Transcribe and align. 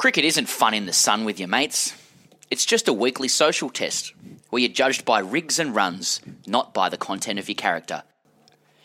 Cricket 0.00 0.24
isn't 0.24 0.48
fun 0.48 0.72
in 0.72 0.86
the 0.86 0.94
sun 0.94 1.26
with 1.26 1.38
your 1.38 1.46
mates. 1.46 1.94
It's 2.50 2.64
just 2.64 2.88
a 2.88 2.92
weekly 2.94 3.28
social 3.28 3.68
test 3.68 4.14
where 4.48 4.60
you're 4.60 4.72
judged 4.72 5.04
by 5.04 5.18
rigs 5.18 5.58
and 5.58 5.74
runs, 5.74 6.22
not 6.46 6.72
by 6.72 6.88
the 6.88 6.96
content 6.96 7.38
of 7.38 7.50
your 7.50 7.56
character. 7.56 8.02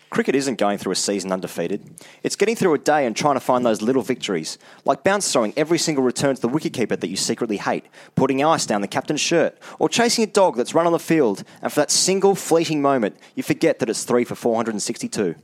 Cricket 0.09 0.35
isn't 0.35 0.57
going 0.57 0.77
through 0.77 0.91
a 0.91 0.97
season 0.97 1.31
undefeated. 1.31 1.89
It's 2.21 2.35
getting 2.35 2.57
through 2.57 2.73
a 2.73 2.79
day 2.79 3.05
and 3.05 3.15
trying 3.15 3.35
to 3.35 3.39
find 3.39 3.65
those 3.65 3.81
little 3.81 4.01
victories, 4.01 4.57
like 4.83 5.05
bounce 5.05 5.31
throwing 5.31 5.53
every 5.55 5.77
single 5.77 6.03
return 6.03 6.35
to 6.35 6.41
the 6.41 6.49
wicketkeeper 6.49 6.99
that 6.99 7.07
you 7.07 7.15
secretly 7.15 7.55
hate, 7.55 7.85
putting 8.15 8.43
ice 8.43 8.65
down 8.65 8.81
the 8.81 8.85
captain's 8.85 9.21
shirt, 9.21 9.57
or 9.79 9.87
chasing 9.87 10.25
a 10.25 10.27
dog 10.27 10.57
that's 10.57 10.75
run 10.75 10.85
on 10.85 10.91
the 10.91 10.99
field, 10.99 11.45
and 11.61 11.71
for 11.71 11.79
that 11.79 11.91
single 11.91 12.35
fleeting 12.35 12.81
moment, 12.81 13.15
you 13.35 13.43
forget 13.43 13.79
that 13.79 13.89
it's 13.89 14.03
three 14.03 14.25
for 14.25 14.35
462. 14.35 15.35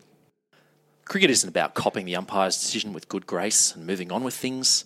Cricket 1.06 1.30
isn't 1.30 1.48
about 1.48 1.76
copying 1.76 2.06
the 2.06 2.18
umpire's 2.18 2.60
decision 2.60 2.92
with 2.92 3.08
good 3.08 3.26
grace 3.26 3.74
and 3.74 3.88
moving 3.88 4.12
on 4.12 4.26
with 4.26 4.34
things. 4.34 4.84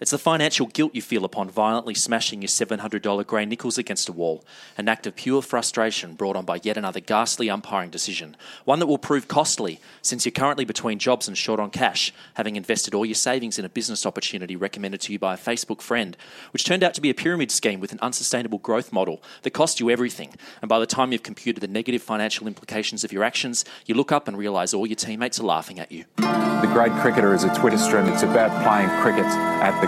It's 0.00 0.12
the 0.12 0.18
financial 0.18 0.68
guilt 0.68 0.94
you 0.94 1.02
feel 1.02 1.24
upon 1.24 1.50
violently 1.50 1.92
smashing 1.92 2.40
your 2.40 2.48
$700 2.48 3.26
Gray-Nicolls 3.26 3.78
against 3.78 4.08
a 4.08 4.12
wall, 4.12 4.44
an 4.76 4.88
act 4.88 5.08
of 5.08 5.16
pure 5.16 5.42
frustration 5.42 6.14
brought 6.14 6.36
on 6.36 6.44
by 6.44 6.60
yet 6.62 6.76
another 6.76 7.00
ghastly 7.00 7.50
umpiring 7.50 7.90
decision, 7.90 8.36
one 8.64 8.78
that 8.78 8.86
will 8.86 8.98
prove 8.98 9.26
costly 9.26 9.80
since 10.00 10.24
you're 10.24 10.30
currently 10.30 10.64
between 10.64 11.00
jobs 11.00 11.26
and 11.26 11.36
short 11.36 11.58
on 11.58 11.70
cash, 11.70 12.14
having 12.34 12.54
invested 12.54 12.94
all 12.94 13.04
your 13.04 13.16
savings 13.16 13.58
in 13.58 13.64
a 13.64 13.68
business 13.68 14.06
opportunity 14.06 14.54
recommended 14.54 15.00
to 15.00 15.12
you 15.12 15.18
by 15.18 15.34
a 15.34 15.38
Facebook 15.38 15.80
friend, 15.80 16.16
which 16.52 16.64
turned 16.64 16.84
out 16.84 16.94
to 16.94 17.00
be 17.00 17.10
a 17.10 17.14
pyramid 17.14 17.50
scheme 17.50 17.80
with 17.80 17.90
an 17.90 17.98
unsustainable 18.00 18.58
growth 18.58 18.92
model 18.92 19.20
that 19.42 19.50
cost 19.50 19.80
you 19.80 19.90
everything. 19.90 20.32
And 20.62 20.68
by 20.68 20.78
the 20.78 20.86
time 20.86 21.10
you've 21.10 21.24
computed 21.24 21.60
the 21.60 21.66
negative 21.66 22.02
financial 22.02 22.46
implications 22.46 23.02
of 23.02 23.12
your 23.12 23.24
actions, 23.24 23.64
you 23.84 23.96
look 23.96 24.12
up 24.12 24.28
and 24.28 24.38
realise 24.38 24.72
all 24.72 24.86
your 24.86 24.94
teammates 24.94 25.40
are 25.40 25.44
laughing 25.44 25.80
at 25.80 25.90
you. 25.90 26.04
The 26.18 26.70
Grade 26.72 26.92
Cricketer 27.00 27.34
is 27.34 27.44
a 27.44 27.54
Twitter 27.54 27.78
stream. 27.78 28.06
It's 28.06 28.22
about 28.22 28.50
playing 28.64 28.90
cricket 29.00 29.26
at 29.26 29.80
the 29.80 29.87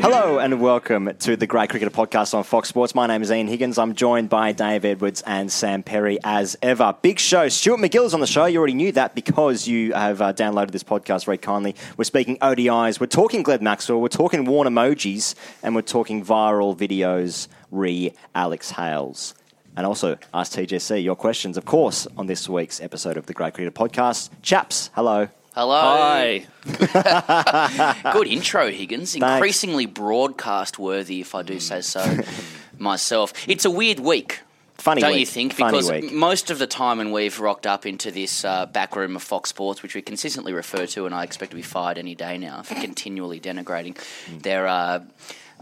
Hello 0.00 0.38
and 0.38 0.60
welcome 0.60 1.10
to 1.20 1.36
the 1.36 1.46
Grade 1.46 1.70
Cricketer 1.70 1.90
Podcast 1.90 2.34
on 2.34 2.44
Fox 2.44 2.68
Sports. 2.68 2.94
My 2.94 3.06
name 3.06 3.22
is 3.22 3.30
Ian 3.30 3.48
Higgins. 3.48 3.78
I'm 3.78 3.94
joined 3.94 4.28
by 4.28 4.52
Dave 4.52 4.84
Edwards 4.84 5.22
and 5.22 5.50
Sam 5.50 5.82
Perry 5.82 6.18
as 6.22 6.56
ever. 6.62 6.94
Big 7.00 7.18
show. 7.18 7.48
Stuart 7.48 7.78
MacGill 7.78 8.04
is 8.04 8.14
on 8.14 8.20
the 8.20 8.26
show. 8.26 8.44
You 8.44 8.58
already 8.58 8.74
knew 8.74 8.92
that 8.92 9.14
because 9.14 9.66
you 9.66 9.94
have 9.94 10.20
uh, 10.20 10.32
downloaded 10.32 10.70
this 10.72 10.84
podcast 10.84 11.24
very 11.24 11.38
kindly. 11.38 11.74
We're 11.96 12.04
speaking 12.04 12.36
ODIs. 12.38 13.00
We're 13.00 13.06
talking 13.06 13.42
Glenn 13.42 13.64
Maxwell. 13.64 14.00
We're 14.00 14.08
talking 14.08 14.44
worn 14.44 14.68
emojis. 14.68 15.34
And 15.62 15.74
we're 15.74 15.82
talking 15.82 16.24
viral 16.24 16.76
videos 16.76 17.48
re 17.70 18.12
Alex 18.34 18.72
Hales. 18.72 19.34
And 19.76 19.86
also 19.86 20.18
ask 20.32 20.52
TJC 20.52 21.02
your 21.02 21.16
questions, 21.16 21.56
of 21.56 21.64
course, 21.64 22.06
on 22.16 22.26
this 22.26 22.48
week's 22.48 22.80
episode 22.80 23.16
of 23.16 23.26
the 23.26 23.32
Grade 23.32 23.54
Cricketer 23.54 23.70
Podcast. 23.70 24.30
Chaps, 24.42 24.90
hello. 24.94 25.28
Hello. 25.56 25.80
Hi. 25.80 26.46
Good 28.12 28.26
intro, 28.26 28.70
Higgins. 28.70 29.14
Increasingly 29.14 29.86
broadcast 29.86 30.78
worthy, 30.78 31.22
if 31.22 31.34
I 31.34 31.40
do 31.40 31.58
say 31.60 31.80
so 31.80 32.18
myself. 32.78 33.32
It's 33.48 33.64
a 33.64 33.70
weird 33.70 33.98
week. 33.98 34.40
Funny 34.74 35.00
don't 35.00 35.12
week. 35.12 35.20
you 35.20 35.24
think? 35.26 35.54
Funny 35.54 35.70
Because 35.78 35.90
week. 35.90 36.12
most 36.12 36.50
of 36.50 36.58
the 36.58 36.66
time 36.66 36.98
when 36.98 37.10
we've 37.10 37.40
rocked 37.40 37.66
up 37.66 37.86
into 37.86 38.10
this 38.10 38.44
uh, 38.44 38.66
back 38.66 38.94
room 38.96 39.16
of 39.16 39.22
Fox 39.22 39.48
Sports, 39.48 39.82
which 39.82 39.94
we 39.94 40.02
consistently 40.02 40.52
refer 40.52 40.84
to, 40.88 41.06
and 41.06 41.14
I 41.14 41.24
expect 41.24 41.52
to 41.52 41.56
be 41.56 41.62
fired 41.62 41.96
any 41.96 42.14
day 42.14 42.36
now 42.36 42.60
for 42.60 42.74
continually 42.74 43.40
denigrating 43.40 43.96
their, 44.42 44.66
uh, 44.66 45.02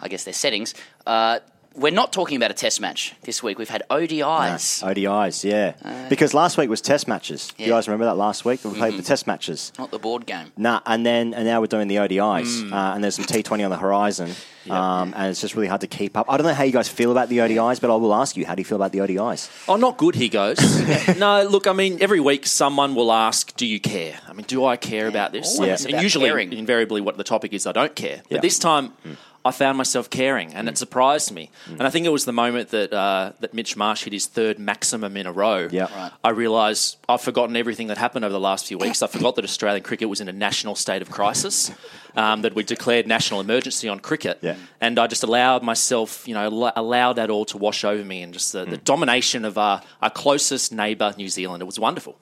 I 0.00 0.08
guess, 0.08 0.24
their 0.24 0.34
settings. 0.34 0.74
Uh, 1.06 1.38
we're 1.74 1.92
not 1.92 2.12
talking 2.12 2.36
about 2.36 2.50
a 2.50 2.54
test 2.54 2.80
match 2.80 3.14
this 3.22 3.42
week. 3.42 3.58
We've 3.58 3.68
had 3.68 3.82
ODIs. 3.90 4.82
ODIs, 4.82 5.44
yeah. 5.44 6.08
because 6.08 6.32
last 6.34 6.56
week 6.56 6.68
was 6.70 6.80
test 6.80 7.08
matches. 7.08 7.52
You 7.58 7.66
Uh, 7.66 7.76
guys 7.76 7.88
remember 7.88 8.04
that 8.06 8.16
last 8.16 8.44
week? 8.44 8.64
We 8.64 8.72
played 8.74 8.96
the 8.96 9.02
test 9.02 9.26
matches. 9.26 9.72
Not 9.78 9.90
the 9.90 9.98
board 9.98 10.26
game. 10.26 10.52
Nah, 10.56 10.80
and 10.86 11.04
then 11.04 11.34
and 11.34 11.44
now 11.44 11.60
we're 11.60 11.66
doing 11.66 11.88
the 11.88 11.96
ODIs, 11.98 12.62
Mm. 12.62 12.72
uh, 12.72 12.94
and 12.94 13.02
there's 13.02 13.16
some 13.16 13.24
T20 13.24 13.64
on 13.64 13.70
the 13.70 13.76
horizon, 13.76 14.30
um, 14.70 15.12
and 15.16 15.30
it's 15.30 15.40
just 15.40 15.54
really 15.56 15.66
hard 15.68 15.80
to 15.80 15.86
keep 15.88 16.16
up. 16.16 16.26
I 16.28 16.36
don't 16.36 16.46
know 16.46 16.54
how 16.54 16.64
you 16.64 16.72
guys 16.72 16.88
feel 16.88 17.10
about 17.10 17.28
the 17.28 17.38
ODIs, 17.40 17.80
but 17.80 17.90
I 17.90 17.96
will 17.96 18.14
ask 18.14 18.36
you, 18.36 18.46
how 18.46 18.54
do 18.54 18.60
you 18.60 18.64
feel 18.64 18.76
about 18.76 18.92
the 18.92 18.98
ODIs? 19.00 19.50
Oh, 19.68 19.76
not 19.76 19.96
good, 19.96 20.14
he 20.14 20.28
goes. 20.28 20.58
no, 21.18 21.42
look, 21.44 21.66
I 21.66 21.72
mean, 21.72 21.98
every 22.00 22.20
week 22.20 22.46
someone 22.46 22.94
will 22.94 23.12
ask, 23.12 23.54
Do 23.56 23.66
you 23.66 23.80
care? 23.80 24.18
I 24.28 24.32
mean, 24.32 24.46
do 24.46 24.64
I 24.64 24.76
care 24.76 25.08
about 25.08 25.32
this? 25.32 25.58
always 25.58 25.84
And 25.84 25.94
about 25.94 26.02
usually, 26.02 26.28
caring. 26.28 26.52
invariably, 26.52 27.00
what 27.00 27.16
the 27.16 27.24
topic 27.24 27.52
is, 27.52 27.66
I 27.66 27.72
don't 27.72 27.94
care. 27.96 28.22
But 28.28 28.36
Yeah. 28.36 28.40
this 28.40 28.58
time, 28.58 28.92
I 29.47 29.50
found 29.50 29.77
myself 29.77 30.09
caring, 30.09 30.55
and 30.55 30.69
it 30.69 30.78
surprised 30.78 31.31
me. 31.31 31.50
And 31.66 31.82
I 31.82 31.91
think 31.91 32.06
it 32.06 32.10
was 32.10 32.25
the 32.25 32.32
moment 32.32 32.71
that 32.71 32.93
uh, 32.93 33.32
that 33.41 33.53
Mitch 33.53 33.77
Marsh 33.77 34.05
hit 34.05 34.12
his 34.12 34.27
third 34.27 34.59
maximum 34.59 35.16
in 35.19 35.27
a 35.27 35.32
row. 35.32 35.69
Yeah. 35.71 35.88
Right. 35.94 36.12
I 36.25 36.31
realised 36.31 36.97
I've 37.09 37.21
forgotten 37.21 37.55
everything 37.56 37.88
that 37.88 37.99
happened 37.99 38.25
over 38.25 38.32
the 38.32 38.41
last 38.41 38.66
few 38.66 38.78
weeks. 38.78 39.03
I 39.03 39.06
forgot 39.06 39.37
that 39.37 39.44
Australian 39.44 39.82
cricket 39.82 40.09
was 40.09 40.21
in 40.21 40.28
a 40.28 40.32
national 40.32 40.77
state 40.77 41.03
of 41.03 41.10
crisis, 41.10 41.71
um, 42.16 42.43
that 42.43 42.55
we 42.55 42.62
declared 42.62 43.06
national 43.06 43.41
emergency 43.41 43.87
on 43.88 44.00
cricket, 44.00 44.38
Yeah. 44.41 44.56
and 44.81 44.99
I 44.99 45.06
just 45.09 45.22
allowed 45.25 45.62
myself, 45.62 46.26
you 46.26 46.32
know, 46.34 46.44
al- 46.65 46.72
allowed 46.76 47.15
that 47.15 47.28
all 47.28 47.44
to 47.47 47.59
wash 47.59 47.84
over 47.84 48.03
me, 48.05 48.22
and 48.22 48.32
just 48.32 48.53
the, 48.53 48.65
the 48.65 48.78
domination 48.78 49.44
of 49.44 49.59
our, 49.59 49.82
our 50.00 50.11
closest 50.11 50.72
neighbour, 50.72 51.12
New 51.19 51.28
Zealand. 51.28 51.61
It 51.62 51.66
was 51.66 51.78
wonderful. 51.78 52.16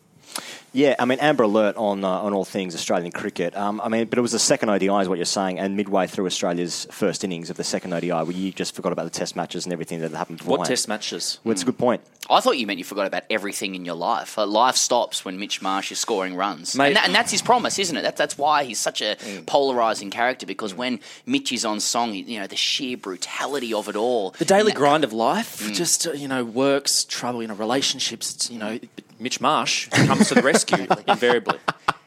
Yeah, 0.75 0.94
I 0.99 1.05
mean, 1.05 1.19
Amber 1.21 1.43
Alert 1.43 1.77
on 1.77 2.03
uh, 2.03 2.09
on 2.09 2.33
all 2.33 2.47
things 2.47 2.75
Australian 2.75 3.12
cricket. 3.12 3.55
Um, 3.56 3.81
I 3.83 3.88
mean, 3.88 4.06
but 4.06 4.19
it 4.19 4.22
was 4.22 4.33
the 4.33 4.38
second 4.38 4.71
ODI, 4.71 4.87
is 5.03 5.09
what 5.09 5.19
you're 5.19 5.25
saying, 5.27 5.59
and 5.59 5.77
midway 5.77 6.06
through 6.06 6.25
Australia's 6.27 6.87
first 6.91 7.25
innings 7.25 7.50
of 7.50 7.56
the 7.59 7.65
second 7.65 7.93
ODI, 7.93 8.10
where 8.10 8.31
you 8.31 8.53
just 8.53 8.75
forgot 8.75 8.93
about 8.93 9.05
the 9.05 9.10
test 9.10 9.37
matches 9.37 9.66
and 9.66 9.72
everything 9.72 10.00
that 10.00 10.10
had 10.10 10.16
happened 10.16 10.38
before. 10.38 10.59
What 10.59 10.66
test 10.66 10.88
matches? 10.88 11.38
Well, 11.44 11.53
it's 11.53 11.62
a 11.62 11.66
good 11.66 11.77
point. 11.78 12.00
I 12.31 12.41
thought 12.41 12.56
you 12.56 12.66
meant 12.66 12.78
you 12.78 12.84
forgot 12.84 13.06
about 13.06 13.25
everything 13.28 13.75
in 13.75 13.84
your 13.84 13.97
life. 13.97 14.38
Uh, 14.38 14.47
life 14.47 14.77
stops 14.77 15.25
when 15.25 15.38
Mitch 15.38 15.60
Marsh 15.60 15.93
is 15.93 15.99
scoring 15.99 16.37
runs, 16.37 16.75
Mate- 16.75 16.87
and, 16.89 16.97
that, 16.97 17.06
and 17.06 17.15
that's 17.15 17.33
his 17.33 17.43
promise, 17.43 17.78
isn't 17.78 17.97
it? 17.97 18.03
That's 18.03 18.16
that's 18.19 18.39
why 18.39 18.65
he's 18.65 18.78
such 18.78 19.03
a 19.03 19.16
polarizing 19.47 20.10
character. 20.10 20.47
Because 20.47 20.72
when 20.72 21.00
Mitch 21.27 21.53
is 21.53 21.66
on 21.66 21.81
song, 21.81 22.15
you 22.15 22.41
know 22.41 22.47
the 22.47 22.56
sheer 22.56 22.97
brutality 22.97 23.75
of 23.75 23.89
it 23.89 23.97
all. 23.97 24.31
The 24.39 24.47
daily 24.47 24.72
that- 24.72 24.78
grind 24.78 25.04
of 25.04 25.12
life, 25.12 25.71
just 25.75 26.06
uh, 26.06 26.12
you 26.12 26.28
know, 26.28 26.44
works, 26.44 27.04
trouble, 27.04 27.43
you 27.43 27.49
know, 27.49 27.54
relationships. 27.54 28.50
You 28.50 28.59
know, 28.59 28.78
Mitch 29.22 29.41
Marsh 29.41 29.88
comes 29.88 30.28
to 30.28 30.34
the 30.34 30.43
rescue 30.43 30.87
invariably. 31.09 31.59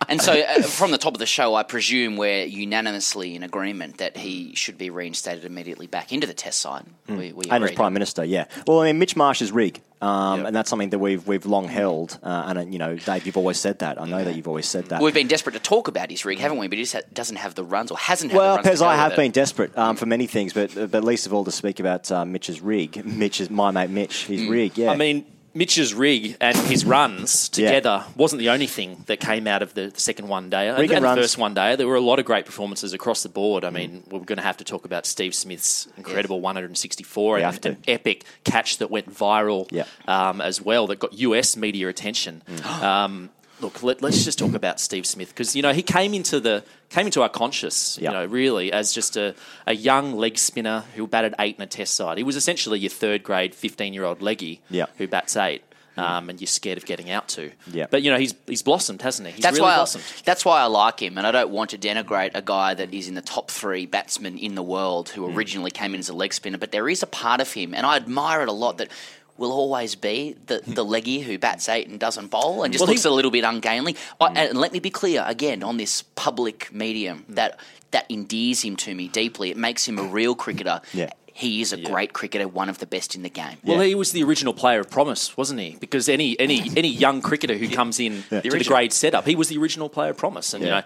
And 0.07 0.21
so, 0.21 0.33
uh, 0.33 0.61
from 0.61 0.91
the 0.91 0.99
top 0.99 1.13
of 1.13 1.19
the 1.19 1.25
show, 1.25 1.55
I 1.55 1.63
presume 1.63 2.15
we're 2.15 2.45
unanimously 2.45 3.35
in 3.35 3.41
agreement 3.41 3.97
that 3.97 4.17
he 4.17 4.53
should 4.53 4.77
be 4.77 4.91
reinstated 4.91 5.45
immediately 5.45 5.87
back 5.87 6.13
into 6.13 6.27
the 6.27 6.33
Test 6.33 6.59
side. 6.61 6.83
We, 7.07 7.31
we 7.33 7.47
Hmm. 7.47 7.53
And 7.53 7.63
as. 7.63 7.71
Prime 7.71 7.93
Minister, 7.93 8.23
yeah. 8.23 8.45
Well, 8.67 8.81
I 8.81 8.85
mean, 8.85 8.99
Mitch 8.99 9.15
Marsh 9.15 9.41
is 9.41 9.51
rig, 9.51 9.81
um, 10.01 10.39
Yep. 10.39 10.47
and 10.47 10.55
that's 10.55 10.69
something 10.69 10.91
that 10.91 10.99
we've 10.99 11.25
we've 11.25 11.47
long 11.47 11.67
held. 11.67 12.19
Uh, 12.21 12.43
and 12.47 12.59
uh, 12.59 12.61
you 12.65 12.77
know, 12.77 12.95
Dave, 12.97 13.25
you've 13.25 13.37
always 13.37 13.59
said 13.59 13.79
that. 13.79 13.99
I 13.99 14.05
know 14.05 14.23
that 14.23 14.35
you've 14.35 14.47
always 14.47 14.67
said 14.67 14.85
that. 14.89 15.01
We've 15.01 15.11
been 15.13 15.27
desperate 15.27 15.53
to 15.53 15.59
talk 15.59 15.87
about 15.87 16.11
his 16.11 16.23
rig, 16.23 16.37
haven't 16.37 16.59
we? 16.59 16.67
But 16.67 16.77
he 16.77 16.83
just 16.83 16.93
ha- 16.93 17.01
doesn't 17.11 17.37
have 17.37 17.55
the 17.55 17.63
runs, 17.63 17.89
or 17.89 17.97
hasn't 17.97 18.31
had 18.31 18.37
Well, 18.37 18.57
the 18.57 18.63
runs. 18.63 18.67
Pez, 18.67 18.73
to 18.73 18.79
go 18.79 18.85
I 18.89 18.95
have 18.97 19.11
with 19.13 19.19
it. 19.19 19.23
been 19.23 19.31
desperate 19.31 19.75
um, 19.75 19.95
for 19.95 20.05
many 20.05 20.27
things, 20.27 20.53
but 20.53 20.91
but 20.91 21.03
least 21.03 21.25
of 21.25 21.33
all 21.33 21.45
to 21.45 21.51
speak 21.51 21.79
about 21.79 22.11
uh, 22.11 22.25
Mitch's 22.25 22.61
rig. 22.61 23.03
Mitch 23.23 23.41
is 23.41 23.49
my 23.49 23.71
mate 23.71 23.89
Mitch. 23.89 24.25
His 24.27 24.43
rig, 24.47 24.77
yeah. 24.77 24.91
I 24.91 24.97
mean, 24.97 25.25
Mitch's 25.55 25.93
rig 25.93 26.35
and 26.41 26.55
his 26.57 26.83
runs 26.83 27.49
Yeah. 27.55 27.67
together 27.71 28.03
wasn't 28.17 28.39
the 28.41 28.49
only 28.49 28.67
thing 28.67 29.03
that 29.07 29.21
came 29.21 29.47
out 29.47 29.61
of 29.61 29.73
the 29.73 29.91
second 29.95 30.27
one 30.27 30.49
day. 30.49 30.69
Rig 30.69 30.91
and 30.91 31.05
and 31.05 31.17
the 31.17 31.21
first 31.21 31.37
one 31.37 31.53
day, 31.53 31.77
there 31.77 31.87
were 31.87 31.95
a 31.95 32.01
lot 32.01 32.19
of 32.19 32.25
great 32.25 32.45
performances 32.45 32.91
across 32.91 33.23
the 33.23 33.29
board. 33.29 33.63
I 33.63 33.69
mean, 33.69 34.03
we're 34.11 34.19
going 34.19 34.37
to 34.37 34.43
have 34.43 34.57
to 34.57 34.65
talk 34.65 34.83
about 34.83 35.05
Steve 35.05 35.33
Smith's 35.33 35.87
incredible 35.97 36.41
164 36.41 37.35
We 37.37 37.41
and 37.43 37.65
an 37.65 37.77
epic 37.87 38.25
catch 38.43 38.77
that 38.79 38.91
went 38.91 39.09
viral 39.13 39.67
Yeah. 39.71 39.85
um, 40.07 40.41
as 40.41 40.61
well 40.61 40.87
that 40.87 40.99
got 40.99 41.13
US 41.13 41.55
media 41.55 41.87
attention. 41.87 42.41
Um, 42.81 43.29
look, 43.61 43.81
let, 43.83 44.03
us 44.03 44.23
just 44.23 44.39
talk 44.39 44.53
about 44.53 44.79
Steve 44.79 45.05
Smith 45.05 45.29
because 45.29 45.55
you 45.55 45.61
know 45.61 45.73
he 45.73 45.81
came 45.83 46.13
into 46.13 46.39
the 46.39 46.63
came 46.89 47.05
into 47.07 47.21
our 47.21 47.29
conscious, 47.29 47.97
Yeah. 47.99 48.11
you 48.11 48.17
know, 48.17 48.25
really 48.25 48.71
as 48.71 48.93
just 48.93 49.17
a, 49.17 49.35
a 49.67 49.73
young 49.75 50.13
leg 50.15 50.37
spinner 50.37 50.83
who 50.95 51.07
batted 51.07 51.33
eight 51.39 51.55
in 51.57 51.61
a 51.61 51.67
Test 51.67 51.95
side. 51.95 52.17
He 52.17 52.23
was 52.23 52.35
essentially 52.35 52.79
your 52.79 52.89
third 52.91 53.23
grade 53.23 53.55
fifteen 53.55 53.93
year 53.93 54.03
old 54.05 54.21
leggy 54.21 54.61
Yeah. 54.69 54.85
who 54.97 55.07
bats 55.07 55.35
eight. 55.35 55.63
Um, 55.97 56.29
and 56.29 56.41
you're 56.41 56.47
scared 56.47 56.77
of 56.77 56.85
getting 56.85 57.09
out 57.09 57.29
to. 57.29 57.53
Yeah. 57.71 57.85
But 57.89 58.01
you 58.01 58.11
know 58.11 58.17
he's 58.17 58.35
he's 58.47 58.61
blossomed, 58.61 59.01
hasn't 59.01 59.29
he? 59.29 59.35
He's 59.35 59.43
That's 59.43 59.55
really 59.59 59.69
why. 59.69 59.75
I, 59.81 59.85
that's 60.25 60.43
why 60.43 60.59
I 60.59 60.65
like 60.65 60.99
him, 61.01 61.17
and 61.17 61.25
I 61.25 61.31
don't 61.31 61.51
want 61.51 61.69
to 61.69 61.77
denigrate 61.77 62.31
a 62.33 62.41
guy 62.41 62.73
that 62.73 62.93
is 62.93 63.07
in 63.07 63.13
the 63.13 63.21
top 63.21 63.49
three 63.49 63.85
batsmen 63.85 64.37
in 64.37 64.55
the 64.55 64.61
world 64.61 65.07
who 65.07 65.21
Mm. 65.21 65.33
originally 65.37 65.71
came 65.71 65.93
in 65.93 66.01
as 66.01 66.09
a 66.09 66.13
leg 66.13 66.33
spinner. 66.33 66.57
But 66.57 66.73
there 66.73 66.89
is 66.89 67.01
a 67.01 67.07
part 67.07 67.39
of 67.39 67.53
him, 67.53 67.73
and 67.73 67.85
I 67.85 67.95
admire 67.95 68.41
it 68.41 68.49
a 68.49 68.51
lot 68.51 68.77
that. 68.79 68.89
Will 69.37 69.51
always 69.51 69.95
be 69.95 70.35
the, 70.45 70.59
hmm. 70.59 70.73
the 70.73 70.85
leggy 70.85 71.19
who 71.19 71.37
bats 71.37 71.67
eight 71.67 71.87
and 71.87 71.99
doesn't 71.99 72.27
bowl 72.27 72.63
and 72.63 72.71
just 72.71 72.81
Well, 72.81 72.87
looks 72.87 73.03
he- 73.03 73.09
a 73.09 73.11
little 73.11 73.31
bit 73.31 73.43
ungainly. 73.43 73.95
I, 74.21 74.29
hmm. 74.29 74.37
and 74.37 74.57
let 74.57 74.71
me 74.71 74.79
be 74.79 74.89
clear 74.89 75.23
again 75.27 75.61
on 75.63 75.77
this 75.77 76.03
public 76.15 76.73
medium 76.73 77.19
hmm. 77.19 77.33
that 77.33 77.59
that 77.91 78.05
endears 78.09 78.61
him 78.61 78.75
to 78.75 78.93
me 78.93 79.07
deeply. 79.07 79.51
It 79.51 79.57
makes 79.57 79.87
him 79.87 79.97
a 79.99 80.03
real 80.03 80.35
cricketer. 80.35 80.81
Yeah. 80.93 81.09
he 81.33 81.61
is 81.61 81.73
a 81.73 81.77
great 81.77 82.13
cricketer, 82.13 82.47
one 82.47 82.69
of 82.69 82.77
the 82.77 82.85
best 82.85 83.15
in 83.15 83.21
the 83.23 83.29
game. 83.29 83.57
Well, 83.65 83.81
he 83.81 83.95
was 83.95 84.13
the 84.13 84.23
original 84.23 84.53
player 84.53 84.79
of 84.79 84.89
promise, 84.89 85.35
wasn't 85.35 85.59
he? 85.59 85.75
Because 85.77 86.07
any 86.07 86.39
any 86.39 86.71
any 86.77 86.87
young 86.87 87.21
cricketer 87.21 87.57
who 87.57 87.67
comes 87.67 87.99
in 87.99 88.23
to 88.23 88.41
the 88.41 88.49
original. 88.49 88.63
grade 88.63 88.93
setup, 88.93 89.25
he 89.25 89.35
was 89.35 89.49
the 89.49 89.57
original 89.57 89.89
player 89.89 90.11
of 90.11 90.17
promise. 90.17 90.53
And 90.53 90.63
you 90.63 90.69
know, 90.69 90.81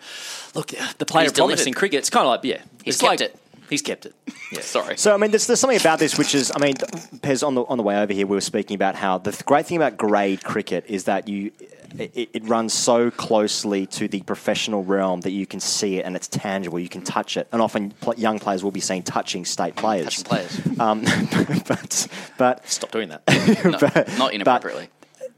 look, 0.56 0.70
the 0.98 1.06
player 1.06 1.26
He's 1.26 1.32
of 1.32 1.38
promise 1.38 1.58
delivered. 1.58 1.68
in 1.68 1.74
cricket, 1.76 1.98
it's 2.00 2.10
kind 2.10 2.26
of 2.26 2.30
like 2.32 2.44
yeah, 2.44 2.62
He's 2.84 2.96
it's 2.96 3.02
kept 3.02 3.22
like, 3.22 3.30
it. 3.30 3.40
He's 3.70 3.82
kept 3.82 4.06
it. 4.06 4.14
Yeah. 4.52 4.62
Sorry. 4.62 4.98
So 4.98 5.14
I 5.14 5.18
mean, 5.18 5.30
there's, 5.30 5.46
there's 5.46 5.60
something 5.60 5.80
about 5.80 6.00
this 6.00 6.18
which 6.18 6.34
is, 6.34 6.52
I 6.56 6.58
mean, 6.60 6.74
Pez 6.74 7.46
on 7.46 7.54
the 7.54 7.62
on 7.66 7.78
the 7.78 7.84
way 7.84 7.98
over 8.02 8.12
here, 8.12 8.26
we 8.26 8.36
were 8.36 8.42
speaking 8.42 8.74
about 8.74 8.96
how 8.96 9.20
the 9.20 9.32
th- 9.32 9.46
great 9.46 9.68
thing 9.68 9.78
about 9.78 9.96
grade 9.96 10.44
cricket 10.44 10.86
is 10.88 11.04
that 11.04 11.28
you. 11.28 11.52
It, 11.98 12.30
it 12.34 12.48
runs 12.48 12.72
so 12.74 13.10
closely 13.10 13.86
to 13.88 14.08
the 14.08 14.22
professional 14.22 14.84
realm 14.84 15.22
that 15.22 15.32
you 15.32 15.46
can 15.48 15.60
see 15.60 15.98
it 15.98 16.06
and 16.06 16.16
it's 16.16 16.28
tangible. 16.28 16.80
You 16.80 16.90
can 16.90 17.02
touch 17.04 17.36
it, 17.38 17.48
and 17.52 17.62
often 17.64 17.92
pl- 18.02 18.14
young 18.16 18.38
players 18.40 18.64
will 18.64 18.72
be 18.72 18.80
seen 18.80 19.02
touching 19.04 19.44
state 19.46 19.76
players. 19.76 20.06
Touching 20.06 20.24
players. 20.26 20.62
Um, 20.80 21.04
but 21.68 22.08
but 22.38 22.68
Stop 22.68 22.92
doing 22.92 23.10
that. 23.10 23.22
No, 23.66 24.18
not 24.18 24.34
inappropriately. 24.34 24.90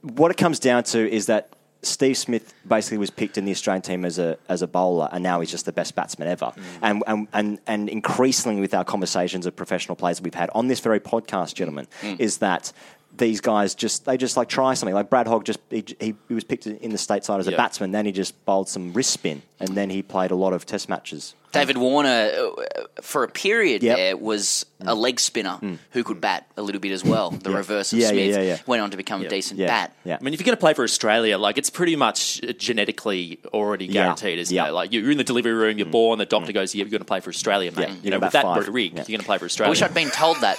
what 0.02 0.32
it 0.32 0.38
comes 0.38 0.60
down 0.60 0.84
to 0.86 1.10
is 1.10 1.26
that 1.28 1.50
Steve 1.84 2.18
Smith 2.18 2.54
basically 2.68 2.98
was 2.98 3.10
picked 3.10 3.38
in 3.38 3.46
the 3.46 3.52
Australian 3.52 3.82
team 3.82 4.06
as 4.06 4.20
a 4.20 4.38
as 4.48 4.62
a 4.62 4.68
bowler, 4.68 5.10
and 5.12 5.24
now 5.24 5.40
he's 5.40 5.50
just 5.50 5.66
the 5.66 5.72
best 5.72 5.96
batsman 5.96 6.28
ever. 6.28 6.46
Mm. 6.46 6.64
And, 6.82 7.04
and 7.08 7.28
and 7.34 7.60
and 7.68 7.90
increasingly 7.90 8.62
with 8.62 8.74
our 8.74 8.84
conversations 8.84 9.46
of 9.46 9.56
professional 9.56 9.96
players 9.96 10.18
that 10.18 10.24
we've 10.24 10.34
had 10.34 10.50
on 10.54 10.68
this 10.68 10.80
very 10.80 11.00
podcast, 11.00 11.56
gentlemen, 11.56 11.88
mm. 12.02 12.20
is 12.20 12.38
that. 12.38 12.72
These 13.18 13.42
guys 13.42 13.76
just 13.76 14.06
they 14.06 14.18
just 14.18 14.38
like 14.38 14.48
try 14.50 14.74
something 14.74 14.96
like 14.96 15.10
Brad 15.10 15.28
Hogg 15.28 15.46
just 15.46 15.60
he, 15.70 15.84
he, 16.00 16.16
he 16.28 16.34
was 16.34 16.44
picked 16.44 16.66
in 16.66 16.92
the 16.92 16.98
stateside 16.98 17.40
as 17.40 17.48
a 17.48 17.52
Yeah. 17.52 17.58
batsman 17.58 17.92
then 17.92 18.06
he 18.06 18.12
just 18.12 18.44
bowled 18.46 18.70
some 18.70 18.94
wrist 18.94 19.12
spin 19.12 19.42
and 19.60 19.70
then 19.78 19.90
he 19.90 20.02
played 20.02 20.32
a 20.32 20.36
lot 20.36 20.54
of 20.54 20.66
test 20.66 20.90
matches 20.90 21.36
David 21.52 21.78
Warner, 21.78 22.32
uh, 22.34 22.84
for 23.02 23.24
a 23.24 23.28
period 23.28 23.84
Yep. 23.84 23.98
there, 23.98 24.16
was 24.18 24.66
a 24.80 24.96
leg 24.96 25.20
spinner 25.20 25.60
mm. 25.62 25.78
who 25.92 26.04
could 26.04 26.22
bat 26.22 26.48
a 26.56 26.62
little 26.62 26.80
bit 26.80 26.94
as 26.94 27.04
well. 27.04 27.32
The 27.32 27.52
reverse 27.52 27.92
of 27.92 28.00
Yeah, 28.00 28.06
yeah, 28.06 28.12
Smith 28.12 28.36
yeah, 28.36 28.42
yeah. 28.42 28.58
went 28.66 28.82
on 28.82 28.92
to 28.92 28.98
become 28.98 29.22
a 29.22 29.28
decent 29.28 29.60
yeah 29.60 29.68
bat. 29.68 29.96
yeah 30.06 30.18
I 30.20 30.24
mean, 30.24 30.34
if 30.34 30.40
you're 30.40 30.46
going 30.46 30.56
to 30.56 30.60
play 30.62 30.74
for 30.74 30.84
Australia, 30.84 31.38
like 31.38 31.58
it's 31.58 31.70
pretty 31.70 31.98
much 31.98 32.42
uh, 32.44 32.54
genetically 32.54 33.40
already 33.54 33.86
Yeah. 33.86 33.94
guaranteed, 34.04 34.40
isn't 34.40 34.56
Yeah. 34.56 34.70
it? 34.70 34.72
Like 34.72 34.94
you're 34.94 35.12
in 35.12 35.18
the 35.18 35.26
delivery 35.26 35.52
room, 35.52 35.78
you're 35.78 35.88
mm. 35.88 35.92
born, 35.92 36.20
the 36.20 36.26
doctor 36.26 36.52
mm. 36.52 36.56
goes, 36.56 36.74
"Yeah, 36.74 36.84
you're 36.86 36.90
going 36.90 37.00
to 37.00 37.06
play 37.06 37.20
for 37.20 37.30
Australia, 37.30 37.72
mate." 37.74 37.90
Yeah, 37.90 37.96
You 38.02 38.12
know, 38.12 38.20
with 38.20 38.32
that 38.32 38.44
five. 38.44 38.68
rig, 38.70 38.94
Yeah. 38.94 39.00
you're 39.00 39.18
going 39.18 39.20
to 39.20 39.26
play 39.26 39.38
for 39.38 39.46
Australia. 39.46 39.70
I 39.70 39.72
Australia. 39.72 39.72
wish 39.72 39.82
I'd 39.82 39.94
been 39.94 40.12
told 40.12 40.38
that. 40.38 40.58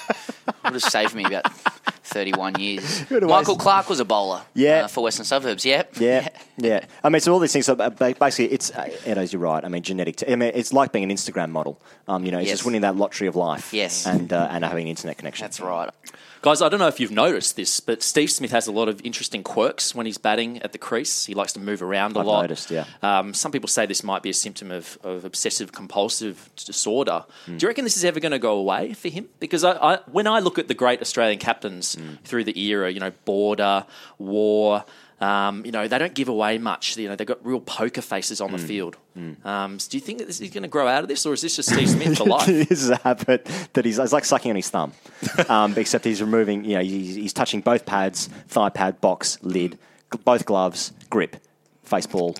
Would 0.64 0.74
have 0.74 0.82
saved 0.82 1.14
me 1.14 1.24
about 1.24 1.46
31 2.12 2.60
years. 2.60 3.10
Michael 3.10 3.56
Clarke 3.56 3.88
was 3.88 4.00
a 4.00 4.04
bowler 4.04 4.42
Yeah. 4.54 4.84
uh, 4.84 4.88
for 4.88 5.02
Western 5.04 5.24
Suburbs. 5.24 5.64
Yep. 5.64 5.96
Yeah, 5.98 6.20
yeah. 6.28 6.28
I 7.04 7.08
mean, 7.08 7.20
so 7.20 7.32
all 7.32 7.38
these 7.38 7.52
things. 7.52 7.66
So 7.66 7.74
ba- 7.74 7.90
ba- 7.90 8.14
basically, 8.18 8.54
it's 8.54 8.70
uh, 8.70 8.88
Edo's. 9.06 9.32
You're 9.32 9.42
right. 9.42 9.64
I 9.64 9.68
mean, 9.68 9.82
genetic. 9.82 10.16
T- 10.16 10.32
I 10.32 10.36
mean, 10.36 10.52
it's 10.54 10.72
like 10.72 10.92
being 10.92 11.04
an 11.04 11.16
Instagram 11.16 11.50
model. 11.50 11.80
Um, 12.08 12.24
you 12.24 12.32
know, 12.32 12.38
it's 12.38 12.48
Yes. 12.48 12.58
just 12.58 12.64
winning 12.66 12.82
that 12.82 12.96
lottery 12.96 13.26
of 13.28 13.36
life. 13.36 13.72
Yes. 13.72 14.06
and 14.06 14.32
uh, 14.32 14.48
and 14.50 14.64
having 14.64 14.82
an 14.84 14.88
internet 14.88 15.18
connection. 15.18 15.44
That's 15.44 15.60
right. 15.60 15.90
Guys, 16.42 16.60
I 16.60 16.68
don't 16.68 16.80
know 16.80 16.88
if 16.88 16.98
you've 16.98 17.12
noticed 17.12 17.54
this, 17.54 17.78
but 17.78 18.02
Steve 18.02 18.28
Smith 18.28 18.50
has 18.50 18.66
a 18.66 18.72
lot 18.72 18.88
of 18.88 19.00
interesting 19.04 19.44
quirks 19.44 19.94
when 19.94 20.06
he's 20.06 20.18
batting 20.18 20.60
at 20.62 20.72
the 20.72 20.78
crease. 20.78 21.24
He 21.24 21.34
likes 21.34 21.52
to 21.52 21.60
move 21.60 21.82
around 21.82 22.16
a 22.16 22.18
I've 22.18 22.26
lot. 22.26 22.40
noticed, 22.42 22.68
yeah. 22.68 22.84
Um, 23.00 23.32
some 23.32 23.52
people 23.52 23.68
say 23.68 23.86
this 23.86 24.02
might 24.02 24.24
be 24.24 24.30
a 24.30 24.34
symptom 24.34 24.72
of, 24.72 24.98
of 25.04 25.24
obsessive 25.24 25.70
compulsive 25.70 26.50
disorder. 26.56 27.24
Hmm. 27.46 27.58
Do 27.58 27.64
you 27.64 27.68
reckon 27.68 27.84
this 27.84 27.96
is 27.96 28.04
ever 28.04 28.18
going 28.18 28.32
to 28.32 28.40
go 28.40 28.56
away 28.56 28.92
for 28.94 29.08
him? 29.08 29.28
Because 29.38 29.62
I, 29.62 29.74
I, 29.76 29.98
when 30.10 30.26
I 30.26 30.40
look 30.40 30.58
at 30.58 30.66
the 30.66 30.74
great 30.74 31.00
Australian 31.00 31.38
captains 31.38 31.94
Hmm. 31.94 32.14
through 32.24 32.42
the 32.42 32.58
era, 32.58 32.90
you 32.90 32.98
know, 32.98 33.12
Border, 33.24 33.86
Waugh, 34.18 34.82
um, 35.22 35.64
you 35.64 35.72
know, 35.72 35.86
they 35.88 35.98
don't 35.98 36.14
give 36.14 36.28
away 36.28 36.58
much. 36.58 36.96
You 36.96 37.08
know, 37.08 37.16
they've 37.16 37.26
got 37.26 37.44
real 37.46 37.60
poker 37.60 38.02
faces 38.02 38.40
on 38.40 38.50
Hmm. 38.50 38.56
the 38.56 38.62
field. 38.62 38.96
Um, 39.44 39.78
so 39.78 39.90
do 39.90 39.96
you 39.96 40.00
think 40.00 40.18
that 40.18 40.26
this 40.26 40.40
is 40.40 40.50
going 40.50 40.62
to 40.62 40.68
grow 40.68 40.88
out 40.88 41.02
of 41.02 41.08
this, 41.08 41.24
or 41.26 41.32
is 41.32 41.42
this 41.42 41.56
just 41.56 41.70
Steve 41.72 41.88
Smith 41.88 42.18
for 42.18 42.24
life? 42.36 42.46
this 42.46 42.70
is 42.82 42.90
a 42.90 42.96
habit 42.96 43.44
that 43.74 43.84
he's. 43.84 43.98
It's 43.98 44.12
like 44.12 44.24
sucking 44.24 44.50
on 44.50 44.56
his 44.56 44.68
thumb, 44.70 44.92
um, 45.48 45.74
except 45.76 46.04
he's 46.04 46.20
removing. 46.20 46.64
You 46.64 46.76
know, 46.78 46.82
he's, 46.82 47.14
he's 47.14 47.32
touching 47.32 47.60
both 47.60 47.86
pads, 47.86 48.28
thigh 48.48 48.70
pad, 48.70 49.00
box, 49.00 49.38
lid, 49.42 49.78
g- 50.12 50.18
both 50.24 50.44
gloves, 50.44 50.92
grip, 51.10 51.36
face 51.84 52.06
ball. 52.06 52.34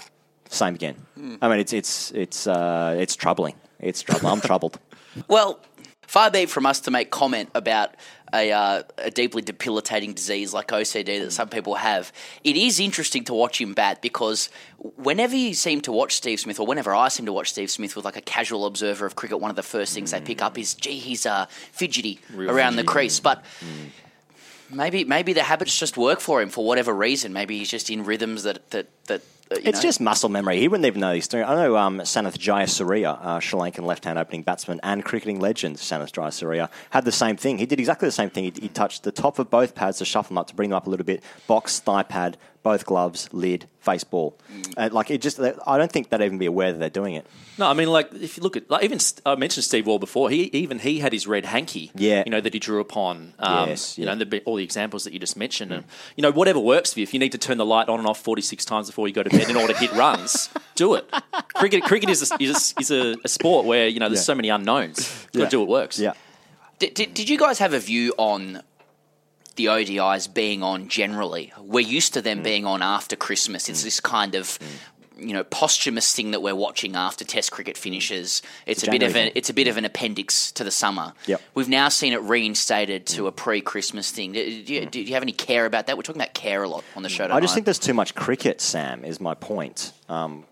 Same 0.48 0.74
again. 0.74 0.96
I 1.40 1.48
mean, 1.48 1.60
it's 1.60 1.72
it's 1.72 2.10
it's 2.12 2.46
uh, 2.46 2.96
it's 2.98 3.16
troubling. 3.16 3.54
It's 3.80 4.02
troubling. 4.02 4.32
I'm 4.32 4.40
troubled. 4.40 4.78
Well, 5.28 5.60
far 6.06 6.30
be 6.30 6.40
it 6.40 6.50
from 6.50 6.64
us 6.64 6.80
to 6.80 6.90
make 6.90 7.10
comment 7.10 7.50
about 7.54 7.94
a, 8.34 8.52
uh, 8.52 8.82
a 8.98 9.10
deeply 9.10 9.42
debilitating 9.42 10.14
disease 10.14 10.54
like 10.54 10.68
OCD 10.68 11.22
that 11.24 11.32
some 11.32 11.48
people 11.48 11.74
have. 11.74 12.12
It 12.44 12.56
is 12.56 12.80
interesting 12.80 13.24
to 13.24 13.34
watch 13.34 13.60
him 13.60 13.74
bat 13.74 14.00
because 14.00 14.48
whenever 14.78 15.36
you 15.36 15.54
seem 15.54 15.80
to 15.82 15.92
watch 15.92 16.14
Steve 16.14 16.40
Smith, 16.40 16.58
or 16.58 16.66
whenever 16.66 16.94
I 16.94 17.08
seem 17.08 17.26
to 17.26 17.32
watch 17.32 17.50
Steve 17.50 17.70
Smith 17.70 17.94
with 17.96 18.04
like 18.04 18.16
a 18.16 18.22
casual 18.22 18.66
observer 18.66 19.06
of 19.06 19.16
cricket, 19.16 19.40
one 19.40 19.50
of 19.50 19.56
the 19.56 19.62
first 19.62 19.94
things 19.94 20.10
they 20.10 20.20
pick 20.20 20.42
up 20.42 20.58
is, 20.58 20.74
gee, 20.74 20.98
he's 20.98 21.26
uh, 21.26 21.46
fidgety 21.72 22.20
around 22.36 22.76
the 22.76 22.84
crease. 22.84 23.20
But 23.20 23.44
maybe 24.70 25.04
maybe 25.04 25.32
the 25.32 25.42
habits 25.42 25.78
just 25.78 25.96
work 25.96 26.20
for 26.20 26.40
him 26.40 26.48
for 26.48 26.64
whatever 26.64 26.94
reason. 26.94 27.32
Maybe 27.32 27.58
he's 27.58 27.70
just 27.70 27.90
in 27.90 28.04
rhythms 28.04 28.42
that 28.44 28.70
that 28.70 28.88
that. 29.06 29.22
Uh, 29.52 29.60
It's 29.64 29.78
know. 29.78 29.82
just 29.82 30.00
muscle 30.00 30.28
memory. 30.28 30.58
He 30.58 30.68
wouldn't 30.68 30.86
even 30.86 31.00
know 31.00 31.12
he's 31.14 31.28
doing. 31.28 31.44
I 31.44 31.54
know 31.54 31.76
um, 31.76 31.98
Sanath 32.00 32.38
Jayasuriya, 32.38 33.24
uh, 33.24 33.40
Sri 33.40 33.58
Lankan 33.58 33.84
left-hand 33.84 34.18
opening 34.18 34.42
batsman 34.42 34.80
and 34.82 35.04
cricketing 35.04 35.40
legend 35.40 35.76
Sanath 35.76 36.12
Jayasuriya, 36.12 36.68
had 36.90 37.04
the 37.04 37.12
same 37.12 37.36
thing. 37.36 37.58
He 37.58 37.66
did 37.66 37.78
exactly 37.78 38.08
the 38.08 38.12
same 38.12 38.30
thing. 38.30 38.44
He, 38.44 38.52
he 38.62 38.68
touched 38.68 39.02
the 39.02 39.12
top 39.12 39.38
of 39.38 39.50
both 39.50 39.74
pads 39.74 39.98
to 39.98 40.04
shuffle 40.04 40.30
them 40.30 40.38
up 40.38 40.48
to 40.48 40.54
bring 40.54 40.70
them 40.70 40.76
up 40.76 40.86
a 40.86 40.90
little 40.90 41.06
bit. 41.06 41.22
Box, 41.46 41.80
thigh 41.80 42.02
pad, 42.02 42.36
both 42.62 42.86
gloves, 42.86 43.28
lid, 43.32 43.66
face 43.80 44.04
ball. 44.04 44.38
Mm. 44.52 44.74
Uh, 44.76 44.88
like 44.92 45.10
it 45.10 45.20
just. 45.20 45.40
I 45.40 45.76
don't 45.78 45.90
think 45.90 46.10
they'd 46.10 46.20
even 46.24 46.38
be 46.38 46.46
aware 46.46 46.72
that 46.72 46.78
they're 46.78 46.90
doing 46.90 47.14
it. 47.14 47.26
No, 47.58 47.66
I 47.66 47.74
mean, 47.74 47.88
like 47.88 48.12
if 48.14 48.36
you 48.36 48.42
look 48.42 48.56
at, 48.56 48.70
like 48.70 48.84
even 48.84 48.98
St- 48.98 49.20
I 49.26 49.34
mentioned 49.34 49.64
Steve 49.64 49.86
Waugh 49.86 49.98
before. 49.98 50.30
He 50.30 50.44
even 50.52 50.78
he 50.78 51.00
had 51.00 51.12
his 51.12 51.26
red 51.26 51.44
hanky, 51.44 51.90
Yeah. 51.94 52.22
you 52.24 52.30
know, 52.30 52.40
that 52.40 52.54
he 52.54 52.60
drew 52.60 52.80
upon. 52.80 53.34
Um, 53.38 53.68
Yes, 53.68 53.98
you 53.98 54.04
yeah. 54.06 54.14
know, 54.14 54.24
the, 54.24 54.40
all 54.44 54.56
the 54.56 54.64
examples 54.64 55.04
that 55.04 55.12
you 55.12 55.18
just 55.18 55.36
mentioned, 55.36 55.72
and 55.72 55.84
you 56.16 56.22
know, 56.22 56.30
whatever 56.30 56.60
works 56.60 56.92
for 56.92 57.00
you. 57.00 57.02
If 57.02 57.12
you 57.12 57.20
need 57.20 57.32
to 57.32 57.38
turn 57.38 57.58
the 57.58 57.66
light 57.66 57.88
on 57.88 57.98
and 57.98 58.06
off 58.08 58.20
forty 58.22 58.42
six 58.42 58.64
times 58.64 58.86
before 58.86 59.08
you 59.08 59.14
go 59.14 59.22
to 59.22 59.30
bed 59.30 59.50
in 59.50 59.56
order 59.56 59.72
to 59.72 59.78
hit 59.78 59.92
runs, 59.92 60.48
do 60.76 60.94
it. 60.94 61.04
Cricket, 61.54 61.82
cricket 61.84 62.10
is 62.10 62.30
a, 62.30 62.36
is, 62.42 62.74
a, 62.76 62.80
is 62.80 62.90
a, 62.90 63.16
a 63.24 63.28
sport 63.28 63.66
where 63.66 63.88
you 63.88 63.98
know 64.00 64.08
there's 64.08 64.20
Yeah. 64.20 64.24
so 64.24 64.34
many 64.34 64.48
unknowns. 64.50 65.00
Got 65.26 65.32
to 65.32 65.38
Yeah. 65.40 65.48
do 65.48 65.60
what 65.60 65.68
works. 65.68 65.98
Yeah. 65.98 66.12
Did, 66.78 66.94
did, 66.94 67.14
did 67.14 67.28
you 67.28 67.38
guys 67.38 67.60
have 67.60 67.74
a 67.74 67.78
view 67.78 68.12
on 68.18 68.60
the 69.56 69.66
ODIs 69.66 70.32
being 70.32 70.62
on 70.62 70.88
generally? 70.88 71.52
We're 71.58 71.80
used 71.80 72.14
to 72.14 72.22
them 72.22 72.40
Mm. 72.40 72.44
being 72.44 72.66
on 72.66 72.82
after 72.82 73.16
Christmas. 73.16 73.68
It's 73.68 73.82
this 73.82 74.00
kind 74.00 74.34
of 74.34 74.58
you 75.18 75.32
know 75.34 75.44
posthumous 75.44 76.12
thing 76.14 76.32
that 76.32 76.42
we're 76.42 76.54
watching 76.54 76.96
after 76.96 77.24
Test 77.24 77.52
cricket 77.52 77.76
finishes. 77.76 78.42
It's 78.66 78.82
It's 78.82 78.88
a 78.88 78.90
bit 78.90 79.02
of 79.04 79.14
an 79.14 79.30
it's 79.34 79.50
a 79.50 79.54
bit 79.54 79.68
of 79.68 79.76
an 79.76 79.84
appendix 79.84 80.50
to 80.52 80.64
the 80.64 80.70
summer. 80.70 81.12
Yep. 81.26 81.38
Mm. 81.38 81.42
We've 81.54 81.68
now 81.68 81.88
seen 81.90 82.12
it 82.12 82.20
reinstated 82.22 83.06
to 83.08 83.26
a 83.28 83.32
pre-Christmas 83.32 84.10
thing. 84.10 84.32
Do, 84.32 84.62
do, 84.64 84.74
you, 84.74 84.86
do 84.86 85.00
you 85.00 85.14
have 85.14 85.22
any 85.22 85.32
care 85.32 85.66
about 85.66 85.86
that? 85.86 85.96
We're 85.96 86.02
talking 86.02 86.20
about 86.20 86.34
care 86.34 86.62
a 86.62 86.68
lot 86.68 86.82
on 86.96 87.02
the 87.02 87.08
show 87.08 87.24
tonight. 87.24 87.36
I 87.36 87.40
just 87.40 87.54
think 87.54 87.66
there's 87.66 87.78
too 87.78 87.94
much 87.94 88.14
cricket. 88.14 88.60
Sam 88.60 89.04
is 89.04 89.20
my 89.20 89.34
point. 89.34 89.92
Um, 90.08 90.44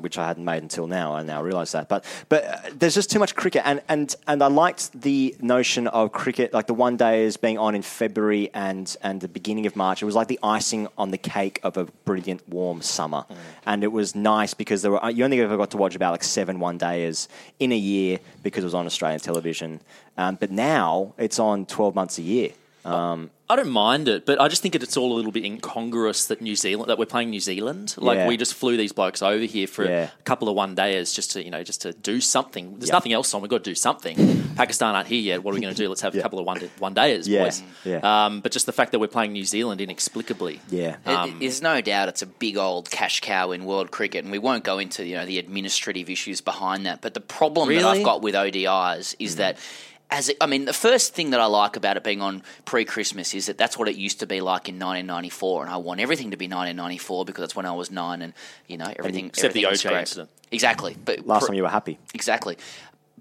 which 0.00 0.18
I 0.18 0.26
hadn't 0.26 0.44
made 0.44 0.62
until 0.62 0.86
now. 0.86 1.14
I 1.14 1.22
now 1.22 1.42
realise 1.42 1.72
that, 1.72 1.88
but 1.88 2.04
but 2.28 2.44
uh, 2.44 2.56
there's 2.78 2.94
just 2.94 3.10
too 3.10 3.18
much 3.18 3.34
cricket, 3.34 3.62
and, 3.64 3.80
and 3.88 4.14
and 4.26 4.42
I 4.42 4.48
liked 4.48 5.00
the 5.00 5.34
notion 5.40 5.86
of 5.88 6.12
cricket, 6.12 6.52
like 6.52 6.66
the 6.66 6.74
one 6.74 6.96
days 6.96 7.36
being 7.36 7.58
on 7.58 7.74
in 7.74 7.82
February 7.82 8.50
and 8.52 8.94
and 9.02 9.20
the 9.20 9.28
beginning 9.28 9.66
of 9.66 9.76
March. 9.76 10.02
It 10.02 10.06
was 10.06 10.14
like 10.14 10.28
the 10.28 10.38
icing 10.42 10.88
on 10.98 11.10
the 11.10 11.18
cake 11.18 11.60
of 11.62 11.76
a 11.76 11.84
brilliant 12.04 12.46
warm 12.48 12.82
summer, 12.82 13.24
and 13.66 13.82
it 13.82 13.92
was 13.92 14.14
nice 14.14 14.54
because 14.54 14.82
there 14.82 14.92
were 14.92 15.10
you 15.10 15.24
only 15.24 15.40
ever 15.40 15.56
got 15.56 15.70
to 15.70 15.76
watch 15.76 15.94
about 15.94 16.12
like 16.12 16.24
seven 16.24 16.60
one 16.60 16.78
days 16.78 17.28
in 17.58 17.72
a 17.72 17.76
year 17.76 18.18
because 18.42 18.64
it 18.64 18.66
was 18.66 18.74
on 18.74 18.86
Australian 18.86 19.20
television, 19.20 19.80
um, 20.16 20.36
but 20.36 20.50
now 20.50 21.14
it's 21.18 21.38
on 21.38 21.66
twelve 21.66 21.94
months 21.94 22.18
a 22.18 22.22
year. 22.22 22.50
Um, 22.84 23.30
I 23.50 23.56
don't 23.56 23.70
mind 23.70 24.08
it, 24.08 24.26
but 24.26 24.38
I 24.38 24.48
just 24.48 24.60
think 24.60 24.74
it's 24.74 24.94
all 24.98 25.10
a 25.10 25.16
little 25.16 25.32
bit 25.32 25.42
incongruous 25.42 26.26
that 26.26 26.42
New 26.42 26.54
Zealand 26.54 26.90
that 26.90 26.98
we're 26.98 27.06
playing 27.06 27.30
New 27.30 27.40
Zealand. 27.40 27.94
Like 27.96 28.16
Yeah. 28.18 28.28
we 28.28 28.36
just 28.36 28.52
flew 28.52 28.76
these 28.76 28.92
blokes 28.92 29.22
over 29.22 29.44
here 29.44 29.66
for 29.66 29.86
Yeah. 29.88 30.10
a 30.18 30.22
couple 30.24 30.50
of 30.50 30.54
one 30.54 30.74
days 30.74 31.14
just 31.14 31.30
to 31.30 31.42
you 31.42 31.50
know 31.50 31.62
just 31.64 31.80
to 31.82 31.94
do 31.94 32.20
something. 32.20 32.74
There's 32.78 32.90
Yeah. 32.90 32.96
nothing 32.96 33.14
else 33.14 33.32
on. 33.32 33.40
We've 33.40 33.50
got 33.50 33.64
to 33.64 33.70
do 33.70 33.74
something. 33.74 34.52
Pakistan 34.56 34.94
aren't 34.94 35.08
here 35.08 35.20
yet. 35.20 35.42
What 35.42 35.52
are 35.52 35.54
we 35.54 35.62
going 35.62 35.74
to 35.74 35.82
do? 35.82 35.88
Let's 35.88 36.02
have 36.02 36.14
a 36.14 36.20
couple 36.20 36.38
of 36.38 36.44
one 36.44 36.58
one 36.78 36.92
days, 36.92 37.26
Yeah. 37.26 37.44
boys. 37.44 37.62
Yeah. 37.86 38.00
Um, 38.26 38.40
but 38.40 38.52
just 38.52 38.66
the 38.66 38.72
fact 38.72 38.92
that 38.92 38.98
we're 38.98 39.06
playing 39.08 39.32
New 39.32 39.44
Zealand 39.46 39.80
inexplicably. 39.80 40.60
yeah, 40.70 40.96
It- 41.06 41.10
Um, 41.10 41.36
there's 41.40 41.62
no 41.62 41.80
doubt 41.80 42.08
it's 42.10 42.20
a 42.20 42.26
big 42.26 42.58
old 42.58 42.90
cash 42.90 43.20
cow 43.20 43.52
in 43.52 43.64
world 43.64 43.90
cricket, 43.90 44.24
and 44.24 44.30
we 44.32 44.38
won't 44.38 44.62
go 44.62 44.78
into 44.78 45.06
you 45.06 45.14
know 45.16 45.24
the 45.24 45.38
administrative 45.38 46.10
issues 46.10 46.42
behind 46.42 46.84
that. 46.84 47.00
But 47.00 47.14
the 47.14 47.20
problem 47.20 47.68
that 47.70 47.76
Really? 47.76 48.00
I've 48.00 48.04
got 48.04 48.20
with 48.20 48.34
ODIs 48.34 49.16
is 49.18 49.36
that. 49.36 49.56
As 50.10 50.30
it, 50.30 50.38
I 50.40 50.46
mean, 50.46 50.64
the 50.64 50.72
first 50.72 51.14
thing 51.14 51.30
that 51.30 51.40
I 51.40 51.44
like 51.46 51.76
about 51.76 51.98
it 51.98 52.04
being 52.04 52.22
on 52.22 52.42
pre-Christmas 52.64 53.34
is 53.34 53.44
that 53.46 53.58
that's 53.58 53.76
what 53.76 53.88
it 53.88 53.96
used 53.96 54.20
to 54.20 54.26
be 54.26 54.40
like 54.40 54.68
in 54.68 54.76
1994, 54.76 55.64
and 55.64 55.70
I 55.70 55.76
want 55.76 56.00
everything 56.00 56.30
to 56.30 56.36
be 56.38 56.46
1994 56.46 57.24
because 57.26 57.42
that's 57.42 57.54
when 57.56 57.66
I 57.66 57.72
was 57.72 57.90
nine, 57.90 58.22
and 58.22 58.32
you 58.66 58.78
know 58.78 58.90
everything. 58.98 59.26
Except 59.26 59.52
the 59.52 59.66
everything 59.66 59.70
was 59.70 59.80
OJ 59.82 59.88
great. 59.90 60.00
incident. 60.00 60.30
Exactly, 60.50 60.96
but 61.04 61.26
last 61.26 61.40
pre- 61.40 61.48
time 61.48 61.54
you 61.56 61.62
were 61.62 61.68
happy. 61.68 61.98
Exactly. 62.14 62.56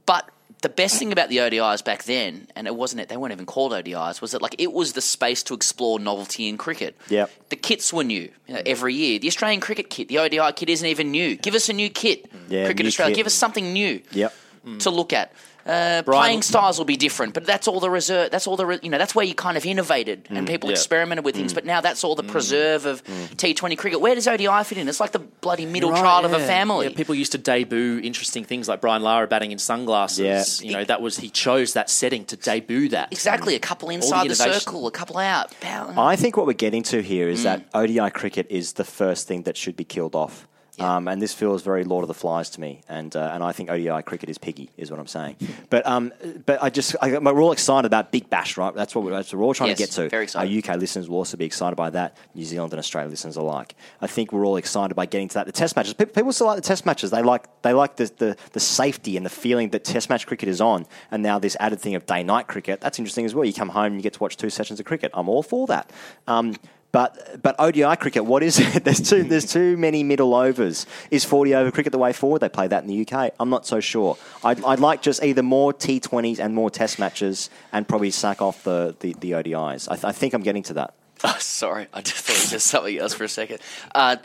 But 0.06 0.30
the 0.62 0.70
best 0.70 0.98
thing 0.98 1.12
about 1.12 1.28
the 1.28 1.38
ODIs 1.38 1.84
back 1.84 2.04
then, 2.06 2.48
and 2.56 2.68
it 2.68 2.74
wasn't 2.76 3.02
it, 3.02 3.10
they 3.10 3.18
weren't 3.18 3.34
even 3.34 3.46
called 3.46 3.74
ODIs, 3.74 4.22
was 4.22 4.32
that 4.32 4.42
like 4.42 4.56
it 4.58 4.72
was 4.72 4.94
the 4.94 5.02
space 5.02 5.44
to 5.44 5.54
explore 5.54 6.00
novelty 6.00 6.48
in 6.48 6.58
cricket. 6.58 6.96
Yep. 7.10 7.50
The 7.50 7.58
kits 7.58 7.92
were 7.92 8.06
new 8.06 8.32
you 8.48 8.54
know, 8.54 8.62
every 8.66 8.94
year. 8.94 9.20
The 9.20 9.28
Australian 9.28 9.60
cricket 9.60 9.90
kit, 9.90 10.08
the 10.08 10.20
ODI 10.20 10.54
kit 10.56 10.70
isn't 10.70 10.88
even 10.88 11.12
new. 11.12 11.36
Give 11.36 11.54
us 11.54 11.68
a 11.68 11.74
new 11.74 11.90
kit. 11.90 12.32
Mm. 12.32 12.38
Yeah, 12.48 12.66
cricket 12.66 12.86
new 12.86 12.88
Australia, 12.88 13.12
kit. 13.14 13.18
give 13.20 13.28
us 13.28 13.34
something 13.34 13.74
new 13.74 14.02
Yep. 14.12 14.34
to 14.80 14.90
look 14.90 15.12
at. 15.12 15.34
Uh, 15.68 16.04
playing 16.04 16.42
styles 16.42 16.78
will 16.78 16.86
be 16.86 16.98
different, 16.98 17.34
but 17.34 17.46
that's 17.46 17.68
all 17.68 17.80
the 17.80 17.90
reserve. 17.90 18.32
That's 18.32 18.48
all 18.48 18.56
the 18.56 18.66
re- 18.66 18.80
you 18.82 18.90
know. 18.90 18.98
That's 18.98 19.14
where 19.14 19.26
you 19.26 19.36
kind 19.36 19.58
of 19.58 19.66
innovated 19.66 20.28
and 20.30 20.48
people 20.48 20.70
yeah. 20.70 20.74
experimented 20.76 21.26
with 21.26 21.36
things. 21.36 21.54
But 21.54 21.66
now 21.66 21.82
that's 21.82 22.04
all 22.04 22.16
the 22.16 22.24
preserve 22.24 22.86
of 22.86 23.04
T20 23.04 23.78
cricket. 23.78 24.00
Where 24.02 24.16
does 24.16 24.28
ODI 24.28 24.64
fit 24.64 24.78
in? 24.78 24.88
It's 24.88 25.00
like 25.00 25.12
the 25.12 25.20
bloody 25.20 25.66
middle 25.66 25.92
Right, 25.92 26.02
child 26.02 26.26
of 26.26 26.34
a 26.34 26.40
family. 26.40 26.88
Yeah, 26.88 26.96
people 26.96 27.16
used 27.16 27.32
to 27.34 27.38
debut 27.38 28.00
interesting 28.04 28.44
things 28.44 28.68
like 28.68 28.82
Brian 28.82 29.02
Lara 29.04 29.28
batting 29.28 29.52
in 29.52 29.60
sunglasses. 29.60 30.62
Yeah. 30.62 30.68
You 30.68 30.74
know, 30.78 30.84
that 30.86 31.02
was 31.02 31.18
he 31.18 31.30
chose 31.30 31.74
that 31.74 31.90
setting 31.90 32.26
to 32.26 32.36
debut 32.38 32.90
that. 32.90 33.12
Exactly, 33.12 33.56
a 33.56 33.60
couple 33.60 33.90
inside 33.90 34.22
the, 34.30 34.34
innovation. 34.34 34.60
circle, 34.62 34.88
a 34.88 34.92
couple 34.92 35.18
out. 35.18 35.54
Pow. 35.60 35.94
I 35.98 36.16
think 36.16 36.38
what 36.38 36.46
we're 36.46 36.54
getting 36.54 36.84
to 36.84 37.02
here 37.02 37.28
is 37.30 37.42
Mm. 37.42 37.44
that 37.44 37.66
ODI 37.74 38.10
cricket 38.10 38.48
is 38.50 38.74
the 38.74 38.84
first 38.84 39.28
thing 39.28 39.44
that 39.44 39.56
should 39.58 39.76
be 39.76 39.84
killed 39.84 40.16
off. 40.16 40.48
Um, 40.80 41.08
and 41.08 41.20
this 41.20 41.34
feels 41.34 41.64
very 41.64 41.84
Lord 41.84 42.04
of 42.04 42.08
the 42.08 42.14
Flies 42.14 42.52
to 42.52 42.62
me, 42.62 42.82
and 42.88 43.16
uh, 43.16 43.32
and 43.34 43.44
I 43.44 43.52
think 43.52 43.72
ODI 43.72 44.04
cricket 44.04 44.30
is 44.30 44.38
piggy, 44.38 44.70
is 44.78 44.92
what 44.92 45.00
I'm 45.00 45.08
saying. 45.08 45.36
But 45.72 45.88
um, 45.88 46.14
but 46.46 46.62
I 46.62 46.70
just 46.70 46.96
I, 47.02 47.18
we're 47.18 47.42
all 47.42 47.52
excited 47.52 47.88
about 47.88 48.12
Big 48.12 48.30
Bash, 48.30 48.58
right? 48.58 48.74
That's 48.76 48.94
what 48.94 49.04
we're, 49.04 49.10
that's 49.12 49.34
what 49.34 49.40
we're 49.40 49.46
all 49.46 49.54
trying 49.56 49.70
Yes, 49.70 49.78
to 49.80 49.84
get 49.84 49.92
to. 49.92 50.10
very 50.10 50.24
excited. 50.26 50.52
Our 50.68 50.74
UK 50.74 50.80
listeners 50.80 51.10
will 51.10 51.18
also 51.18 51.36
be 51.36 51.46
excited 51.46 51.76
by 51.76 51.90
that. 51.92 52.16
New 52.36 52.46
Zealand 52.46 52.74
and 52.74 52.80
Australia 52.80 53.10
listeners 53.10 53.38
alike. 53.38 53.74
I 54.02 54.08
think 54.08 54.32
we're 54.32 54.46
all 54.46 54.58
excited 54.58 54.94
by 54.94 55.08
getting 55.08 55.28
to 55.30 55.34
that. 55.36 55.46
The 55.48 55.52
Test 55.52 55.76
matches, 55.76 55.94
people, 55.96 56.14
people 56.14 56.32
still 56.32 56.46
like 56.48 56.58
the 56.58 56.62
Test 56.62 56.86
matches. 56.86 57.10
They 57.10 57.24
like 57.24 57.48
they 57.64 57.74
like 57.74 57.96
the, 57.96 58.12
the 58.18 58.38
the 58.54 58.60
safety 58.60 59.18
and 59.18 59.26
the 59.26 59.32
feeling 59.32 59.70
that 59.72 59.84
Test 59.84 60.12
match 60.12 60.28
cricket 60.28 60.48
is 60.48 60.62
on, 60.62 60.86
and 61.10 61.24
now 61.24 61.40
this 61.40 61.58
added 61.60 61.80
thing 61.80 61.96
of 61.96 62.06
day 62.06 62.22
night 62.22 62.48
cricket. 62.48 62.82
That's 62.82 63.00
interesting 63.00 63.26
as 63.26 63.34
well. 63.34 63.46
You 63.46 63.54
come 63.54 63.70
home 63.70 63.86
and 63.86 63.96
you 63.96 64.02
get 64.04 64.14
to 64.14 64.20
watch 64.20 64.38
two 64.38 64.52
sessions 64.52 64.80
of 64.80 64.86
cricket. 64.86 65.10
I'm 65.16 65.28
all 65.28 65.42
for 65.42 65.66
that. 65.68 65.92
Um, 66.28 66.56
but 66.92 67.42
but 67.44 67.56
ODI 67.60 67.96
cricket, 67.98 68.26
what 68.26 68.44
is 68.44 68.60
it? 68.76 68.84
There's 68.84 69.02
too 69.10 69.24
there's 69.24 69.52
too 69.54 69.78
many 69.78 70.04
middle 70.04 70.34
overs. 70.34 70.86
Is 71.12 71.26
40 71.26 71.56
over 71.56 71.72
cricket 71.72 71.92
the 71.92 71.98
way 71.98 72.14
forward? 72.14 72.40
They 72.40 72.50
play 72.50 72.68
that 72.68 72.84
in 72.84 72.88
the 72.90 73.08
UK. 73.08 73.34
I'm 73.40 73.50
not 73.50 73.66
so 73.66 73.80
sure. 73.80 74.18
I'd, 74.44 74.64
I'd 74.64 74.80
like 74.80 75.02
just 75.02 75.24
either 75.24 75.44
more 75.44 75.74
T20s 75.74 76.40
and 76.40 76.56
more 76.56 76.70
Test 76.70 77.00
matches, 77.00 77.50
and 77.72 77.88
probably 77.88 78.12
sack 78.12 78.42
off 78.42 78.64
the 78.64 78.96
the, 79.00 79.14
the 79.20 79.32
ODIs. 79.32 79.88
I, 79.90 79.96
th- 79.96 80.06
I 80.06 80.12
think 80.12 80.34
I'm 80.34 80.44
getting 80.44 80.64
to 80.64 80.74
that. 80.76 80.94
Oh, 81.24 81.36
sorry, 81.40 81.88
I 81.96 82.02
just 82.02 82.18
thought 82.24 82.36
it 82.36 82.42
was 82.42 82.52
just 82.52 82.68
something 82.68 82.98
else 83.00 83.16
for 83.16 83.24
a 83.24 83.28
second. 83.28 83.58
Uh, 83.96 84.18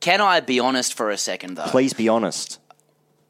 can 0.00 0.22
I 0.22 0.40
be 0.40 0.60
honest 0.60 0.94
for 0.94 1.10
a 1.10 1.18
second 1.18 1.56
though? 1.56 1.66
Please 1.66 1.92
be 1.92 2.08
honest. 2.08 2.58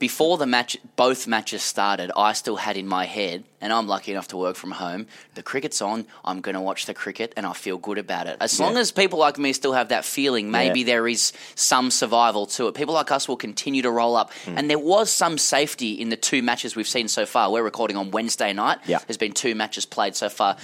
Before 0.03 0.37
the 0.37 0.47
match, 0.47 0.77
both 0.97 1.29
matches 1.29 1.63
started, 1.63 2.11
I 2.17 2.33
still 2.33 2.57
had 2.57 2.77
in 2.77 2.89
my 2.89 3.05
head, 3.05 3.45
and 3.61 3.73
I'm 3.73 3.87
lucky 3.87 4.11
enough 4.11 4.27
to 4.29 4.37
work 4.37 4.57
from 4.57 4.73
home. 4.73 5.07
The 5.37 5.45
cricket's 5.45 5.81
on. 5.81 6.07
I'm 6.25 6.41
going 6.41 6.57
to 6.57 6.61
watch 6.61 6.87
the 6.87 6.93
cricket, 6.93 7.33
and 7.37 7.47
I 7.47 7.53
feel 7.53 7.79
good 7.79 7.99
about 7.99 8.27
it. 8.27 8.37
As 8.41 8.59
long 8.59 8.77
as 8.77 8.91
people 8.91 9.21
like 9.21 9.39
me 9.39 9.53
still 9.53 9.75
have 9.75 9.91
that 9.91 10.05
feeling, 10.05 10.51
maybe 10.51 10.81
Yeah. 10.81 10.87
there 10.87 11.07
is 11.07 11.33
some 11.55 11.93
survival 11.93 12.47
to 12.47 12.67
it. 12.67 12.75
People 12.75 12.95
like 12.95 13.13
us 13.13 13.29
will 13.29 13.37
continue 13.37 13.83
to 13.83 13.93
roll 13.93 14.17
up, 14.17 14.33
Hmm. 14.45 14.59
and 14.59 14.69
there 14.69 14.77
was 14.95 15.09
some 15.09 15.39
safety 15.39 15.93
in 15.93 16.09
the 16.09 16.17
two 16.17 16.43
matches 16.43 16.75
we've 16.75 16.89
seen 16.89 17.07
so 17.07 17.25
far. 17.25 17.53
We're 17.53 17.63
recording 17.63 17.97
on 17.97 18.11
Wednesday 18.11 18.53
night. 18.53 18.79
Yeah. 18.87 18.99
There's 19.07 19.17
been 19.19 19.31
two 19.35 19.55
matches 19.55 19.87
played 19.87 20.17
so 20.17 20.29
far. 20.29 20.57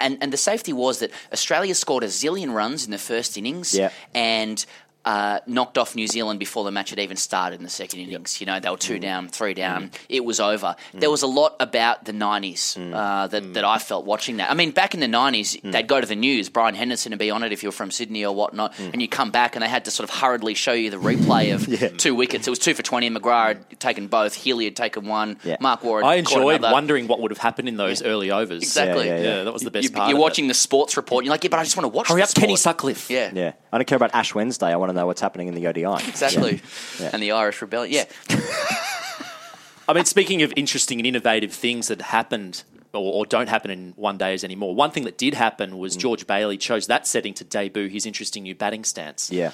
And, 0.00 0.18
and 0.20 0.32
the 0.32 0.36
safety 0.36 0.72
was 0.72 0.98
that 0.98 1.12
Australia 1.32 1.74
scored 1.76 2.02
a 2.02 2.08
zillion 2.08 2.52
runs 2.52 2.84
in 2.84 2.90
the 2.90 2.98
first 2.98 3.38
innings, 3.38 3.72
Yeah. 3.72 3.90
and 4.14 4.62
uh, 5.04 5.40
knocked 5.46 5.78
off 5.78 5.94
New 5.96 6.06
Zealand 6.06 6.38
before 6.38 6.64
the 6.64 6.70
match 6.70 6.90
had 6.90 6.98
even 6.98 7.16
started 7.16 7.56
in 7.56 7.64
the 7.64 7.70
second 7.70 8.00
innings. 8.00 8.40
You 8.40 8.46
know, 8.46 8.60
they 8.60 8.70
were 8.70 8.76
two 8.76 8.98
Mm. 8.98 9.00
down, 9.00 9.28
three 9.28 9.54
down. 9.54 9.90
It 10.08 10.24
was 10.24 10.38
over. 10.38 10.76
There 10.94 11.10
was 11.10 11.22
a 11.22 11.26
lot 11.26 11.56
about 11.60 12.04
the 12.04 12.12
90s 12.12 12.76
Mm. 12.78 12.94
uh, 12.94 13.26
that, 13.26 13.54
that 13.54 13.64
I 13.64 13.78
felt 13.78 14.04
watching 14.04 14.36
that. 14.36 14.50
I 14.50 14.54
mean, 14.54 14.70
back 14.70 14.94
in 14.94 15.00
the 15.00 15.08
90s, 15.08 15.56
Mm. 15.56 15.72
they'd 15.72 15.86
go 15.88 16.00
to 16.00 16.06
the 16.06 16.14
news, 16.14 16.48
Brian 16.48 16.74
Henderson 16.74 17.10
would 17.10 17.18
be 17.18 17.30
on 17.30 17.42
it 17.42 17.52
if 17.52 17.62
you're 17.62 17.72
from 17.72 17.90
Sydney 17.90 18.24
or 18.24 18.34
whatnot, 18.34 18.78
and 18.78 19.02
you 19.02 19.08
come 19.08 19.30
back 19.30 19.56
and 19.56 19.62
they 19.64 19.68
had 19.68 19.84
to 19.86 19.90
sort 19.90 20.08
of 20.08 20.14
hurriedly 20.16 20.54
show 20.54 20.72
you 20.72 20.90
the 20.90 20.98
replay 20.98 21.52
of 21.54 21.96
two 21.98 22.14
wickets. 22.14 22.46
It 22.46 22.50
was 22.50 22.58
two 22.60 22.74
for 22.74 22.82
20, 22.82 23.08
and 23.08 23.16
McGrath 23.16 23.46
had 23.68 23.80
taken 23.80 24.06
both. 24.06 24.34
Healy 24.34 24.64
had 24.66 24.76
taken 24.76 25.06
one. 25.08 25.36
Yeah. 25.42 25.56
Mark 25.60 25.82
Warren. 25.82 26.06
I 26.06 26.14
enjoyed 26.16 26.62
wondering 26.62 27.08
what 27.08 27.20
would 27.20 27.30
have 27.32 27.38
happened 27.38 27.68
in 27.68 27.76
those 27.76 28.02
early 28.02 28.30
overs. 28.30 28.62
Exactly. 28.62 29.06
Yeah, 29.08 29.16
yeah, 29.16 29.22
Yeah, 29.38 29.42
that 29.44 29.52
was 29.52 29.62
the 29.62 29.70
best 29.70 29.84
You, 29.84 29.90
part. 29.90 30.08
you're 30.08 30.16
of 30.16 30.20
it. 30.20 30.22
watching 30.22 30.46
the 30.48 30.54
sports 30.54 30.96
report, 30.96 31.22
and 31.22 31.26
you're 31.26 31.32
like, 31.34 31.42
yeah, 31.44 31.50
but 31.50 31.58
I 31.58 31.64
just 31.64 31.76
want 31.76 31.84
to 31.84 31.88
watch 31.96 32.08
Hurry 32.08 32.22
up, 32.22 32.32
Kenny 32.34 32.54
sport." 32.56 32.60
Sutcliffe. 32.76 33.10
Yeah. 33.10 33.30
Yeah, 33.34 33.52
I 33.72 33.78
don't 33.78 33.86
care 33.86 33.96
about 33.96 34.14
Ash 34.14 34.34
Wednesday. 34.34 34.66
I 34.68 34.76
want 34.76 34.91
to 34.94 35.00
know 35.00 35.06
what's 35.06 35.20
happening 35.20 35.48
in 35.48 35.54
the 35.54 35.66
ODI. 35.66 35.84
Exactly. 36.08 36.60
Yeah. 37.00 37.10
And 37.12 37.22
the 37.22 37.32
Irish 37.32 37.60
Rebellion. 37.62 37.92
Yeah. 37.94 38.36
I 39.88 39.94
mean, 39.94 40.04
speaking 40.04 40.42
of 40.42 40.52
interesting 40.56 40.98
and 41.00 41.06
innovative 41.06 41.52
things 41.52 41.88
that 41.88 42.00
happened 42.00 42.62
or, 42.92 43.12
or 43.12 43.26
don't 43.26 43.48
happen 43.48 43.70
in 43.70 43.92
one 43.96 44.16
days 44.18 44.44
anymore, 44.44 44.74
one 44.74 44.90
thing 44.90 45.04
that 45.04 45.18
did 45.18 45.34
happen 45.34 45.70
Mm. 45.72 45.78
was 45.78 45.96
George 45.96 46.26
Bailey 46.26 46.56
chose 46.58 46.86
that 46.86 47.06
setting 47.06 47.34
to 47.34 47.44
debut 47.44 47.88
his 47.88 48.06
interesting 48.06 48.42
new 48.44 48.54
batting 48.54 48.84
stance. 48.84 49.30
Yeah. 49.30 49.52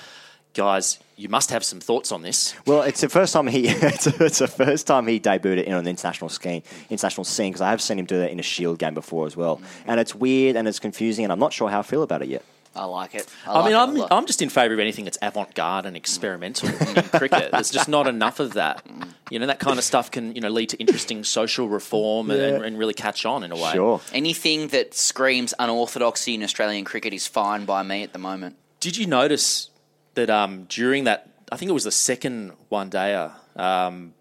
Guys, 0.55 0.99
you 1.17 1.29
must 1.29 1.51
have 1.51 1.63
some 1.63 1.79
thoughts 1.79 2.11
on 2.11 2.23
this. 2.23 2.55
Well, 2.67 2.83
it's 2.83 3.01
the 3.01 3.09
first 3.09 3.33
time 3.33 3.47
he 3.47 3.69
it's, 3.69 4.07
it's 4.07 4.39
the 4.39 4.49
first 4.49 4.87
time 4.87 5.07
he 5.07 5.21
debuted 5.21 5.59
it 5.59 5.67
in 5.67 5.75
an 5.75 5.87
international 5.87 6.31
scheme, 6.31 6.63
international 6.91 7.25
scene 7.25 7.53
because 7.53 7.61
I 7.61 7.71
have 7.71 7.81
seen 7.83 7.99
him 7.99 8.07
do 8.07 8.19
that 8.19 8.31
in 8.31 8.41
a 8.41 8.43
Shield 8.43 8.79
game 8.79 8.95
before 8.95 9.27
as 9.27 9.37
well, 9.37 9.61
and 9.87 10.01
it's 10.01 10.15
weird 10.15 10.57
and 10.57 10.67
it's 10.67 10.79
confusing, 10.81 11.25
and 11.25 11.33
I'm 11.33 11.39
not 11.39 11.53
sure 11.53 11.69
how 11.71 11.81
I 11.81 11.83
feel 11.83 12.03
about 12.03 12.23
it 12.23 12.29
yet. 12.29 12.45
I 12.75 12.85
like 12.85 13.15
it. 13.15 13.27
I, 13.47 13.53
I, 13.53 13.55
like 13.61 13.65
mean, 13.65 13.75
it 13.75 14.03
a 14.03 14.05
I'm. 14.05 14.19
I'm 14.19 14.27
just 14.27 14.43
in 14.43 14.49
favour 14.49 14.75
of 14.75 14.81
anything 14.81 15.05
that's 15.05 15.19
avant 15.21 15.55
garde 15.55 15.87
and 15.87 15.97
experimental 15.97 16.69
in 16.69 17.03
cricket. 17.05 17.51
There's 17.53 17.71
just 17.71 17.89
not 17.89 18.07
enough 18.07 18.41
of 18.41 18.55
that. 18.55 18.87
You 19.31 19.39
know, 19.39 19.47
that 19.47 19.59
kind 19.59 19.79
of 19.79 19.85
stuff 19.85 20.11
can 20.11 20.35
you 20.35 20.41
know 20.41 20.49
lead 20.49 20.71
to 20.71 20.77
interesting 20.79 21.25
social 21.25 21.69
reform 21.69 22.31
and, 22.31 22.41
and, 22.41 22.65
and 22.65 22.79
really 22.79 22.95
catch 22.95 23.27
on 23.27 23.43
in 23.43 23.53
a 23.53 23.57
way. 23.57 23.73
Sure. 23.73 24.01
Anything 24.13 24.69
that 24.69 24.95
screams 24.95 25.55
unorthodoxy 25.59 26.35
in 26.35 26.43
Australian 26.43 26.85
cricket 26.85 27.13
is 27.13 27.27
fine 27.27 27.65
by 27.65 27.83
me 27.83 28.03
at 28.03 28.13
the 28.13 28.19
moment. 28.19 28.57
Did 28.81 28.97
you 28.97 29.07
notice 29.07 29.71
that 30.15 30.31
um, 30.31 30.65
during 30.69 31.05
that, 31.05 31.29
I 31.51 31.57
think 31.57 31.69
it 31.69 31.75
was 31.75 31.85
the 31.85 31.91
second 31.91 32.53
one 32.69 32.91
dayer, 32.91 33.33
um, 33.57 34.15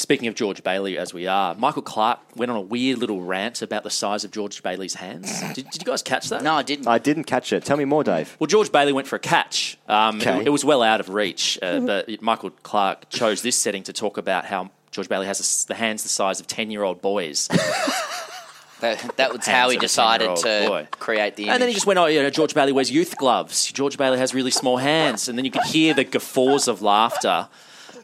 speaking 0.00 0.28
of 0.28 0.34
George 0.34 0.62
Bailey 0.64 0.98
as 0.98 1.14
we 1.14 1.26
are, 1.26 1.54
Michael 1.54 1.82
Clarke 1.82 2.20
went 2.36 2.50
on 2.50 2.56
a 2.56 2.60
weird 2.60 2.98
little 2.98 3.22
rant 3.22 3.62
about 3.62 3.82
the 3.84 3.90
size 3.90 4.24
of 4.24 4.30
George 4.30 4.62
Bailey's 4.62 4.94
hands. 4.94 5.40
Did, 5.54 5.70
did 5.70 5.80
you 5.82 5.86
guys 5.86 6.02
catch 6.02 6.28
that? 6.30 6.42
No, 6.42 6.54
I 6.54 6.62
didn't. 6.62 6.86
I 6.88 6.98
didn't 6.98 7.24
catch 7.24 7.52
it. 7.52 7.64
Tell 7.64 7.76
me 7.76 7.84
more, 7.84 8.02
Dave. 8.04 8.36
Well, 8.38 8.46
George 8.48 8.72
Bailey 8.72 8.92
went 8.92 9.06
for 9.08 9.16
a 9.16 9.20
catch. 9.20 9.78
Um, 9.88 10.16
Okay. 10.20 10.40
it, 10.40 10.46
it 10.48 10.50
was 10.50 10.64
well 10.64 10.82
out 10.82 11.00
of 11.00 11.08
reach, 11.08 11.58
uh, 11.62 11.80
but 11.80 12.22
Michael 12.22 12.50
Clarke 12.62 13.08
chose 13.10 13.42
this 13.42 13.56
setting 13.56 13.82
to 13.84 13.92
talk 13.92 14.16
about 14.18 14.44
how 14.44 14.70
George 14.90 15.08
Bailey 15.08 15.26
has 15.26 15.38
a 15.40 15.42
s 15.42 15.64
the 15.64 15.74
hands 15.74 16.02
the 16.02 16.08
size 16.08 16.40
of 16.40 16.46
10 16.46 16.70
year 16.70 16.82
old 16.82 17.00
boys. 17.00 17.48
that, 18.80 19.16
that 19.16 19.32
was 19.32 19.46
how 19.46 19.68
he 19.70 19.76
decided 19.76 20.34
to 20.36 20.64
boy. 20.66 20.88
create 20.98 21.36
the 21.36 21.44
image. 21.44 21.52
And 21.54 21.62
then 21.62 21.68
he 21.68 21.74
just 21.74 21.86
went, 21.86 21.98
oh, 21.98 22.06
you 22.06 22.22
know, 22.22 22.30
George 22.30 22.54
Bailey 22.54 22.72
wears 22.72 22.90
youth 22.90 23.16
gloves. 23.16 23.70
George 23.72 23.96
Bailey 23.98 24.18
has 24.18 24.34
really 24.34 24.50
small 24.50 24.78
hands. 24.78 25.28
And 25.28 25.36
then 25.38 25.44
you 25.44 25.50
could 25.50 25.64
hear 25.64 25.92
the 25.94 26.04
guffaws 26.04 26.66
of 26.66 26.80
laughter, 26.82 27.48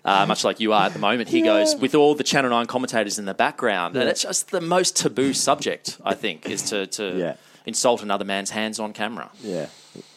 uh, 0.06 0.24
much 0.26 0.44
like 0.44 0.60
you 0.60 0.72
are 0.72 0.86
at 0.86 0.92
the 0.92 0.98
moment. 0.98 1.28
He 1.28 1.42
goes, 1.42 1.76
with 1.76 1.94
all 1.94 2.14
the 2.14 2.24
Channel 2.24 2.50
9 2.50 2.66
commentators 2.66 3.18
in 3.18 3.24
the 3.26 3.34
background. 3.34 3.96
And 3.96 4.08
it's 4.08 4.22
just 4.22 4.50
the 4.50 4.60
most 4.60 4.96
taboo 4.96 5.32
subject, 5.34 5.98
I 6.04 6.14
think, 6.14 6.48
is 6.48 6.62
to, 6.70 6.86
to 6.86 7.16
Yeah. 7.16 7.34
insult 7.66 8.02
another 8.02 8.24
man's 8.24 8.50
hands 8.50 8.78
on 8.80 8.92
camera. 8.92 9.30
Yeah, 9.42 9.66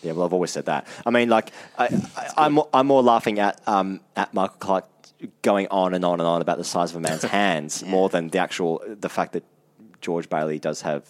yeah. 0.03 0.11
Well, 0.13 0.25
I've 0.25 0.33
always 0.33 0.51
said 0.51 0.65
that. 0.67 0.87
I 1.05 1.09
mean, 1.09 1.29
like, 1.29 1.51
I, 1.77 1.85
I, 2.15 2.45
I'm 2.45 2.53
more- 2.53 2.69
I'm 2.73 2.87
more 2.87 3.01
laughing 3.03 3.39
at 3.39 3.59
um, 3.67 3.99
at 4.15 4.33
Michael 4.33 4.57
Clarke 4.59 4.85
going 5.41 5.67
on 5.69 5.93
and 5.93 6.05
on 6.05 6.19
and 6.21 6.27
on 6.27 6.41
about 6.41 6.57
the 6.57 6.63
size 6.63 6.91
of 6.91 6.97
a 6.97 6.99
man's 7.01 7.23
hands 7.41 7.83
more 7.83 8.07
than 8.09 8.29
the 8.29 8.37
actual 8.39 8.81
the 8.87 9.09
fact 9.09 9.33
that 9.33 9.43
George 10.01 10.29
Bailey 10.29 10.59
does 10.59 10.81
have 10.81 11.03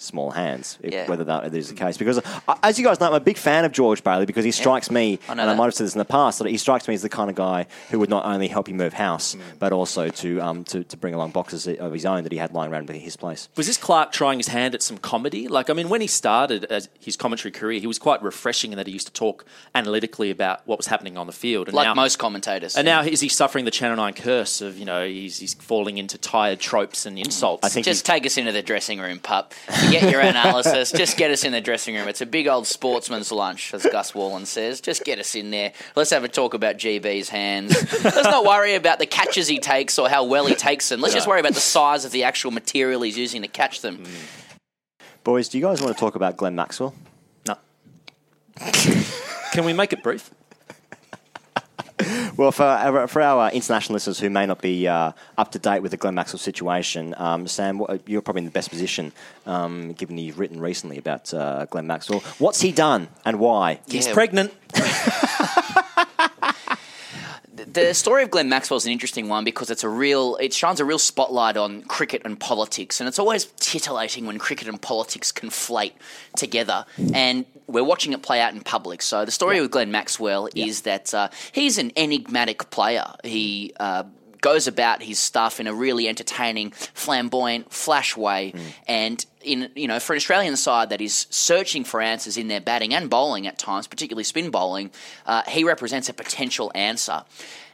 small 0.00 0.30
hands, 0.30 0.78
if, 0.82 0.92
Yeah. 0.92 1.06
whether 1.06 1.24
that 1.24 1.54
is 1.54 1.68
the 1.68 1.74
case. 1.74 1.96
Because, 1.96 2.18
uh, 2.18 2.54
as 2.62 2.78
you 2.78 2.84
guys 2.84 2.98
know, 3.00 3.06
I'm 3.08 3.14
a 3.14 3.20
big 3.20 3.36
fan 3.36 3.64
of 3.64 3.72
George 3.72 4.02
Bailey 4.02 4.26
because 4.26 4.44
he 4.44 4.50
strikes 4.50 4.90
me, 4.90 5.18
I 5.28 5.32
and 5.32 5.36
know 5.38 5.48
I 5.48 5.54
might 5.54 5.66
have 5.66 5.74
said 5.74 5.86
this 5.86 5.94
in 5.94 5.98
the 5.98 6.04
past, 6.04 6.38
that 6.38 6.48
he 6.48 6.56
strikes 6.56 6.88
me 6.88 6.94
as 6.94 7.02
the 7.02 7.08
kind 7.08 7.28
of 7.30 7.36
guy 7.36 7.66
who 7.90 7.98
would 7.98 8.08
not 8.10 8.24
only 8.24 8.48
help 8.48 8.68
you 8.68 8.74
move 8.74 8.94
house, 8.94 9.36
but 9.58 9.72
also 9.72 10.08
to, 10.08 10.40
um, 10.40 10.64
to 10.64 10.82
to 10.84 10.96
bring 10.96 11.14
along 11.14 11.30
boxes 11.32 11.68
of 11.68 11.92
his 11.92 12.06
own 12.06 12.22
that 12.24 12.32
he 12.32 12.38
had 12.38 12.52
lying 12.52 12.72
around 12.72 12.88
his 12.88 13.16
place. 13.16 13.48
Was 13.56 13.66
this 13.66 13.76
Clarke 13.76 14.10
trying 14.12 14.38
his 14.38 14.48
hand 14.48 14.74
at 14.74 14.82
some 14.82 14.96
comedy? 14.98 15.46
Like, 15.46 15.68
I 15.70 15.74
mean, 15.74 15.88
when 15.88 16.00
he 16.00 16.06
started 16.06 16.64
as 16.64 16.88
his 16.98 17.16
commentary 17.16 17.52
career, 17.52 17.78
he 17.78 17.86
was 17.86 17.98
quite 17.98 18.22
refreshing 18.22 18.72
in 18.72 18.76
that 18.78 18.86
he 18.86 18.92
used 18.92 19.06
to 19.06 19.12
talk 19.12 19.44
analytically 19.74 20.30
about 20.30 20.66
what 20.66 20.78
was 20.78 20.86
happening 20.86 21.16
on 21.16 21.26
the 21.26 21.32
field. 21.32 21.68
And 21.68 21.74
like 21.74 21.84
now, 21.86 21.94
most 21.94 22.18
commentators. 22.18 22.76
And 22.76 22.86
now 22.86 23.02
is 23.02 23.20
he 23.20 23.28
suffering 23.28 23.64
the 23.66 23.70
Channel 23.70 23.96
9 23.96 24.14
curse 24.14 24.60
of, 24.60 24.78
you 24.78 24.84
know, 24.84 25.06
he's, 25.06 25.38
he's 25.38 25.54
falling 25.54 25.98
into 25.98 26.18
tired 26.18 26.58
tropes 26.60 27.06
and 27.06 27.18
insults? 27.18 27.64
I 27.64 27.68
think 27.68 27.84
just 27.86 28.06
take 28.06 28.24
us 28.26 28.36
into 28.36 28.52
the 28.52 28.62
dressing 28.62 28.98
room, 29.00 29.18
pup. 29.18 29.54
Forget 29.90 30.10
your 30.12 30.20
analysis. 30.20 30.92
Just 30.92 31.16
get 31.16 31.30
us 31.30 31.44
in 31.44 31.52
the 31.52 31.60
dressing 31.60 31.96
room. 31.96 32.06
It's 32.06 32.20
a 32.20 32.26
big 32.26 32.46
old 32.46 32.66
sportsman's 32.66 33.32
lunch, 33.32 33.74
as 33.74 33.82
Gus 33.82 34.14
Wallen 34.14 34.46
says. 34.46 34.80
Just 34.80 35.04
get 35.04 35.18
us 35.18 35.34
in 35.34 35.50
there. 35.50 35.72
Let's 35.96 36.10
have 36.10 36.22
a 36.22 36.28
talk 36.28 36.54
about 36.54 36.76
GB's 36.76 37.28
hands. 37.28 37.74
Let's 38.04 38.22
not 38.22 38.44
worry 38.44 38.74
about 38.74 39.00
the 39.00 39.06
catches 39.06 39.48
he 39.48 39.58
takes 39.58 39.98
or 39.98 40.08
how 40.08 40.24
well 40.24 40.46
he 40.46 40.54
takes 40.54 40.88
them. 40.88 41.00
Let's 41.00 41.14
just 41.14 41.26
worry 41.26 41.40
about 41.40 41.54
the 41.54 41.60
size 41.60 42.04
of 42.04 42.12
the 42.12 42.22
actual 42.24 42.52
material 42.52 43.02
he's 43.02 43.18
using 43.18 43.42
to 43.42 43.48
catch 43.48 43.80
them. 43.80 43.96
Hmm. 43.96 44.14
Boys, 45.24 45.48
do 45.48 45.58
you 45.58 45.64
guys 45.64 45.82
want 45.82 45.94
to 45.94 46.00
talk 46.00 46.14
about 46.14 46.36
Glenn 46.36 46.54
Maxwell? 46.54 46.94
No. 47.46 47.56
Can 49.52 49.64
we 49.64 49.72
make 49.72 49.92
it 49.92 50.02
brief? 50.02 50.30
Well, 52.36 52.52
for 52.52 52.64
our, 52.64 53.06
for 53.06 53.20
our 53.20 53.48
uh, 53.48 53.50
international 53.50 53.94
listeners 53.94 54.18
who 54.18 54.30
may 54.30 54.46
not 54.46 54.62
be 54.62 54.88
uh, 54.88 55.12
up 55.36 55.52
to 55.52 55.58
date 55.58 55.80
with 55.80 55.90
the 55.90 55.96
Glenn 55.96 56.14
Maxwell 56.14 56.38
situation, 56.38 57.14
um, 57.18 57.46
Sam, 57.46 57.82
you're 58.06 58.22
probably 58.22 58.40
in 58.40 58.44
the 58.46 58.50
best 58.50 58.70
position, 58.70 59.12
um, 59.46 59.92
given 59.92 60.16
you've 60.16 60.38
written 60.38 60.60
recently 60.60 60.96
about 60.96 61.34
uh, 61.34 61.66
Glenn 61.66 61.86
Maxwell. 61.86 62.20
What's 62.38 62.60
he 62.60 62.72
done 62.72 63.08
and 63.24 63.38
why? 63.38 63.80
He's 63.88 64.08
pregnant. 64.08 64.54
the 67.72 67.94
story 67.94 68.22
of 68.22 68.30
Glenn 68.30 68.48
Maxwell 68.48 68.76
is 68.78 68.86
an 68.86 68.92
interesting 68.92 69.28
one 69.28 69.44
because 69.44 69.70
it's 69.70 69.84
a 69.84 69.88
real 69.88 70.36
it 70.36 70.52
shines 70.52 70.80
a 70.80 70.84
real 70.84 70.98
spotlight 70.98 71.56
on 71.56 71.82
cricket 71.82 72.22
and 72.24 72.38
politics 72.38 73.00
and 73.00 73.08
it's 73.08 73.18
always 73.18 73.46
titillating 73.58 74.26
when 74.26 74.38
cricket 74.38 74.68
and 74.68 74.80
politics 74.80 75.30
conflate 75.32 75.92
together. 76.36 76.84
And 77.14 77.46
we're 77.66 77.84
watching 77.84 78.12
it 78.12 78.22
play 78.22 78.40
out 78.40 78.52
in 78.54 78.60
public. 78.60 79.02
So 79.02 79.24
the 79.24 79.30
story 79.30 79.60
with 79.60 79.70
Glenn 79.70 79.90
Maxwell 79.90 80.48
is 80.54 80.82
that 80.82 81.14
uh, 81.14 81.28
he's 81.52 81.78
an 81.78 81.92
enigmatic 81.96 82.70
player. 82.70 83.06
He 83.24 83.72
uh, 83.78 84.04
goes 84.40 84.66
about 84.66 85.02
his 85.02 85.18
stuff 85.18 85.60
in 85.60 85.66
a 85.66 85.74
really 85.74 86.08
entertaining 86.08 86.70
flamboyant 86.70 87.72
flash 87.72 88.16
way 88.16 88.54
and 88.86 89.26
in 89.42 89.70
you 89.74 89.88
know 89.88 90.00
for 90.00 90.12
an 90.12 90.16
Australian 90.16 90.56
side 90.56 90.90
that 90.90 91.00
is 91.00 91.26
searching 91.30 91.84
for 91.84 92.00
answers 92.00 92.36
in 92.36 92.48
their 92.48 92.60
batting 92.60 92.94
and 92.94 93.08
bowling 93.10 93.46
at 93.46 93.58
times 93.58 93.86
particularly 93.86 94.24
spin 94.24 94.50
bowling 94.50 94.90
uh, 95.26 95.42
he 95.48 95.64
represents 95.64 96.08
a 96.08 96.12
potential 96.12 96.70
answer 96.74 97.24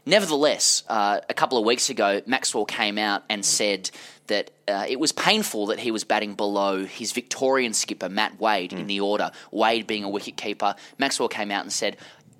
Nevertheless, 0.08 0.84
uh, 0.88 1.18
a 1.28 1.34
couple 1.34 1.58
of 1.58 1.64
weeks 1.64 1.90
ago, 1.90 2.22
Maxwell 2.26 2.64
came 2.64 2.96
out 2.96 3.24
and 3.28 3.44
said 3.44 3.90
that 4.28 4.52
uh, 4.68 4.86
it 4.88 5.00
was 5.00 5.10
painful 5.10 5.66
that 5.66 5.80
he 5.80 5.90
was 5.90 6.04
batting 6.04 6.34
below 6.34 6.84
his 6.84 7.10
Victorian 7.10 7.74
skipper, 7.74 8.08
Matt 8.08 8.38
Wade, 8.40 8.72
in 8.72 8.86
the 8.86 9.00
order. 9.00 9.32
Wade 9.50 9.88
being 9.88 10.04
a 10.04 10.08
wicketkeeper. 10.08 10.76
Maxwell 10.96 11.28
came 11.28 11.50
out 11.50 11.62
and 11.62 11.72
said, 11.72 11.96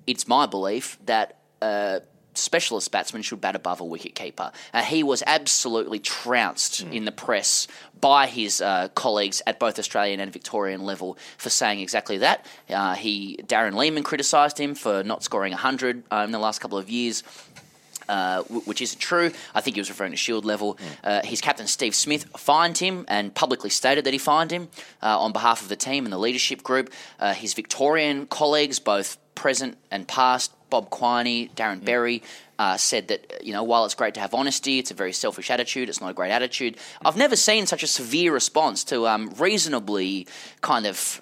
It's 0.07 0.27
my 0.27 0.45
belief 0.45 0.97
that. 1.05 1.37
Specialist 2.37 2.91
batsman 2.91 3.21
should 3.21 3.41
bat 3.41 3.55
above 3.55 3.81
a 3.81 3.83
wicketkeeper. 3.83 4.53
Uh, 4.73 4.81
he 4.81 5.03
was 5.03 5.23
absolutely 5.25 5.99
trounced 5.99 6.81
in 6.81 7.05
the 7.05 7.11
press 7.11 7.67
by 7.99 8.27
his 8.27 8.61
uh, 8.61 8.89
colleagues 8.95 9.41
at 9.47 9.59
both 9.59 9.79
Australian 9.79 10.19
and 10.19 10.31
Victorian 10.31 10.83
level 10.83 11.17
for 11.37 11.49
saying 11.49 11.79
exactly 11.79 12.19
that. 12.19 12.45
Uh, 12.69 12.95
he 12.95 13.37
Darren 13.43 13.73
Lehmann 13.73 14.03
criticised 14.03 14.59
him 14.59 14.75
for 14.75 15.03
not 15.03 15.23
scoring 15.23 15.51
100 15.51 16.03
uh, 16.11 16.17
in 16.25 16.31
the 16.31 16.39
last 16.39 16.59
couple 16.59 16.77
of 16.77 16.89
years 16.89 17.23
uh, 18.09 18.43
which 18.43 18.81
isn't 18.81 18.99
true. 18.99 19.31
I 19.53 19.61
think 19.61 19.75
he 19.75 19.81
was 19.81 19.89
referring 19.89 20.11
to 20.11 20.17
Shield 20.17 20.45
level. 20.45 20.77
Uh, 21.03 21.21
his 21.23 21.41
captain 21.41 21.67
Steve 21.67 21.95
Smith 21.95 22.25
fined 22.37 22.77
him 22.77 23.05
and 23.07 23.33
publicly 23.33 23.69
stated 23.69 24.05
that 24.05 24.13
he 24.13 24.19
fined 24.19 24.51
him 24.51 24.69
uh, 25.01 25.19
on 25.19 25.33
behalf 25.33 25.61
of 25.61 25.69
the 25.69 25.75
team 25.75 26.05
and 26.05 26.13
the 26.13 26.17
leadership 26.17 26.63
group. 26.63 26.91
Uh, 27.19 27.33
his 27.33 27.53
Victorian 27.53 28.25
colleagues, 28.27 28.79
both 28.79 29.17
present 29.37 29.77
and 29.91 30.07
past, 30.07 30.51
Bob 30.69 30.89
Quiney, 30.89 31.49
Darren 31.55 31.85
Berry. 31.85 32.21
Uh, 32.59 32.75
said 32.75 33.07
that 33.09 33.45
you 33.45 33.53
know 33.53 33.61
while 33.61 33.85
it's 33.85 33.93
great 33.93 34.15
to 34.15 34.19
have 34.19 34.33
honesty, 34.33 34.79
it's 34.79 34.89
a 34.89 34.95
very 34.95 35.13
selfish 35.13 35.51
attitude. 35.51 35.89
It's 35.89 36.01
not 36.01 36.09
a 36.09 36.13
great 36.15 36.31
attitude. 36.31 36.75
I've 37.05 37.15
never 37.15 37.35
seen 37.35 37.67
such 37.67 37.83
a 37.83 37.87
severe 37.87 38.33
response 38.33 38.83
to 38.85 39.05
um, 39.07 39.31
reasonably 39.37 40.25
kind 40.61 40.87
of 40.87 41.21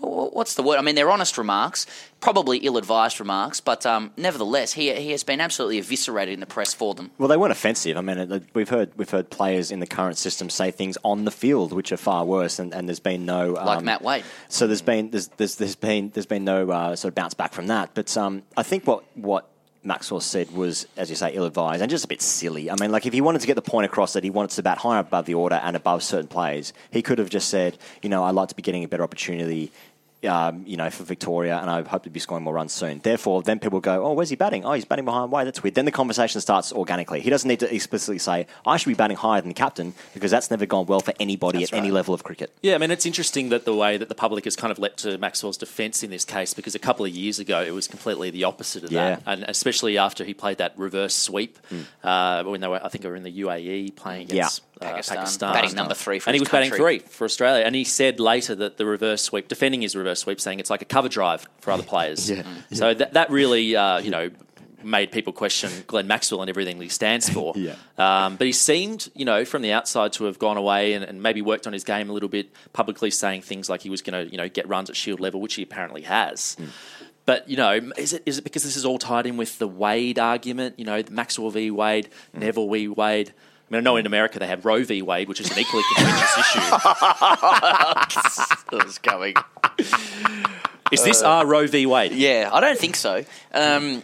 what's 0.00 0.54
the 0.54 0.62
word? 0.62 0.78
I 0.78 0.82
mean, 0.82 0.94
they're 0.94 1.10
honest 1.10 1.38
remarks, 1.38 1.86
probably 2.20 2.58
ill-advised 2.58 3.20
remarks, 3.20 3.60
but 3.60 3.84
um, 3.86 4.12
nevertheless, 4.16 4.72
he 4.72 4.92
he 4.94 5.10
has 5.10 5.22
been 5.24 5.40
absolutely 5.42 5.78
eviscerated 5.78 6.32
in 6.34 6.40
the 6.40 6.46
press 6.46 6.72
for 6.72 6.94
them. 6.94 7.10
Well, 7.18 7.28
they 7.28 7.36
weren't 7.36 7.52
offensive. 7.52 7.96
I 7.98 8.00
mean, 8.00 8.18
it- 8.18 8.44
we've 8.54 8.70
heard 8.70 8.92
we've 8.96 9.10
heard 9.10 9.28
players 9.28 9.70
in 9.70 9.80
the 9.80 9.86
current 9.86 10.16
system 10.16 10.48
say 10.48 10.70
things 10.70 10.96
on 11.04 11.24
the 11.26 11.30
field 11.30 11.72
which 11.72 11.92
are 11.92 11.98
far 11.98 12.24
worse, 12.24 12.58
and, 12.58 12.72
and 12.74 12.88
there's 12.88 12.98
been 13.00 13.26
no 13.26 13.52
Like 13.52 13.78
um, 13.78 13.84
Matt 13.84 14.00
Wade. 14.02 14.24
So 14.48 14.66
there's 14.66 14.80
been 14.80 15.10
there's 15.10 15.28
there's, 15.36 15.56
there's 15.56 15.76
been 15.76 16.10
there's 16.14 16.24
been 16.26 16.44
no 16.44 16.70
uh, 16.70 16.96
sort 16.96 17.10
of 17.10 17.14
bounce 17.14 17.34
back 17.34 17.41
from 17.50 17.66
that. 17.68 17.90
But 17.94 18.16
um, 18.16 18.42
I 18.56 18.62
think 18.62 18.86
what 18.86 19.04
what 19.16 19.48
Maxwell 19.84 20.20
said 20.20 20.52
was, 20.52 20.86
as 20.96 21.10
you 21.10 21.16
say, 21.16 21.34
ill-advised 21.34 21.82
and 21.82 21.90
just 21.90 22.04
a 22.04 22.08
bit 22.08 22.22
silly. 22.22 22.70
I 22.70 22.76
mean, 22.80 22.92
like 22.92 23.04
if 23.04 23.12
he 23.12 23.20
wanted 23.20 23.40
to 23.40 23.46
get 23.48 23.54
the 23.54 23.62
point 23.62 23.84
across 23.84 24.12
that 24.12 24.22
he 24.22 24.30
wanted 24.30 24.50
to 24.52 24.62
bat 24.62 24.78
higher 24.78 25.00
above 25.00 25.26
the 25.26 25.34
order 25.34 25.56
and 25.56 25.74
above 25.74 26.04
certain 26.04 26.28
players, 26.28 26.72
he 26.90 27.02
could 27.02 27.18
have 27.18 27.30
just 27.30 27.48
said, 27.48 27.78
you 28.00 28.08
know, 28.08 28.22
I'd 28.22 28.34
like 28.34 28.48
to 28.50 28.54
be 28.54 28.62
getting 28.62 28.84
a 28.84 28.88
better 28.88 29.02
opportunity. 29.02 29.72
Um, 30.24 30.62
you 30.66 30.76
know, 30.76 30.88
for 30.88 31.02
Victoria, 31.02 31.58
and 31.58 31.68
I 31.68 31.82
hope 31.82 32.04
to 32.04 32.10
be 32.10 32.20
scoring 32.20 32.44
more 32.44 32.54
runs 32.54 32.72
soon. 32.72 33.00
Therefore, 33.00 33.42
then 33.42 33.58
people 33.58 33.80
go, 33.80 34.04
"Oh, 34.06 34.12
where's 34.12 34.30
he 34.30 34.36
batting? 34.36 34.64
Oh, 34.64 34.72
he's 34.72 34.84
batting 34.84 35.04
behind 35.04 35.32
Wade. 35.32 35.48
That's 35.48 35.64
weird." 35.64 35.74
Then 35.74 35.84
the 35.84 35.90
conversation 35.90 36.40
starts 36.40 36.72
organically. 36.72 37.20
He 37.20 37.28
doesn't 37.28 37.48
need 37.48 37.58
to 37.58 37.74
explicitly 37.74 38.18
say, 38.18 38.46
"I 38.64 38.76
should 38.76 38.88
be 38.88 38.94
batting 38.94 39.16
higher 39.16 39.40
than 39.40 39.48
the 39.48 39.54
captain," 39.54 39.94
because 40.14 40.30
that's 40.30 40.48
never 40.48 40.64
gone 40.64 40.86
well 40.86 41.00
for 41.00 41.12
anybody 41.18 41.64
at 41.64 41.72
any 41.72 41.90
level 41.90 42.14
of 42.14 42.22
cricket. 42.22 42.52
Yeah, 42.62 42.76
I 42.76 42.78
mean, 42.78 42.92
it's 42.92 43.04
interesting 43.04 43.48
that 43.48 43.64
the 43.64 43.74
way 43.74 43.96
that 43.96 44.08
the 44.08 44.14
public 44.14 44.44
has 44.44 44.54
kind 44.54 44.70
of 44.70 44.78
leapt 44.78 44.98
to 45.00 45.18
Maxwell's 45.18 45.56
defence 45.56 46.04
in 46.04 46.10
this 46.10 46.24
case, 46.24 46.54
because 46.54 46.76
a 46.76 46.78
couple 46.78 47.04
of 47.04 47.10
years 47.12 47.40
ago 47.40 47.60
it 47.60 47.72
was 47.72 47.88
completely 47.88 48.30
the 48.30 48.44
opposite 48.44 48.84
of 48.84 48.90
that, 48.90 49.22
and 49.26 49.44
especially 49.48 49.98
after 49.98 50.22
he 50.22 50.34
played 50.34 50.58
that 50.58 50.72
reverse 50.76 51.16
sweep 51.16 51.58
uh, 52.04 52.44
when 52.44 52.60
they 52.60 52.68
were, 52.68 52.80
I 52.84 52.88
think, 52.90 53.02
they 53.02 53.08
were 53.08 53.16
in 53.16 53.24
the 53.24 53.40
UAE 53.40 53.96
playing 53.96 54.30
against 54.30 54.60
uh, 54.60 54.71
Pakistan. 54.82 55.16
Pakistan, 55.16 55.52
Batting 55.52 55.74
number 55.74 55.94
three 55.94 56.18
for 56.18 56.30
and 56.30 56.34
he 56.34 56.38
his 56.38 56.42
was 56.42 56.50
batting 56.50 56.72
three 56.72 56.98
for 57.00 57.24
Australia. 57.24 57.64
And 57.64 57.74
he 57.74 57.84
said 57.84 58.20
later 58.20 58.54
that 58.54 58.76
the 58.76 58.86
reverse 58.86 59.22
sweep, 59.22 59.48
defending 59.48 59.82
his 59.82 59.96
reverse 59.96 60.20
sweep, 60.20 60.40
saying 60.40 60.60
it's 60.60 60.70
like 60.70 60.82
a 60.82 60.86
cover 60.86 61.08
drive 61.08 61.46
for 61.60 61.70
other 61.70 61.82
players. 61.82 62.30
Yeah. 62.30 62.42
So 62.72 62.94
that 62.94 63.12
that 63.14 63.30
really, 63.30 63.76
uh, 63.76 63.98
you 64.00 64.10
know. 64.10 64.30
Made 64.84 65.12
people 65.12 65.32
question 65.32 65.70
Glenn 65.86 66.08
Maxwell 66.08 66.40
and 66.40 66.50
everything 66.50 66.80
he 66.80 66.88
stands 66.88 67.28
for. 67.28 67.52
Yeah. 67.56 67.76
Um, 67.98 68.34
but 68.34 68.48
he 68.48 68.52
seemed, 68.52 69.08
you 69.14 69.24
know, 69.24 69.44
from 69.44 69.62
the 69.62 69.70
outside 69.70 70.12
to 70.14 70.24
have 70.24 70.40
gone 70.40 70.56
away 70.56 70.94
and, 70.94 71.04
and 71.04 71.22
maybe 71.22 71.40
worked 71.40 71.68
on 71.68 71.72
his 71.72 71.84
game 71.84 72.10
a 72.10 72.12
little 72.12 72.28
bit, 72.28 72.50
publicly 72.72 73.12
saying 73.12 73.42
things 73.42 73.70
like 73.70 73.82
he 73.82 73.90
was 73.90 74.02
going 74.02 74.26
to, 74.26 74.28
you 74.28 74.36
know, 74.36 74.48
get 74.48 74.68
runs 74.68 74.90
at 74.90 74.96
Shield 74.96 75.20
level, 75.20 75.40
which 75.40 75.54
he 75.54 75.62
apparently 75.62 76.02
has. 76.02 76.56
But 77.26 77.48
you 77.48 77.56
know, 77.56 77.78
is 77.96 78.12
it 78.12 78.22
is 78.26 78.38
it 78.38 78.42
because 78.42 78.64
this 78.64 78.76
is 78.76 78.84
all 78.84 78.98
tied 78.98 79.26
in 79.26 79.36
with 79.36 79.58
the 79.60 79.68
Wade 79.68 80.18
argument? 80.18 80.80
You 80.80 80.84
know, 80.84 81.00
Maxwell 81.10 81.50
v 81.50 81.70
Wade, 81.70 82.08
Nevill 82.34 82.68
v 82.68 82.88
Wade. 82.88 83.32
I 83.72 83.76
mean, 83.76 83.86
I 83.86 83.90
know 83.90 83.96
in 83.96 84.04
America 84.04 84.38
they 84.38 84.46
have 84.48 84.66
Roe 84.66 84.84
v 84.84 85.00
Wade, 85.00 85.28
which 85.28 85.40
is 85.40 85.50
an 85.50 85.58
equally 85.58 85.82
contentious 85.94 86.38
issue. 86.38 86.60
It's 88.72 88.98
going. 88.98 89.34
Is 90.92 91.02
this 91.02 91.22
our 91.22 91.46
Roe 91.46 91.66
v 91.66 91.86
Wade? 91.86 92.12
Yeah, 92.12 92.50
I 92.52 92.60
don't 92.60 92.78
think 92.78 92.96
so. 92.96 93.24
Um, 93.54 94.02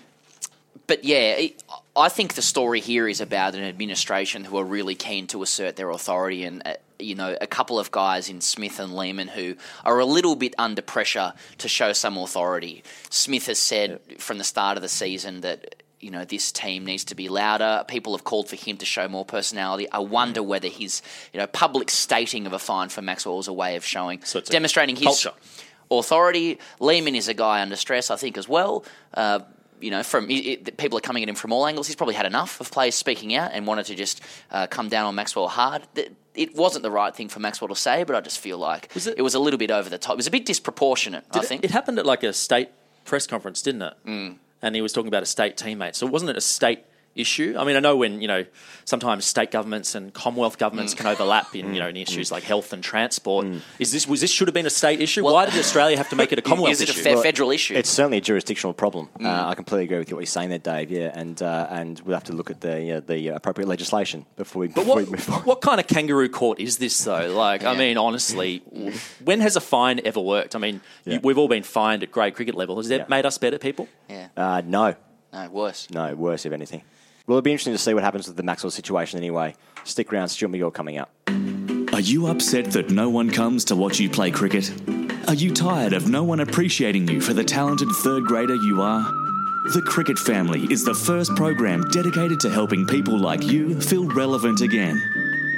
but 0.87 1.05
yeah, 1.05 1.33
it, 1.33 1.63
I 1.95 2.09
think 2.09 2.33
the 2.33 2.41
story 2.41 2.81
here 2.81 3.07
is 3.07 3.21
about 3.21 3.55
an 3.55 3.63
administration 3.63 4.45
who 4.45 4.57
are 4.57 4.65
really 4.65 4.95
keen 4.95 5.27
to 5.29 5.43
assert 5.43 5.77
their 5.77 5.91
authority, 5.91 6.45
and 6.45 6.63
uh, 6.65 6.77
you 6.99 7.15
know, 7.15 7.37
a 7.39 7.47
couple 7.47 7.79
of 7.79 7.91
guys 7.91 8.31
in 8.31 8.41
Smith 8.41 8.81
and 8.81 8.97
Lehmann 8.97 9.29
who 9.29 9.55
are 9.85 9.99
a 9.99 10.07
little 10.07 10.35
bit 10.35 10.55
under 10.57 10.81
pressure 10.81 11.35
to 11.59 11.69
show 11.69 11.93
some 11.93 12.17
authority. 12.17 12.83
Smith 13.11 13.49
has 13.49 13.59
said 13.59 14.01
from 14.17 14.39
the 14.39 14.45
start 14.45 14.79
of 14.79 14.83
the 14.83 14.89
season 14.89 15.43
that. 15.43 15.83
You 16.01 16.11
know, 16.13 16.25
this 16.25 16.53
team 16.53 16.85
needs 16.85 17.05
to 17.07 17.15
be 17.17 17.29
louder. 17.29 17.85
People 17.89 18.13
have 18.17 18.23
called 18.25 18.49
for 18.49 18.55
him 18.57 18.77
to 18.77 18.87
show 18.87 19.09
more 19.09 19.25
personality. 19.25 19.91
I 19.91 19.99
wonder 19.99 20.43
whether 20.43 20.69
his, 20.69 21.03
you 21.33 21.41
know, 21.41 21.47
public 21.49 21.91
stating 21.91 22.47
of 22.47 22.53
a 22.53 22.59
fine 22.59 22.89
for 22.89 23.03
Maxwell 23.03 23.41
is 23.41 23.49
a 23.49 23.53
way 23.53 23.75
of 23.75 23.85
showing, 23.85 24.23
So 24.23 24.41
demonstrating 24.41 24.95
his 24.95 25.05
culture. 25.07 25.33
authority. 25.91 26.59
Lehmann 26.81 27.15
is 27.15 27.29
a 27.29 27.35
guy 27.35 27.61
under 27.63 27.77
stress, 27.77 28.11
I 28.11 28.17
think, 28.17 28.39
as 28.39 28.49
well. 28.49 28.85
Uh, 29.15 29.41
you 29.81 29.91
know, 29.91 30.03
from 30.03 30.29
it, 30.31 30.77
people 30.77 30.99
are 30.99 31.01
coming 31.01 31.23
at 31.23 31.29
him 31.29 31.35
from 31.35 31.53
all 31.53 31.67
angles. 31.67 31.87
He's 31.87 31.97
probably 31.97 32.15
had 32.17 32.27
enough 32.27 32.61
of 32.61 32.71
players 32.71 32.95
speaking 32.95 33.35
out 33.35 33.51
and 33.53 33.67
wanted 33.67 33.87
to 33.87 33.95
just 33.95 34.21
uh, 34.51 34.67
come 34.67 34.89
down 34.89 35.07
on 35.07 35.15
Maxwell 35.15 35.49
hard. 35.49 35.83
It 36.35 36.55
wasn't 36.57 36.83
the 36.85 36.91
right 36.91 37.15
thing 37.15 37.29
for 37.29 37.41
Maxwell 37.41 37.69
to 37.69 37.77
say, 37.77 38.05
but 38.05 38.15
I 38.17 38.21
just 38.21 38.39
feel 38.39 38.59
like 38.59 38.91
Was 38.95 39.07
it- 39.09 39.19
it, 39.19 39.23
was 39.23 39.35
a 39.35 39.39
little 39.41 39.59
bit 39.59 39.71
over 39.73 39.89
the 39.89 39.99
top. 39.99 40.13
It 40.15 40.17
was 40.17 40.27
a 40.29 40.33
bit 40.33 40.47
disproportionate. 40.47 41.25
I 41.31 41.35
Did 41.35 41.43
it- 41.43 41.47
think. 41.49 41.65
it, 41.65 41.71
happened 41.73 41.99
at 41.99 42.07
like 42.07 42.23
a 42.23 42.33
state 42.33 42.71
press 43.05 43.27
conference, 43.27 43.63
didn't 43.63 43.83
it? 43.83 43.95
Mm. 44.07 44.37
And 44.63 44.75
he 44.75 44.83
was 44.83 44.93
talking 44.93 45.09
about 45.09 45.23
a 45.23 45.27
state 45.27 45.57
teammate. 45.57 45.95
So 45.95 46.07
it 46.07 46.13
wasn't 46.13 46.37
a 46.37 46.41
state 46.41 46.81
issue? 47.19 47.55
I 47.59 47.65
mean, 47.65 47.77
I 47.77 47.81
know 47.81 47.97
when 47.97 48.21
you 48.23 48.29
know 48.29 48.45
sometimes 48.85 49.25
state 49.25 49.51
governments 49.51 49.95
and 49.95 50.13
Commonwealth 50.15 50.57
governments 50.59 50.95
Mm. 50.95 50.97
can 50.99 51.07
overlap 51.09 51.55
in 51.55 51.75
you 51.75 51.81
know 51.81 51.89
in 51.89 51.97
issues 51.97 52.31
like 52.33 52.43
health 52.45 52.73
and 52.73 52.83
transport. 52.83 53.47
Is 53.79 53.93
this 53.93 54.07
was 54.09 54.21
this 54.21 54.31
should 54.31 54.49
have 54.49 54.55
been 54.55 54.67
a 54.67 54.71
state 54.71 55.01
issue? 55.01 55.23
Why 55.25 55.45
did 55.47 55.59
Australia 55.59 55.97
have 55.97 56.09
to 56.11 56.17
make 56.17 56.33
it 56.33 56.39
a 56.39 56.43
Commonwealth 56.49 56.73
is 56.73 56.81
it 56.81 56.91
a 56.91 56.95
fe- 56.95 57.21
federal 57.23 57.51
issue? 57.51 57.75
It's 57.75 57.91
certainly 57.91 58.19
a 58.19 58.21
jurisdictional 58.23 58.73
problem. 58.75 59.09
Mm. 59.19 59.27
Uh, 59.27 59.49
I 59.49 59.55
completely 59.55 59.85
agree 59.85 59.99
with 59.99 60.13
what 60.13 60.21
you're 60.21 60.27
saying 60.27 60.49
there, 60.51 60.59
Dave. 60.59 60.91
Yeah, 60.91 61.11
and 61.15 61.41
uh, 61.43 61.67
and 61.71 62.01
we'll 62.05 62.15
have 62.17 62.25
to 62.25 62.33
look 62.33 62.51
at 62.51 62.61
the 62.61 62.93
uh, 62.93 63.01
the 63.01 63.29
appropriate 63.29 63.67
legislation 63.69 64.25
before 64.37 64.61
we, 64.61 64.69
But 64.69 64.75
before 64.83 64.97
what, 64.97 65.05
we 65.05 65.11
move 65.11 65.23
forward. 65.23 65.47
what 65.47 65.61
kind 65.61 65.81
of 65.81 65.87
kangaroo 65.87 66.29
court 66.29 66.61
is 66.61 66.79
this, 66.79 66.97
though? 67.05 67.33
Like, 67.35 67.65
I 67.65 67.75
mean, 67.77 67.99
honestly, 67.99 68.63
when 69.25 69.41
has 69.41 69.57
a 69.57 69.61
fine 69.61 70.01
ever 70.05 70.21
worked? 70.21 70.55
I 70.55 70.59
mean, 70.59 70.81
Yeah. 71.05 71.15
you, 71.15 71.21
we've 71.23 71.39
all 71.39 71.49
been 71.49 71.63
fined 71.63 72.03
at 72.03 72.11
grade 72.13 72.35
cricket 72.35 72.55
level. 72.55 72.77
Has 72.77 72.89
that 72.89 73.01
Yeah. 73.01 73.05
made 73.09 73.27
us 73.27 73.39
better 73.39 73.59
people? 73.59 73.89
yeah, 74.09 74.29
Uh, 74.37 74.63
no, 74.65 74.95
no, 75.33 75.49
worse. 75.51 75.89
no, 75.91 76.15
worse 76.15 76.47
if 76.47 76.53
anything. 76.53 76.83
Well, 77.29 77.37
it'll 77.37 77.45
be 77.45 77.53
interesting 77.53 77.75
to 77.75 77.79
see 77.79 77.93
what 77.93 78.03
happens 78.03 78.27
with 78.27 78.39
the 78.39 78.43
Maxwell 78.43 78.71
situation 78.71 79.19
anyway. 79.19 79.55
Stick 79.85 80.11
around, 80.11 80.29
Stuart 80.31 80.51
MacGill 80.51 80.73
coming 80.73 80.97
up. 80.97 81.11
Are 81.93 82.01
you 82.01 82.27
upset 82.27 82.73
that 82.73 82.89
no 82.89 83.11
one 83.11 83.29
comes 83.29 83.67
to 83.67 83.77
watch 83.77 84.01
you 84.01 84.09
play 84.09 84.31
cricket? 84.31 84.73
Are 85.29 85.35
you 85.35 85.53
tired 85.53 85.93
of 85.93 86.09
no 86.09 86.25
one 86.25 86.41
appreciating 86.41 87.07
you 87.07 87.21
for 87.21 87.35
the 87.35 87.45
talented 87.45 87.91
third 87.97 88.25
grader 88.25 88.55
you 88.55 88.81
are? 88.81 89.03
The 89.75 89.83
Cricket 89.85 90.19
Family 90.19 90.63
is 90.73 90.87
the 90.87 90.95
first 90.95 91.37
program 91.37 91.83
dedicated 91.91 92.41
to 92.41 92.51
helping 92.51 92.87
people 92.87 93.19
like 93.19 93.43
you 93.43 93.79
feel 93.79 94.07
relevant 94.07 94.63
again. 94.63 94.99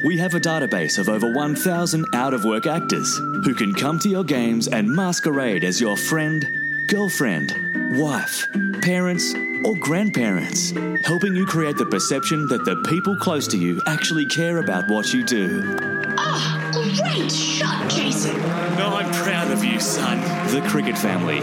We 0.04 0.18
have 0.18 0.34
a 0.34 0.40
database 0.40 0.98
of 0.98 1.08
over 1.08 1.32
1,000 1.32 2.04
out 2.14 2.34
of 2.34 2.44
work 2.44 2.66
actors 2.66 3.16
who 3.16 3.54
can 3.54 3.74
come 3.74 4.00
to 4.00 4.08
your 4.08 4.24
games 4.24 4.66
and 4.66 4.90
masquerade 4.90 5.62
as 5.62 5.80
your 5.80 5.96
friend, 5.96 6.44
girlfriend, 6.90 7.96
wife, 7.96 8.48
parents, 8.82 9.32
or 9.64 9.76
grandparents, 9.76 10.72
helping 11.04 11.36
you 11.36 11.46
create 11.46 11.76
the 11.76 11.86
perception 11.86 12.48
that 12.48 12.64
the 12.64 12.74
people 12.88 13.16
close 13.16 13.46
to 13.46 13.56
you 13.56 13.80
actually 13.86 14.26
care 14.26 14.58
about 14.58 14.88
what 14.88 15.14
you 15.14 15.24
do. 15.24 15.76
Oh, 16.18 16.70
great 16.72 17.30
shot, 17.30 17.88
Jason. 17.88 18.36
No, 18.76 18.88
I'm 18.96 19.12
proud 19.22 19.52
of 19.52 19.62
you, 19.62 19.78
son. 19.78 20.18
The 20.52 20.66
Cricket 20.68 20.98
Family, 20.98 21.38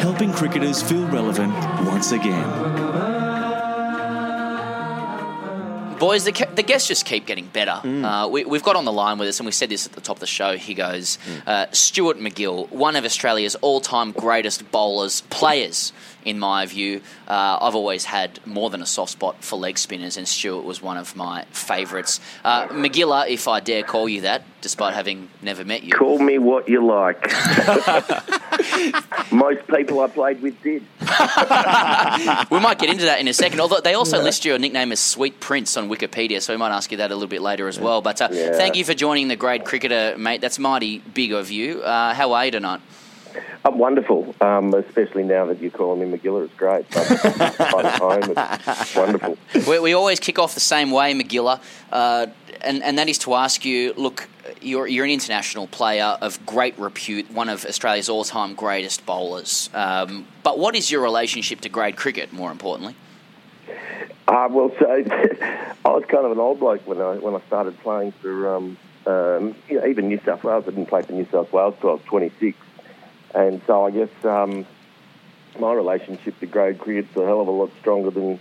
helping 0.00 0.32
cricketers 0.32 0.80
feel 0.80 1.04
relevant 1.08 1.52
once 1.84 2.12
again. 2.12 3.21
Boys, 6.02 6.24
the, 6.24 6.32
the 6.56 6.64
guests 6.64 6.88
just 6.88 7.06
keep 7.06 7.26
getting 7.26 7.46
better. 7.46 7.80
Uh, 8.04 8.26
we, 8.26 8.44
we've 8.44 8.64
got 8.64 8.74
on 8.74 8.84
the 8.84 8.92
line 8.92 9.18
with 9.18 9.28
us, 9.28 9.38
and 9.38 9.46
we 9.46 9.52
said 9.52 9.68
this 9.68 9.86
at 9.86 9.92
the 9.92 10.00
top 10.00 10.16
of 10.16 10.20
the 10.20 10.26
show. 10.26 10.56
He 10.56 10.74
goes, 10.74 11.16
uh, 11.46 11.66
Stuart 11.70 12.18
MacGill, 12.18 12.68
one 12.72 12.96
of 12.96 13.04
Australia's 13.04 13.54
all-time 13.54 14.10
greatest 14.10 14.68
bowlers, 14.72 15.20
players, 15.30 15.92
in 16.24 16.38
my 16.38 16.66
view. 16.66 17.00
Uh, 17.28 17.58
I've 17.60 17.74
always 17.74 18.04
had 18.04 18.44
more 18.46 18.70
than 18.70 18.82
a 18.82 18.86
soft 18.86 19.12
spot 19.12 19.42
for 19.44 19.56
leg 19.56 19.78
spinners, 19.78 20.16
and 20.16 20.26
Stuart 20.28 20.64
was 20.64 20.82
one 20.82 20.96
of 20.96 21.16
my 21.16 21.44
favourites. 21.50 22.20
Uh, 22.44 22.68
McGilla, 22.68 23.28
if 23.28 23.48
I 23.48 23.60
dare 23.60 23.82
call 23.82 24.08
you 24.08 24.22
that, 24.22 24.42
despite 24.60 24.94
having 24.94 25.28
never 25.42 25.64
met 25.64 25.82
you. 25.82 25.92
Call 25.92 26.18
me 26.18 26.38
what 26.38 26.68
you 26.68 26.84
like. 26.84 27.20
Most 29.32 29.66
people 29.68 30.00
I 30.00 30.06
played 30.08 30.42
with 30.42 30.60
did. 30.62 30.82
we 32.50 32.60
might 32.60 32.78
get 32.78 32.90
into 32.90 33.04
that 33.04 33.18
in 33.20 33.28
a 33.28 33.34
second. 33.34 33.60
Although 33.60 33.80
they 33.80 33.94
also 33.94 34.22
list 34.22 34.44
your 34.44 34.58
nickname 34.58 34.92
as 34.92 35.00
Sweet 35.00 35.40
Prince 35.40 35.76
on 35.76 35.88
Wikipedia, 35.88 36.40
so 36.40 36.52
we 36.52 36.56
might 36.58 36.74
ask 36.74 36.90
you 36.92 36.98
that 36.98 37.10
a 37.10 37.14
little 37.14 37.28
bit 37.28 37.42
later 37.42 37.66
as 37.68 37.80
well. 37.80 38.02
But 38.02 38.20
uh, 38.20 38.28
Yeah. 38.30 38.52
thank 38.52 38.76
you 38.76 38.84
for 38.84 38.94
joining 38.94 39.28
the 39.28 39.36
grade 39.36 39.64
cricketer, 39.64 40.16
mate. 40.16 40.40
That's 40.40 40.58
mighty 40.58 40.98
big 40.98 41.32
of 41.32 41.50
you. 41.50 41.82
Uh, 41.82 42.14
how 42.14 42.32
are 42.32 42.44
you 42.44 42.50
tonight? 42.52 42.80
I'm 43.64 43.78
wonderful, 43.78 44.34
um, 44.40 44.74
especially 44.74 45.22
now 45.22 45.46
that 45.46 45.60
you're 45.60 45.70
calling 45.70 46.10
me 46.10 46.18
McGilla. 46.18 46.44
It's 46.44 46.54
great. 46.54 46.86
I'm 46.96 47.86
at 47.86 48.00
home. 48.00 48.34
It's 48.66 48.96
wonderful. 48.96 49.38
We, 49.68 49.78
we 49.78 49.92
always 49.92 50.20
kick 50.20 50.38
off 50.38 50.54
the 50.54 50.60
same 50.60 50.90
way, 50.90 51.14
McGilla, 51.14 51.60
uh, 51.90 52.26
and, 52.60 52.82
and 52.82 52.98
that 52.98 53.08
is 53.08 53.18
to 53.18 53.34
ask 53.34 53.64
you 53.64 53.92
look, 53.96 54.28
you're, 54.60 54.86
you're 54.86 55.04
an 55.04 55.10
international 55.10 55.66
player 55.66 56.16
of 56.20 56.44
great 56.46 56.78
repute, 56.78 57.30
one 57.30 57.48
of 57.48 57.64
Australia's 57.64 58.08
all 58.08 58.24
time 58.24 58.54
greatest 58.54 59.06
bowlers. 59.06 59.70
Um, 59.74 60.26
but 60.42 60.58
what 60.58 60.74
is 60.74 60.90
your 60.90 61.02
relationship 61.02 61.60
to 61.60 61.68
grade 61.68 61.96
cricket, 61.96 62.32
more 62.32 62.50
importantly? 62.50 62.96
Uh, 64.28 64.48
well, 64.50 64.72
so 64.78 64.86
I 65.84 65.88
was 65.88 66.04
kind 66.08 66.24
of 66.24 66.32
an 66.32 66.38
old 66.38 66.60
bloke 66.60 66.86
when 66.86 67.00
I 67.00 67.16
when 67.16 67.34
I 67.34 67.40
started 67.46 67.78
playing 67.80 68.12
for 68.12 68.56
um, 68.56 68.76
um, 69.06 69.54
you 69.68 69.80
know, 69.80 69.86
even 69.86 70.08
New 70.08 70.20
South 70.24 70.44
Wales. 70.44 70.64
I 70.66 70.70
didn't 70.70 70.86
play 70.86 71.02
for 71.02 71.12
New 71.12 71.26
South 71.30 71.52
Wales 71.52 71.74
till 71.80 71.90
I 71.90 71.94
was 71.94 72.02
26, 72.04 72.56
and 73.34 73.60
so 73.66 73.86
I 73.86 73.90
guess 73.90 74.24
um, 74.24 74.66
my 75.58 75.72
relationship 75.72 76.38
to 76.40 76.46
grade 76.46 76.78
cricket's 76.78 77.16
a 77.16 77.24
hell 77.24 77.40
of 77.40 77.48
a 77.48 77.50
lot 77.50 77.70
stronger 77.80 78.10
than 78.10 78.38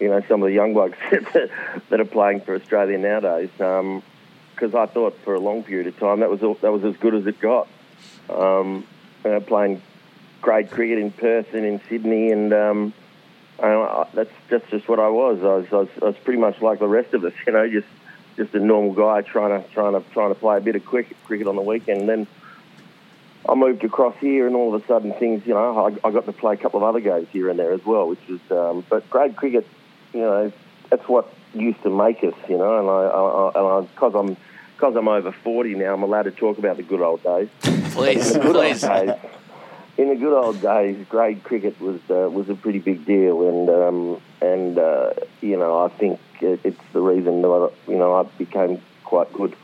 you 0.00 0.08
know 0.08 0.22
some 0.28 0.42
of 0.42 0.48
the 0.48 0.54
young 0.54 0.74
blokes 0.74 0.98
that 1.10 2.00
are 2.00 2.04
playing 2.04 2.40
for 2.42 2.54
Australia 2.54 2.98
nowadays. 2.98 3.50
Because 3.56 4.74
I 4.74 4.86
thought 4.86 5.18
for 5.24 5.34
a 5.34 5.40
long 5.40 5.62
period 5.62 5.86
of 5.86 5.98
time 5.98 6.20
that 6.20 6.30
was 6.30 6.40
that 6.40 6.72
was 6.72 6.84
as 6.84 6.96
good 6.96 7.14
as 7.14 7.26
it 7.26 7.40
got. 7.40 7.68
Um, 8.28 8.86
you 9.24 9.30
know, 9.30 9.40
playing 9.40 9.82
grade 10.42 10.70
cricket 10.70 10.98
in 10.98 11.10
Perth 11.10 11.54
and 11.54 11.64
in 11.64 11.80
Sydney 11.88 12.30
and. 12.30 12.52
Um, 12.52 12.92
I, 13.58 14.06
that's 14.12 14.30
that's 14.50 14.70
just 14.70 14.88
what 14.88 15.00
I 15.00 15.08
was. 15.08 15.38
I 15.40 15.46
was, 15.46 15.66
I 15.72 15.76
was. 15.76 15.88
I 16.02 16.04
was 16.04 16.16
pretty 16.16 16.38
much 16.38 16.60
like 16.60 16.78
the 16.78 16.88
rest 16.88 17.14
of 17.14 17.24
us, 17.24 17.32
you 17.46 17.52
know, 17.52 17.68
just 17.68 17.88
just 18.36 18.54
a 18.54 18.60
normal 18.60 18.92
guy 18.92 19.22
trying 19.22 19.62
to 19.62 19.68
trying 19.70 19.92
to 19.94 20.08
trying 20.10 20.28
to 20.28 20.38
play 20.38 20.58
a 20.58 20.60
bit 20.60 20.76
of 20.76 20.84
cricket 20.84 21.16
cricket 21.24 21.46
on 21.46 21.56
the 21.56 21.62
weekend. 21.62 22.00
And 22.00 22.08
then 22.08 22.26
I 23.48 23.54
moved 23.54 23.84
across 23.84 24.16
here, 24.18 24.46
and 24.46 24.56
all 24.56 24.74
of 24.74 24.82
a 24.82 24.86
sudden 24.86 25.12
things, 25.14 25.46
you 25.46 25.54
know, 25.54 25.86
I, 25.86 26.08
I 26.08 26.10
got 26.10 26.26
to 26.26 26.32
play 26.32 26.54
a 26.54 26.56
couple 26.56 26.78
of 26.80 26.84
other 26.84 27.00
games 27.00 27.28
here 27.32 27.48
and 27.48 27.58
there 27.58 27.72
as 27.72 27.84
well, 27.84 28.08
which 28.08 28.20
was. 28.28 28.40
Um, 28.50 28.84
but 28.88 29.08
grade 29.10 29.36
cricket, 29.36 29.66
you 30.12 30.20
know, 30.20 30.52
that's 30.90 31.06
what 31.08 31.32
used 31.54 31.82
to 31.82 31.90
make 31.90 32.22
us, 32.24 32.34
you 32.48 32.58
know. 32.58 32.78
And 32.78 32.88
I, 32.88 33.60
I, 33.60 33.78
I 33.78 33.80
because 33.82 34.14
I'm 34.14 34.36
because 34.76 34.96
I'm 34.96 35.08
over 35.08 35.32
forty 35.32 35.74
now, 35.74 35.94
I'm 35.94 36.02
allowed 36.02 36.24
to 36.24 36.30
talk 36.30 36.58
about 36.58 36.76
the 36.76 36.82
good 36.82 37.00
old 37.00 37.22
days. 37.22 37.48
Please, 37.92 38.32
In 38.32 38.40
the 38.40 38.46
good 38.46 38.56
old 38.56 38.64
please. 38.64 38.80
days, 38.80 39.10
in 39.98 40.08
the 40.08 40.16
good 40.16 40.36
old 40.36 40.60
days, 40.60 41.06
grade 41.08 41.42
cricket 41.44 41.80
was 41.80 42.00
uh, 42.10 42.28
was 42.30 42.48
a 42.48 42.54
pretty 42.54 42.80
big 42.80 43.04
deal, 43.06 43.48
and 43.48 43.70
um, 43.70 44.20
and 44.42 44.78
uh, 44.78 45.12
you 45.40 45.56
know 45.56 45.84
I 45.84 45.88
think 45.88 46.20
it, 46.40 46.60
it's 46.64 46.80
the 46.92 47.00
reason 47.00 47.42
that 47.42 47.48
I, 47.48 47.90
you 47.90 47.96
know 47.98 48.14
I 48.14 48.24
became 48.38 48.80
quite 49.04 49.32
good. 49.32 49.54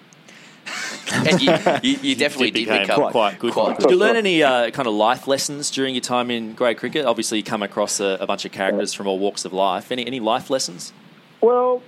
And 1.27 1.41
you, 1.41 1.53
you, 1.83 1.99
you 2.03 2.15
definitely 2.17 2.51
did 2.51 2.67
did, 2.67 2.81
become 2.81 2.87
become 2.87 3.11
quite 3.11 3.39
good. 3.39 3.53
Quite 3.53 3.79
Did 3.79 3.91
you 3.91 3.97
learn 3.97 4.17
any 4.17 4.43
uh, 4.43 4.71
kind 4.71 4.89
of 4.89 4.95
life 4.95 5.29
lessons 5.29 5.71
during 5.71 5.95
your 5.95 6.01
time 6.01 6.31
in 6.31 6.55
grade 6.55 6.79
cricket? 6.79 7.05
Obviously, 7.05 7.39
you 7.39 7.45
come 7.45 7.63
across 7.63 8.01
a, 8.01 8.17
a 8.21 8.27
bunch 8.27 8.45
of 8.45 8.53
characters 8.53 8.93
from 8.95 9.07
all 9.07 9.19
walks 9.19 9.45
of 9.45 9.53
life. 9.53 9.93
Any 9.93 10.07
any 10.07 10.21
life 10.21 10.49
lessons? 10.51 10.93
Well, 11.41 11.83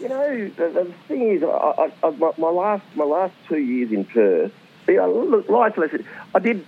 you 0.00 0.08
know 0.08 0.48
the, 0.56 0.68
the 0.68 0.94
thing 1.08 1.22
is, 1.32 1.42
I, 1.42 1.46
I, 1.46 1.92
I, 2.04 2.10
my, 2.10 2.32
my 2.38 2.50
last 2.50 2.84
my 2.94 3.04
last 3.04 3.34
two 3.48 3.58
years 3.58 3.90
in 3.90 4.04
Perth, 4.04 4.52
you 4.86 4.96
know, 4.96 5.10
look, 5.12 5.48
life 5.48 5.76
lessons. 5.76 6.04
I 6.34 6.38
did. 6.38 6.64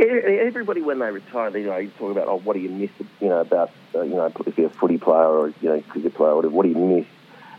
e- 0.00 0.04
Everybody, 0.04 0.80
when 0.80 0.98
they 0.98 1.10
retire, 1.10 1.50
they, 1.50 1.60
you 1.60 1.66
know, 1.66 1.76
you 1.76 1.90
talk 1.98 2.10
about, 2.10 2.28
oh, 2.28 2.38
what 2.38 2.54
do 2.54 2.60
you 2.60 2.70
miss? 2.70 2.90
You 3.20 3.28
know, 3.28 3.40
about 3.40 3.70
uh, 3.94 4.02
you 4.02 4.14
know, 4.14 4.32
if 4.46 4.58
you're 4.58 4.66
a 4.66 4.70
footy 4.70 4.98
player 4.98 5.28
or 5.28 5.48
you 5.60 5.68
know, 5.68 5.80
cricket 5.88 6.14
player, 6.14 6.30
or 6.30 6.36
whatever, 6.36 6.54
what 6.54 6.62
do 6.64 6.70
you 6.70 6.76
miss? 6.76 7.06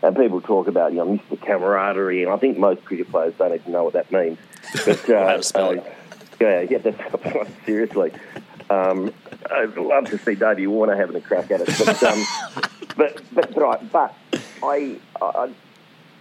And 0.02 0.14
people 0.14 0.40
talk 0.40 0.68
about, 0.68 0.92
you 0.92 0.98
know, 0.98 1.12
miss 1.12 1.22
the 1.30 1.36
camaraderie, 1.36 2.22
and 2.22 2.32
I 2.32 2.36
think 2.36 2.58
most 2.58 2.84
cricket 2.84 3.10
players 3.10 3.34
don't 3.38 3.54
even 3.54 3.72
know 3.72 3.84
what 3.84 3.94
that 3.94 4.12
means. 4.12 4.38
But 4.84 5.10
uh, 5.10 5.26
How 5.26 5.36
to 5.36 5.42
spell 5.42 5.78
uh, 5.78 5.84
yeah, 6.40 6.60
yeah, 6.60 6.78
that's 6.78 7.50
seriously. 7.66 8.12
Um, 8.68 9.12
I'd 9.50 9.76
love 9.76 10.06
to 10.06 10.18
see 10.18 10.34
Davey 10.34 10.66
Warner 10.66 10.96
having 10.96 11.16
a 11.16 11.20
crack 11.20 11.50
at 11.50 11.60
it, 11.60 11.66
but 11.78 12.02
um, 12.02 12.24
but 12.96 13.22
but 13.32 13.56
right, 13.56 13.92
but 13.92 14.14
I, 14.62 14.98
I, 15.20 15.50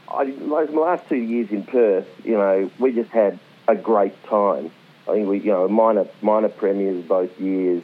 I, 0.08 0.24
like 0.24 0.72
my 0.72 0.82
last 0.82 1.10
two 1.10 1.18
years 1.18 1.50
in 1.50 1.64
Perth, 1.64 2.08
you 2.24 2.38
know, 2.38 2.70
we 2.80 2.94
just 2.94 3.10
had 3.10 3.40
a 3.68 3.76
great 3.76 4.22
time. 4.26 4.72
I 5.08 5.14
think 5.14 5.28
we, 5.28 5.40
you 5.40 5.52
know, 5.52 5.68
minor 5.68 6.08
minor 6.22 6.50
premiers 6.50 7.04
both 7.04 7.40
years, 7.40 7.84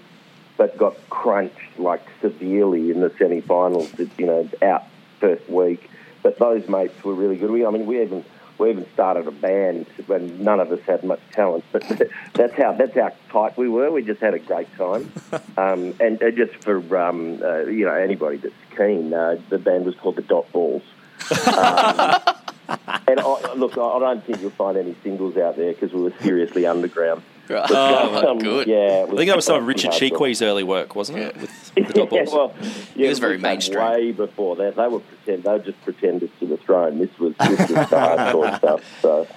but 0.58 0.77
got 0.77 0.95
crunched 1.10 1.80
like 1.80 2.04
severely 2.21 2.91
in 2.91 3.01
the 3.01 3.12
semi-finals. 3.17 3.91
You 4.17 4.25
know, 4.25 4.49
out 4.62 4.84
first 5.21 5.47
week, 5.49 5.89
but 6.23 6.38
those 6.39 6.67
mates 6.67 7.01
were 7.03 7.13
really 7.13 7.38
good. 7.38 7.49
We, 7.49 7.65
I 7.65 7.69
mean, 7.69 7.86
we 7.86 8.01
even 8.01 8.25
we 8.57 8.69
even 8.69 8.86
started 8.93 9.27
a 9.27 9.31
band 9.31 9.88
when 10.07 10.43
none 10.43 10.60
of 10.60 10.71
us 10.71 10.81
had 10.81 11.03
much 11.03 11.21
talent, 11.31 11.63
but 11.71 11.84
that's 12.34 12.53
how 12.53 12.73
that's 12.73 12.95
how 12.95 13.13
tight 13.29 13.57
we 13.57 13.69
were. 13.69 13.89
We 13.89 14.03
just 14.03 14.19
had 14.19 14.34
a 14.34 14.39
great 14.39 14.73
time, 14.75 15.12
um, 15.57 15.95
and, 15.99 16.21
and 16.21 16.36
just 16.36 16.55
for 16.63 16.97
um, 16.97 17.41
uh, 17.41 17.62
you 17.62 17.86
know 17.86 17.93
anybody 17.93 18.38
that's 18.38 18.53
keen, 18.75 19.13
uh, 19.13 19.39
the 19.49 19.57
band 19.57 19.86
was 19.86 19.95
called 19.95 20.17
the 20.17 20.23
Dot 20.23 20.51
Balls. 20.51 20.84
Um, 22.71 22.97
and 23.07 23.19
I, 23.19 23.53
look, 23.55 23.77
I 23.77 23.81
I 23.81 23.99
don't 23.99 24.23
think 24.23 24.39
you'll 24.39 24.51
find 24.51 24.77
any 24.77 24.95
singles 25.03 25.36
out 25.36 25.57
there 25.57 25.73
because 25.73 25.91
we 25.91 26.03
were 26.03 26.13
seriously 26.21 26.65
underground. 26.65 27.21
Right. 27.52 27.70
Oh, 27.70 28.28
um, 28.32 28.40
good. 28.40 28.68
Yeah, 28.68 29.06
I 29.08 29.16
think 29.16 29.28
that 29.28 29.36
was 29.36 29.46
some 29.46 29.58
of 29.58 29.68
Richard 29.68 29.92
hardcore. 29.92 30.00
Cheekwee's 30.00 30.42
early 30.42 30.64
work, 30.64 30.96
wasn't 30.96 31.20
it? 31.20 31.36
With, 31.36 31.72
with 31.76 31.88
the 31.88 31.94
dot 31.94 32.12
yeah, 32.12 32.24
balls. 32.24 32.34
well, 32.34 32.54
yeah, 32.96 33.10
was 33.10 33.20
very 33.20 33.38
this 33.38 33.44
came 33.44 33.52
mainstream. 33.52 33.86
Way 33.86 34.12
before 34.12 34.56
that, 34.58 34.76
they 34.76 34.88
were 34.88 35.00
pretend. 35.00 35.44
They 35.44 35.52
were 35.52 35.60
just 35.60 35.82
pretenders 35.84 36.30
to 36.40 36.46
the 36.46 36.58
throne. 36.58 37.00
This 37.00 37.18
was 37.20 37.36
just 37.38 37.58
this 37.58 37.70
was 37.70 37.90
the 37.90 37.96
hardcore 37.96 38.58
stuff. 38.58 39.02
So, 39.02 39.28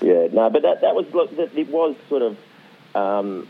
yeah, 0.00 0.28
no, 0.32 0.50
but 0.50 0.62
that 0.62 0.82
that 0.82 0.94
was 0.94 1.12
look, 1.12 1.34
that 1.36 1.56
it 1.56 1.68
was 1.68 1.96
sort 2.08 2.22
of. 2.22 2.36
Um, 2.94 3.48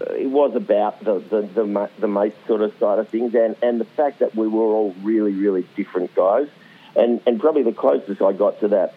it 0.00 0.30
was 0.30 0.54
about 0.54 1.02
the 1.04 1.18
the, 1.18 1.42
the 1.42 1.90
the 1.98 2.08
mate 2.08 2.34
sort 2.46 2.62
of 2.62 2.72
side 2.78 2.98
of 2.98 3.08
things, 3.08 3.34
and, 3.34 3.56
and 3.62 3.80
the 3.80 3.84
fact 3.84 4.20
that 4.20 4.34
we 4.34 4.46
were 4.46 4.62
all 4.62 4.94
really 5.02 5.32
really 5.32 5.66
different 5.76 6.14
guys, 6.14 6.48
and 6.96 7.20
and 7.26 7.40
probably 7.40 7.62
the 7.62 7.72
closest 7.72 8.22
I 8.22 8.32
got 8.32 8.60
to 8.60 8.68
that 8.68 8.94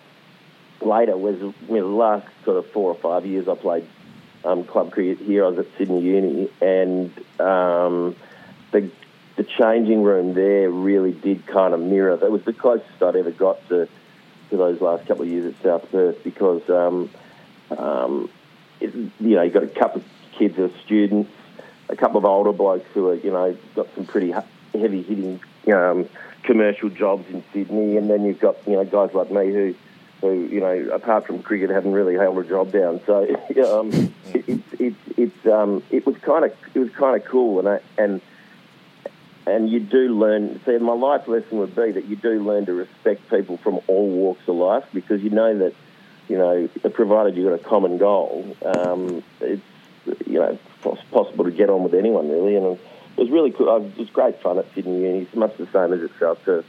later 0.82 1.18
was 1.18 1.40
you 1.40 1.54
know, 1.70 1.82
the 1.82 1.96
last 1.96 2.28
sort 2.44 2.58
of 2.58 2.70
four 2.72 2.90
or 2.90 2.96
five 2.96 3.26
years 3.26 3.48
I 3.48 3.56
played 3.56 3.88
um, 4.44 4.64
club 4.64 4.92
cricket 4.92 5.20
here. 5.20 5.46
I 5.46 5.50
was 5.50 5.60
at 5.60 5.68
Sydney 5.78 6.02
Uni, 6.02 6.50
and 6.62 7.12
um, 7.40 8.16
the 8.72 8.90
the 9.38 9.44
changing 9.44 10.04
room 10.04 10.34
there 10.34 10.70
really 10.70 11.12
did 11.12 11.46
kind 11.48 11.74
of 11.74 11.80
mirror. 11.80 12.18
That 12.18 12.32
was 12.32 12.44
the 12.44 12.54
closest 12.54 13.02
I'd 13.02 13.16
ever 13.16 13.32
got 13.32 13.68
to 13.70 13.88
to 14.50 14.58
those 14.58 14.82
last 14.82 15.08
couple 15.08 15.24
of 15.24 15.30
years 15.30 15.54
at 15.54 15.64
South 15.64 15.90
Perth 15.92 16.24
because 16.24 16.70
um, 16.70 17.10
um, 17.78 18.30
it, 18.80 18.94
you 18.94 19.36
know 19.36 19.42
you 19.42 19.52
got 19.52 19.64
a 19.64 19.68
couple 19.68 20.02
of 20.02 20.08
kids 20.38 20.56
who 20.56 20.66
are 20.66 20.80
students, 20.86 21.32
a 21.90 21.96
couple 21.96 22.18
of 22.18 22.26
older 22.26 22.52
blokes 22.52 22.90
who 22.94 23.10
are 23.10 23.16
you 23.16 23.32
know 23.32 23.58
got 23.76 23.88
some 23.96 24.06
pretty 24.06 24.34
heavy 24.74 25.02
hitting 25.04 25.40
um, 25.74 26.08
commercial 26.44 26.90
jobs 26.90 27.30
in 27.30 27.44
Sydney, 27.54 27.98
and 27.98 28.10
then 28.10 28.26
you've 28.26 28.40
got 28.40 28.58
you 28.68 28.74
know 28.74 28.86
guys 28.86 29.14
like 29.14 29.32
me 29.32 29.52
who 29.52 29.76
who 30.22 30.34
you 30.46 30.60
know 30.62 30.90
apart 30.94 31.26
from 31.26 31.42
cricket 31.42 31.70
haven't 31.70 31.94
really 31.94 32.16
held 32.16 32.38
a 32.38 32.44
job 32.44 32.72
down. 32.72 33.02
So 33.06 33.24
um, 33.80 34.14
it, 34.34 34.46
it's 34.48 34.74
it's 34.80 35.18
it's 35.18 35.46
um, 35.48 35.84
it 35.90 36.06
was 36.06 36.16
kind 36.18 36.46
of 36.46 36.54
it 36.74 36.80
was 36.80 36.90
kind 36.92 37.20
of 37.20 37.28
cool, 37.28 37.60
and 37.60 37.68
I, 37.68 37.80
and 37.98 38.22
and 39.46 39.70
you 39.70 39.80
do 39.80 40.18
learn. 40.18 40.62
See, 40.66 40.78
my 40.78 40.94
life 40.94 41.28
lesson 41.28 41.58
would 41.58 41.76
be 41.76 41.92
that 41.92 42.06
you 42.06 42.16
do 42.16 42.44
learn 42.44 42.66
to 42.68 42.74
respect 42.74 43.30
people 43.30 43.58
from 43.58 43.80
all 43.88 44.08
walks 44.08 44.48
of 44.48 44.56
life 44.56 44.86
because 44.94 45.22
you 45.22 45.32
know 45.32 45.58
that 45.58 45.74
you 46.30 46.38
know 46.38 46.70
provided 46.94 47.36
you've 47.36 47.50
got 47.50 47.60
a 47.60 47.70
common 47.70 47.98
goal, 47.98 48.56
um, 48.64 49.24
it's 49.40 49.62
you 50.28 50.40
know 50.40 50.58
pos- 50.82 51.04
possible 51.12 51.46
to 51.46 51.52
get 51.52 51.70
on 51.70 51.84
with 51.84 51.94
anyone 51.94 52.30
really, 52.30 52.56
and 52.56 52.66
it 52.66 52.80
was 53.18 53.30
really 53.32 53.52
cool. 53.52 53.76
It 53.76 53.98
was 53.98 54.10
great 54.12 54.42
fun 54.42 54.60
at 54.60 54.72
Sydney 54.76 55.02
Uni. 55.02 55.20
It's 55.22 55.36
much 55.36 55.58
the 55.58 55.68
same 55.68 55.94
as 55.94 56.08
South 56.20 56.42
Perth. 56.44 56.66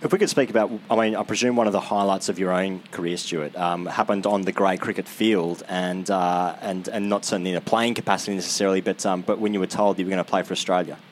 If 0.00 0.12
we 0.12 0.18
could 0.20 0.30
speak 0.30 0.48
about, 0.48 0.70
I 0.88 0.94
mean, 0.94 1.16
I 1.16 1.24
presume 1.24 1.56
one 1.56 1.66
of 1.66 1.72
the 1.72 1.80
highlights 1.80 2.28
of 2.28 2.38
your 2.38 2.52
own 2.52 2.80
career, 2.92 3.16
Stuart, 3.16 3.56
um, 3.56 3.84
happened 3.86 4.26
on 4.26 4.42
the 4.42 4.52
grey 4.52 4.76
cricket 4.76 5.08
field, 5.08 5.64
and 5.68 6.08
uh, 6.08 6.54
and 6.60 6.86
and 6.86 7.08
not 7.08 7.24
certainly 7.24 7.50
in 7.50 7.56
a 7.56 7.60
playing 7.60 7.94
capacity 7.94 8.34
necessarily, 8.34 8.80
but 8.80 9.04
um, 9.04 9.22
but 9.22 9.40
when 9.40 9.54
you 9.54 9.60
were 9.60 9.66
told 9.66 9.98
you 9.98 10.04
were 10.04 10.10
going 10.10 10.24
to 10.24 10.30
play 10.30 10.42
for 10.42 10.52
Australia. 10.52 10.96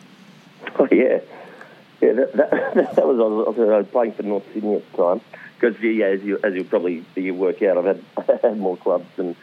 Oh 0.79 0.87
yeah, 0.92 1.20
Yeah, 2.03 2.12
that, 2.12 2.33
that, 2.35 2.51
that 2.96 3.07
was 3.07 3.18
I 3.18 3.22
was, 3.22 3.59
I 3.59 3.79
was 3.79 3.87
playing 3.87 4.12
for 4.12 4.22
North 4.25 4.44
Sydney 4.53 4.75
at 4.77 4.92
the 4.92 4.96
time 4.99 5.20
because 5.59 5.81
yeah, 5.83 6.07
as 6.07 6.22
you 6.22 6.38
as 6.44 6.55
you 6.55 6.64
probably 6.64 7.03
you 7.14 7.35
work 7.35 7.62
out, 7.62 7.79
I've 7.79 7.96
had, 8.27 8.40
had 8.42 8.59
more 8.59 8.77
clubs 8.77 9.07
than 9.16 9.35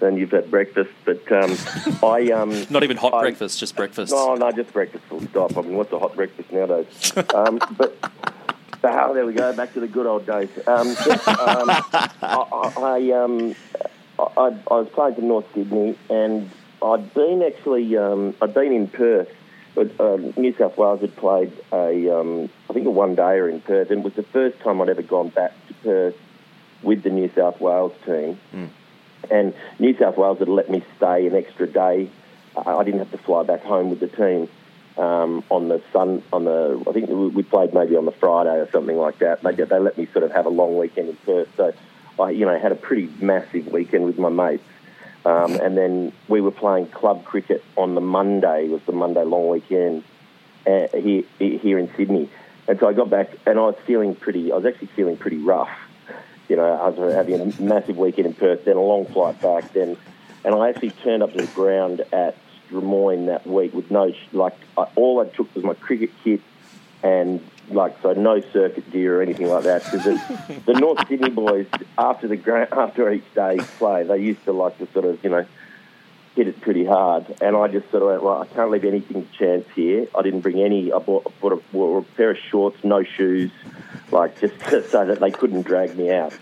than 0.00 0.16
you've 0.16 0.32
had 0.32 0.50
breakfast. 0.50 0.90
But 1.04 1.30
um, 1.30 1.56
I 2.02 2.32
um, 2.32 2.66
Not 2.70 2.82
even 2.82 2.96
hot 2.96 3.14
I- 3.14 3.20
breakfast, 3.20 3.60
just 3.60 3.76
breakfast. 3.76 4.12
No, 4.12 4.34
no, 4.34 4.50
just 4.50 4.72
breakfast 4.72 5.04
full 5.04 5.20
stop. 5.22 5.56
I 5.56 5.62
mean, 5.62 5.74
what's 5.74 5.92
a 5.92 5.98
hot 5.98 6.16
breakfast 6.16 6.50
nowadays? 6.52 7.12
um, 7.34 7.60
but 7.76 7.96
ah, 8.84 9.12
there 9.12 9.26
we 9.26 9.32
go, 9.32 9.52
back 9.54 9.72
to 9.74 9.80
the 9.80 9.88
good 9.88 10.06
old 10.06 10.26
days. 10.26 10.48
Um, 10.66 10.94
just, 10.94 11.28
um, 11.28 11.70
I, 12.22 12.72
I, 12.76 13.10
um, 13.12 13.54
I, 14.18 14.56
I 14.70 14.74
was 14.74 14.88
playing 14.92 15.14
for 15.14 15.22
North 15.22 15.46
Sydney, 15.54 15.98
and 16.08 16.50
I'd 16.82 17.12
been 17.14 17.42
actually, 17.42 17.96
um, 17.96 18.34
I'd 18.40 18.54
been 18.54 18.72
in 18.72 18.88
Perth. 18.88 19.28
But, 19.72 20.00
um, 20.00 20.34
New 20.36 20.52
South 20.56 20.76
Wales 20.76 21.00
had 21.00 21.14
played 21.16 21.52
a, 21.72 22.18
um, 22.18 22.50
I 22.68 22.72
think 22.72 22.86
a 22.86 22.90
one 22.90 23.14
dayer 23.14 23.50
in 23.50 23.60
Perth, 23.60 23.90
and 23.90 24.00
it 24.00 24.04
was 24.04 24.14
the 24.14 24.24
first 24.24 24.58
time 24.60 24.82
I'd 24.82 24.88
ever 24.88 25.02
gone 25.02 25.28
back 25.28 25.52
to 25.68 25.74
Perth 25.74 26.16
with 26.82 27.02
the 27.04 27.10
New 27.10 27.30
South 27.34 27.60
Wales 27.60 27.92
team 28.04 28.38
and 29.30 29.54
New 29.78 29.96
South 29.98 30.16
Wales 30.16 30.38
had 30.38 30.48
let 30.48 30.70
me 30.70 30.82
stay 30.96 31.26
an 31.26 31.34
extra 31.34 31.66
day. 31.66 32.10
I 32.56 32.82
didn't 32.84 32.98
have 32.98 33.10
to 33.12 33.18
fly 33.18 33.42
back 33.42 33.62
home 33.62 33.90
with 33.90 34.00
the 34.00 34.08
team 34.08 34.48
um, 35.00 35.42
on 35.48 35.68
the 35.68 35.82
sun 35.92 36.22
on 36.32 36.44
the. 36.44 36.82
I 36.86 36.92
think 36.92 37.08
we 37.08 37.42
played 37.42 37.72
maybe 37.72 37.96
on 37.96 38.04
the 38.04 38.12
Friday 38.12 38.50
or 38.50 38.70
something 38.70 38.96
like 38.96 39.18
that. 39.18 39.42
They 39.42 39.54
they 39.54 39.78
let 39.78 39.96
me 39.96 40.06
sort 40.12 40.24
of 40.24 40.32
have 40.32 40.46
a 40.46 40.50
long 40.50 40.76
weekend 40.76 41.08
in 41.08 41.16
Perth, 41.16 41.48
so 41.56 41.72
I 42.18 42.30
you 42.30 42.44
know 42.44 42.58
had 42.58 42.72
a 42.72 42.76
pretty 42.76 43.10
massive 43.20 43.66
weekend 43.68 44.04
with 44.04 44.18
my 44.18 44.28
mates. 44.28 44.64
Um, 45.24 45.52
and 45.60 45.76
then 45.76 46.12
we 46.28 46.40
were 46.40 46.50
playing 46.50 46.86
club 46.88 47.24
cricket 47.24 47.62
on 47.76 47.94
the 47.94 48.00
Monday. 48.00 48.66
It 48.66 48.70
was 48.70 48.82
the 48.86 48.92
Monday 48.92 49.22
long 49.24 49.48
weekend 49.48 50.04
uh, 50.66 50.88
here 50.92 51.24
here 51.38 51.78
in 51.78 51.90
Sydney. 51.96 52.28
And 52.68 52.78
so 52.78 52.88
I 52.88 52.92
got 52.92 53.10
back, 53.10 53.30
and 53.46 53.58
I 53.58 53.62
was 53.62 53.76
feeling 53.86 54.14
pretty. 54.14 54.52
I 54.52 54.56
was 54.56 54.66
actually 54.66 54.88
feeling 54.88 55.16
pretty 55.16 55.38
rough 55.38 55.70
you 56.50 56.56
know, 56.56 56.92
was 56.96 57.14
having 57.14 57.40
a 57.40 57.62
massive 57.62 57.96
weekend 57.96 58.26
in 58.26 58.34
Perth, 58.34 58.64
then 58.64 58.76
a 58.76 58.82
long 58.82 59.06
flight 59.06 59.40
back, 59.40 59.72
then, 59.72 59.96
and 60.44 60.52
I 60.52 60.68
actually 60.68 60.90
turned 60.90 61.22
up 61.22 61.30
to 61.32 61.38
the 61.38 61.46
ground 61.52 62.00
at 62.12 62.34
Drummoyne 62.70 63.26
that 63.26 63.46
week 63.46 63.74
with 63.74 63.90
no, 63.90 64.12
like, 64.32 64.56
I, 64.76 64.86
all 64.96 65.20
I 65.20 65.26
took 65.26 65.54
was 65.54 65.64
my 65.64 65.74
cricket 65.74 66.10
kit 66.22 66.40
and, 67.02 67.40
like, 67.70 68.00
so 68.02 68.12
no 68.12 68.40
circuit 68.40 68.90
gear 68.90 69.18
or 69.18 69.22
anything 69.22 69.48
like 69.48 69.64
that. 69.64 69.84
Because 69.84 70.04
the, 70.04 70.62
the 70.72 70.80
North 70.80 71.06
Sydney 71.08 71.30
boys, 71.30 71.66
after 71.98 72.28
the 72.28 72.68
after 72.72 73.10
each 73.12 73.34
day's 73.34 73.66
play, 73.78 74.04
they 74.04 74.18
used 74.18 74.44
to 74.44 74.52
like 74.52 74.78
to 74.78 74.86
sort 74.92 75.04
of, 75.04 75.22
you 75.24 75.30
know, 75.30 75.46
hit 76.36 76.48
it 76.48 76.60
pretty 76.60 76.84
hard. 76.84 77.26
And 77.40 77.56
I 77.56 77.68
just 77.68 77.90
sort 77.90 78.02
of 78.02 78.08
went, 78.08 78.22
well, 78.22 78.42
I 78.42 78.46
can't 78.46 78.70
leave 78.70 78.84
anything 78.84 79.26
to 79.26 79.32
chance 79.32 79.66
here. 79.74 80.06
I 80.16 80.22
didn't 80.22 80.40
bring 80.40 80.60
any. 80.60 80.92
I 80.92 80.98
bought, 80.98 81.26
I 81.26 81.30
bought 81.40 81.52
a, 81.52 81.78
a 81.78 82.02
pair 82.16 82.30
of 82.30 82.38
shorts, 82.38 82.82
no 82.84 83.02
shoes, 83.02 83.50
like 84.10 84.40
just 84.40 84.54
so 84.90 85.04
that 85.06 85.20
they 85.20 85.30
couldn't 85.30 85.62
drag 85.62 85.96
me 85.96 86.10
out. 86.10 86.32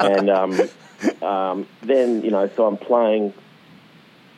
and 0.00 0.30
um, 0.30 0.60
um, 1.22 1.66
then, 1.82 2.22
you 2.22 2.30
know, 2.30 2.48
so 2.56 2.66
I'm 2.66 2.76
playing. 2.76 3.32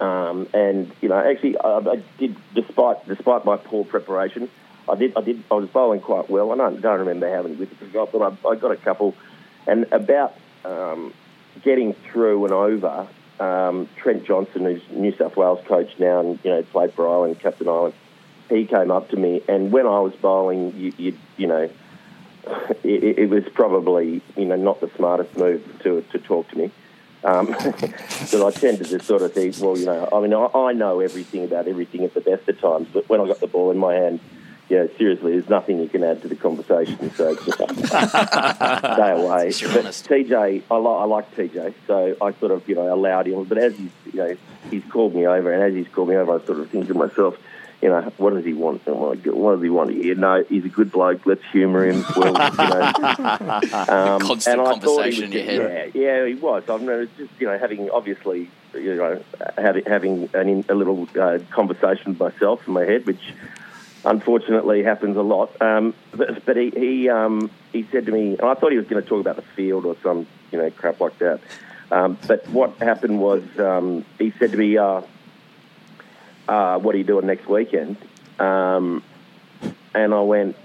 Um, 0.01 0.49
and 0.55 0.93
you 1.01 1.09
know, 1.09 1.19
actually, 1.19 1.59
I, 1.59 1.79
I 1.79 2.03
did, 2.19 2.37
despite 2.55 3.07
despite 3.09 3.45
my 3.45 3.57
poor 3.57 3.85
preparation, 3.85 4.49
I 4.89 4.95
did, 4.95 5.17
I 5.17 5.21
did, 5.21 5.43
I 5.51 5.55
was 5.55 5.69
bowling 5.69 6.01
quite 6.01 6.31
well. 6.31 6.53
I 6.53 6.57
don't, 6.57 6.81
don't 6.81 7.01
remember 7.01 7.33
how 7.35 7.43
many 7.43 7.57
wickets 7.57 7.83
I 7.83 7.87
got, 7.87 8.13
but 8.13 8.23
I, 8.23 8.49
I 8.49 8.55
got 8.55 8.71
a 8.71 8.77
couple. 8.77 9.15
And 9.67 9.87
about 9.93 10.37
um, 10.65 11.13
getting 11.63 11.95
through 11.95 12.45
and 12.45 12.55
over, 12.55 13.07
um, 13.41 13.89
Trent 13.97 14.25
Johnson, 14.25 14.65
who's 14.65 14.83
New 14.91 15.15
South 15.17 15.37
Wales 15.37 15.65
coach 15.67 15.91
now, 15.99 16.21
and 16.21 16.39
you 16.43 16.51
know 16.51 16.63
played 16.63 16.93
for 16.95 17.09
Ireland, 17.09 17.41
Captain 17.41 17.69
Ireland, 17.69 17.95
he 18.49 18.65
came 18.65 18.91
up 18.91 19.11
to 19.11 19.17
me, 19.17 19.43
and 19.49 19.73
when 19.73 19.87
I 19.87 20.01
was 20.01 20.15
bowling, 20.15 20.75
you, 20.77 20.93
you, 20.97 21.19
you 21.37 21.47
know, 21.47 21.71
it, 22.85 23.19
it 23.19 23.31
was 23.31 23.45
probably 23.53 24.23
you 24.37 24.45
know 24.45 24.57
not 24.57 24.81
the 24.81 24.91
smartest 24.97 25.37
move 25.37 25.81
to 25.83 26.03
to 26.13 26.19
talk 26.19 26.49
to 26.51 26.59
me. 26.59 26.71
Um, 27.25 27.47
because 27.81 28.35
I 28.35 28.51
tend 28.53 28.79
to 28.79 28.85
just 28.85 29.07
sort 29.07 29.23
of 29.23 29.33
think, 29.33 29.57
well, 29.61 29.77
you 29.77 29.87
know, 29.87 30.09
I 30.13 30.21
mean, 30.21 30.33
I, 30.33 30.47
I 30.55 30.73
know 30.73 31.01
everything 31.01 31.45
about 31.45 31.67
everything 31.67 32.05
at 32.05 32.15
the 32.15 32.21
best 32.21 32.49
of 32.49 32.61
times, 32.61 32.89
but 32.93 33.09
when 33.09 33.21
I 33.21 33.27
got 33.27 33.41
the 33.41 33.49
ball 33.49 33.71
in 33.71 33.79
my 33.79 33.95
hand, 33.95 34.21
you 34.69 34.77
know, 34.77 34.89
seriously, 34.99 35.33
there's 35.33 35.49
nothing 35.49 35.81
you 35.81 35.89
can 35.89 36.05
add 36.05 36.21
to 36.23 36.29
the 36.29 36.37
conversation. 36.37 37.11
So 37.15 37.35
just 37.35 37.57
stay 37.57 39.11
away. 39.13 39.51
But 39.51 39.77
honest. 39.79 40.09
TJ, 40.09 40.63
I, 40.71 40.77
li- 40.77 40.87
I 40.87 41.05
like 41.05 41.35
TJ, 41.35 41.75
so 41.87 42.17
I 42.21 42.33
sort 42.35 42.53
of, 42.53 42.69
you 42.69 42.75
know, 42.75 42.93
allowed 42.93 43.27
him. 43.27 43.45
But 43.45 43.59
as 43.59 43.77
he's, 43.77 43.91
you 44.13 44.21
know, 44.21 44.37
he's 44.71 44.85
called 44.91 45.15
me 45.15 45.27
over, 45.27 45.53
and 45.53 45.63
as 45.63 45.75
he's 45.75 45.93
called 45.93 46.11
me 46.11 46.17
over, 46.17 46.39
I 46.39 46.45
sort 46.45 46.61
of 46.61 46.71
think 46.71 46.87
to 46.89 46.95
myself, 46.95 47.39
you 47.81 47.88
know, 47.88 48.12
what 48.17 48.35
does 48.35 48.45
he 48.45 48.55
want? 48.55 48.83
Oh 48.87 49.14
What 49.14 49.55
does 49.55 49.62
he 49.62 49.71
want 49.71 49.91
here? 49.91 50.14
No, 50.17 50.43
he's 50.49 50.64
a 50.64 50.69
good 50.69 50.91
bloke. 50.91 51.25
Let's 51.27 51.45
humour 51.53 51.85
him. 51.85 52.05
We'll, 52.17 52.27
you 52.27 52.33
know, 52.33 52.93
um, 53.88 54.21
Constant 54.21 54.61
and 54.61 54.67
conversation 54.67 55.31
he 55.31 55.41
in 55.41 55.55
your 55.55 55.69
head. 55.69 55.93
Yeah, 55.95 56.03
yeah, 56.03 56.27
he 56.27 56.35
was. 56.35 56.64
I've 56.69 56.83
noticed 56.83 57.17
just 57.17 57.31
you 57.38 57.47
know 57.47 57.57
having 57.57 57.88
obviously 57.91 58.51
you 58.75 58.97
know 58.97 59.23
having 59.57 59.85
having 59.85 60.31
an, 60.35 60.64
a 60.69 60.75
little 60.75 61.09
uh, 61.19 61.38
conversation 61.51 62.19
with 62.19 62.21
myself 62.21 62.67
in 62.67 62.73
my 62.73 62.85
head, 62.85 63.07
which 63.07 63.33
unfortunately 64.05 64.83
happens 64.83 65.17
a 65.17 65.23
lot. 65.23 65.51
Um, 65.62 65.95
but 66.12 66.45
but 66.45 66.57
he 66.57 66.71
he, 66.71 67.09
um, 67.09 67.49
he 67.73 67.87
said 67.93 68.07
to 68.07 68.12
me, 68.12 68.33
and 68.33 68.43
I 68.43 68.55
thought 68.55 68.73
he 68.73 68.79
was 68.79 68.88
going 68.88 69.03
to 69.03 69.09
talk 69.09 69.21
about 69.21 69.37
the 69.37 69.43
field 69.43 69.87
or 69.87 69.97
some 70.03 70.27
you 70.51 70.59
know 70.59 70.71
crap 70.71 71.01
like 71.01 71.17
that. 71.19 71.41
Um, 71.91 72.19
but 72.27 72.47
what 72.49 72.77
happened 72.79 73.21
was 73.21 73.43
um, 73.59 74.05
he 74.19 74.33
said 74.33 74.51
to 74.51 74.57
me, 74.57 74.77
uh, 74.77 75.03
uh, 76.49 76.79
"What 76.79 76.95
are 76.95 76.99
you 76.99 77.05
doing 77.05 77.27
next 77.27 77.47
weekend?" 77.49 77.97
Um, 78.39 79.03
and 79.95 80.15
I 80.15 80.21
went, 80.21 80.57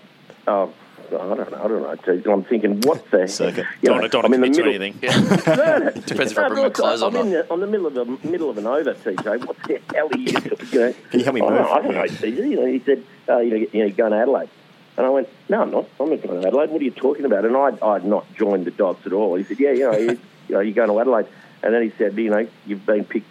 "Oh." 0.47 0.73
I 1.11 1.17
don't 1.17 1.37
know. 1.51 1.57
I 1.63 1.67
don't 1.67 1.81
know. 2.07 2.21
So 2.23 2.31
I'm 2.33 2.43
thinking, 2.43 2.81
what 2.81 3.11
the 3.11 3.27
Circuit. 3.27 3.67
You 3.83 3.89
Don't, 3.89 4.01
know, 4.01 4.07
don't 4.07 4.25
I'm 4.25 4.33
in 4.33 4.41
the 4.41 4.47
commit 4.49 4.73
to 4.73 4.79
middle- 4.79 5.03
anything. 5.03 5.45
no, 5.57 5.77
no. 5.77 5.91
Depends 6.07 6.31
if 6.31 6.37
no, 6.37 6.43
I 6.43 6.47
bring 6.47 6.57
my 6.59 6.63
look, 6.63 6.73
clothes 6.73 7.03
or 7.03 7.07
I'm 7.07 7.13
not. 7.13 7.25
in 7.25 7.31
the, 7.31 7.51
on 7.51 7.59
the 7.59 7.67
middle 7.67 7.85
of 7.85 7.97
a 7.97 8.05
middle 8.27 8.49
of 8.49 8.57
an 8.57 8.65
over, 8.65 8.93
TJ. 8.95 9.45
What 9.45 9.57
the 9.67 9.79
hell 9.93 10.09
are 10.11 10.17
you? 10.17 10.31
you 10.71 10.79
know? 10.79 10.93
Can 11.11 11.19
you 11.19 11.23
help 11.23 11.35
me 11.35 11.41
"Oh, 11.41 11.49
move?" 11.51 11.59
I 11.59 11.81
don't 11.83 11.93
know, 11.93 12.03
TJ. 12.05 12.37
You 12.49 12.55
know, 12.55 12.65
he 12.65 12.79
said, 12.79 13.03
uh, 13.29 13.37
you 13.39 13.49
know, 13.51 13.55
you 13.57 13.67
know, 13.73 13.85
you're 13.85 13.89
going 13.91 14.11
to 14.13 14.17
Adelaide. 14.17 14.49
And 14.97 15.05
I 15.05 15.09
went, 15.09 15.29
no, 15.49 15.61
I'm 15.61 15.69
not. 15.71 15.85
I'm 15.99 16.09
not 16.09 16.21
going 16.23 16.41
to 16.41 16.47
Adelaide. 16.47 16.69
What 16.71 16.81
are 16.81 16.85
you 16.85 16.91
talking 16.91 17.25
about? 17.25 17.45
And 17.45 17.55
I'd, 17.57 17.79
I'd 17.83 18.05
not 18.05 18.25
joined 18.35 18.65
the 18.65 18.71
dots 18.71 19.05
at 19.05 19.13
all. 19.13 19.35
He 19.35 19.43
said, 19.43 19.59
yeah, 19.59 19.71
you 19.71 19.91
know, 19.91 19.97
you, 19.97 20.09
you 20.47 20.55
know, 20.55 20.59
you're 20.61 20.73
going 20.73 20.89
to 20.89 20.99
Adelaide. 20.99 21.27
And 21.61 21.73
then 21.75 21.83
he 21.83 21.91
said, 21.97 22.17
you 22.17 22.31
know, 22.31 22.47
you've 22.65 22.85
been 22.87 23.05
picked 23.05 23.27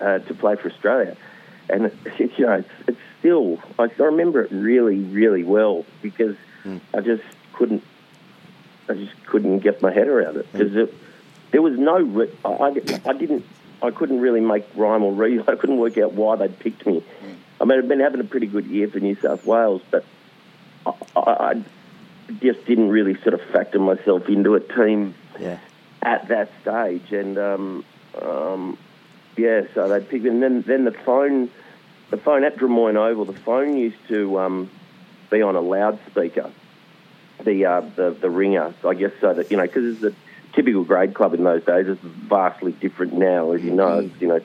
uh, 0.00 0.20
to 0.20 0.32
play 0.34 0.56
for 0.56 0.70
Australia. 0.70 1.16
And, 1.68 1.86
it's, 2.04 2.38
you 2.38 2.46
know, 2.46 2.52
it's, 2.54 2.68
it's 2.86 2.98
still, 3.18 3.58
I 3.78 3.88
still 3.90 4.06
remember 4.06 4.42
it 4.42 4.50
really, 4.52 4.98
really 5.00 5.42
well 5.44 5.84
because 6.02 6.36
I 6.94 7.00
just 7.00 7.22
couldn't, 7.52 7.82
I 8.88 8.94
just 8.94 9.24
couldn't 9.26 9.60
get 9.60 9.82
my 9.82 9.92
head 9.92 10.08
around 10.08 10.36
it 10.36 10.50
because 10.52 10.74
it, 10.76 10.94
there 11.52 11.62
was 11.62 11.78
no, 11.78 12.28
I, 12.44 12.48
I- 12.50 13.00
I 13.10 13.12
didn't, 13.12 13.44
I 13.82 13.90
couldn't 13.90 14.20
really 14.20 14.40
make 14.40 14.64
rhyme 14.74 15.02
or 15.02 15.12
reason. 15.12 15.44
I 15.48 15.54
couldn't 15.56 15.78
work 15.78 15.98
out 15.98 16.12
why 16.12 16.36
they'd 16.36 16.58
picked 16.58 16.86
me. 16.86 17.02
I 17.60 17.64
mean, 17.64 17.78
I've 17.78 17.88
been 17.88 18.00
having 18.00 18.20
a 18.20 18.24
pretty 18.24 18.46
good 18.46 18.66
year 18.66 18.88
for 18.88 19.00
New 19.00 19.16
South 19.16 19.44
Wales, 19.46 19.82
but 19.90 20.04
I, 20.86 20.92
I, 21.16 21.20
I 21.20 21.64
just 22.40 22.64
didn't 22.66 22.88
really 22.90 23.14
sort 23.22 23.34
of 23.34 23.40
factor 23.52 23.78
myself 23.78 24.28
into 24.28 24.54
a 24.54 24.60
team 24.60 25.14
Yeah. 25.40 25.58
at 26.02 26.28
that 26.28 26.50
stage. 26.62 27.12
And 27.12 27.38
um, 27.38 27.84
um, 28.20 28.78
yeah, 29.36 29.62
so 29.74 29.88
they 29.88 30.00
picked 30.00 30.24
me. 30.24 30.30
And 30.30 30.42
then, 30.42 30.62
then 30.62 30.84
the 30.84 30.92
phone, 30.92 31.50
the 32.10 32.16
phone 32.16 32.44
at 32.44 32.56
Drummoyne 32.56 32.96
Oval, 32.96 33.24
the 33.24 33.32
phone 33.32 33.76
used 33.76 34.08
to 34.08 34.38
um, 34.38 34.70
be 35.30 35.42
on 35.42 35.56
a 35.56 35.60
loudspeaker, 35.60 36.50
the, 37.44 37.66
uh, 37.66 37.80
the 37.96 38.10
the 38.10 38.30
ringer, 38.30 38.74
I 38.84 38.94
guess, 38.94 39.12
so 39.20 39.34
that, 39.34 39.50
you 39.50 39.56
know, 39.56 39.64
because 39.64 39.96
it's 39.96 40.14
a 40.14 40.54
typical 40.54 40.84
grade 40.84 41.14
club 41.14 41.34
in 41.34 41.44
those 41.44 41.64
days. 41.64 41.86
It's 41.86 42.00
vastly 42.00 42.72
different 42.72 43.12
now, 43.12 43.52
as 43.52 43.62
you 43.62 43.72
know, 43.72 43.98
it's, 43.98 44.20
you 44.20 44.28
know, 44.28 44.40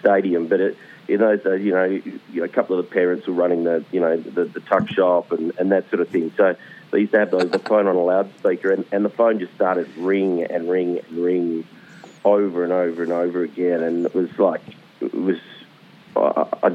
stadium. 0.00 0.46
But 0.46 0.60
it, 0.60 0.78
in 1.08 1.20
those 1.20 1.42
days, 1.42 1.64
you 1.64 1.72
know, 1.72 1.84
you 1.84 2.20
know, 2.32 2.44
a 2.44 2.48
couple 2.48 2.78
of 2.78 2.84
the 2.84 2.92
parents 2.92 3.26
were 3.26 3.34
running 3.34 3.64
the, 3.64 3.84
you 3.90 4.00
know, 4.00 4.16
the, 4.16 4.44
the 4.44 4.60
tuck 4.60 4.88
shop 4.88 5.32
and, 5.32 5.52
and 5.58 5.72
that 5.72 5.88
sort 5.90 6.00
of 6.00 6.08
thing. 6.08 6.32
So 6.36 6.56
they 6.90 7.00
used 7.00 7.12
to 7.12 7.18
have 7.18 7.30
the, 7.32 7.44
the 7.44 7.58
phone 7.58 7.86
on 7.88 7.96
a 7.96 8.04
loudspeaker, 8.04 8.70
and, 8.70 8.84
and 8.92 9.04
the 9.04 9.10
phone 9.10 9.40
just 9.40 9.54
started 9.54 9.88
ring 9.96 10.44
and 10.44 10.70
ring 10.70 11.00
and 11.00 11.18
ring 11.18 11.66
over 12.26 12.64
and 12.64 12.72
over 12.72 13.02
and 13.04 13.12
over 13.12 13.42
again, 13.42 13.82
and 13.82 14.04
it 14.06 14.14
was 14.14 14.36
like 14.38 14.60
it 15.00 15.14
was, 15.14 15.38
I, 16.16 16.46
I, 16.64 16.68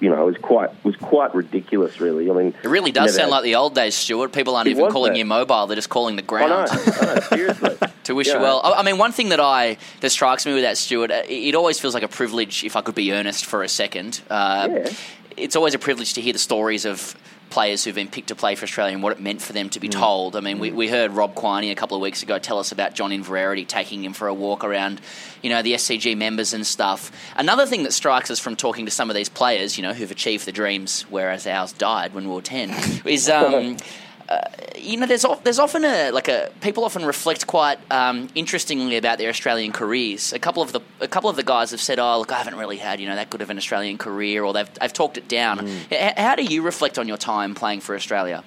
you 0.00 0.08
know, 0.10 0.22
it 0.22 0.26
was 0.26 0.38
quite 0.38 0.70
was 0.84 0.96
quite 0.96 1.34
ridiculous, 1.34 2.00
really. 2.00 2.30
I 2.30 2.34
mean, 2.34 2.54
It 2.62 2.68
really 2.68 2.90
does 2.90 3.14
sound 3.14 3.26
had- 3.26 3.36
like 3.36 3.44
the 3.44 3.54
old 3.56 3.74
days, 3.74 3.94
Stuart. 3.94 4.32
People 4.32 4.56
aren't 4.56 4.68
It 4.68 4.72
even 4.72 4.90
calling 4.90 5.12
that. 5.12 5.18
you 5.18 5.24
mobile; 5.26 5.66
they're 5.66 5.76
just 5.76 5.90
calling 5.90 6.16
the 6.16 6.22
I 6.22 6.26
ground. 6.26 6.50
know, 6.50 6.82
I 7.00 7.14
know, 7.14 7.20
seriously. 7.20 7.76
to 8.04 8.14
wish 8.14 8.28
Yeah. 8.28 8.34
you 8.36 8.40
well. 8.40 8.60
I 8.64 8.72
I 8.80 8.82
mean, 8.82 8.98
one 8.98 9.12
thing 9.12 9.28
that 9.28 9.40
I 9.40 9.76
that 10.00 10.10
strikes 10.10 10.46
me 10.46 10.54
with 10.54 10.62
that, 10.62 10.78
Stuart, 10.78 11.10
uh, 11.10 11.22
it 11.28 11.48
it 11.50 11.54
always 11.54 11.78
feels 11.78 11.92
like 11.94 12.02
a 12.02 12.08
privilege. 12.08 12.64
If 12.64 12.74
I 12.76 12.80
could 12.80 12.94
be 12.94 13.12
earnest 13.12 13.44
for 13.44 13.62
a 13.62 13.68
second, 13.68 14.22
uh, 14.30 14.68
Yeah. 14.70 14.90
it's 15.36 15.54
always 15.56 15.74
a 15.74 15.78
privilege 15.78 16.14
to 16.14 16.20
hear 16.22 16.32
the 16.32 16.38
stories 16.38 16.84
of 16.86 17.14
players 17.54 17.84
who've 17.84 17.94
been 17.94 18.08
picked 18.08 18.28
to 18.28 18.34
play 18.34 18.56
for 18.56 18.64
Australia 18.64 18.92
and 18.92 19.02
what 19.02 19.12
it 19.12 19.20
meant 19.20 19.40
for 19.40 19.52
them 19.52 19.70
to 19.70 19.78
be 19.78 19.88
told. 19.88 20.34
I 20.34 20.40
mean, 20.40 20.58
we, 20.58 20.72
we 20.72 20.88
heard 20.88 21.12
Rob 21.12 21.36
Quiney 21.36 21.70
a 21.70 21.76
couple 21.76 21.96
of 21.96 22.00
weeks 22.00 22.20
ago 22.24 22.36
tell 22.40 22.58
us 22.58 22.72
about 22.72 22.94
John 22.94 23.12
Inverarity 23.12 23.64
taking 23.64 24.02
him 24.02 24.12
for 24.12 24.26
a 24.26 24.34
walk 24.34 24.64
around, 24.64 25.00
you 25.40 25.50
know, 25.50 25.62
the 25.62 25.74
SCG 25.74 26.16
members 26.16 26.52
and 26.52 26.66
stuff. 26.66 27.12
Another 27.36 27.64
thing 27.64 27.84
that 27.84 27.92
strikes 27.92 28.28
us 28.28 28.40
from 28.40 28.56
talking 28.56 28.86
to 28.86 28.90
some 28.90 29.08
of 29.08 29.14
these 29.14 29.28
players, 29.28 29.78
you 29.78 29.84
know, 29.84 29.92
who've 29.92 30.10
achieved 30.10 30.46
the 30.46 30.52
dreams, 30.52 31.02
whereas 31.10 31.46
ours 31.46 31.72
died 31.72 32.12
when 32.12 32.28
we 32.28 32.34
were 32.34 32.42
10, 32.42 32.70
is. 33.06 33.30
Um, 33.30 33.76
uh, 34.34 34.48
you 34.76 34.96
know, 34.96 35.06
there's 35.06 35.24
of, 35.24 35.42
there's 35.44 35.58
often 35.58 35.84
a 35.84 36.10
like 36.10 36.28
a 36.28 36.50
people 36.60 36.84
often 36.84 37.04
reflect 37.04 37.46
quite 37.46 37.78
um, 37.90 38.28
interestingly 38.34 38.96
about 38.96 39.18
their 39.18 39.28
Australian 39.28 39.72
careers. 39.72 40.32
A 40.32 40.38
couple 40.38 40.62
of 40.62 40.72
the 40.72 40.80
a 41.00 41.08
couple 41.08 41.30
of 41.30 41.36
the 41.36 41.42
guys 41.42 41.70
have 41.70 41.80
said, 41.80 41.98
"Oh, 41.98 42.18
look, 42.18 42.32
I 42.32 42.38
haven't 42.38 42.56
really 42.56 42.78
had 42.78 43.00
you 43.00 43.08
know 43.08 43.16
that 43.16 43.30
good 43.30 43.42
of 43.42 43.50
an 43.50 43.56
Australian 43.56 43.98
career," 43.98 44.44
or 44.44 44.52
they've 44.52 44.72
they've 44.74 44.92
talked 44.92 45.18
it 45.18 45.28
down. 45.28 45.68
H- 45.90 46.14
how 46.16 46.34
do 46.34 46.44
you 46.44 46.62
reflect 46.62 46.98
on 46.98 47.08
your 47.08 47.16
time 47.16 47.54
playing 47.54 47.80
for 47.80 47.94
Australia? 47.94 48.44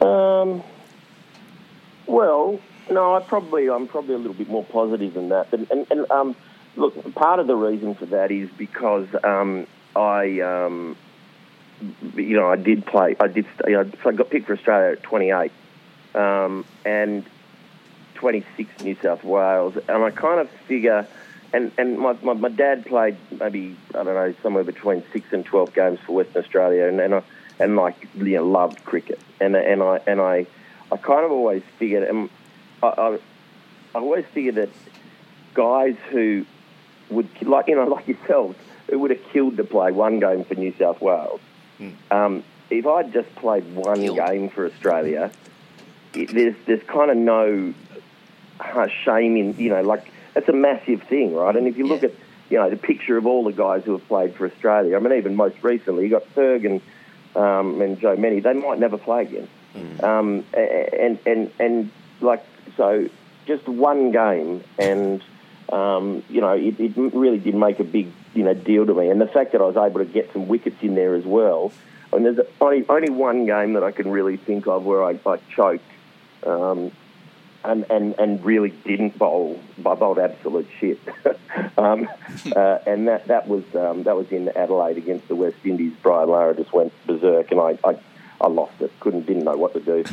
Um, 0.00 0.62
well, 2.06 2.60
no, 2.90 3.14
I 3.14 3.20
probably 3.20 3.68
I'm 3.70 3.86
probably 3.86 4.14
a 4.14 4.18
little 4.18 4.34
bit 4.34 4.48
more 4.48 4.64
positive 4.64 5.14
than 5.14 5.30
that. 5.30 5.52
And, 5.52 5.70
and, 5.70 5.86
and 5.90 6.10
um, 6.10 6.36
look, 6.76 7.14
part 7.14 7.40
of 7.40 7.46
the 7.46 7.56
reason 7.56 7.94
for 7.94 8.06
that 8.06 8.30
is 8.30 8.50
because 8.56 9.08
um, 9.22 9.66
I, 9.96 10.40
um, 10.40 10.96
you 12.14 12.36
know, 12.36 12.48
I 12.48 12.56
did 12.56 12.86
play. 12.86 13.16
I 13.20 13.28
did. 13.28 13.46
You 13.66 13.72
know, 13.72 13.90
so 14.02 14.10
I 14.10 14.12
got 14.12 14.30
picked 14.30 14.46
for 14.46 14.54
Australia 14.54 14.92
at 14.92 15.02
28, 15.02 15.52
um, 16.14 16.64
and 16.84 17.24
26 18.14 18.82
New 18.82 18.96
South 19.02 19.24
Wales, 19.24 19.76
and 19.88 20.02
I 20.02 20.10
kind 20.10 20.40
of 20.40 20.50
figure. 20.66 21.06
And, 21.52 21.70
and 21.78 22.00
my, 22.00 22.16
my, 22.20 22.32
my 22.32 22.48
dad 22.48 22.84
played 22.84 23.16
maybe 23.30 23.76
I 23.90 24.02
don't 24.02 24.06
know 24.06 24.34
somewhere 24.42 24.64
between 24.64 25.04
six 25.12 25.32
and 25.32 25.44
twelve 25.44 25.72
games 25.72 26.00
for 26.04 26.12
Western 26.16 26.42
Australia, 26.42 26.86
and 26.86 27.00
and 27.00 27.14
I, 27.14 27.22
and 27.60 27.76
like 27.76 28.08
you 28.14 28.24
know 28.24 28.46
loved 28.46 28.84
cricket, 28.84 29.20
and 29.40 29.54
and 29.54 29.80
I 29.80 30.00
and 30.06 30.20
I 30.20 30.46
I 30.90 30.96
kind 30.96 31.24
of 31.24 31.30
always 31.30 31.62
figured, 31.78 32.02
and 32.08 32.28
I, 32.82 32.86
I, 32.88 33.18
I 33.94 33.98
always 33.98 34.24
figured 34.34 34.56
that 34.56 34.70
guys 35.54 35.94
who 36.10 36.44
would 37.10 37.28
like 37.42 37.68
you 37.68 37.76
know 37.76 37.84
like 37.84 38.08
yourselves 38.08 38.58
who 38.90 38.98
would 38.98 39.10
have 39.10 39.22
killed 39.32 39.56
to 39.56 39.64
play 39.64 39.92
one 39.92 40.18
game 40.18 40.44
for 40.44 40.54
New 40.54 40.74
South 40.78 41.00
Wales. 41.00 41.40
Um, 42.10 42.44
if 42.70 42.86
I'd 42.86 43.12
just 43.12 43.34
played 43.36 43.64
one 43.74 44.00
game 44.00 44.48
for 44.48 44.66
Australia, 44.66 45.30
it, 46.14 46.30
there's 46.32 46.54
there's 46.66 46.82
kind 46.84 47.10
of 47.10 47.16
no 47.16 47.74
uh, 48.60 48.88
shame 49.04 49.36
in 49.36 49.56
you 49.58 49.70
know 49.70 49.82
like 49.82 50.10
it's 50.36 50.48
a 50.48 50.52
massive 50.52 51.02
thing, 51.04 51.34
right? 51.34 51.54
And 51.56 51.66
if 51.66 51.76
you 51.76 51.86
look 51.86 52.02
at 52.04 52.12
you 52.50 52.58
know 52.58 52.70
the 52.70 52.76
picture 52.76 53.16
of 53.16 53.26
all 53.26 53.44
the 53.44 53.52
guys 53.52 53.84
who 53.84 53.92
have 53.92 54.06
played 54.08 54.34
for 54.34 54.46
Australia, 54.46 54.96
I 54.96 55.00
mean 55.00 55.12
even 55.12 55.34
most 55.36 55.56
recently 55.62 56.04
you 56.04 56.10
got 56.10 56.24
Ferg 56.34 56.64
and 56.64 56.80
um, 57.36 57.80
and 57.82 57.98
Joe 58.00 58.16
Mennie, 58.16 58.40
they 58.40 58.52
might 58.52 58.78
never 58.78 58.96
play 58.98 59.22
again. 59.22 59.48
Um, 60.04 60.44
a- 60.54 61.02
and 61.04 61.18
and 61.26 61.50
and 61.58 61.90
like 62.20 62.44
so, 62.76 63.08
just 63.46 63.66
one 63.68 64.12
game, 64.12 64.62
and 64.78 65.20
um, 65.72 66.22
you 66.28 66.40
know 66.40 66.52
it, 66.52 66.78
it 66.78 66.92
really 66.96 67.38
did 67.38 67.54
make 67.56 67.80
a 67.80 67.84
big 67.84 68.08
you 68.34 68.44
know 68.44 68.54
deal 68.54 68.86
to 68.86 68.94
me. 68.94 69.08
And 69.08 69.20
the 69.20 69.26
fact 69.26 69.52
that 69.52 69.60
I 69.60 69.64
was 69.64 69.76
able 69.76 70.00
to 70.00 70.04
get 70.04 70.32
some 70.32 70.48
wickets 70.48 70.76
in 70.82 70.94
there 70.94 71.14
as 71.14 71.24
well. 71.24 71.72
I 72.12 72.16
And 72.16 72.26
there's 72.26 72.46
only 72.60 72.84
only 72.88 73.10
one 73.10 73.46
game 73.46 73.74
that 73.74 73.82
I 73.82 73.90
can 73.90 74.10
really 74.10 74.36
think 74.36 74.66
of 74.66 74.84
where 74.84 75.04
I, 75.04 75.18
I 75.26 75.38
choked. 75.54 75.84
Um, 76.46 76.92
and, 77.64 77.86
and, 77.90 78.14
and 78.18 78.44
really 78.44 78.70
didn't 78.70 79.18
bowl. 79.18 79.58
I 79.78 79.94
bowled 79.94 80.18
absolute 80.18 80.68
shit, 80.78 81.00
um, 81.78 82.06
uh, 82.54 82.78
and 82.86 83.08
that 83.08 83.26
that 83.28 83.48
was 83.48 83.64
um, 83.74 84.02
that 84.02 84.14
was 84.16 84.30
in 84.30 84.50
Adelaide 84.50 84.98
against 84.98 85.28
the 85.28 85.34
West 85.34 85.56
Indies. 85.64 85.94
Brian 86.02 86.28
Lara 86.28 86.54
just 86.54 86.74
went 86.74 86.92
berserk, 87.06 87.50
and 87.50 87.60
I, 87.60 87.78
I, 87.82 87.98
I 88.38 88.48
lost 88.48 88.80
it. 88.80 88.92
Couldn't 89.00 89.24
didn't 89.24 89.44
know 89.44 89.56
what 89.56 89.72
to 89.72 89.80
do. 89.80 90.04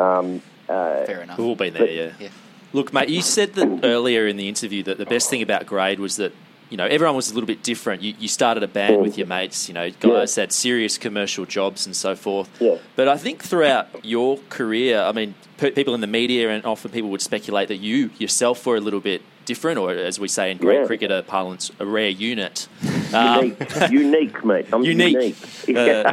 Um, 0.00 0.40
uh, 0.68 1.04
Fair 1.04 1.22
enough. 1.22 1.38
We've 1.38 1.46
all 1.46 1.56
been 1.56 1.74
there, 1.74 2.14
yeah. 2.18 2.28
Look, 2.72 2.92
mate, 2.92 3.08
you 3.08 3.22
said 3.22 3.54
that 3.54 3.80
earlier 3.84 4.26
in 4.26 4.36
the 4.36 4.48
interview 4.48 4.82
that 4.84 4.98
the 4.98 5.06
best 5.06 5.30
thing 5.30 5.42
about 5.42 5.66
grade 5.66 6.00
was 6.00 6.16
that 6.16 6.32
you 6.70 6.76
know 6.76 6.86
everyone 6.86 7.16
was 7.16 7.30
a 7.30 7.34
little 7.34 7.46
bit 7.46 7.62
different. 7.62 8.02
You, 8.02 8.14
you 8.18 8.28
started 8.28 8.62
a 8.62 8.68
band 8.68 9.00
with 9.02 9.14
mm. 9.14 9.18
your 9.18 9.26
mates, 9.26 9.68
you 9.68 9.74
know, 9.74 9.90
guys 9.90 10.34
had 10.34 10.52
serious 10.52 10.98
commercial 10.98 11.44
jobs 11.44 11.86
and 11.86 11.94
so 11.94 12.14
forth. 12.16 12.48
Yeah. 12.60 12.78
But 12.96 13.08
I 13.08 13.16
think 13.16 13.42
throughout 13.42 14.04
your 14.04 14.38
career, 14.48 15.00
I 15.00 15.12
mean, 15.12 15.34
pe- 15.58 15.72
people 15.72 15.94
in 15.94 16.00
the 16.00 16.06
media 16.06 16.50
and 16.50 16.64
often 16.64 16.90
people 16.90 17.10
would 17.10 17.22
speculate 17.22 17.68
that 17.68 17.76
you 17.78 18.10
yourself 18.18 18.64
were 18.66 18.76
a 18.76 18.80
little 18.80 19.00
bit 19.00 19.22
different, 19.44 19.78
or 19.78 19.90
as 19.92 20.18
we 20.18 20.28
say 20.28 20.50
in 20.50 20.58
grade 20.58 20.80
Yeah. 20.80 20.86
cricketer 20.86 21.22
parlance, 21.22 21.70
a 21.78 21.86
rare 21.86 22.08
unit. 22.08 22.68
Um, 23.12 23.56
unique, 23.90 23.90
unique, 23.90 24.44
mate. 24.44 24.66
I'm 24.72 24.82
Unique. 24.84 25.14
unique. 25.14 25.36
Uh, 25.76 26.12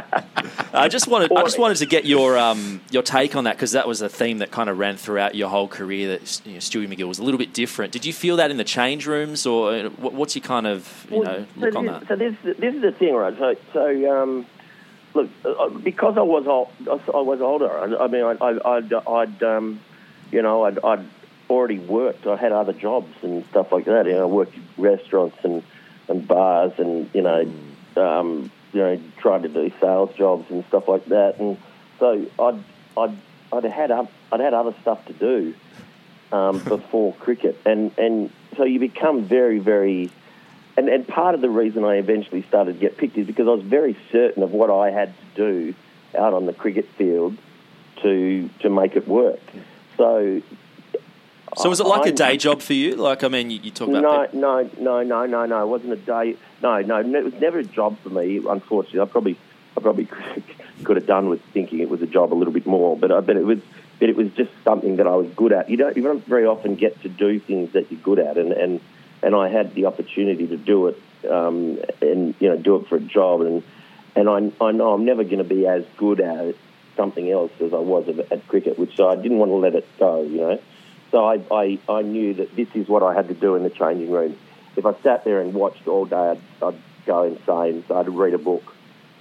I 0.72 0.88
just 0.88 1.06
wanted, 1.08 1.30
I 1.32 1.42
just 1.42 1.58
wanted 1.58 1.76
to 1.78 1.86
get 1.86 2.04
your 2.06 2.38
um, 2.38 2.80
your 2.90 3.02
take 3.02 3.36
on 3.36 3.44
that 3.44 3.56
because 3.56 3.72
that 3.72 3.86
was 3.86 4.00
a 4.00 4.08
theme 4.08 4.38
that 4.38 4.50
kind 4.50 4.70
of 4.70 4.78
ran 4.78 4.96
throughout 4.96 5.34
your 5.34 5.48
whole 5.50 5.68
career. 5.68 6.08
That 6.08 6.40
you 6.46 6.54
know, 6.54 6.58
Stewie 6.58 6.88
MacGill 6.88 7.06
was 7.08 7.18
a 7.18 7.22
little 7.22 7.38
bit 7.38 7.52
different. 7.52 7.92
Did 7.92 8.04
you 8.06 8.12
feel 8.12 8.36
that 8.36 8.50
in 8.50 8.56
the 8.56 8.64
change 8.64 9.06
rooms, 9.06 9.44
or 9.46 9.72
uh, 9.72 9.88
what's 9.90 10.34
your 10.34 10.42
kind 10.42 10.66
of 10.66 11.06
you 11.10 11.22
know 11.22 11.44
so 11.54 11.60
look 11.60 11.76
on 11.76 11.86
this, 11.86 12.00
that? 12.00 12.08
So 12.08 12.16
this, 12.16 12.34
this 12.58 12.74
is 12.74 12.82
the 12.82 12.92
thing, 12.92 13.14
right? 13.14 13.36
So, 13.38 13.54
so 13.72 14.22
um, 14.22 14.46
look, 15.14 15.28
uh, 15.44 15.68
because 15.68 16.16
I 16.16 16.22
was 16.22 16.46
old, 16.46 16.68
I 16.88 17.20
was 17.20 17.40
older. 17.40 17.70
I, 17.70 18.04
I 18.04 18.06
mean, 18.08 18.24
I, 18.24 18.36
I, 18.40 18.76
I'd, 18.78 18.92
I'd 18.92 19.42
um, 19.42 19.80
you 20.30 20.40
know, 20.42 20.64
I'd, 20.64 20.78
I'd 20.82 21.04
already 21.52 21.78
worked. 21.78 22.26
I 22.26 22.36
had 22.36 22.52
other 22.52 22.72
jobs 22.72 23.14
and 23.22 23.44
stuff 23.50 23.72
like 23.72 23.84
that. 23.84 24.06
You 24.06 24.12
know, 24.12 24.22
I 24.22 24.26
worked 24.26 24.54
in 24.54 24.64
restaurants 24.76 25.36
and, 25.44 25.62
and 26.08 26.26
bars, 26.26 26.72
and 26.78 27.08
you 27.14 27.22
know, 27.22 27.52
um, 27.96 28.50
you 28.72 28.80
know, 28.80 29.00
tried 29.18 29.42
to 29.42 29.48
do 29.48 29.70
sales 29.80 30.14
jobs 30.16 30.50
and 30.50 30.64
stuff 30.66 30.88
like 30.88 31.04
that. 31.06 31.38
And 31.38 31.56
so 31.98 32.26
I'd, 32.38 32.64
I'd, 32.96 33.16
I'd 33.52 33.64
had 33.64 33.90
up, 33.90 34.10
I'd 34.32 34.40
had 34.40 34.54
other 34.54 34.74
stuff 34.80 35.04
to 35.06 35.12
do 35.12 35.54
um, 36.32 36.58
before 36.64 37.14
cricket, 37.14 37.60
and 37.64 37.96
and 37.98 38.30
so 38.56 38.64
you 38.64 38.80
become 38.80 39.24
very, 39.24 39.58
very 39.58 40.10
and, 40.76 40.88
and 40.88 41.06
part 41.06 41.34
of 41.34 41.40
the 41.40 41.50
reason 41.50 41.84
I 41.84 41.96
eventually 41.96 42.42
started 42.42 42.74
to 42.74 42.78
get 42.78 42.96
picked 42.96 43.18
is 43.18 43.26
because 43.26 43.46
I 43.46 43.50
was 43.50 43.62
very 43.62 43.96
certain 44.10 44.42
of 44.42 44.52
what 44.52 44.70
I 44.70 44.90
had 44.90 45.12
to 45.14 45.24
do 45.34 45.74
out 46.16 46.32
on 46.32 46.46
the 46.46 46.52
cricket 46.52 46.88
field 46.96 47.36
to 48.02 48.48
to 48.60 48.70
make 48.70 48.96
it 48.96 49.06
work. 49.06 49.40
So, 49.96 50.40
So 51.56 51.68
was 51.68 51.80
it 51.80 51.86
like 51.86 52.02
a 52.02 52.06
I'm- 52.06 52.14
day 52.14 52.36
job 52.36 52.62
for 52.62 52.72
you? 52.72 52.96
Like 52.96 53.24
I 53.24 53.28
mean, 53.28 53.50
you, 53.50 53.60
you 53.60 53.70
talk 53.70 53.88
about 53.88 54.02
no, 54.02 54.26
people- 54.26 54.40
no, 54.40 54.62
no, 54.78 55.02
no, 55.02 55.26
no, 55.26 55.46
no. 55.46 55.62
It 55.62 55.66
wasn't 55.66 55.92
a 55.92 55.96
day. 55.96 56.36
No, 56.62 56.80
no, 56.80 57.00
it 57.00 57.24
was 57.24 57.34
never 57.34 57.58
a 57.58 57.64
job 57.64 57.98
for 58.02 58.10
me. 58.10 58.40
Unfortunately, 58.48 59.00
I 59.00 59.04
probably, 59.04 59.36
I 59.76 59.80
probably 59.80 60.08
could 60.84 60.96
have 60.96 61.06
done 61.06 61.28
with 61.28 61.42
thinking 61.52 61.80
it 61.80 61.90
was 61.90 62.02
a 62.02 62.06
job 62.06 62.32
a 62.32 62.36
little 62.36 62.52
bit 62.54 62.66
more. 62.66 62.96
But 62.96 63.12
I 63.12 63.20
but 63.20 63.36
it 63.36 63.44
was, 63.44 63.60
but 64.00 64.08
it 64.08 64.16
was 64.16 64.30
just 64.32 64.50
something 64.64 64.96
that 64.96 65.06
I 65.06 65.14
was 65.16 65.28
good 65.36 65.52
at. 65.52 65.68
You 65.68 65.76
don't, 65.76 65.96
you 65.96 66.02
don't 66.02 66.24
very 66.26 66.46
often 66.46 66.74
get 66.76 67.00
to 67.02 67.08
do 67.08 67.38
things 67.38 67.72
that 67.72 67.90
you're 67.90 68.00
good 68.00 68.18
at, 68.18 68.38
and 68.38 68.52
and 68.52 68.80
and 69.22 69.34
I 69.34 69.48
had 69.48 69.74
the 69.74 69.86
opportunity 69.86 70.46
to 70.46 70.56
do 70.56 70.88
it, 70.88 71.00
um, 71.30 71.78
and 72.00 72.34
you 72.40 72.48
know, 72.48 72.56
do 72.56 72.76
it 72.76 72.88
for 72.88 72.96
a 72.96 73.00
job, 73.00 73.42
and 73.42 73.62
and 74.16 74.28
I, 74.28 74.64
I 74.64 74.72
know 74.72 74.92
I'm 74.92 75.04
never 75.04 75.24
going 75.24 75.38
to 75.38 75.44
be 75.44 75.66
as 75.66 75.84
good 75.96 76.20
at 76.20 76.54
something 76.96 77.30
else 77.30 77.52
as 77.60 77.72
I 77.72 77.78
was 77.78 78.08
at, 78.08 78.32
at 78.32 78.46
cricket, 78.48 78.78
which 78.78 79.00
I 79.00 79.16
didn't 79.16 79.38
want 79.38 79.50
to 79.50 79.56
let 79.56 79.74
it 79.74 79.86
go, 79.98 80.22
you 80.22 80.38
know. 80.38 80.60
So 81.12 81.26
I, 81.26 81.40
I, 81.50 81.78
I 81.88 82.02
knew 82.02 82.34
that 82.34 82.56
this 82.56 82.68
is 82.74 82.88
what 82.88 83.02
I 83.02 83.14
had 83.14 83.28
to 83.28 83.34
do 83.34 83.54
in 83.54 83.62
the 83.62 83.70
changing 83.70 84.10
room. 84.10 84.36
If 84.76 84.86
I 84.86 84.94
sat 85.02 85.24
there 85.24 85.42
and 85.42 85.52
watched 85.52 85.86
all 85.86 86.06
day, 86.06 86.16
I'd, 86.16 86.40
I'd 86.62 86.78
go 87.04 87.24
insane. 87.24 87.84
So 87.86 87.98
I'd 87.98 88.08
read 88.08 88.32
a 88.32 88.38
book. 88.38 88.64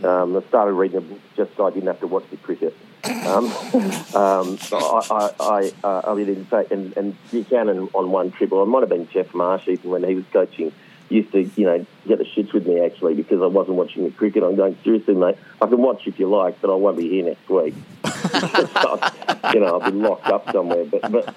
Um, 0.02 0.36
I 0.36 0.42
started 0.48 0.74
reading 0.74 0.98
a 0.98 1.02
book 1.02 1.20
just 1.36 1.56
so 1.58 1.68
I 1.68 1.70
didn't 1.70 1.88
have 1.88 2.00
to 2.00 2.08
watch 2.08 2.24
the 2.32 2.38
cricket. 2.38 2.76
Um, 3.04 3.46
um, 4.16 4.58
I, 4.72 5.02
I, 5.12 5.32
I, 5.40 5.72
uh, 5.84 6.02
I 6.08 6.14
mean, 6.16 6.48
and, 6.72 6.98
and 6.98 7.18
Buchanan 7.30 7.90
on 7.94 8.10
one 8.10 8.32
trip, 8.32 8.54
or 8.54 8.64
it 8.64 8.68
might 8.68 8.80
have 8.80 8.90
been 8.90 9.10
Geoff 9.10 9.34
Marsh 9.34 9.68
even 9.68 9.92
when 9.92 10.04
he 10.06 10.16
was 10.16 10.26
coaching, 10.32 10.72
used 11.10 11.32
to, 11.34 11.42
you 11.56 11.66
know, 11.66 11.86
get 12.08 12.20
the 12.20 12.24
shits 12.24 12.54
with 12.54 12.66
me 12.66 12.80
actually 12.84 13.14
because 13.16 13.42
I 13.42 13.48
wasn't 13.48 13.76
watching 13.76 14.06
the 14.06 14.12
cricket. 14.12 14.44
I'm 14.44 14.56
going, 14.56 14.78
seriously, 14.84 15.14
mate, 15.14 15.36
I 15.62 15.68
can 15.68 15.78
watch 15.80 16.08
if 16.08 16.20
you 16.20 16.30
like, 16.30 16.62
but 16.62 16.72
I 16.72 16.76
won't 16.76 16.98
be 16.98 17.10
here 17.10 17.26
next 17.26 17.50
week. 17.50 17.76
you 19.54 19.60
know, 19.60 19.80
I'll 19.80 19.92
be 19.92 19.98
locked 19.98 20.28
up 20.28 20.52
somewhere. 20.52 20.86
But, 20.86 21.12
but 21.12 21.36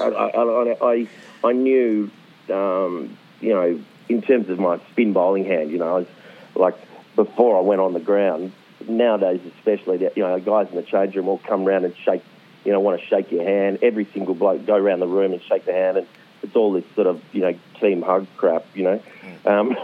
I, 0.00 0.08
I, 0.08 0.92
I, 0.92 1.08
I, 1.44 1.52
knew, 1.52 2.10
um, 2.48 3.16
you 3.40 3.50
know, 3.50 3.80
in 4.08 4.22
terms 4.22 4.48
of 4.48 4.58
my 4.58 4.80
spin 4.90 5.12
bowling 5.12 5.44
hand, 5.44 5.70
you 5.70 5.78
know, 5.78 5.96
I 5.96 5.98
was 6.00 6.06
like 6.54 6.74
before 7.16 7.56
I 7.56 7.60
went 7.60 7.80
on 7.80 7.92
the 7.92 8.00
ground. 8.00 8.52
Nowadays, 8.88 9.40
especially, 9.58 10.00
you 10.16 10.22
know, 10.22 10.40
guys 10.40 10.68
in 10.70 10.76
the 10.76 10.82
change 10.82 11.14
room 11.14 11.28
all 11.28 11.38
come 11.38 11.66
round 11.66 11.84
and 11.84 11.94
shake, 11.98 12.22
you 12.64 12.72
know, 12.72 12.80
want 12.80 12.98
to 12.98 13.06
shake 13.06 13.30
your 13.30 13.44
hand. 13.44 13.80
Every 13.82 14.06
single 14.06 14.34
bloke 14.34 14.64
go 14.64 14.74
around 14.74 15.00
the 15.00 15.06
room 15.06 15.32
and 15.32 15.42
shake 15.42 15.66
the 15.66 15.74
hand, 15.74 15.98
and 15.98 16.06
it's 16.42 16.56
all 16.56 16.72
this 16.72 16.84
sort 16.94 17.06
of 17.06 17.22
you 17.32 17.42
know 17.42 17.54
team 17.78 18.00
hug 18.00 18.26
crap, 18.38 18.64
you 18.74 18.84
know. 18.84 19.02
Um, 19.44 19.76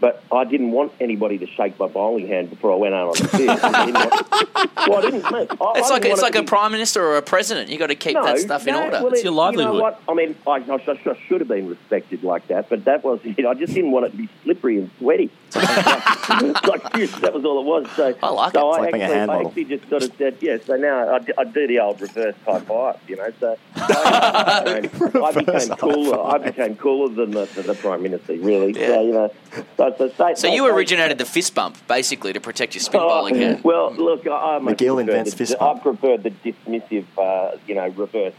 but 0.00 0.22
I 0.30 0.44
didn't 0.44 0.72
want 0.72 0.92
anybody 1.00 1.38
to 1.38 1.46
shake 1.46 1.78
my 1.78 1.88
bowling 1.88 2.26
hand 2.28 2.50
before 2.50 2.72
I 2.72 2.76
went 2.76 2.94
out 2.94 3.08
on 3.08 3.14
the 3.22 3.28
field. 3.28 3.58
I 3.62 3.86
didn't 3.86 3.94
want- 3.94 4.76
well, 4.88 4.98
I 4.98 5.00
didn't, 5.00 5.22
mate. 5.32 5.48
I, 5.60 5.72
It's 5.78 5.90
I 5.90 5.94
like 5.94 6.04
it's 6.04 6.22
like 6.22 6.34
it 6.34 6.40
a 6.40 6.44
prime 6.44 6.72
minister 6.72 7.02
or 7.04 7.16
a 7.16 7.22
president. 7.22 7.70
You've 7.70 7.78
got 7.80 7.86
to 7.88 7.94
keep 7.94 8.14
that 8.14 8.38
stuff 8.38 8.66
in 8.66 8.74
order. 8.74 8.90
well, 8.90 9.08
It's 9.08 9.20
it- 9.20 9.24
your 9.24 9.32
You 9.32 9.38
livelihood. 9.38 9.74
know 9.74 9.80
what? 9.80 10.02
I 10.08 10.14
mean, 10.14 10.36
I, 10.46 10.50
I, 10.52 10.74
I 10.74 11.16
should 11.26 11.40
have 11.40 11.48
been 11.48 11.68
respected 11.68 12.22
like 12.22 12.46
that, 12.48 12.68
but 12.68 12.84
that 12.84 13.02
wasn't 13.04 13.38
it. 13.38 13.46
I 13.46 13.54
just 13.54 13.74
didn't 13.74 13.90
want 13.92 14.06
it 14.06 14.10
to 14.10 14.16
be 14.16 14.28
slippery 14.44 14.78
and 14.78 14.90
sweaty. 14.98 15.30
like, 16.66 16.94
like, 16.94 17.10
that 17.20 17.32
was 17.32 17.44
all 17.44 17.60
it 17.60 17.66
was. 17.66 17.90
So 17.96 18.14
I 18.22 18.28
like 18.30 18.52
so 18.52 18.60
it. 18.60 18.78
I 18.78 18.80
like 18.80 18.92
being 18.92 19.02
a 19.02 19.04
actually, 19.04 19.18
hand 19.18 19.30
I 19.30 19.34
model. 19.34 19.48
actually 19.48 19.64
just 19.64 19.88
sort 19.88 20.02
of 20.02 20.12
said 20.16 20.36
yes. 20.40 20.64
So 20.66 20.76
now 20.76 21.14
I 21.38 21.44
do 21.44 21.66
the 21.66 21.80
old 21.80 22.00
reverse 22.00 22.34
high 22.44 22.60
five, 22.60 22.98
you 23.08 23.16
know. 23.16 23.32
So 23.40 23.56
I, 23.76 24.88
I 25.14 25.32
became 25.32 25.68
cooler. 25.76 26.22
I 26.22 26.38
became 26.38 26.76
cooler 26.76 27.14
than 27.14 27.30
the, 27.32 27.44
the, 27.46 27.62
the 27.62 27.74
prime 27.74 28.02
minister, 28.02 28.34
really. 28.34 28.74
So 28.74 29.02
you 29.02 29.12
know. 29.12 29.32
So, 29.76 29.94
so, 29.96 30.08
so, 30.16 30.34
So 30.34 30.48
you 30.48 30.66
originated 30.66 31.18
the 31.18 31.24
fist 31.24 31.54
bump, 31.54 31.76
basically, 31.86 32.32
to 32.32 32.40
protect 32.40 32.74
your 32.74 32.82
spin 32.82 33.00
Oh, 33.00 33.08
bowling 33.08 33.36
hand. 33.36 33.64
Well, 33.64 33.92
look, 33.94 34.26
I, 34.26 34.56
I 34.56 34.58
much 34.58 34.76
MacGill 34.76 34.96
prefer 34.96 35.00
invents 35.00 35.30
the, 35.32 35.36
fist 35.36 35.54
I 35.54 35.58
bump. 35.58 35.82
preferred 35.82 36.22
the 36.22 36.30
dismissive, 36.30 37.06
uh, 37.16 37.56
you 37.66 37.74
know, 37.74 37.86
reverse 37.88 38.34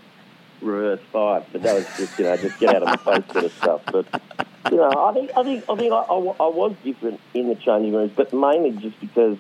reverse 0.62 1.00
five, 1.12 1.46
but 1.52 1.62
that 1.64 1.76
was 1.76 1.86
just, 1.98 2.18
you 2.18 2.26
know, 2.26 2.36
just 2.38 2.60
get 2.60 2.76
out 2.76 2.84
of 2.84 3.06
my 3.06 3.22
face 3.22 3.32
sort 3.32 3.46
of 3.46 3.54
stuff. 3.54 3.82
But 3.92 4.47
you 4.72 4.78
know, 4.78 4.90
I 4.90 5.14
think 5.14 5.32
I 5.36 5.44
think 5.44 5.66
I 5.70 5.76
think 5.76 5.92
I, 5.94 5.98
I, 5.98 6.16
I 6.16 6.48
was 6.48 6.76
different 6.84 7.20
in 7.34 7.50
the 7.50 7.56
changing 7.56 7.94
rooms, 7.94 8.12
but 8.16 8.34
mainly 8.34 8.72
just 8.72 9.00
because 9.00 9.38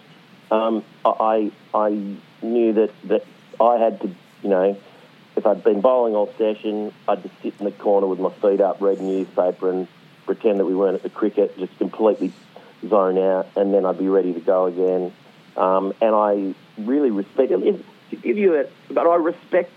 um, 0.51 0.84
I 1.05 1.51
I 1.73 1.89
knew 2.41 2.73
that 2.73 2.91
that 3.05 3.25
I 3.59 3.78
had 3.78 4.01
to, 4.01 4.07
you 4.43 4.49
know. 4.49 4.78
If 5.36 5.45
I'd 5.45 5.63
been 5.63 5.82
bowling 5.82 6.15
all 6.15 6.34
session, 6.36 6.91
I'd 7.07 7.21
just 7.21 7.36
sit 7.43 7.53
in 7.59 7.65
the 7.65 7.71
corner 7.71 8.07
with 8.07 8.19
my 8.19 8.32
feet 8.32 8.59
up, 8.59 8.82
read 8.82 8.99
newspaper, 8.99 9.69
and 9.69 9.88
pretend 10.25 10.59
that 10.59 10.65
we 10.65 10.73
weren't 10.73 10.95
at 10.95 11.03
the 11.03 11.11
cricket, 11.11 11.55
just 11.59 11.78
completely 11.78 12.34
zone 12.88 13.19
out, 13.19 13.47
and 13.55 13.71
then 13.71 13.86
I'd 13.86 13.99
be 13.99 14.09
ready 14.09 14.34
to 14.34 14.39
go 14.39 14.65
again. 14.65 15.13
Um, 15.55 15.93
and 16.01 16.15
I 16.15 16.55
really 16.80 17.11
respect 17.11 17.51
if, 17.51 17.84
to 18.09 18.15
give 18.15 18.38
you 18.38 18.55
a, 18.61 18.65
but 18.91 19.05
I 19.05 19.15
respect. 19.15 19.71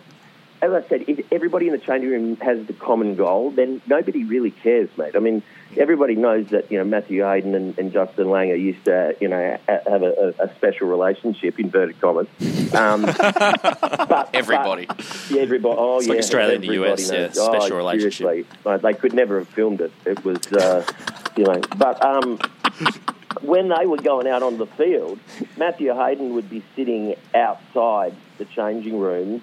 As 0.63 0.73
I 0.73 0.87
said, 0.89 1.05
if 1.09 1.33
everybody 1.33 1.67
in 1.69 1.73
the 1.73 1.79
changing 1.79 2.11
room 2.11 2.37
has 2.37 2.67
the 2.67 2.75
common 2.75 3.17
goal, 3.17 3.51
then 3.51 3.81
nobody 3.87 4.25
really 4.25 4.51
cares, 4.51 4.91
mate. 4.99 5.17
I 5.17 5.19
mean, 5.19 5.43
everybody 5.77 6.17
knows 6.17 6.49
that 6.49 6.71
you 6.71 6.77
know 6.77 6.85
Matthew 6.85 7.23
Hayden 7.25 7.55
and, 7.55 7.79
and 7.79 7.93
Justin 7.93 8.27
Langer 8.27 8.61
used 8.61 8.85
to 8.85 9.17
you 9.21 9.29
know 9.29 9.59
ha- 9.67 9.79
have 9.89 10.03
a, 10.03 10.35
a, 10.39 10.45
a 10.45 10.55
special 10.57 10.87
relationship, 10.89 11.59
inverted 11.59 11.99
commas. 12.01 12.29
Um, 12.75 13.03
but, 13.31 14.31
Everybody. 14.35 14.87
but- 14.87 15.27
yeah, 15.31 15.41
everybody. 15.43 15.77
Oh, 15.79 15.97
It's 15.99 16.07
yeah, 16.07 16.13
like 16.13 16.19
Australia 16.21 16.55
and 16.57 16.65
the 16.65 16.69
everybody 16.69 17.03
US, 17.03 17.11
yeah, 17.11 17.19
knows. 17.27 17.35
special 17.35 17.73
oh, 17.73 17.77
relationship. 17.79 18.13
seriously. 18.27 18.59
Like, 18.65 18.83
they 18.83 18.95
could 18.95 19.13
never 19.15 19.39
have 19.39 19.49
filmed 19.49 19.81
it. 19.81 19.93
It 20.05 20.23
was, 20.25 20.41
uh, 20.53 20.85
you 21.37 21.45
know, 21.45 21.61
but 21.79 22.05
um, 22.05 22.39
when 23.43 23.69
they 23.69 23.87
were 23.87 23.97
going 23.97 24.27
out 24.27 24.43
on 24.43 24.59
the 24.59 24.67
field, 24.67 25.19
Matthew 25.57 25.95
Hayden 25.95 26.35
would 26.35 26.51
be 26.51 26.63
sitting 26.77 27.15
outside 27.35 28.15
the 28.39 28.45
changing 28.45 28.99
rooms, 28.99 29.43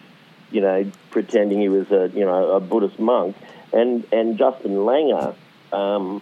you 0.51 0.61
know, 0.61 0.89
pretending 1.11 1.59
he 1.59 1.69
was 1.69 1.89
a, 1.91 2.09
you 2.13 2.25
know, 2.25 2.51
a 2.51 2.59
Buddhist 2.59 2.99
monk, 2.99 3.35
and 3.73 4.05
and 4.11 4.37
Justin 4.37 4.71
Langer 4.75 5.35
um, 5.73 6.21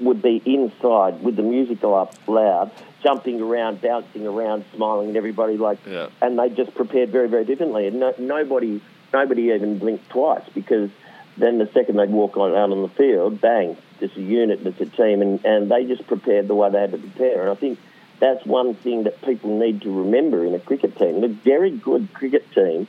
would 0.00 0.22
be 0.22 0.40
inside 0.44 1.22
with 1.22 1.36
the 1.36 1.42
music 1.42 1.82
up 1.82 2.14
loud, 2.28 2.70
jumping 3.02 3.40
around, 3.40 3.80
bouncing 3.80 4.26
around, 4.26 4.64
smiling 4.74 5.10
at 5.10 5.16
everybody 5.16 5.56
like, 5.56 5.78
Yeah. 5.86 6.08
and 6.22 6.38
they 6.38 6.50
just 6.50 6.74
prepared 6.74 7.10
very, 7.10 7.28
very 7.28 7.44
differently, 7.44 7.88
and 7.88 7.98
no, 7.98 8.14
nobody, 8.18 8.80
nobody 9.12 9.50
even 9.50 9.78
blinked 9.78 10.08
twice 10.08 10.44
because 10.54 10.90
then 11.36 11.58
the 11.58 11.68
second 11.72 11.96
they'd 11.96 12.10
walk 12.10 12.36
on 12.36 12.54
out 12.54 12.70
on 12.70 12.82
the 12.82 12.88
field, 12.88 13.40
bang, 13.40 13.76
it's 14.00 14.16
a 14.16 14.20
unit, 14.20 14.64
it's 14.64 14.80
a 14.80 14.86
team, 14.86 15.20
and, 15.20 15.44
and 15.44 15.68
they 15.68 15.84
just 15.84 16.06
prepared 16.06 16.46
the 16.46 16.54
way 16.54 16.70
they 16.70 16.80
had 16.80 16.92
to 16.92 16.98
prepare, 16.98 17.42
and 17.42 17.50
I 17.50 17.54
think 17.56 17.80
that's 18.20 18.44
one 18.46 18.74
thing 18.74 19.04
that 19.04 19.20
people 19.22 19.58
need 19.58 19.82
to 19.82 19.90
remember 20.04 20.44
in 20.44 20.54
a 20.54 20.58
cricket 20.58 20.96
team. 20.96 21.22
A 21.22 21.28
very 21.28 21.70
good 21.70 22.12
cricket 22.14 22.50
team, 22.52 22.88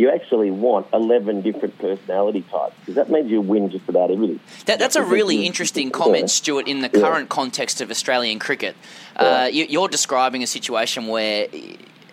you 0.00 0.10
actually 0.10 0.50
want 0.50 0.86
11 0.94 1.42
different 1.42 1.76
personality 1.78 2.40
types 2.50 2.74
because 2.80 2.94
that 2.94 3.10
means 3.10 3.30
you 3.30 3.40
win 3.42 3.68
just 3.70 3.86
about 3.86 4.10
everything. 4.10 4.40
That, 4.64 4.78
that's 4.78 4.96
a 4.96 5.02
really 5.04 5.44
interesting 5.44 5.90
comment, 5.90 6.30
Stuart, 6.30 6.66
in 6.66 6.80
the 6.80 6.90
Yeah. 6.92 7.00
current 7.02 7.28
context 7.28 7.82
of 7.82 7.90
Australian 7.90 8.38
cricket. 8.38 8.74
Uh, 9.14 9.50
you, 9.52 9.66
you're 9.68 9.88
describing 9.88 10.42
a 10.42 10.46
situation 10.46 11.06
where, 11.06 11.48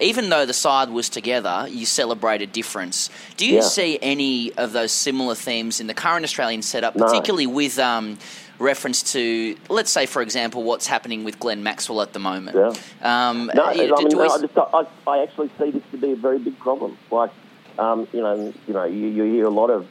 even 0.02 0.30
though 0.30 0.46
the 0.46 0.54
side 0.54 0.90
was 0.90 1.08
together, 1.08 1.66
you 1.70 1.86
celebrate 1.86 2.42
a 2.42 2.46
difference. 2.46 3.10
Do 3.38 3.46
you 3.48 3.56
Yeah. 3.56 3.62
see 3.62 3.98
any 4.02 4.52
of 4.58 4.74
those 4.74 4.92
similar 4.92 5.34
themes 5.34 5.80
in 5.80 5.88
the 5.88 5.94
current 5.94 6.26
Australian 6.26 6.64
setup, 6.64 6.98
No. 6.98 7.06
particularly 7.06 7.48
with 7.48 7.80
um, 7.80 8.18
reference 8.60 9.02
to, 9.14 9.56
let's 9.70 9.92
say, 9.92 10.06
for 10.06 10.22
example, 10.22 10.62
what's 10.64 10.88
happening 10.88 11.24
with 11.24 11.40
Glenn 11.40 11.64
Maxwell 11.64 12.02
at 12.02 12.12
the 12.12 12.20
moment? 12.20 12.58
Yeah. 12.58 13.30
Um, 13.30 13.50
No, 13.56 13.64
uh, 13.64 13.68
I 13.68 13.76
mean, 13.76 13.88
do 13.88 14.18
we- 14.18 14.28
no, 14.28 14.30
I, 14.34 14.42
just, 14.42 14.58
I, 14.58 14.86
I 15.08 15.24
actually 15.24 15.50
see 15.58 15.72
this 15.72 15.84
to 15.92 15.98
be 15.98 16.12
a 16.12 16.16
very 16.18 16.40
big 16.40 16.60
problem. 16.60 16.98
Like, 17.10 17.32
um, 17.80 18.08
you 18.12 18.22
know, 18.22 18.54
you 18.68 18.74
know, 18.74 18.84
you, 18.86 19.08
you 19.08 19.24
hear 19.24 19.46
a 19.46 19.52
lot 19.52 19.70
of 19.70 19.88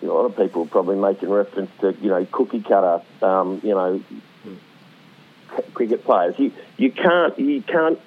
you 0.00 0.08
know, 0.08 0.14
a 0.14 0.16
lot 0.16 0.24
of 0.24 0.36
people 0.36 0.66
probably 0.66 0.96
making 0.96 1.30
reference 1.30 1.70
to 1.80 1.94
you 2.00 2.10
know 2.10 2.26
cookie 2.30 2.60
cutter, 2.60 3.02
um, 3.22 3.60
you 3.62 3.74
know, 3.74 4.02
cricket 5.74 6.04
players. 6.04 6.34
You 6.38 6.52
you 6.76 6.90
can't 6.90 7.38
you 7.38 7.62
can't 7.62 8.00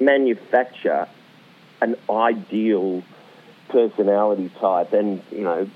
manufacture 0.00 1.08
an 1.80 1.96
ideal 2.08 3.02
personality 3.68 4.50
type 4.60 4.92
and 4.92 5.22
you 5.30 5.42
know 5.42 5.68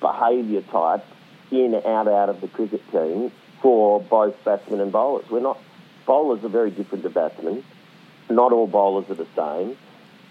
behaviour 0.00 0.62
type 0.62 1.04
in 1.50 1.74
out 1.74 2.08
out 2.08 2.28
of 2.28 2.40
the 2.40 2.48
cricket 2.48 2.82
team 2.92 3.32
for 3.60 4.00
both 4.00 4.42
batsmen 4.44 4.80
and 4.80 4.92
bowlers. 4.92 5.28
We're 5.30 5.40
not 5.40 5.58
bowlers 6.06 6.44
are 6.44 6.48
very 6.48 6.70
different 6.70 7.04
to 7.04 7.10
batsmen. 7.10 7.64
Not 8.30 8.52
all 8.52 8.66
bowlers 8.66 9.10
are 9.10 9.14
the 9.14 9.26
same. 9.34 9.76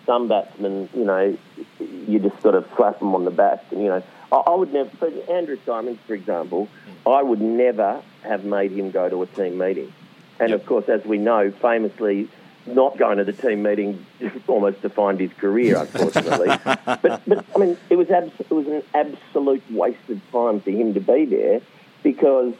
Some 0.07 0.27
batsmen, 0.27 0.89
you 0.95 1.05
know, 1.05 1.37
you 1.79 2.19
just 2.19 2.41
sort 2.41 2.55
of 2.55 2.67
slap 2.75 2.97
them 2.97 3.13
on 3.13 3.25
the 3.25 3.31
back, 3.31 3.63
and 3.69 3.81
you 3.81 3.89
know, 3.89 4.03
I, 4.31 4.35
I 4.35 4.55
would 4.55 4.73
never. 4.73 4.89
For 4.97 5.07
Andrew 5.29 5.57
Symonds, 5.65 5.99
for 6.07 6.15
example, 6.15 6.65
hmm. 6.65 7.09
I 7.09 7.21
would 7.21 7.41
never 7.41 8.01
have 8.23 8.43
made 8.43 8.71
him 8.71 8.89
go 8.89 9.07
to 9.09 9.21
a 9.21 9.27
team 9.27 9.59
meeting. 9.59 9.93
And 10.39 10.53
of 10.53 10.65
course, 10.65 10.87
as 10.87 11.03
we 11.03 11.17
know, 11.17 11.51
famously, 11.51 12.29
not 12.67 12.97
going 12.97 13.17
to 13.17 13.23
the 13.23 13.33
team 13.33 13.63
meeting 13.63 14.05
almost 14.47 14.81
defined 14.81 15.19
his 15.19 15.31
career, 15.33 15.77
unfortunately. 15.77 16.47
but, 16.85 17.21
but 17.25 17.45
I 17.55 17.59
mean, 17.59 17.77
it 17.89 17.95
was 17.95 18.09
abs- 18.09 18.39
it 18.39 18.51
was 18.51 18.67
an 18.67 18.83
absolute 18.93 19.63
waste 19.71 20.09
of 20.09 20.21
time 20.31 20.61
for 20.61 20.71
him 20.71 20.93
to 20.93 20.99
be 20.99 21.25
there 21.25 21.61
because, 22.03 22.53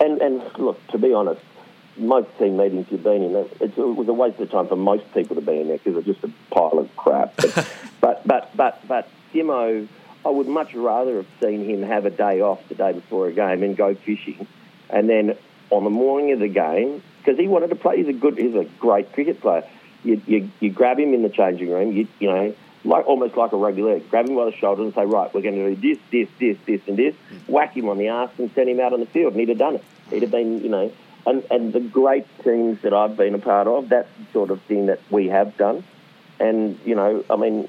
and 0.00 0.20
and 0.20 0.42
look, 0.58 0.84
to 0.88 0.98
be 0.98 1.12
honest, 1.12 1.42
most 1.96 2.28
team 2.38 2.56
meetings 2.56 2.86
you've 2.90 3.02
been 3.02 3.22
in, 3.22 3.34
it, 3.34 3.56
it 3.60 3.76
was 3.76 4.08
a 4.08 4.12
waste 4.12 4.40
of 4.40 4.50
time 4.50 4.68
for 4.68 4.76
most 4.76 5.12
people 5.12 5.36
to 5.36 5.42
be 5.42 5.60
in 5.60 5.68
there 5.68 5.78
because 5.78 5.96
it's 5.96 6.06
just 6.06 6.24
a 6.24 6.32
pile 6.54 6.78
of 6.78 6.94
crap. 6.96 7.36
But 7.36 7.68
but 8.00 8.26
but 8.26 8.56
but, 8.56 8.88
but 8.88 9.08
Symo, 9.32 9.86
I 10.24 10.28
would 10.28 10.48
much 10.48 10.74
rather 10.74 11.16
have 11.16 11.26
seen 11.42 11.64
him 11.64 11.82
have 11.82 12.06
a 12.06 12.10
day 12.10 12.40
off 12.40 12.66
the 12.68 12.74
day 12.74 12.92
before 12.92 13.28
a 13.28 13.32
game 13.32 13.62
and 13.62 13.76
go 13.76 13.94
fishing, 13.94 14.46
and 14.88 15.08
then 15.08 15.36
on 15.70 15.84
the 15.84 15.90
morning 15.90 16.32
of 16.32 16.40
the 16.40 16.48
game 16.48 17.02
because 17.18 17.38
he 17.38 17.46
wanted 17.46 17.70
to 17.70 17.76
play. 17.76 17.98
He's 17.98 18.08
a 18.08 18.12
good, 18.12 18.36
he's 18.36 18.54
a 18.54 18.64
great 18.78 19.12
cricket 19.12 19.40
player. 19.40 19.66
You, 20.02 20.20
you, 20.26 20.50
you 20.60 20.70
grab 20.70 20.98
him 20.98 21.12
in 21.12 21.22
the 21.22 21.28
changing 21.28 21.70
room, 21.70 21.92
you, 21.92 22.08
you 22.18 22.28
know, 22.28 22.54
like 22.84 23.06
almost 23.06 23.36
like 23.36 23.52
a 23.52 23.56
rugby 23.56 23.82
league. 23.82 24.08
Grab 24.10 24.26
him 24.26 24.36
by 24.36 24.46
the 24.46 24.52
shoulder 24.52 24.82
and 24.82 24.94
say, 24.94 25.04
right, 25.04 25.32
we're 25.34 25.42
going 25.42 25.56
to 25.56 25.76
do 25.76 25.94
this, 25.94 26.02
this, 26.10 26.28
this, 26.38 26.56
this, 26.66 26.88
and 26.88 26.96
this. 26.96 27.14
Hmm. 27.28 27.52
Whack 27.52 27.76
him 27.76 27.88
on 27.88 27.98
the 27.98 28.08
arse 28.08 28.30
and 28.38 28.50
send 28.54 28.70
him 28.70 28.80
out 28.80 28.92
on 28.92 29.00
the 29.00 29.06
field. 29.06 29.34
And 29.34 29.40
he'd 29.40 29.50
have 29.50 29.58
done 29.58 29.76
it. 29.76 29.84
He'd 30.08 30.22
have 30.22 30.30
been, 30.30 30.62
you 30.62 30.70
know, 30.70 30.90
and, 31.26 31.44
and 31.50 31.72
the 31.72 31.80
great 31.80 32.26
teams 32.42 32.80
that 32.82 32.92
I've 32.92 33.16
been 33.16 33.34
a 33.34 33.38
part 33.38 33.66
of, 33.66 33.88
that's 33.88 34.08
the 34.18 34.32
sort 34.32 34.50
of 34.50 34.60
thing 34.62 34.86
that 34.86 35.00
we 35.10 35.28
have 35.28 35.56
done. 35.56 35.84
And, 36.38 36.78
you 36.84 36.94
know, 36.94 37.24
I 37.28 37.36
mean, 37.36 37.68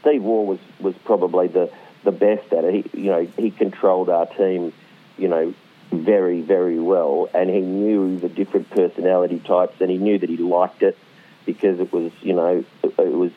Steve 0.00 0.22
Waugh 0.22 0.42
was, 0.42 0.58
was 0.80 0.94
probably 1.04 1.48
the, 1.48 1.70
the 2.04 2.12
best 2.12 2.52
at 2.52 2.64
it. 2.64 2.86
He, 2.86 3.02
you 3.02 3.10
know, 3.10 3.28
he 3.36 3.50
controlled 3.50 4.08
our 4.08 4.26
team, 4.26 4.72
you 5.18 5.28
know, 5.28 5.54
very, 5.92 6.40
very 6.40 6.78
well, 6.78 7.28
and 7.34 7.50
he 7.50 7.60
knew 7.60 8.18
the 8.18 8.28
different 8.28 8.70
personality 8.70 9.38
types, 9.40 9.80
and 9.80 9.90
he 9.90 9.98
knew 9.98 10.18
that 10.18 10.28
he 10.28 10.36
liked 10.36 10.82
it 10.82 10.96
because 11.44 11.78
it 11.78 11.92
was, 11.92 12.12
you 12.22 12.32
know, 12.32 12.64
it, 12.82 12.94
it 12.98 13.12
was 13.12 13.30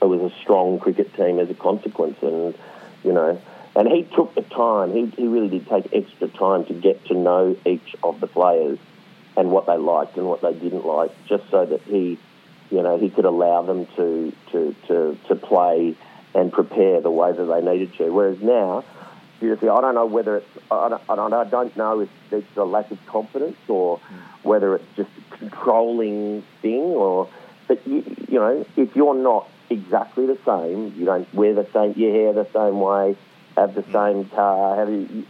it 0.00 0.06
was 0.06 0.32
a 0.32 0.34
strong 0.40 0.80
cricket 0.80 1.14
team 1.14 1.38
as 1.38 1.50
a 1.50 1.54
consequence, 1.54 2.16
and 2.22 2.54
you 3.04 3.12
know, 3.12 3.40
and 3.76 3.88
he 3.88 4.04
took 4.04 4.34
the 4.34 4.42
time. 4.42 4.92
He 4.92 5.06
he 5.06 5.26
really 5.28 5.48
did 5.48 5.68
take 5.68 5.92
extra 5.92 6.28
time 6.28 6.64
to 6.64 6.72
get 6.72 7.04
to 7.06 7.14
know 7.14 7.56
each 7.66 7.94
of 8.02 8.20
the 8.20 8.26
players 8.26 8.78
and 9.36 9.50
what 9.50 9.66
they 9.66 9.76
liked 9.76 10.16
and 10.16 10.26
what 10.26 10.42
they 10.42 10.52
didn't 10.52 10.86
like, 10.86 11.10
just 11.26 11.48
so 11.50 11.64
that 11.64 11.82
he, 11.82 12.18
you 12.70 12.82
know, 12.82 12.98
he 12.98 13.10
could 13.10 13.24
allow 13.24 13.62
them 13.62 13.86
to 13.96 14.32
to 14.52 14.74
to, 14.88 15.18
to 15.28 15.34
play 15.34 15.94
and 16.34 16.52
prepare 16.52 17.00
the 17.00 17.10
way 17.10 17.32
that 17.32 17.44
they 17.44 17.60
needed 17.60 17.94
to. 17.94 18.10
Whereas 18.10 18.40
now 18.40 18.84
seriously. 19.42 19.68
I 19.68 19.80
don't 19.80 19.96
know 19.96 20.06
whether 20.06 20.36
it's 20.36 20.48
I 20.70 20.88
don't, 20.88 21.02
I 21.08 21.16
don't, 21.16 21.34
I 21.34 21.44
don't 21.44 21.76
know 21.76 22.00
if 22.00 22.08
it's 22.30 22.56
a 22.56 22.64
lack 22.64 22.90
of 22.92 23.04
confidence 23.06 23.58
or 23.66 23.98
whether 24.44 24.76
it's 24.76 24.96
just 24.96 25.10
a 25.18 25.36
controlling 25.36 26.42
thing 26.62 26.80
or 26.80 27.28
but 27.66 27.84
you, 27.86 28.04
you 28.28 28.38
know 28.38 28.64
if 28.76 28.94
you're 28.94 29.20
not 29.20 29.48
exactly 29.68 30.26
the 30.26 30.38
same, 30.46 30.94
you 30.96 31.04
don't 31.06 31.32
wear 31.34 31.54
the 31.54 31.66
same 31.72 31.94
your 31.96 32.12
hair 32.12 32.32
the 32.32 32.46
same 32.52 32.80
way, 32.80 33.16
have 33.56 33.74
the 33.74 33.84
same 33.92 34.28
car, 34.28 34.76
have 34.76 34.88
you, 34.88 35.26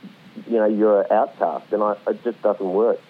you 0.47 0.59
know 0.59 0.67
you're 0.67 1.01
an 1.03 1.07
outcast, 1.11 1.73
and 1.73 1.83
I, 1.83 1.97
it 2.07 2.23
just 2.23 2.41
doesn't 2.43 2.73
work. 2.73 3.01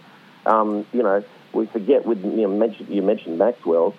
Um, 0.47 0.87
you 0.93 1.03
know, 1.03 1.25
we 1.53 1.67
forget 1.67 2.07
with 2.07 2.25
you, 2.25 2.31
know, 2.31 2.49
mentioned, 2.49 2.89
you 2.89 3.03
mentioned 3.03 3.39
Maxwell. 3.39 3.95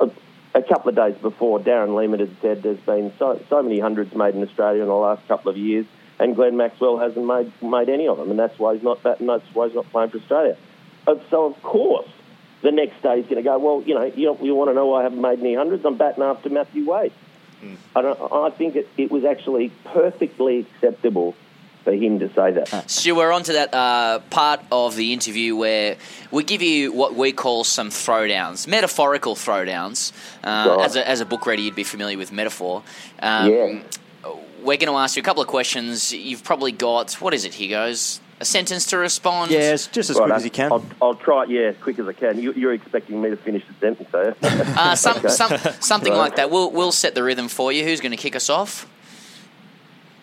A, 0.00 0.10
a 0.54 0.62
couple 0.62 0.88
of 0.88 0.96
days 0.96 1.16
before, 1.20 1.58
Darren 1.60 1.96
Lehmann 1.96 2.20
had 2.20 2.34
said 2.40 2.62
there's 2.62 2.78
been 2.80 3.12
so, 3.18 3.42
so 3.48 3.62
many 3.62 3.78
hundreds 3.78 4.14
made 4.14 4.34
in 4.34 4.42
Australia 4.42 4.82
in 4.82 4.88
the 4.88 4.94
last 4.94 5.26
couple 5.28 5.50
of 5.50 5.56
years, 5.56 5.86
and 6.18 6.34
Glenn 6.34 6.56
Maxwell 6.56 6.98
hasn't 6.98 7.26
made 7.26 7.52
made 7.62 7.88
any 7.88 8.08
of 8.08 8.18
them, 8.18 8.30
and 8.30 8.38
that's 8.38 8.58
why 8.58 8.74
he's 8.74 8.82
not 8.82 9.02
that, 9.02 9.20
and 9.20 9.28
that's 9.28 9.44
why 9.54 9.66
he's 9.66 9.74
not 9.74 9.90
playing 9.90 10.10
for 10.10 10.18
Australia. 10.18 10.56
Uh, 11.06 11.16
So 11.30 11.46
of 11.46 11.62
course, 11.62 12.08
the 12.62 12.72
next 12.72 13.02
day 13.02 13.16
he's 13.16 13.26
going 13.26 13.36
to 13.36 13.42
go. 13.42 13.58
Well, 13.58 13.82
you 13.86 13.94
know, 13.94 14.04
you, 14.04 14.36
you 14.40 14.54
want 14.54 14.70
to 14.70 14.74
know 14.74 14.86
why 14.86 15.00
I 15.00 15.02
haven't 15.04 15.20
made 15.20 15.40
any 15.40 15.54
hundreds? 15.54 15.84
I'm 15.84 15.96
batting 15.96 16.22
after 16.22 16.48
Matthew 16.48 16.90
Wade. 16.90 17.12
I, 17.96 18.02
don't, 18.02 18.32
I 18.32 18.50
think 18.50 18.76
it, 18.76 18.88
it 18.96 19.10
was 19.10 19.24
actually 19.24 19.72
perfectly 19.84 20.60
acceptable 20.60 21.34
for 21.84 21.92
him 21.92 22.18
to 22.20 22.28
say 22.34 22.52
that. 22.52 22.90
Stu, 22.90 23.14
we're 23.14 23.32
on 23.32 23.42
to 23.44 23.52
that 23.54 23.72
uh, 23.74 24.18
part 24.30 24.60
of 24.70 24.96
the 24.96 25.12
interview 25.12 25.56
where 25.56 25.96
we 26.30 26.44
give 26.44 26.62
you 26.62 26.92
what 26.92 27.14
we 27.14 27.32
call 27.32 27.64
some 27.64 27.90
throwdowns, 27.90 28.66
metaphorical 28.66 29.34
throwdowns. 29.34 30.12
Uh, 30.44 30.76
Right. 30.76 30.84
as, 30.86 30.96
a, 30.96 31.08
as 31.08 31.20
a 31.20 31.26
book 31.26 31.46
reader, 31.46 31.62
you'd 31.62 31.74
be 31.74 31.84
familiar 31.84 32.18
with 32.18 32.32
metaphor. 32.32 32.82
Um, 33.20 33.50
Yeah. 33.52 33.78
We're 34.60 34.76
going 34.76 34.88
to 34.92 34.98
ask 34.98 35.16
you 35.16 35.22
a 35.22 35.24
couple 35.24 35.40
of 35.40 35.48
questions. 35.48 36.12
You've 36.12 36.42
probably 36.42 36.72
got, 36.72 37.12
what 37.20 37.32
is 37.32 37.44
it, 37.44 37.54
here 37.54 37.70
goes? 37.70 38.20
A 38.40 38.44
sentence 38.44 38.86
to 38.86 38.98
respond? 38.98 39.52
Yeah, 39.52 39.72
it's 39.72 39.86
just 39.86 40.10
as 40.10 40.16
quick 40.16 40.32
as 40.32 40.44
you 40.44 40.50
can. 40.50 40.72
I'll, 40.72 40.84
I'll 41.00 41.14
try 41.14 41.44
it, 41.44 41.50
yeah, 41.50 41.60
as 41.68 41.76
quick 41.76 41.98
as 42.00 42.08
I 42.08 42.12
can. 42.12 42.40
You, 42.42 42.52
you're 42.54 42.72
expecting 42.72 43.22
me 43.22 43.30
to 43.30 43.36
finish 43.36 43.62
the 43.68 43.74
sentence, 43.80 44.12
are 44.12 44.24
you? 44.26 44.34
Uh, 44.42 44.96
some, 44.96 45.16
Okay. 45.18 45.28
some, 45.28 45.56
something 45.80 46.12
Right. 46.12 46.18
like 46.18 46.36
that. 46.36 46.50
We'll, 46.50 46.72
we'll 46.72 46.90
set 46.92 47.14
the 47.14 47.22
rhythm 47.22 47.46
for 47.46 47.70
you. 47.72 47.84
Who's 47.84 48.00
going 48.00 48.10
to 48.10 48.16
kick 48.18 48.34
us 48.34 48.50
off? 48.50 48.88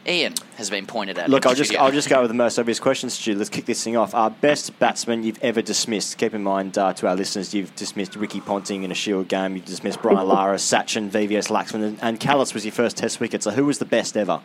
Ian 0.07 0.33
has 0.57 0.69
been 0.69 0.85
pointed 0.85 1.17
at. 1.17 1.29
Look, 1.29 1.45
I'll 1.45 1.55
just. 1.55 1.75
I'll 1.75 1.91
just 1.91 2.09
go 2.09 2.21
with 2.21 2.29
the 2.29 2.35
most 2.35 2.59
obvious 2.59 2.79
question, 2.79 3.09
Stu. 3.09 3.35
Let's 3.35 3.49
kick 3.49 3.65
this 3.65 3.83
thing 3.83 3.97
off. 3.97 4.13
Our 4.13 4.29
best 4.29 4.77
batsman 4.77 5.23
you've 5.23 5.43
ever 5.43 5.61
dismissed. 5.61 6.17
Keep 6.17 6.35
in 6.35 6.43
mind 6.43 6.77
uh, 6.77 6.93
to 6.93 7.07
our 7.07 7.15
listeners, 7.15 7.53
you've 7.53 7.75
dismissed 7.75 8.15
Ricky 8.15 8.39
Ponting 8.39 8.83
in 8.83 8.91
a 8.91 8.95
Shield 8.95 9.27
game. 9.27 9.55
You've 9.55 9.65
dismissed 9.65 10.01
Brian 10.01 10.27
Lara, 10.27 10.57
Sachin, 10.57 11.09
VVS 11.09 11.49
Laxman, 11.49 11.83
and, 11.83 11.99
and 12.01 12.19
Kallis 12.19 12.53
was 12.53 12.65
your 12.65 12.71
first 12.71 12.97
Test 12.97 13.19
wicket. 13.19 13.41
So 13.41 13.51
who 13.51 13.65
was 13.65 13.79
the 13.79 13.85
best 13.85 14.15
ever? 14.15 14.41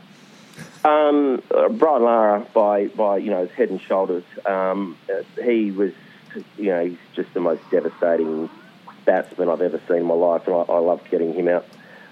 Um, 0.85 1.43
uh, 1.55 1.69
Brian 1.69 2.05
Lara, 2.05 2.47
by, 2.55 2.87
by 2.87 3.19
you 3.19 3.31
know, 3.31 3.47
his 3.47 3.51
head 3.51 3.69
and 3.69 3.81
shoulders, 3.81 4.25
um, 4.47 4.97
uh, 5.13 5.23
he 5.43 5.71
was, 5.71 5.93
you 6.57 6.67
know, 6.67 6.87
he's 6.87 6.99
just 7.15 7.33
the 7.35 7.41
most 7.41 7.63
devastating 7.71 8.49
batsman 9.05 9.49
I've 9.51 9.61
ever 9.61 9.81
seen 9.89 9.99
in 9.99 10.07
my 10.07 10.15
life, 10.15 10.47
and 10.47 10.57
I, 10.57 10.61
I 10.61 10.79
loved 10.79 11.11
getting 11.11 11.35
him 11.35 11.49
out. 11.49 11.67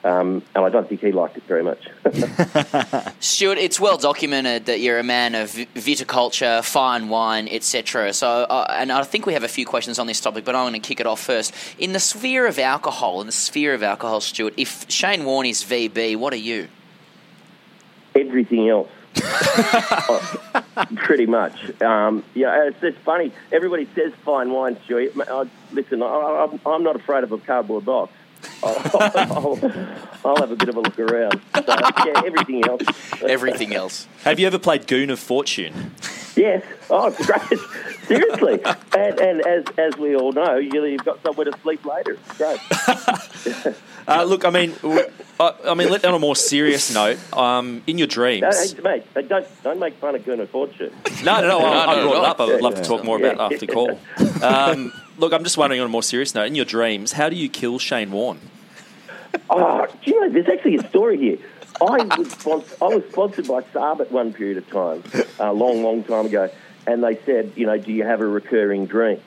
Um, 0.08 0.42
and 0.54 0.64
I 0.64 0.70
don't 0.70 0.88
think 0.88 1.02
he 1.02 1.12
liked 1.12 1.36
it 1.36 1.42
very 1.42 1.62
much. 1.62 1.86
Stuart, 3.20 3.58
it's 3.58 3.78
well 3.78 3.98
documented 3.98 4.64
that 4.64 4.80
you're 4.80 4.98
a 4.98 5.04
man 5.04 5.34
of 5.34 5.50
viticulture, 5.50 6.64
fine 6.64 7.10
wine, 7.10 7.46
etc. 7.50 8.14
So, 8.14 8.26
uh, 8.28 8.66
and 8.70 8.90
I 8.90 9.02
think 9.02 9.26
we 9.26 9.34
have 9.34 9.44
a 9.44 9.48
few 9.48 9.66
questions 9.66 9.98
on 9.98 10.06
this 10.06 10.18
topic, 10.20 10.46
but 10.46 10.56
I'm 10.56 10.62
going 10.62 10.80
to 10.80 10.88
kick 10.88 11.00
it 11.00 11.06
off 11.06 11.20
first. 11.20 11.52
In 11.78 11.92
the 11.92 12.00
sphere 12.00 12.46
of 12.46 12.58
alcohol, 12.58 13.20
in 13.20 13.26
the 13.26 13.32
sphere 13.32 13.74
of 13.74 13.82
alcohol, 13.82 14.22
Stuart, 14.22 14.54
if 14.56 14.90
Shane 14.90 15.26
Warne 15.26 15.44
is 15.44 15.62
VB, 15.62 16.16
what 16.16 16.32
are 16.32 16.36
you? 16.36 16.68
Everything 18.14 18.70
else. 18.70 18.88
Uh, 19.22 20.34
Pretty 20.96 21.26
much. 21.26 21.82
Um, 21.82 22.24
yeah, 22.34 22.68
it's 22.68 22.80
just 22.80 22.96
funny. 22.98 23.30
Everybody 23.52 23.86
says 23.94 24.14
fine 24.24 24.52
wine, 24.52 24.78
Stuart. 24.84 25.12
I, 25.28 25.44
listen, 25.72 26.02
I, 26.02 26.48
I'm, 26.50 26.60
I'm 26.64 26.82
not 26.82 26.96
afraid 26.96 27.24
of 27.24 27.32
a 27.32 27.38
cardboard 27.38 27.84
box. 27.84 28.12
I'll, 28.62 29.58
I'll 30.24 30.36
have 30.36 30.50
a 30.50 30.56
bit 30.56 30.68
of 30.68 30.76
a 30.76 30.80
look 30.80 30.98
around. 30.98 31.40
So, 31.54 31.62
yeah, 31.66 32.22
everything 32.24 32.64
else. 32.66 32.82
Everything 33.22 33.74
else. 33.74 34.06
Have 34.24 34.38
you 34.40 34.46
ever 34.46 34.58
played 34.58 34.86
Goon 34.86 35.10
of 35.10 35.18
Fortune? 35.18 35.92
Yes. 36.36 36.62
Oh, 36.90 37.06
it's 37.08 37.24
great. 37.26 37.60
Seriously. 38.06 38.60
And, 38.96 39.18
and 39.20 39.46
as, 39.46 39.64
as 39.76 39.96
we 39.96 40.14
all 40.16 40.32
know, 40.32 40.56
you, 40.56 40.84
you've 40.84 41.04
got 41.04 41.22
somewhere 41.22 41.46
to 41.46 41.58
sleep 41.60 41.84
later. 41.84 42.16
It's 42.30 42.36
great. 42.38 43.74
Uh, 44.08 44.24
look, 44.24 44.46
I 44.46 44.48
mean, 44.48 44.72
w- 44.80 45.04
I, 45.38 45.52
I 45.66 45.74
mean, 45.74 45.90
let 45.90 46.02
on 46.06 46.14
a 46.14 46.18
more 46.18 46.34
serious 46.34 46.94
note. 46.94 47.18
Um, 47.36 47.82
in 47.86 47.98
your 47.98 48.06
dreams, 48.06 48.40
No, 48.40 48.50
hey, 48.90 49.02
mate, 49.14 49.28
don't, 49.28 49.46
don't 49.62 49.78
make 49.78 49.96
fun 49.96 50.14
of 50.14 50.24
Goon 50.24 50.40
of 50.40 50.48
Fortune. 50.48 50.90
No, 51.22 51.42
no, 51.42 51.48
no. 51.48 51.58
I, 51.66 51.84
I 51.84 51.96
no, 51.96 52.02
brought 52.04 52.14
no. 52.14 52.22
it 52.22 52.26
up. 52.26 52.40
I 52.40 52.46
would 52.46 52.62
love 52.62 52.74
to 52.76 52.82
talk 52.82 53.04
more 53.04 53.20
Yeah. 53.20 53.32
about 53.32 53.52
after 53.52 53.66
call. 53.66 54.00
Um, 54.42 54.94
look, 55.18 55.32
I'm 55.32 55.44
just 55.44 55.58
wondering 55.58 55.80
on 55.80 55.86
a 55.86 55.90
more 55.90 56.02
serious 56.02 56.34
note. 56.34 56.46
In 56.46 56.54
your 56.54 56.64
dreams, 56.64 57.12
how 57.12 57.28
do 57.28 57.36
you 57.36 57.48
kill 57.48 57.78
Shane 57.78 58.10
Warne? 58.10 58.40
Oh, 59.50 59.86
do 59.86 60.10
you 60.10 60.20
know, 60.20 60.30
there's 60.30 60.48
actually 60.48 60.76
a 60.76 60.88
story 60.88 61.18
here. 61.18 61.38
I 61.80 62.04
was, 62.18 62.30
sponsor, 62.30 62.76
I 62.82 62.86
was 62.86 63.04
sponsored 63.10 63.46
by 63.46 63.60
Saab 63.62 64.00
at 64.00 64.10
one 64.10 64.32
period 64.32 64.56
of 64.56 64.68
time, 64.70 65.02
a 65.38 65.52
long, 65.52 65.82
long 65.82 66.02
time 66.02 66.26
ago, 66.26 66.50
and 66.86 67.04
they 67.04 67.16
said, 67.24 67.52
you 67.54 67.66
know, 67.66 67.78
do 67.78 67.92
you 67.92 68.04
have 68.04 68.20
a 68.20 68.26
recurring 68.26 68.86
dream? 68.86 69.20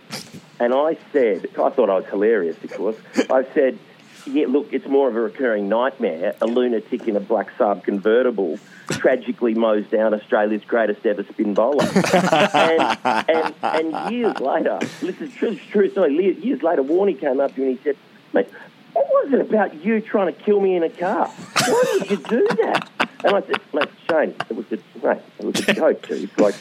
And 0.60 0.74
I 0.74 0.98
said, 1.14 1.48
I 1.52 1.70
thought 1.70 1.90
I 1.90 1.96
was 1.96 2.06
hilarious, 2.06 2.58
of 2.64 2.72
course. 2.74 2.98
I 3.30 3.46
said, 3.54 3.78
yeah, 4.26 4.48
look, 4.48 4.74
it's 4.74 4.88
more 4.88 5.08
of 5.08 5.16
a 5.16 5.22
recurring 5.22 5.70
nightmare. 5.70 6.36
A 6.42 6.46
lunatic 6.46 7.08
in 7.08 7.16
a 7.16 7.20
black 7.20 7.56
Saab 7.58 7.84
convertible 7.84 8.60
tragically 8.92 9.54
mows 9.54 9.86
down 9.88 10.14
Australia's 10.14 10.64
greatest 10.66 11.06
ever 11.06 11.24
spin 11.24 11.54
bowler. 11.54 11.84
and, 12.14 12.98
and, 13.04 13.56
and 13.64 14.14
years 14.14 14.40
later, 14.40 14.80
this 15.02 15.20
is 15.22 15.34
true, 15.34 15.56
true 15.56 15.90
story, 15.92 16.14
years 16.40 16.64
later, 16.64 16.84
Warney 16.84 17.20
came 17.20 17.40
up 17.40 17.54
to 17.56 17.62
me 17.62 17.68
and 17.68 17.78
he 17.78 17.84
said, 17.84 17.98
mate, 18.34 18.48
what 18.94 19.08
was 19.08 19.34
it 19.34 19.42
about 19.42 19.84
you 19.84 20.02
trying 20.02 20.34
to 20.34 20.40
kill 20.42 20.60
me 20.60 20.76
in 20.76 20.84
a 20.84 20.90
car. 20.90 21.28
Why 21.28 21.98
did 22.00 22.12
you 22.12 22.18
do 22.18 22.48
that? 22.62 22.90
And 23.24 23.36
I 23.36 23.42
said, 23.42 23.62
mate, 23.74 23.90
Shane, 24.10 24.36
it 24.50 24.56
was 24.56 24.66
a, 24.72 25.06
mate, 25.06 25.22
it 25.40 25.46
was 25.46 25.68
a 25.68 25.74
joke, 25.74 26.08
dude. 26.08 26.38
Like, 26.40 26.56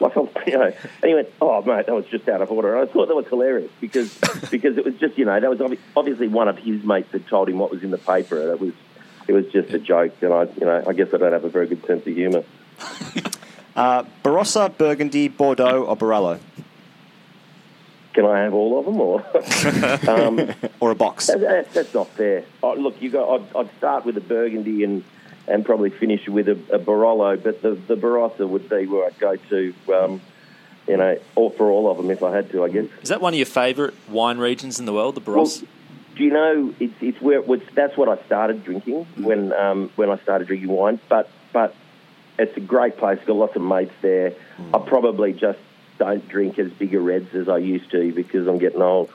like, 0.00 0.16
you 0.46 0.58
know. 0.58 0.64
And 1.02 1.08
he 1.08 1.14
went, 1.14 1.28
oh, 1.40 1.62
mate, 1.62 1.86
that 1.86 1.94
was 1.94 2.06
just 2.06 2.28
out 2.28 2.40
of 2.40 2.50
order. 2.50 2.74
And 2.76 2.88
I 2.88 2.92
thought 2.92 3.08
that 3.08 3.14
was 3.14 3.26
hilarious 3.26 3.70
because 3.80 4.16
because 4.50 4.78
it 4.78 4.84
was 4.84 4.94
just, 4.94 5.18
you 5.18 5.24
know, 5.26 5.38
that 5.38 5.50
was 5.50 5.58
obvi- 5.58 5.78
obviously 5.96 6.28
one 6.28 6.48
of 6.48 6.58
his 6.58 6.82
mates 6.84 7.12
had 7.12 7.26
told 7.26 7.48
him 7.48 7.58
what 7.58 7.70
was 7.70 7.82
in 7.82 7.90
the 7.90 7.98
paper. 7.98 8.40
And 8.40 8.50
it 8.50 8.60
was, 8.60 8.72
it 9.28 9.32
was 9.32 9.46
just 9.52 9.70
a 9.70 9.78
joke. 9.78 10.14
And 10.22 10.32
I, 10.32 10.44
you 10.58 10.66
know, 10.66 10.84
I 10.86 10.92
guess 10.92 11.08
I 11.14 11.18
don't 11.18 11.32
have 11.32 11.44
a 11.44 11.48
very 11.48 11.66
good 11.66 11.84
sense 11.86 12.06
of 12.06 12.14
humour. 12.14 12.44
Uh, 13.76 14.02
Barossa, 14.24 14.76
Burgundy, 14.76 15.28
Bordeaux, 15.28 15.84
or 15.84 15.96
Barolo? 15.96 16.40
Can 18.12 18.26
I 18.26 18.40
have 18.40 18.52
all 18.52 18.80
of 18.80 18.84
them, 18.84 19.00
or 19.00 19.24
um, 20.10 20.52
Or 20.80 20.90
a 20.90 20.94
box? 20.96 21.28
that, 21.28 21.40
that, 21.40 21.72
that's 21.72 21.94
not 21.94 22.08
fair? 22.08 22.44
Oh, 22.62 22.74
look, 22.74 23.00
you 23.00 23.10
go. 23.10 23.36
I'd, 23.36 23.56
I'd 23.56 23.76
start 23.78 24.04
with 24.04 24.16
a 24.16 24.20
Burgundy 24.20 24.82
and 24.82 25.04
and 25.46 25.64
probably 25.64 25.90
finish 25.90 26.28
with 26.28 26.48
a, 26.48 26.58
a 26.74 26.78
Barolo, 26.78 27.40
but 27.40 27.62
the 27.62 27.70
the 27.70 27.96
Barossa 27.96 28.46
would 28.48 28.68
be 28.68 28.86
where 28.86 29.06
I'd 29.06 29.18
go 29.18 29.36
to. 29.36 29.74
Um, 29.94 30.20
you 30.88 30.96
know, 30.96 31.18
all 31.36 31.50
for 31.50 31.70
all 31.70 31.88
of 31.88 31.96
them 31.96 32.10
if 32.10 32.22
I 32.24 32.34
had 32.34 32.50
to, 32.50 32.64
I 32.64 32.68
guess. 32.68 32.86
Is 33.02 33.10
that 33.10 33.20
one 33.20 33.32
of 33.32 33.38
your 33.38 33.46
favourite 33.46 33.94
wine 34.08 34.38
regions 34.38 34.80
in 34.80 34.86
the 34.86 34.92
world, 34.92 35.14
the 35.14 35.20
Barossa? 35.20 35.64
Do 36.20 36.26
you 36.26 36.32
know 36.32 36.74
it's 36.78 36.92
it's 37.00 37.18
where 37.22 37.38
it 37.38 37.46
was, 37.46 37.62
that's 37.74 37.96
what 37.96 38.10
I 38.10 38.22
started 38.26 38.62
drinking 38.62 39.06
when 39.16 39.54
um, 39.54 39.90
when 39.96 40.10
I 40.10 40.18
started 40.18 40.48
drinking 40.48 40.68
wine. 40.68 41.00
But 41.08 41.30
but 41.50 41.74
it's 42.38 42.54
a 42.58 42.60
great 42.60 42.98
place. 42.98 43.18
Got 43.24 43.36
lots 43.36 43.56
of 43.56 43.62
mates 43.62 43.94
there. 44.02 44.34
I 44.74 44.78
probably 44.80 45.32
just 45.32 45.58
don't 45.96 46.28
drink 46.28 46.58
as 46.58 46.70
big 46.72 46.94
a 46.94 47.00
reds 47.00 47.34
as 47.34 47.48
I 47.48 47.56
used 47.56 47.90
to 47.92 48.12
because 48.12 48.46
I'm 48.46 48.58
getting 48.58 48.82
old. 48.82 49.08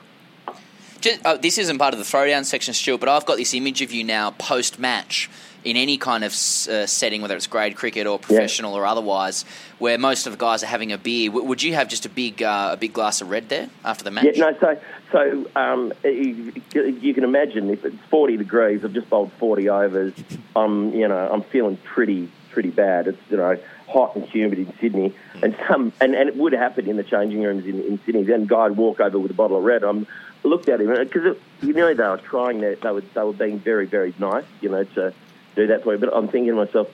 Just, 1.00 1.24
uh, 1.24 1.38
this 1.38 1.60
isn't 1.60 1.78
part 1.78 1.94
of 1.94 2.00
the 2.00 2.06
throwdown 2.06 2.44
section, 2.44 2.74
Stuart, 2.74 3.02
but 3.02 3.10
I've 3.10 3.28
got 3.28 3.38
this 3.38 3.54
image 3.54 3.84
of 3.84 3.92
you 3.92 4.04
now 4.04 4.32
post 4.32 4.80
match 4.80 5.30
in 5.66 5.76
any 5.76 5.98
kind 5.98 6.24
of 6.24 6.32
uh, 6.32 6.86
setting, 6.86 7.22
whether 7.22 7.36
it's 7.36 7.48
grade 7.48 7.76
cricket 7.76 8.06
or 8.06 8.20
professional 8.20 8.76
or 8.76 8.86
otherwise, 8.86 9.44
where 9.80 9.98
most 9.98 10.28
of 10.28 10.32
the 10.32 10.38
guys 10.38 10.64
are 10.64 10.68
having 10.68 10.92
a 10.92 10.98
beer. 10.98 11.30
W- 11.30 11.46
would 11.48 11.62
you 11.62 11.74
have 11.74 11.90
just 11.90 12.06
a 12.06 12.10
big 12.10 12.42
uh, 12.42 12.70
a 12.74 12.78
big 12.78 12.94
glass 12.94 13.20
of 13.20 13.30
red 13.30 13.50
there 13.50 13.70
after 13.84 14.04
the 14.04 14.12
match? 14.12 14.26
Yeah, 14.36 14.52
no. 14.52 14.58
So 14.60 14.80
so 15.12 15.50
um, 15.56 15.92
you, 16.04 17.14
can 17.14 17.24
imagine 17.24 17.70
if 17.72 17.84
it's 17.84 17.98
40 18.10 18.38
degrees, 18.38 18.86
I've 18.86 18.94
just 18.94 19.10
bowled 19.10 19.32
40 19.34 19.70
overs. 19.70 20.14
I'm 20.56 20.94
you 20.94 21.08
know 21.08 21.30
I'm 21.32 21.42
feeling 21.42 21.78
pretty 21.78 22.32
pretty 22.52 22.70
bad. 22.70 23.08
It's 23.08 23.22
you 23.30 23.38
know 23.38 23.58
hot 23.88 24.16
and 24.16 24.24
humid 24.26 24.60
in 24.60 24.74
Sydney, 24.80 25.16
and 25.42 25.58
some 25.68 25.92
and, 26.00 26.16
and 26.16 26.30
it 26.30 26.38
would 26.38 26.54
happen 26.54 26.88
in 26.88 26.96
the 26.96 27.04
changing 27.04 27.42
rooms 27.42 27.66
in, 27.66 27.82
in 27.82 28.00
Sydney. 28.06 28.24
Then 28.24 28.46
guy 28.46 28.70
would 28.70 28.78
walk 28.78 29.00
over 29.00 29.18
with 29.18 29.32
a 29.32 29.36
bottle 29.36 29.58
of 29.58 29.64
red. 29.64 29.84
I'm 29.84 30.06
looked 30.44 30.70
at 30.70 30.80
him 30.80 30.90
because 30.90 31.38
you 31.64 31.74
know 31.74 31.92
they 31.92 32.04
were 32.04 32.18
trying 32.18 32.62
that 32.62 32.82
they 32.82 32.92
were 32.92 33.02
they 33.02 33.24
were 33.24 33.34
being 33.34 33.58
very 33.58 33.88
very 33.88 34.14
nice, 34.20 34.46
you 34.62 34.70
know, 34.70 34.84
to 34.84 35.12
do 35.56 35.68
that 35.68 35.84
for 35.84 35.92
me. 35.94 35.98
But 35.98 36.16
I'm 36.16 36.28
thinking 36.28 36.52
to 36.52 36.56
myself. 36.66 36.90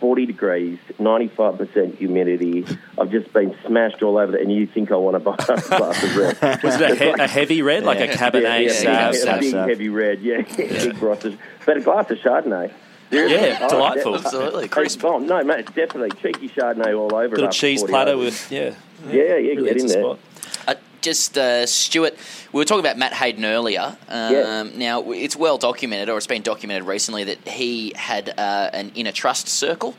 40 0.00 0.26
degrees, 0.26 0.78
95% 1.00 1.96
humidity. 1.96 2.64
I've 2.96 3.10
just 3.10 3.32
been 3.32 3.56
smashed 3.66 4.00
all 4.00 4.16
over, 4.16 4.30
the, 4.30 4.38
and 4.38 4.52
you 4.52 4.64
think 4.64 4.92
I 4.92 4.94
want 4.94 5.14
to 5.16 5.18
buy 5.18 5.34
a 5.34 5.60
glass 5.60 6.02
of 6.04 6.16
red? 6.16 6.40
Was 6.62 6.80
it 6.80 6.90
a, 6.92 6.94
he- 6.94 7.10
a 7.20 7.26
heavy 7.26 7.62
red, 7.62 7.82
like 7.82 7.98
a 7.98 8.06
Cabernet 8.06 8.42
yeah, 8.42 8.58
yeah, 8.58 9.10
Sauv? 9.10 9.24
yeah, 9.24 9.34
a 9.36 9.40
big 9.40 9.54
Sauv. 9.54 9.68
heavy 9.68 9.88
red, 9.88 10.20
yeah, 10.20 10.42
big 10.56 11.02
Ross's. 11.02 11.34
But 11.66 11.78
a 11.78 11.80
glass 11.80 12.08
of 12.12 12.18
Chardonnay. 12.18 12.72
Seriously? 13.10 13.48
Yeah, 13.48 13.58
oh, 13.62 13.68
delightful. 13.70 14.12
de- 14.12 14.18
Absolutely, 14.18 14.68
Crisp. 14.68 15.04
Oh, 15.04 15.18
no, 15.18 15.42
mate, 15.42 15.66
definitely. 15.74 16.10
Cheeky 16.22 16.48
Chardonnay 16.50 16.96
all 16.96 17.12
over. 17.16 17.34
Little 17.34 17.50
cheese 17.50 17.82
platter 17.82 18.12
hours. 18.12 18.20
with, 18.20 18.52
yeah. 18.52 18.74
Yeah, 19.10 19.36
yeah, 19.36 19.54
get 19.54 19.78
in 19.78 19.86
there. 19.88 20.00
spot. 20.00 20.18
Just 21.00 21.38
uh, 21.38 21.64
Stuart, 21.66 22.16
we 22.52 22.58
were 22.58 22.64
talking 22.64 22.84
about 22.84 22.98
Matt 22.98 23.12
Hayden 23.12 23.44
earlier. 23.44 23.96
Um, 24.08 24.32
Yeah. 24.32 24.62
Now 24.74 25.12
it's 25.12 25.36
well 25.36 25.58
documented, 25.58 26.08
or 26.08 26.16
it's 26.16 26.26
been 26.26 26.42
documented 26.42 26.86
recently, 26.86 27.24
that 27.24 27.46
he 27.46 27.92
had 27.94 28.34
uh, 28.36 28.70
an 28.72 28.90
inner 28.94 29.12
trust 29.12 29.48
circle. 29.48 29.94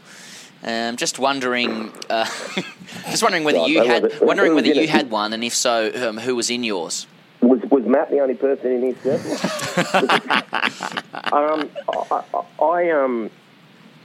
Um, 0.61 0.97
just 0.97 1.19
wondering, 1.19 1.93
uh, 2.09 2.25
just 3.09 3.23
wondering 3.23 3.45
whether 3.45 3.65
you 3.65 3.81
had, 3.83 4.19
wondering 4.19 4.55
whether 4.55 4.67
you 4.67 4.89
had 4.89 5.09
one, 5.09 5.31
and 5.31 5.41
if 5.43 5.55
so, 5.55 6.09
um, 6.09 6.17
who 6.17 6.35
was 6.35 6.49
in 6.49 6.63
yours? 6.63 7.07
Was 7.41 7.61
was 7.71 7.85
Matt 7.85 8.11
the 8.11 8.19
only 8.19 8.35
person 8.35 8.73
in 8.73 8.81
his 8.93 8.97
circle? 8.97 9.31
um, 11.31 11.69
I, 11.87 12.23
I, 12.33 12.43
I 12.61 12.89
um, 12.91 13.29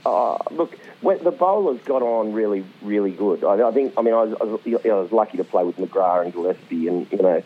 uh, 0.05 0.37
look, 0.51 0.77
when 1.01 1.23
the 1.23 1.31
bowlers 1.31 1.81
got 1.85 2.01
on 2.01 2.33
really, 2.33 2.63
really 2.81 3.11
good. 3.11 3.43
I, 3.43 3.67
I 3.67 3.71
think. 3.71 3.93
I 3.97 4.01
mean, 4.01 4.13
I 4.13 4.23
was, 4.23 4.37
I 4.39 4.43
was, 4.43 4.61
you 4.65 4.79
know, 4.83 4.99
I 4.99 5.01
was 5.01 5.11
lucky 5.11 5.37
to 5.37 5.43
play 5.43 5.63
with 5.63 5.77
McGrath 5.77 6.23
and 6.23 6.33
Gillespie, 6.33 6.87
and 6.87 7.11
you 7.11 7.17
know, 7.17 7.41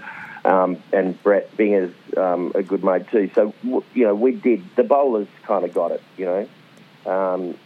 um, 0.46 0.78
and 0.92 1.22
Brett 1.24 1.56
being 1.58 1.76
as 1.76 1.92
um, 2.18 2.52
a 2.56 2.62
good 2.64 2.84
mate 2.84 3.08
too. 3.10 3.30
So 3.34 3.54
you 3.64 4.06
know, 4.06 4.16
we 4.16 4.32
did. 4.34 4.64
The 4.76 4.84
bowlers 4.84 5.28
kind 5.44 5.64
of 5.64 5.74
got 5.74 5.92
it. 5.92 6.04
You 6.18 6.26
know. 6.26 6.50
Um, 7.06 7.58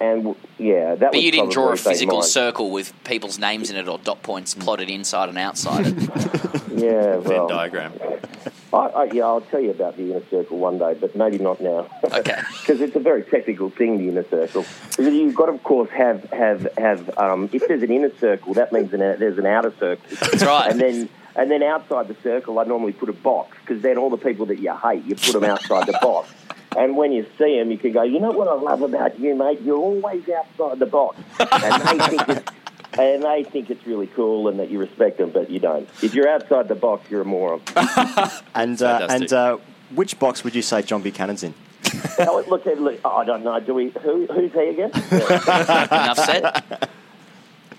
and 0.00 0.36
yeah, 0.56 0.94
that 0.94 1.00
But 1.00 1.14
was 1.14 1.24
you 1.24 1.32
didn't 1.32 1.52
draw 1.52 1.72
a 1.72 1.76
physical 1.76 2.18
mine. 2.18 2.28
circle 2.28 2.70
with 2.70 2.92
people's 3.04 3.38
names 3.38 3.70
in 3.70 3.76
it 3.76 3.88
or 3.88 3.98
dot 3.98 4.22
points 4.22 4.54
plotted 4.54 4.88
inside 4.88 5.28
and 5.28 5.38
outside. 5.38 5.86
Yeah, 6.72 7.16
well, 7.16 7.48
diagram. 7.48 7.92
I, 8.72 8.76
I, 8.76 9.04
yeah, 9.04 9.24
I'll 9.24 9.40
tell 9.40 9.60
you 9.60 9.70
about 9.70 9.96
the 9.96 10.10
inner 10.10 10.22
circle 10.30 10.58
one 10.58 10.78
day, 10.78 10.94
but 10.94 11.16
maybe 11.16 11.38
not 11.38 11.60
now. 11.60 11.88
Okay. 12.20 12.42
Because 12.60 12.80
it's 12.80 12.96
a 12.96 13.00
very 13.00 13.22
technical 13.22 13.70
thing, 13.70 13.98
the 13.98 14.08
inner 14.08 14.24
circle. 14.24 14.64
You've 14.98 15.34
got 15.34 15.48
of 15.48 15.62
course, 15.62 15.88
have 15.90 16.24
have 16.30 16.68
have. 16.76 17.18
Um, 17.18 17.48
if 17.52 17.66
there's 17.66 17.82
an 17.82 17.90
inner 17.90 18.14
circle, 18.16 18.54
that 18.54 18.72
means 18.72 18.92
an, 18.92 18.98
there's 18.98 19.38
an 19.38 19.46
outer 19.46 19.72
circle. 19.78 20.04
That's 20.10 20.42
right. 20.42 20.70
And 20.70 20.80
then 20.80 21.08
and 21.36 21.50
then 21.50 21.62
outside 21.62 22.08
the 22.08 22.16
circle, 22.22 22.58
I 22.58 22.64
normally 22.64 22.92
put 22.92 23.08
a 23.08 23.14
box 23.14 23.56
because 23.60 23.80
then 23.82 23.96
all 23.96 24.10
the 24.10 24.16
people 24.16 24.46
that 24.46 24.58
you 24.58 24.76
hate, 24.76 25.04
you 25.04 25.14
put 25.14 25.32
them 25.32 25.44
outside 25.44 25.86
the 25.86 25.98
box. 26.02 26.30
And 26.76 26.96
when 26.96 27.12
you 27.12 27.26
see 27.38 27.58
them, 27.58 27.70
you 27.70 27.78
can 27.78 27.92
go, 27.92 28.02
you 28.02 28.20
know 28.20 28.30
what 28.30 28.48
I 28.48 28.54
love 28.54 28.82
about 28.82 29.18
you, 29.18 29.34
mate? 29.34 29.60
You're 29.60 29.78
always 29.78 30.28
outside 30.28 30.78
the 30.78 30.86
box. 30.86 31.18
And 31.38 31.82
they 31.82 32.06
think 32.06 32.28
it's, 32.28 32.50
and 32.98 33.22
they 33.22 33.44
think 33.44 33.70
it's 33.70 33.86
really 33.86 34.06
cool 34.08 34.48
and 34.48 34.58
that 34.58 34.70
you 34.70 34.78
respect 34.78 35.18
them, 35.18 35.30
but 35.30 35.50
you 35.50 35.58
don't. 35.58 35.88
If 36.02 36.14
you're 36.14 36.28
outside 36.28 36.68
the 36.68 36.74
box, 36.74 37.10
you're 37.10 37.22
a 37.22 37.24
moron. 37.24 37.60
And 38.54 38.82
uh, 38.82 39.06
and 39.08 39.32
uh, 39.32 39.58
which 39.94 40.18
box 40.18 40.44
would 40.44 40.54
you 40.54 40.62
say 40.62 40.82
John 40.82 41.02
Buchanan's 41.02 41.42
in? 41.42 41.54
Oh, 42.20 42.44
look, 42.48 42.66
look, 42.66 43.00
I 43.04 43.24
don't 43.24 43.42
know. 43.42 43.58
Do 43.60 43.72
we? 43.74 43.88
Who, 43.90 44.26
who's 44.26 44.52
he 44.52 44.68
again? 44.68 44.90
Enough 45.10 46.18
said. 46.18 46.88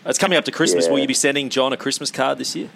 It's 0.05 0.17
coming 0.17 0.37
up 0.37 0.45
to 0.45 0.51
Christmas. 0.51 0.85
Yeah. 0.85 0.93
Will 0.93 0.99
you 0.99 1.07
be 1.07 1.13
sending 1.13 1.49
John 1.49 1.73
a 1.73 1.77
Christmas 1.77 2.09
card 2.09 2.39
this 2.39 2.55
year? 2.55 2.69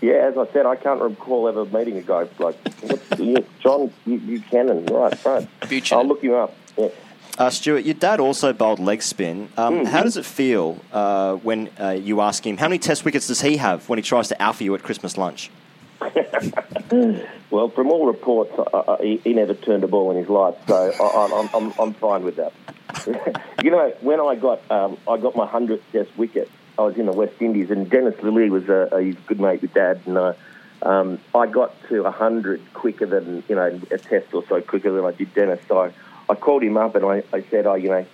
Yeah, 0.00 0.14
as 0.14 0.36
I 0.36 0.52
said, 0.52 0.66
I 0.66 0.74
can't 0.74 1.00
recall 1.00 1.46
ever 1.46 1.64
meeting 1.64 1.96
a 1.96 2.02
guy 2.02 2.26
like 2.40 2.56
what's, 2.80 3.20
you, 3.20 3.36
John 3.60 3.92
Buchanan, 4.04 4.86
right? 4.86 5.24
Right. 5.24 5.48
Buchanan. 5.68 6.02
I'll 6.02 6.08
look 6.08 6.22
him 6.22 6.34
up. 6.34 6.56
Yeah. 6.76 6.88
Uh, 7.38 7.48
Stuart, 7.50 7.84
your 7.84 7.94
dad 7.94 8.20
also 8.20 8.52
bowled 8.52 8.78
leg 8.78 9.02
spin. 9.02 9.48
Um, 9.56 9.72
Mm-hmm. 9.72 9.86
How 9.86 10.02
does 10.02 10.16
it 10.16 10.26
feel 10.26 10.78
uh, 10.92 11.34
when 11.36 11.70
uh, 11.80 11.90
you 11.90 12.20
ask 12.20 12.46
him 12.46 12.58
how 12.58 12.68
many 12.68 12.78
Test 12.78 13.04
wickets 13.04 13.26
does 13.28 13.40
he 13.40 13.56
have 13.56 13.88
when 13.88 13.98
he 13.98 14.02
tries 14.02 14.28
to 14.28 14.40
alpha 14.40 14.64
you 14.64 14.74
at 14.74 14.82
Christmas 14.82 15.16
lunch? 15.16 15.50
Well, 17.52 17.68
from 17.68 17.90
all 17.90 18.06
reports, 18.06 18.50
uh, 18.58 18.62
uh, 18.62 18.96
he, 19.02 19.18
he 19.18 19.34
never 19.34 19.52
turned 19.52 19.84
a 19.84 19.86
ball 19.86 20.10
in 20.10 20.16
his 20.16 20.28
life, 20.30 20.54
so 20.66 20.74
I, 20.74 21.38
I'm, 21.38 21.50
I'm, 21.54 21.74
I'm 21.78 21.92
fine 21.92 22.24
with 22.24 22.36
that. 22.36 22.54
you 23.62 23.70
know, 23.70 23.92
when 24.00 24.20
I 24.20 24.36
got 24.36 24.62
um, 24.70 24.96
I 25.06 25.18
got 25.18 25.36
my 25.36 25.46
hundredth 25.46 25.84
Test 25.92 26.16
wicket, 26.16 26.50
I 26.78 26.82
was 26.82 26.96
in 26.96 27.04
the 27.04 27.12
West 27.12 27.34
Indies, 27.40 27.70
and 27.70 27.90
Dennis 27.90 28.14
Lillee 28.22 28.48
was 28.48 28.70
a, 28.70 28.88
a 28.94 29.12
good 29.26 29.38
mate 29.38 29.60
with 29.60 29.74
Dad, 29.74 30.00
and 30.06 30.16
uh, 30.16 30.32
um, 30.80 31.18
I 31.34 31.46
got 31.46 31.74
to 31.90 32.10
hundred 32.10 32.62
quicker 32.72 33.04
than 33.04 33.44
you 33.50 33.54
know 33.54 33.78
a 33.90 33.98
Test 33.98 34.32
or 34.32 34.46
so 34.46 34.62
quicker 34.62 34.90
than 34.90 35.04
I 35.04 35.12
did 35.12 35.34
Dennis. 35.34 35.60
So 35.68 35.92
I, 36.28 36.32
I 36.32 36.34
called 36.36 36.62
him 36.62 36.76
up 36.76 36.94
and 36.94 37.04
I, 37.04 37.22
I 37.32 37.42
said, 37.42 37.66
oh, 37.66 37.74
you 37.74 37.88
know, 37.88 38.06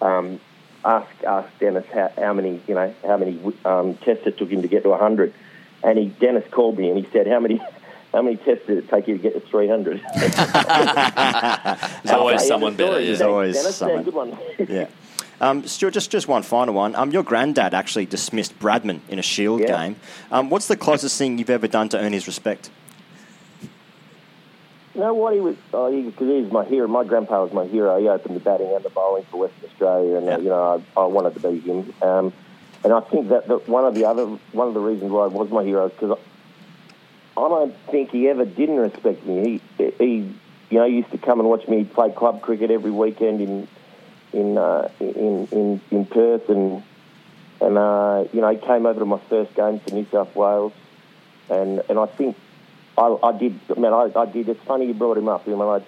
um, 0.00 0.40
ask 0.84 1.08
ask 1.26 1.48
Dennis 1.58 1.86
how, 1.92 2.10
how 2.16 2.32
many 2.32 2.60
you 2.66 2.74
know 2.74 2.94
how 3.06 3.16
many 3.16 3.38
um, 3.64 3.94
tests 3.96 4.26
it 4.26 4.38
took 4.38 4.48
him 4.48 4.62
to 4.62 4.68
get 4.68 4.82
to 4.84 4.96
hundred, 4.96 5.34
and 5.82 5.98
he 5.98 6.06
Dennis 6.06 6.44
called 6.50 6.78
me 6.78 6.88
and 6.88 6.98
he 6.98 7.10
said 7.12 7.26
how 7.26 7.40
many. 7.40 7.60
How 8.12 8.22
many 8.22 8.38
tests 8.38 8.66
did 8.66 8.78
it 8.78 8.88
take 8.88 9.06
you 9.06 9.16
to 9.16 9.22
get 9.22 9.34
to 9.34 9.40
300? 9.40 10.00
There's 10.14 12.10
always 12.10 12.44
someone 12.44 12.74
better. 12.74 12.98
Yeah. 12.98 13.06
There's 13.06 13.20
always 13.20 13.54
Dennis, 13.54 13.76
someone. 13.76 13.98
Yeah, 13.98 14.02
good 14.02 14.14
one. 14.14 14.38
Yeah. 14.68 14.86
Um, 15.40 15.64
Stuart, 15.64 15.92
just, 15.92 16.10
just 16.10 16.26
one 16.26 16.42
final 16.42 16.74
one. 16.74 16.96
Um, 16.96 17.12
your 17.12 17.22
granddad 17.22 17.72
actually 17.72 18.06
dismissed 18.06 18.58
Bradman 18.58 19.00
in 19.08 19.20
a 19.20 19.22
Shield 19.22 19.60
Yeah. 19.60 19.66
game. 19.78 19.96
Um, 20.32 20.50
what's 20.50 20.66
the 20.66 20.76
closest 20.76 21.16
thing 21.18 21.38
you've 21.38 21.50
ever 21.50 21.68
done 21.68 21.88
to 21.90 22.00
earn 22.00 22.12
his 22.12 22.26
respect? 22.26 22.70
You 24.94 25.00
know 25.02 25.14
what? 25.14 25.34
He 25.34 25.40
was 25.40 25.56
because 25.56 25.92
he, 25.92 26.10
'cause 26.10 26.26
he 26.28 26.40
was 26.42 26.50
my 26.52 26.64
hero. 26.64 26.88
My 26.88 27.04
grandpa 27.04 27.42
was 27.44 27.52
my 27.52 27.64
hero. 27.66 27.98
He 28.00 28.08
opened 28.08 28.34
the 28.36 28.40
batting 28.40 28.72
and 28.74 28.84
the 28.84 28.90
bowling 28.90 29.24
for 29.30 29.38
Western 29.42 29.68
Australia, 29.70 30.16
and 30.16 30.28
uh, 30.28 30.30
Yeah. 30.32 30.38
you 30.38 30.48
know 30.48 30.82
I, 30.96 31.00
I 31.00 31.06
wanted 31.06 31.34
to 31.40 31.48
be 31.48 31.60
him. 31.60 31.92
Um, 32.02 32.32
and 32.82 32.92
I 32.92 33.00
think 33.00 33.28
that 33.28 33.46
the, 33.46 33.58
one 33.58 33.84
of 33.84 33.94
the 33.94 34.06
other 34.06 34.26
one 34.52 34.66
of 34.68 34.74
the 34.74 34.80
reasons 34.80 35.12
why 35.12 35.28
he 35.28 35.34
was 35.34 35.50
my 35.50 35.62
hero 35.62 35.86
is 35.86 35.92
because 35.92 36.18
I, 37.36 37.40
I 37.40 37.48
don't 37.48 37.74
think 37.90 38.10
he 38.10 38.28
ever 38.28 38.44
didn't 38.44 38.78
respect 38.78 39.24
me. 39.24 39.60
He, 39.78 39.90
he, 39.98 40.14
you 40.70 40.78
know, 40.78 40.84
used 40.86 41.10
to 41.12 41.18
come 41.18 41.38
and 41.40 41.48
watch 41.48 41.68
me 41.68 41.84
play 41.84 42.10
club 42.10 42.40
cricket 42.42 42.70
every 42.72 42.90
weekend 42.90 43.40
in 43.40 43.68
in 44.32 44.58
uh, 44.58 44.88
in, 44.98 45.46
in 45.52 45.80
in 45.92 46.04
Perth, 46.06 46.48
and 46.48 46.82
and 47.60 47.78
uh, 47.78 48.24
you 48.32 48.40
know 48.40 48.48
he 48.50 48.56
came 48.58 48.86
over 48.86 48.98
to 48.98 49.06
my 49.06 49.20
first 49.28 49.54
game 49.54 49.78
for 49.78 49.94
New 49.94 50.06
South 50.10 50.34
Wales, 50.34 50.72
and 51.48 51.80
and 51.88 51.96
I 51.98 52.06
think 52.06 52.36
I, 53.00 53.16
I 53.28 53.38
did. 53.38 53.78
Man, 53.78 53.94
I, 53.94 54.10
I 54.14 54.26
did. 54.26 54.48
It's 54.48 54.62
funny 54.64 54.86
you 54.86 54.94
brought 54.94 55.16
him 55.16 55.28
up. 55.28 55.46
I 55.46 55.50
mean, 55.50 55.60
I, 55.62 55.82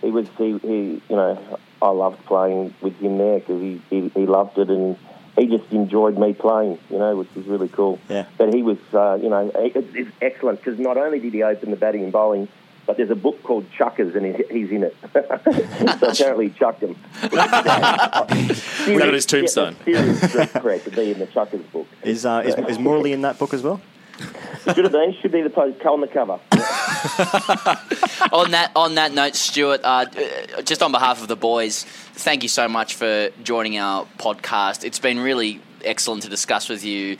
he 0.00 0.10
was 0.10 0.28
he, 0.38 0.58
he 0.58 1.02
you 1.08 1.16
know 1.16 1.58
I 1.82 1.88
loved 1.90 2.24
playing 2.26 2.74
with 2.80 2.96
him 3.00 3.18
there 3.18 3.40
because 3.40 3.60
he, 3.60 3.82
he 3.90 4.08
he 4.08 4.26
loved 4.26 4.56
it 4.58 4.70
and 4.70 4.96
he 5.36 5.48
just 5.48 5.70
enjoyed 5.72 6.16
me 6.16 6.32
playing. 6.32 6.78
You 6.90 6.98
know, 6.98 7.16
which 7.16 7.34
was 7.34 7.46
really 7.46 7.68
cool. 7.68 7.98
Yeah. 8.08 8.26
But 8.38 8.54
he 8.54 8.62
was 8.62 8.78
uh, 8.92 9.18
you 9.20 9.28
know 9.28 9.50
it, 9.54 9.76
it's 9.94 10.10
excellent 10.22 10.60
because 10.60 10.78
not 10.78 10.96
only 10.96 11.18
did 11.18 11.34
he 11.34 11.42
open 11.42 11.70
the 11.70 11.76
batting 11.76 12.04
and 12.04 12.12
bowling. 12.12 12.48
But 12.86 12.98
there's 12.98 13.08
a 13.08 13.14
book 13.16 13.42
called 13.42 13.64
Chuckers, 13.72 14.14
and 14.14 14.26
he's, 14.26 14.46
he's 14.50 14.70
in 14.70 14.82
it. 14.82 14.94
so 15.14 16.06
apparently, 16.06 16.48
he 16.48 16.54
chucked 16.58 16.82
him. 16.82 16.90
Is 17.22 17.30
that 17.30 19.04
on 19.06 19.14
his 19.14 19.24
tombstone? 19.24 19.74
Serious 19.86 20.18
street 20.18 20.50
cred 20.50 20.84
to 20.84 20.90
be 20.90 21.10
in 21.10 21.18
the 21.18 21.26
Chuckers 21.28 21.62
book. 21.72 21.86
Is, 22.02 22.26
uh, 22.26 22.42
is, 22.44 22.54
is 22.68 22.76
Murali 22.76 23.12
in 23.12 23.22
that 23.22 23.38
book 23.38 23.54
as 23.54 23.62
well? 23.62 23.80
Should 24.64 24.84
have 24.84 24.92
been. 24.92 25.14
Should 25.20 25.32
be 25.32 25.42
the 25.42 25.50
post 25.50 25.84
on 25.84 26.00
the 26.00 26.06
cover. 26.06 26.32
on 28.32 28.50
that 28.52 28.72
on 28.74 28.94
that 28.94 29.12
note, 29.12 29.36
Stuart, 29.36 29.82
uh, 29.84 30.06
just 30.62 30.82
on 30.82 30.90
behalf 30.90 31.20
of 31.20 31.28
the 31.28 31.36
boys, 31.36 31.84
thank 31.84 32.42
you 32.42 32.48
so 32.48 32.66
much 32.66 32.94
for 32.94 33.28
joining 33.42 33.78
our 33.78 34.06
podcast. 34.18 34.84
It's 34.84 34.98
been 34.98 35.18
really 35.18 35.60
excellent 35.84 36.22
to 36.24 36.28
discuss 36.28 36.68
with 36.68 36.84
you. 36.84 37.16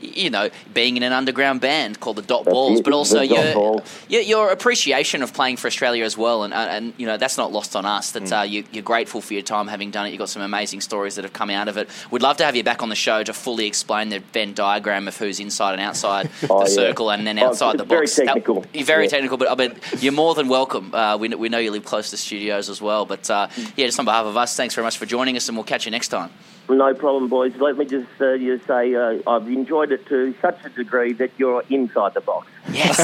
You 0.00 0.30
know, 0.30 0.48
being 0.72 0.96
in 0.96 1.02
an 1.02 1.12
underground 1.12 1.60
band 1.60 1.98
called 1.98 2.14
the 2.18 2.22
Dot 2.22 2.44
That's 2.44 2.54
Balls, 2.54 2.78
it, 2.78 2.84
but 2.84 2.92
also 2.92 3.20
your, 3.20 3.82
your 4.08 4.20
your 4.22 4.52
appreciation 4.52 5.24
of 5.24 5.34
playing 5.34 5.56
for 5.56 5.66
Australia 5.66 6.04
as 6.04 6.16
well, 6.16 6.44
and 6.44 6.54
and, 6.54 6.94
you 6.98 7.04
know 7.04 7.16
that's 7.16 7.36
not 7.36 7.50
lost 7.50 7.74
on 7.74 7.84
us. 7.84 8.12
That 8.12 8.32
uh, 8.32 8.42
you, 8.42 8.62
you're 8.70 8.84
grateful 8.84 9.20
for 9.20 9.34
your 9.34 9.42
time 9.42 9.66
having 9.66 9.90
done 9.90 10.06
it. 10.06 10.10
You've 10.10 10.20
got 10.20 10.28
some 10.28 10.42
amazing 10.42 10.82
stories 10.82 11.16
that 11.16 11.24
have 11.24 11.32
come 11.32 11.50
out 11.50 11.66
of 11.66 11.76
it. 11.78 11.88
We'd 12.12 12.22
love 12.22 12.36
to 12.36 12.44
have 12.44 12.54
you 12.54 12.62
back 12.62 12.80
on 12.80 12.90
the 12.90 12.94
show 12.94 13.24
to 13.24 13.32
fully 13.32 13.66
explain 13.66 14.10
the 14.10 14.20
Venn 14.20 14.54
diagram 14.54 15.08
of 15.08 15.16
who's 15.16 15.40
inside 15.40 15.72
and 15.72 15.80
outside 15.80 16.30
Oh, 16.48 16.62
the 16.62 16.70
yeah. 16.70 16.76
circle, 16.76 17.10
and 17.10 17.26
then 17.26 17.36
Oh, 17.40 17.48
outside 17.48 17.74
it's 17.74 17.82
the 17.82 17.84
very 17.88 18.02
box. 18.02 18.14
That- 18.14 18.26
technical. 18.26 18.64
you're 18.72 18.84
very 18.84 19.04
Yeah. 19.06 19.10
technical, 19.10 19.36
but 19.36 19.50
I 19.50 19.56
mean, 19.56 19.74
you're 19.98 20.12
more 20.12 20.36
than 20.36 20.46
welcome. 20.46 20.94
Uh, 20.94 21.16
we, 21.16 21.28
we 21.30 21.48
know 21.48 21.58
you 21.58 21.72
live 21.72 21.84
close 21.84 22.10
to 22.10 22.16
studios 22.16 22.68
as 22.68 22.80
well. 22.80 23.04
But 23.04 23.28
uh, 23.30 23.48
yeah, 23.74 23.86
just 23.86 23.98
on 23.98 24.04
behalf 24.04 24.26
of 24.26 24.36
us, 24.36 24.54
thanks 24.56 24.76
very 24.76 24.84
much 24.84 24.96
for 24.96 25.06
joining 25.06 25.36
us, 25.36 25.48
and 25.48 25.56
we'll 25.56 25.64
catch 25.64 25.86
you 25.86 25.90
next 25.90 26.06
time. 26.08 26.30
No 26.68 26.92
problem, 26.94 27.28
boys. 27.28 27.54
Let 27.56 27.78
me 27.78 27.86
just 27.86 28.08
uh, 28.20 28.32
you 28.32 28.60
say 28.66 28.94
uh, 28.94 29.18
I've 29.26 29.48
enjoyed 29.48 29.90
it 29.90 30.06
to 30.08 30.34
such 30.42 30.62
a 30.64 30.68
degree 30.68 31.14
that 31.14 31.30
you're 31.38 31.64
inside 31.70 32.12
the 32.14 32.20
box. 32.20 32.46
Yes. 32.70 32.98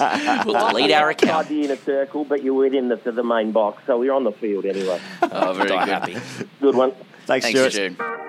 yeah. 0.00 0.44
We'll 0.44 0.68
delete 0.68 0.92
our 0.92 1.10
account. 1.10 1.32
Outside 1.32 1.48
the 1.54 1.64
inner 1.64 1.76
circle, 1.76 2.24
but 2.24 2.42
you're 2.42 2.54
within 2.54 2.88
the, 2.88 2.96
the 2.96 3.22
main 3.22 3.52
box, 3.52 3.82
so 3.86 3.98
we're 3.98 4.14
on 4.14 4.24
the 4.24 4.32
field 4.32 4.64
anyway. 4.64 4.98
Oh, 5.22 5.52
very 5.52 5.68
good. 5.68 5.78
happy. 5.78 6.16
Good 6.60 6.74
one. 6.74 6.92
Thanks, 7.26 7.44
Thanks, 7.44 7.50
Stuart. 7.50 7.72
Jude. 7.98 8.21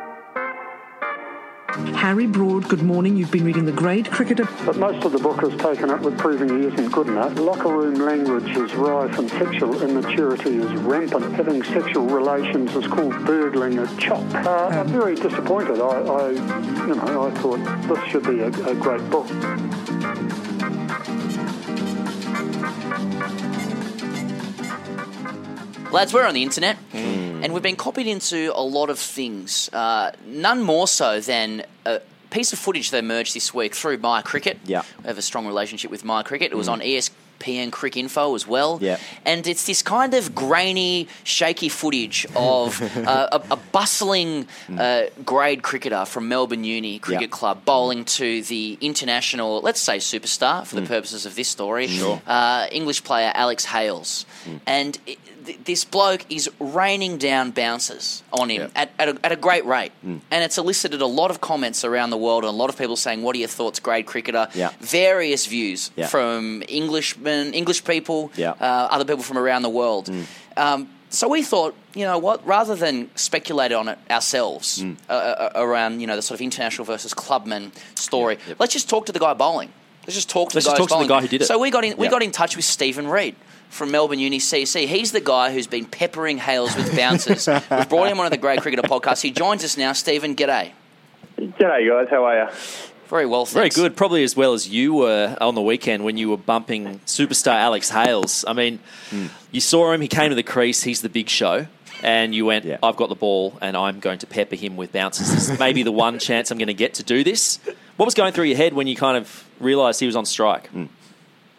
Harry 1.73 2.27
Broad, 2.27 2.69
good 2.69 2.83
morning. 2.83 3.17
You've 3.17 3.31
been 3.31 3.45
reading 3.45 3.65
The 3.65 3.71
Grade 3.71 4.05
Cricketer. 4.11 4.47
But 4.63 4.77
most 4.77 5.03
of 5.05 5.11
the 5.11 5.17
book 5.17 5.41
has 5.41 5.59
taken 5.59 5.89
up 5.89 6.01
with 6.01 6.19
proving 6.19 6.61
he 6.61 6.67
isn't 6.67 6.91
good 6.91 7.07
enough. 7.07 7.39
Locker 7.39 7.75
room 7.75 7.95
language 7.95 8.55
is 8.55 8.75
rife 8.75 9.17
and 9.17 9.27
sexual 9.31 9.81
immaturity 9.81 10.57
is 10.57 10.71
rampant. 10.81 11.33
Having 11.33 11.63
sexual 11.63 12.05
relations 12.05 12.75
is 12.75 12.85
called 12.85 13.13
burgling 13.25 13.79
a 13.79 13.87
chop. 13.97 14.21
Uh, 14.45 14.67
I'm 14.67 14.87
very 14.89 15.15
disappointed. 15.15 15.81
I, 15.81 15.87
I, 15.87 16.29
you 16.29 16.95
know, 16.95 17.27
I 17.27 17.31
thought 17.39 17.87
this 17.87 18.11
should 18.11 18.23
be 18.23 18.41
a, 18.41 18.49
a 18.49 18.75
great 18.75 19.09
book. 19.09 19.27
Lads, 25.93 26.11
we're 26.11 26.25
on 26.25 26.33
the 26.33 26.41
internet, 26.41 26.77
and 26.91 27.53
we've 27.53 27.61
been 27.61 27.75
copied 27.75 28.07
into 28.07 28.51
a 28.55 28.63
lot 28.63 28.89
of 28.89 28.97
things. 28.97 29.69
Uh, 29.71 30.11
none 30.25 30.61
more 30.63 30.87
so 30.87 31.19
than 31.19 31.63
a 31.85 32.01
piece 32.31 32.51
of 32.51 32.57
footage 32.57 32.89
that 32.89 32.97
emerged 32.97 33.35
this 33.35 33.53
week 33.53 33.75
through 33.75 33.99
My 33.99 34.23
Cricket. 34.23 34.57
Yeah. 34.65 34.81
We 35.03 35.07
have 35.07 35.19
a 35.19 35.21
strong 35.21 35.45
relationship 35.45 35.91
with 35.91 36.03
My 36.03 36.23
Cricket. 36.23 36.51
It 36.51 36.55
was 36.55 36.67
on 36.67 36.81
E 36.81 36.97
ESPNcricinfo 36.97 38.33
as 38.35 38.47
well. 38.47 38.79
Yep. 38.81 38.99
And 39.23 39.45
it's 39.45 39.67
this 39.67 39.83
kind 39.83 40.15
of 40.15 40.33
grainy, 40.33 41.09
shaky 41.23 41.69
footage 41.69 42.25
of 42.35 42.81
uh, 42.97 43.27
a, 43.31 43.53
a 43.53 43.55
bustling 43.71 44.47
uh, 44.75 45.03
grade 45.23 45.61
cricketer 45.61 46.05
from 46.05 46.27
Melbourne 46.27 46.63
Uni 46.63 46.97
Cricket 46.97 47.21
Yep. 47.21 47.29
Club 47.31 47.65
bowling 47.65 48.03
to 48.05 48.41
the 48.41 48.79
international, 48.81 49.61
let's 49.61 49.79
say 49.79 49.97
superstar 49.97 50.65
for 50.65 50.73
the 50.75 50.87
purposes 50.87 51.27
of 51.27 51.35
this 51.35 51.49
story, 51.49 51.85
Sure. 51.87 52.19
uh, 52.25 52.65
English 52.71 53.03
player 53.03 53.31
Alex 53.35 53.65
Hales. 53.65 54.25
And 54.65 54.97
it, 55.05 55.19
th- 55.45 55.59
this 55.63 55.83
bloke 55.85 56.25
is 56.29 56.49
raining 56.59 57.17
down 57.17 57.51
bounces 57.51 58.23
on 58.31 58.49
him 58.49 58.71
at, 58.75 58.91
at, 58.99 59.09
a, 59.09 59.17
at 59.25 59.31
a 59.31 59.35
great 59.35 59.65
rate. 59.65 59.91
And 60.03 60.21
it's 60.31 60.57
elicited 60.57 61.01
a 61.01 61.05
lot 61.05 61.31
of 61.31 61.41
comments 61.41 61.83
around 61.85 62.09
the 62.09 62.17
world 62.17 62.43
and 62.43 62.49
a 62.49 62.55
lot 62.55 62.69
of 62.69 62.77
people 62.77 62.95
saying, 62.95 63.21
What 63.23 63.35
are 63.35 63.39
your 63.39 63.47
thoughts, 63.47 63.79
grade 63.79 64.05
cricketer? 64.05 64.47
Yeah. 64.53 64.71
Various 64.79 65.45
views 65.45 65.91
Yeah. 65.95 66.07
from 66.07 66.63
Englishmen, 66.69 67.53
English 67.53 67.83
people, 67.85 68.31
uh, 68.39 68.63
other 68.63 69.05
people 69.05 69.23
from 69.23 69.37
around 69.37 69.61
the 69.63 69.69
world. 69.69 70.09
Um, 70.57 70.89
so 71.09 71.27
we 71.27 71.43
thought, 71.43 71.75
you 71.93 72.05
know 72.05 72.17
what, 72.17 72.45
rather 72.45 72.75
than 72.75 73.09
speculate 73.15 73.71
on 73.71 73.87
it 73.87 73.99
ourselves 74.09 74.83
uh, 75.09 75.13
uh, 75.13 75.51
around, 75.55 75.99
you 76.01 76.07
know, 76.07 76.15
the 76.15 76.23
sort 76.23 76.39
of 76.39 76.41
international 76.43 76.85
versus 76.85 77.13
clubman 77.13 77.71
story, 77.95 78.37
let's 78.59 78.73
just 78.73 78.89
talk 78.89 79.05
to 79.05 79.11
the 79.11 79.19
guy 79.19 79.33
bowling. 79.35 79.71
Let's 80.05 80.15
just 80.15 80.29
talk 80.29 80.49
to 80.49 80.57
Let's 80.57 80.65
the 80.65 80.71
guy 80.71 80.77
just 80.77 80.89
talk 80.89 80.99
to 80.99 81.03
the 81.07 81.13
guy 81.13 81.21
who 81.21 81.27
did 81.27 81.41
it. 81.43 81.45
So 81.45 81.59
we 81.59 81.69
got 81.71 81.85
in, 81.85 81.97
we 81.97 82.07
got 82.09 82.23
in 82.23 82.31
touch 82.31 82.55
with 82.55 82.65
Steven 82.65 83.07
Reid 83.07 83.35
from 83.73 83.91
Melbourne 83.91 84.19
Uni 84.19 84.39
CC. 84.39 84.87
He's 84.87 85.11
the 85.11 85.19
guy 85.19 85.51
who's 85.51 85.67
been 85.67 85.85
peppering 85.85 86.37
Hales 86.37 86.75
with 86.75 86.95
bounces. 86.95 87.47
We've 87.71 87.89
brought 87.89 88.07
him 88.07 88.19
on 88.19 88.29
the 88.29 88.37
Grade 88.37 88.61
Cricketer 88.61 88.83
podcast. 88.83 89.21
He 89.21 89.31
joins 89.31 89.63
us 89.63 89.77
now. 89.77 89.93
Steven, 89.93 90.35
g'day. 90.35 90.71
G'day, 91.37 91.89
guys. 91.89 92.07
How 92.09 92.23
are 92.23 92.45
you? 92.45 92.49
Very 93.09 93.25
well, 93.25 93.45
Very 93.45 93.69
good. 93.69 93.95
Probably 93.95 94.23
as 94.23 94.35
well 94.35 94.53
as 94.53 94.67
you 94.69 94.93
were 94.93 95.35
on 95.41 95.55
the 95.55 95.61
weekend 95.61 96.05
when 96.05 96.17
you 96.17 96.29
were 96.29 96.37
bumping 96.37 96.99
superstar 97.05 97.53
Alex 97.53 97.89
Hales. 97.89 98.45
I 98.47 98.53
mean, 98.53 98.79
hmm. 99.09 99.27
you 99.51 99.59
saw 99.59 99.91
him, 99.91 100.01
he 100.01 100.07
came 100.07 100.29
to 100.29 100.35
the 100.35 100.43
crease, 100.43 100.83
he's 100.83 101.01
the 101.01 101.09
big 101.09 101.29
show. 101.29 101.67
And 102.01 102.33
you 102.33 102.45
went, 102.45 102.65
I've 102.81 102.95
got 102.95 103.09
the 103.09 103.15
ball 103.15 103.57
and 103.61 103.77
I'm 103.77 103.99
going 103.99 104.19
to 104.19 104.27
pepper 104.27 104.55
him 104.55 104.77
with 104.77 104.91
bounces. 104.91 105.31
This 105.31 105.49
is 105.49 105.59
maybe 105.59 105.83
the 105.83 105.91
one 105.91 106.19
chance 106.27 106.51
I'm 106.51 106.57
going 106.57 106.67
to 106.67 106.73
get 106.73 106.95
to 106.95 107.03
do 107.03 107.23
this. 107.23 107.59
What 107.97 108.05
was 108.05 108.13
going 108.13 108.33
through 108.33 108.45
your 108.45 108.57
head 108.57 108.73
when 108.73 108.87
you 108.87 108.95
kind 108.95 109.17
of 109.17 109.45
realised 109.59 109.99
he 109.99 110.05
was 110.05 110.15
on 110.15 110.25
strike? 110.25 110.67
Hmm. 110.67 110.85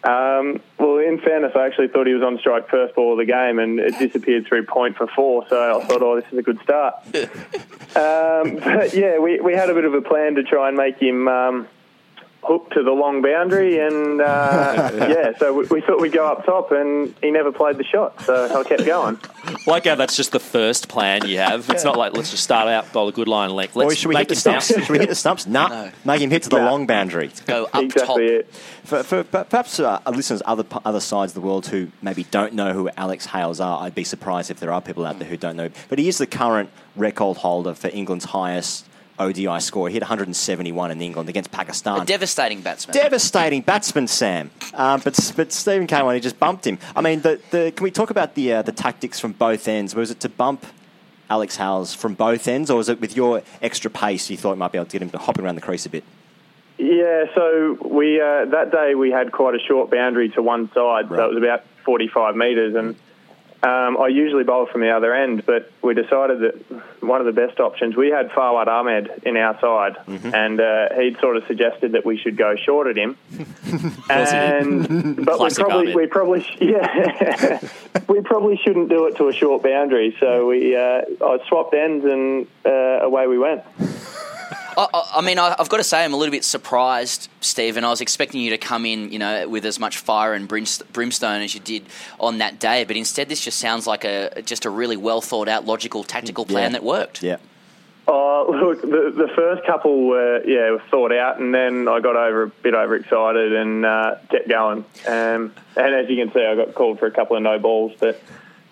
Um, 0.05 0.61
well, 0.77 0.99
in 0.99 1.19
fairness, 1.19 1.53
I 1.55 1.65
actually 1.65 1.87
thought 1.87 2.05
he 2.05 2.13
was 2.13 2.21
on 2.21 2.37
strike 2.37 2.69
first 2.69 2.93
ball 2.93 3.13
of 3.13 3.17
the 3.17 3.25
game, 3.25 3.57
and 3.57 3.79
it 3.79 3.97
disappeared 3.97 4.45
through 4.45 4.65
point 4.65 4.97
for 4.97 5.07
four. 5.07 5.47
So 5.49 5.79
I 5.79 5.83
thought, 5.83 6.01
oh, 6.03 6.15
this 6.21 6.31
is 6.31 6.37
a 6.37 6.43
good 6.43 6.59
start. 6.61 6.93
um, 7.95 8.57
but 8.63 8.93
yeah, 8.93 9.17
we, 9.17 9.39
we 9.39 9.53
had 9.53 9.71
a 9.71 9.73
bit 9.73 9.83
of 9.83 9.95
a 9.95 10.01
plan 10.01 10.35
to 10.35 10.43
try 10.43 10.67
and 10.67 10.77
make 10.77 10.99
him 10.99 11.27
um, 11.27 11.67
hook 12.45 12.69
to 12.71 12.83
the 12.83 12.91
long 12.91 13.21
boundary, 13.21 13.79
and 13.79 14.21
uh, 14.21 14.91
yeah, 14.93 15.37
so 15.37 15.53
we, 15.53 15.65
we 15.67 15.81
thought 15.81 15.99
we'd 15.99 16.13
go 16.13 16.27
up 16.27 16.45
top, 16.45 16.71
and 16.71 17.13
he 17.21 17.31
never 17.31 17.51
played 17.51 17.77
the 17.77 17.83
shot, 17.83 18.21
so 18.21 18.59
I 18.59 18.63
kept 18.63 18.85
going. 18.85 19.19
Like 19.67 19.85
how 19.85 19.95
that's 19.95 20.15
just 20.15 20.31
the 20.31 20.39
first 20.39 20.87
plan 20.87 21.27
you 21.27 21.37
have. 21.39 21.69
It's 21.69 21.83
not 21.83 21.97
like 21.97 22.13
let's 22.13 22.31
just 22.31 22.43
start 22.43 22.67
out 22.67 22.91
bowl 22.93 23.07
a 23.07 23.11
good 23.11 23.27
line 23.27 23.51
length. 23.51 23.75
Let's 23.75 23.93
Or 23.93 23.95
should 23.95 24.09
we 24.09 24.15
make 24.15 24.29
hit 24.29 24.41
the 24.41 24.49
him 24.49 24.61
stumps? 24.61 24.85
should 24.85 24.89
we 24.89 24.99
hit 24.99 25.09
the 25.09 25.15
stumps? 25.15 25.47
Nah. 25.47 25.91
Make 26.03 26.21
him 26.21 26.31
hit 26.31 26.43
to 26.43 26.49
the 26.49 26.57
long 26.57 26.87
boundary. 26.87 27.31
Go 27.45 27.67
up 27.73 27.83
exactly 27.83 28.27
top. 28.27 28.39
it. 28.39 28.53
For, 28.83 29.03
for, 29.03 29.23
perhaps 29.23 29.79
uh, 29.79 29.99
listeners 30.11 30.41
other 30.45 30.65
other 30.83 30.99
sides 30.99 31.31
of 31.31 31.41
the 31.41 31.47
world 31.47 31.67
who 31.67 31.89
maybe 32.01 32.23
don't 32.25 32.53
know 32.53 32.73
who 32.73 32.89
Alex 32.97 33.25
Hales 33.25 33.59
are, 33.59 33.81
I'd 33.81 33.95
be 33.95 34.03
surprised 34.03 34.51
if 34.51 34.59
there 34.59 34.71
are 34.71 34.81
people 34.81 35.05
out 35.05 35.19
there 35.19 35.27
who 35.27 35.37
don't 35.37 35.55
know. 35.55 35.69
But 35.89 35.99
he 35.99 36.07
is 36.07 36.17
the 36.17 36.27
current 36.27 36.69
record 36.95 37.37
holder 37.37 37.73
for 37.73 37.89
England's 37.89 38.25
highest 38.25 38.85
ODI 39.19 39.59
score. 39.59 39.87
He 39.87 39.93
hit 39.93 40.01
171 40.01 40.91
in 40.91 41.01
England 41.01 41.29
against 41.29 41.51
Pakistan. 41.51 42.01
A 42.01 42.05
devastating 42.05 42.61
batsman. 42.61 42.95
Devastating 42.95 43.61
batsman, 43.61 44.07
Sam. 44.07 44.51
Um, 44.73 45.01
but 45.03 45.33
but 45.35 45.51
Steven 45.51 45.87
came 45.87 46.05
on, 46.05 46.13
he 46.15 46.19
just 46.19 46.39
bumped 46.39 46.67
him. 46.67 46.79
I 46.95 47.01
mean, 47.01 47.21
the, 47.21 47.39
the, 47.51 47.71
can 47.71 47.83
we 47.83 47.91
talk 47.91 48.09
about 48.09 48.35
the 48.35 48.53
uh, 48.53 48.61
the 48.61 48.71
tactics 48.71 49.19
from 49.19 49.33
both 49.33 49.67
ends? 49.67 49.95
Was 49.95 50.11
it 50.11 50.19
to 50.21 50.29
bump 50.29 50.65
Alex 51.29 51.57
Hales 51.57 51.93
from 51.93 52.13
both 52.13 52.47
ends, 52.47 52.69
or 52.69 52.77
was 52.77 52.89
it 52.89 52.99
with 52.99 53.15
your 53.15 53.41
extra 53.61 53.89
pace 53.89 54.29
you 54.29 54.37
thought 54.37 54.51
you 54.51 54.57
might 54.57 54.71
be 54.71 54.77
able 54.77 54.85
to 54.85 54.91
get 54.91 55.01
him 55.01 55.09
to 55.11 55.17
hopping 55.17 55.45
around 55.45 55.55
the 55.55 55.61
crease 55.61 55.85
a 55.85 55.89
bit? 55.89 56.03
Yeah, 56.77 57.25
so 57.33 57.77
we 57.85 58.19
uh, 58.19 58.45
that 58.45 58.71
day 58.71 58.95
we 58.95 59.11
had 59.11 59.31
quite 59.31 59.55
a 59.55 59.59
short 59.59 59.89
boundary 59.89 60.29
to 60.29 60.41
one 60.41 60.69
side, 60.73 61.07
so 61.07 61.23
it 61.23 61.33
was 61.33 61.37
about 61.37 61.63
45 61.85 62.35
metres, 62.35 62.75
and 62.75 62.95
um, 63.63 63.97
I 63.97 64.07
usually 64.07 64.43
bowl 64.43 64.67
from 64.67 64.81
the 64.81 64.91
other 64.91 65.13
end, 65.13 65.45
but 65.45 65.71
we 65.81 65.93
decided 65.93 66.39
that 66.41 67.01
one 67.01 67.19
of 67.19 67.25
the 67.25 67.31
best 67.31 67.59
options 67.59 67.95
we 67.95 68.09
had 68.09 68.29
Fawad 68.29 68.67
Ahmed 68.67 69.23
in 69.23 69.37
our 69.37 69.59
side, 69.59 69.95
and 70.07 70.59
uh, 70.59 70.93
he'd 70.95 71.19
sort 71.19 71.37
of 71.37 71.45
suggested 71.47 71.93
that 71.93 72.05
we 72.05 72.17
should 72.17 72.37
go 72.37 72.55
short 72.55 72.87
at 72.87 72.97
him, 72.97 73.17
and 74.09 75.25
but 75.25 75.39
we 75.39 75.49
probably 75.53 75.93
Ahmed. 75.93 75.95
we 75.95 76.07
probably 76.07 76.45
yeah 76.59 77.59
we 78.07 78.21
probably 78.21 78.57
shouldn't 78.57 78.89
do 78.89 79.07
it 79.07 79.15
to 79.17 79.29
a 79.29 79.33
short 79.33 79.63
boundary, 79.63 80.15
so 80.19 80.47
we 80.47 80.75
uh, 80.75 81.01
I 81.21 81.39
swapped 81.47 81.73
ends 81.73 82.05
and 82.05 82.47
uh, 82.65 82.69
away 82.69 83.27
we 83.27 83.39
went. 83.39 83.63
I, 84.77 84.87
I, 84.93 85.11
I 85.15 85.21
mean, 85.21 85.39
I, 85.39 85.55
I've 85.57 85.69
got 85.69 85.77
to 85.77 85.83
say, 85.83 86.03
I'm 86.03 86.13
a 86.13 86.17
little 86.17 86.31
bit 86.31 86.43
surprised, 86.43 87.29
Steven. 87.41 87.83
I 87.83 87.89
was 87.89 88.01
expecting 88.01 88.41
you 88.41 88.49
to 88.51 88.57
come 88.57 88.85
in, 88.85 89.11
you 89.11 89.19
know, 89.19 89.47
with 89.47 89.65
as 89.65 89.79
much 89.79 89.97
fire 89.97 90.33
and 90.33 90.47
brimstone 90.47 91.41
as 91.41 91.53
you 91.53 91.61
did 91.61 91.83
on 92.19 92.39
that 92.39 92.59
day, 92.59 92.83
but 92.83 92.95
instead, 92.97 93.29
this 93.29 93.41
just 93.41 93.59
sounds 93.59 93.87
like 93.87 94.03
a 94.03 94.41
just 94.43 94.65
a 94.65 94.69
really 94.69 94.97
well 94.97 95.21
thought 95.21 95.47
out, 95.47 95.65
logical, 95.65 96.03
tactical 96.03 96.45
plan 96.45 96.63
Yeah. 96.71 96.79
that 96.79 96.83
worked. 96.83 97.23
Yeah. 97.23 97.37
Oh, 98.07 98.45
look, 98.63 98.81
the, 98.81 99.11
the 99.15 99.27
first 99.35 99.65
couple 99.65 100.05
were, 100.07 100.43
yeah, 100.45 100.69
were 100.69 100.83
thought 100.91 101.11
out, 101.11 101.39
and 101.39 101.53
then 101.55 101.87
I 101.87 101.99
got 101.99 102.15
over 102.15 102.43
a 102.43 102.47
bit 102.49 102.75
overexcited 102.75 103.53
and 103.53 103.83
uh, 103.83 104.15
kept 104.29 104.47
going. 104.47 104.85
Um, 105.07 105.53
and 105.75 105.95
as 105.95 106.07
you 106.07 106.23
can 106.23 106.31
see, 106.31 106.45
I 106.45 106.53
got 106.55 106.75
called 106.75 106.99
for 106.99 107.07
a 107.07 107.11
couple 107.11 107.35
of 107.37 107.43
no 107.43 107.57
balls, 107.59 107.93
but. 107.99 108.21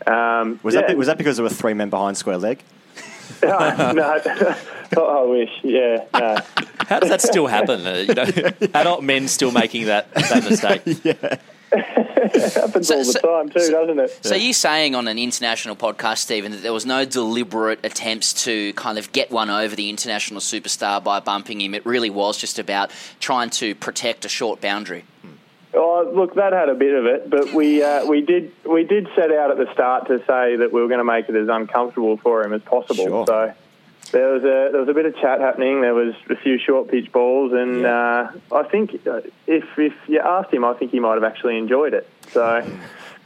Um, 0.05 0.59
Was 0.63 0.75
yeah. 0.75 0.81
that 0.87 0.97
was 0.97 1.07
that 1.07 1.17
because 1.17 1.37
there 1.37 1.43
were 1.43 1.49
three 1.49 1.73
men 1.73 1.89
behind 1.89 2.17
square 2.17 2.37
leg? 2.37 2.61
no, 3.43 4.21
I 4.97 5.21
wish, 5.23 5.49
yeah, 5.63 6.05
no. 6.13 6.37
How 6.87 6.99
does 6.99 7.09
that 7.09 7.21
still 7.21 7.47
happen? 7.47 7.85
Uh, 7.85 8.05
you 8.07 8.13
know, 8.13 8.23
adult 8.73 9.03
men 9.03 9.27
still 9.27 9.51
making 9.51 9.85
that, 9.85 10.13
that 10.13 10.43
mistake. 10.43 11.39
happens 12.53 12.91
all 12.91 13.03
the 13.03 13.19
time 13.19 13.49
too, 13.49 13.71
doesn't 13.71 13.99
it? 13.99 14.19
So 14.25 14.35
you're 14.35 14.53
saying 14.53 14.95
on 14.95 15.07
an 15.07 15.17
international 15.17 15.75
podcast, 15.75 16.19
Steven, 16.19 16.51
that 16.51 16.61
there 16.61 16.73
was 16.73 16.85
no 16.85 17.05
deliberate 17.05 17.83
attempts 17.83 18.45
to 18.45 18.73
kind 18.73 18.97
of 18.97 19.11
get 19.11 19.31
one 19.31 19.49
over 19.49 19.75
the 19.75 19.89
international 19.89 20.39
superstar 20.39 21.03
by 21.03 21.19
bumping 21.19 21.61
him. 21.61 21.73
It 21.73 21.85
really 21.85 22.09
was 22.09 22.37
just 22.37 22.59
about 22.59 22.91
trying 23.19 23.49
to 23.51 23.75
protect 23.75 24.25
a 24.25 24.29
short 24.29 24.61
boundary. 24.61 25.05
Oh, 25.75 26.11
look, 26.13 26.35
that 26.35 26.53
had 26.53 26.69
a 26.69 26.75
bit 26.75 26.93
of 26.93 27.05
it, 27.05 27.29
but 27.29 27.51
we 27.51 27.81
uh, 27.81 28.05
we 28.05 28.21
did 28.21 28.51
we 28.63 28.83
did 28.83 29.07
set 29.15 29.31
out 29.31 29.49
at 29.49 29.57
the 29.57 29.71
start 29.73 30.07
to 30.07 30.19
say 30.19 30.57
that 30.57 30.69
we 30.71 30.81
were 30.81 30.87
going 30.87 30.99
to 30.99 31.03
make 31.03 31.29
it 31.29 31.35
as 31.35 31.47
uncomfortable 31.49 32.17
for 32.17 32.43
him 32.43 32.53
as 32.53 32.61
possible. 32.61 33.05
Sure. 33.05 33.25
So 33.25 33.53
there 34.13 34.29
was 34.31 34.43
a 34.43 34.69
there 34.71 34.79
was 34.79 34.87
a 34.87 34.93
bit 34.93 35.05
of 35.05 35.15
chat 35.17 35.41
happening. 35.41 35.81
There 35.81 35.93
was 35.93 36.13
a 36.29 36.35
few 36.37 36.57
short 36.57 36.89
pitch 36.89 37.11
balls, 37.11 37.51
and 37.51 37.85
uh, 37.85 38.31
I 38.51 38.63
think 38.63 39.05
uh, 39.05 39.21
if 39.47 39.65
if 39.77 39.93
you 40.07 40.19
asked 40.19 40.53
him, 40.53 40.63
I 40.63 40.73
think 40.73 40.91
he 40.91 40.99
might 41.01 41.15
have 41.15 41.23
actually 41.25 41.57
enjoyed 41.57 41.93
it. 41.93 42.07
So 42.31 42.41
uh, 42.43 42.63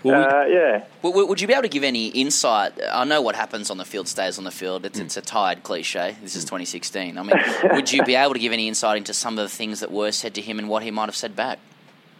yeah. 0.04 0.84
W- 1.02 1.14
w- 1.14 1.26
Would 1.28 1.42
you 1.42 1.48
be 1.48 1.54
able 1.54 1.64
to 1.64 1.70
give 1.70 1.84
any 1.84 2.08
insight? 2.08 2.74
I 2.92 3.04
know 3.04 3.22
what 3.22 3.36
happens 3.36 3.70
on 3.70 3.78
the 3.78 3.86
field 3.86 4.08
stays 4.08 4.38
on 4.38 4.44
the 4.44 4.52
field. 4.52 4.86
It's, 4.86 5.00
it's 5.00 5.18
a 5.18 5.22
tired 5.22 5.64
cliche. 5.64 6.16
This 6.22 6.36
is 6.36 6.44
2016. 6.46 7.18
I 7.18 7.24
mean, 7.24 7.36
would 7.74 7.92
you 7.92 8.04
be 8.04 8.16
able 8.16 8.34
to 8.34 8.40
give 8.40 8.54
any 8.54 8.68
insight 8.68 8.98
into 8.98 9.14
some 9.14 9.38
of 9.38 9.44
the 9.44 9.54
things 9.56 9.80
that 9.82 9.92
were 9.92 10.12
said 10.12 10.34
to 10.36 10.42
him 10.42 10.60
and 10.60 10.70
what 10.70 10.84
he 10.84 10.92
might 10.92 11.06
have 11.08 11.16
said 11.16 11.36
back? 11.36 11.60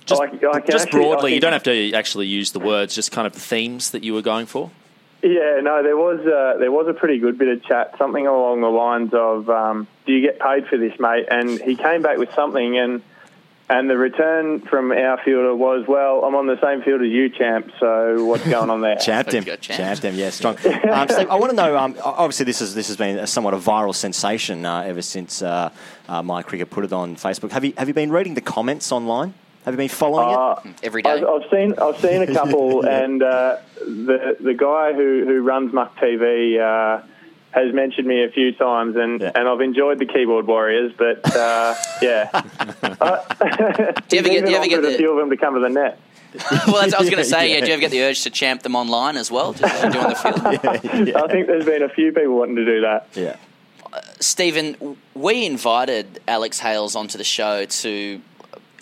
Just, 0.06 0.22
I- 0.22 0.26
I 0.26 0.60
just 0.62 0.88
actually- 0.88 1.02
I 1.02 1.04
broadly, 1.14 1.34
you 1.36 1.40
don't 1.40 1.54
have 1.54 1.64
to 1.64 1.94
actually 1.94 2.28
use 2.28 2.52
the 2.52 2.60
words, 2.60 2.96
just 2.96 3.12
kind 3.12 3.28
of 3.28 3.34
the 3.34 3.40
themes 3.40 3.92
that 3.92 4.04
you 4.04 4.14
were 4.14 4.22
going 4.22 4.46
for. 4.48 4.72
Yeah, 5.22 5.62
no, 5.64 5.82
there 5.82 5.98
was 5.98 6.20
uh, 6.20 6.60
there 6.60 6.72
was 6.72 6.88
a 6.88 6.94
pretty 6.94 7.18
good 7.18 7.40
bit 7.40 7.48
of 7.48 7.64
chat, 7.64 7.96
something 7.98 8.28
along 8.28 8.62
the 8.62 8.68
lines 8.68 9.14
of, 9.14 9.50
um, 9.50 9.88
"Do 10.06 10.14
you 10.14 10.22
get 10.22 10.40
paid 10.40 10.68
for 10.68 10.78
this, 10.78 11.00
mate?" 11.00 11.26
And 11.32 11.60
he 11.60 11.76
came 11.76 12.04
back 12.04 12.20
with 12.20 12.32
something, 12.36 12.78
and 12.78 13.02
and 13.68 13.90
the 13.90 13.98
return 13.98 14.62
from 14.62 14.92
our 14.92 15.18
fielder 15.26 15.56
was, 15.56 15.88
"Well, 15.88 16.24
I'm 16.24 16.36
on 16.36 16.46
the 16.46 16.60
same 16.62 16.84
field 16.84 17.02
as 17.02 17.10
you, 17.10 17.30
champ. 17.30 17.72
So 17.80 18.26
what's 18.26 18.48
going 18.50 18.70
on 18.70 18.82
there?" 18.82 18.98
Champed 18.98 19.34
him. 19.34 19.44
Champed 19.60 20.04
him. 20.04 20.14
Yeah, 20.14 20.30
strong. 20.30 20.58
Um, 20.88 21.10
Steve, 21.10 21.30
I 21.30 21.36
want 21.36 21.50
to 21.50 21.56
know. 21.56 21.76
Um, 21.76 21.98
obviously, 22.04 22.46
this 22.46 22.62
is 22.62 22.76
this 22.76 22.88
has 22.88 22.96
been 22.96 23.18
a 23.18 23.26
somewhat 23.26 23.56
a 23.56 23.58
viral 23.58 23.96
sensation 23.96 24.66
uh, 24.66 24.82
ever 24.82 25.02
since 25.02 25.42
uh, 25.42 25.72
uh, 26.08 26.22
my 26.22 26.44
cricket 26.44 26.70
put 26.70 26.86
it 26.86 26.94
on 26.94 27.16
Facebook. 27.16 27.52
Have 27.52 27.66
you 27.66 27.74
have 27.78 27.88
you 27.88 27.96
been 27.96 28.12
reading 28.12 28.36
the 28.36 28.42
comments 28.42 28.92
online? 28.92 29.34
Have 29.68 29.74
you 29.74 29.80
been 29.80 29.90
following 29.90 30.34
Uh, 30.34 30.62
it 30.64 30.76
every 30.84 31.02
day? 31.02 31.10
I've, 31.10 31.26
I've 31.26 31.50
seen 31.52 31.74
I've 31.78 31.98
seen 32.00 32.22
a 32.22 32.28
couple, 32.34 32.86
and 32.88 33.22
uh, 33.22 33.58
the 33.82 34.38
the 34.40 34.54
guy 34.54 34.94
who, 34.94 35.26
who 35.26 35.42
runs 35.42 35.74
Muck 35.74 35.98
TV 35.98 36.58
uh, 36.58 37.04
has 37.52 37.74
mentioned 37.74 38.08
me 38.08 38.24
a 38.24 38.30
few 38.30 38.54
times, 38.54 38.96
and, 38.96 39.22
and 39.22 39.38
I've 39.46 39.60
enjoyed 39.60 40.00
the 40.00 40.06
keyboard 40.06 40.48
warriors, 40.48 40.94
but 40.98 41.20
uh, 41.36 41.76
yeah, 42.02 42.30
Do 44.08 44.16
you 44.16 44.20
ever 44.20 44.30
get- 44.30 44.46
do 44.46 44.52
you 44.52 44.56
ever 44.56 44.68
get 44.68 44.86
a 44.86 44.96
few 44.98 45.12
of 45.12 45.18
them 45.18 45.30
to 45.32 45.36
come 45.36 45.56
to 45.56 45.60
the 45.60 45.68
net? 45.70 46.00
well, 46.68 46.82
that's, 46.82 46.94
I 46.94 47.00
was 47.00 47.10
going 47.10 47.22
to 47.24 47.30
say, 47.30 47.54
yeah. 47.54 47.60
Do 47.60 47.68
you 47.68 47.74
ever 47.74 47.82
get 47.82 47.92
the 47.92 48.04
urge 48.04 48.24
to 48.24 48.30
champ 48.30 48.62
them 48.62 48.76
online 48.78 49.18
as 49.18 49.30
well, 49.30 49.52
just 49.52 49.74
as 49.74 49.84
you 49.84 49.92
do 49.92 50.00
on 50.00 50.10
the 50.12 50.16
field? 50.80 51.16
I 51.18 51.28
think 51.28 51.48
there's 51.48 51.66
been 51.66 51.84
a 51.84 51.90
few 51.90 52.14
people 52.14 52.38
wanting 52.38 52.56
to 52.56 52.66
do 52.66 52.82
that. 52.82 53.08
Yeah. 53.16 53.36
Steven, 54.22 54.96
we 55.14 55.46
invited 55.46 56.22
Alex 56.26 56.60
Hales 56.60 56.96
onto 56.96 57.18
the 57.18 57.24
show 57.26 57.66
to 57.66 58.22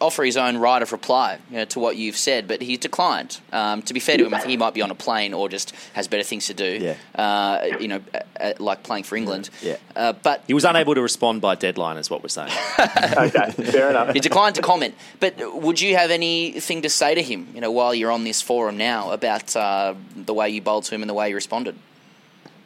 offer 0.01 0.23
his 0.23 0.37
own 0.37 0.57
right 0.57 0.81
of 0.81 0.91
reply 0.91 1.39
you 1.49 1.57
know, 1.57 1.65
to 1.65 1.79
what 1.79 1.95
you've 1.95 2.17
said, 2.17 2.47
but 2.47 2.61
he's 2.61 2.79
declined. 2.79 3.39
Um, 3.51 3.81
to 3.83 3.93
be 3.93 3.99
fair 3.99 4.17
to 4.17 4.25
him, 4.25 4.33
I 4.33 4.39
think 4.39 4.49
he 4.49 4.57
might 4.57 4.73
be 4.73 4.81
on 4.81 4.91
a 4.91 4.95
plane 4.95 5.33
or 5.33 5.49
just 5.49 5.73
has 5.93 6.07
better 6.07 6.23
things 6.23 6.47
to 6.47 6.53
do. 6.53 6.79
Yeah. 6.81 6.95
Uh, 7.21 7.77
you 7.79 7.87
know, 7.87 8.01
uh, 8.39 8.53
like 8.59 8.83
playing 8.83 9.03
for 9.03 9.15
England. 9.15 9.49
Yeah. 9.61 9.77
Uh, 9.95 10.13
but 10.13 10.43
He 10.47 10.53
was 10.53 10.65
unable 10.65 10.95
to 10.95 11.01
respond 11.01 11.41
by 11.41 11.55
deadline, 11.55 11.97
is 11.97 12.09
what 12.09 12.21
we're 12.21 12.29
saying. 12.29 12.51
okay, 12.79 13.51
fair 13.51 13.89
enough. 13.89 14.13
he 14.13 14.19
declined 14.19 14.55
to 14.55 14.61
comment. 14.61 14.95
But 15.19 15.35
would 15.61 15.79
you 15.79 15.95
have 15.95 16.11
anything 16.11 16.81
to 16.81 16.89
say 16.89 17.15
to 17.15 17.21
him, 17.21 17.47
you 17.53 17.61
know, 17.61 17.71
while 17.71 17.95
you're 17.95 18.11
on 18.11 18.23
this 18.23 18.41
forum 18.41 18.77
now 18.77 19.11
about 19.11 19.55
uh, 19.55 19.93
the 20.15 20.33
way 20.33 20.49
you 20.49 20.61
bowled 20.61 20.83
to 20.85 20.95
him 20.95 21.01
and 21.01 21.09
the 21.09 21.13
way 21.13 21.29
you 21.29 21.35
responded? 21.35 21.75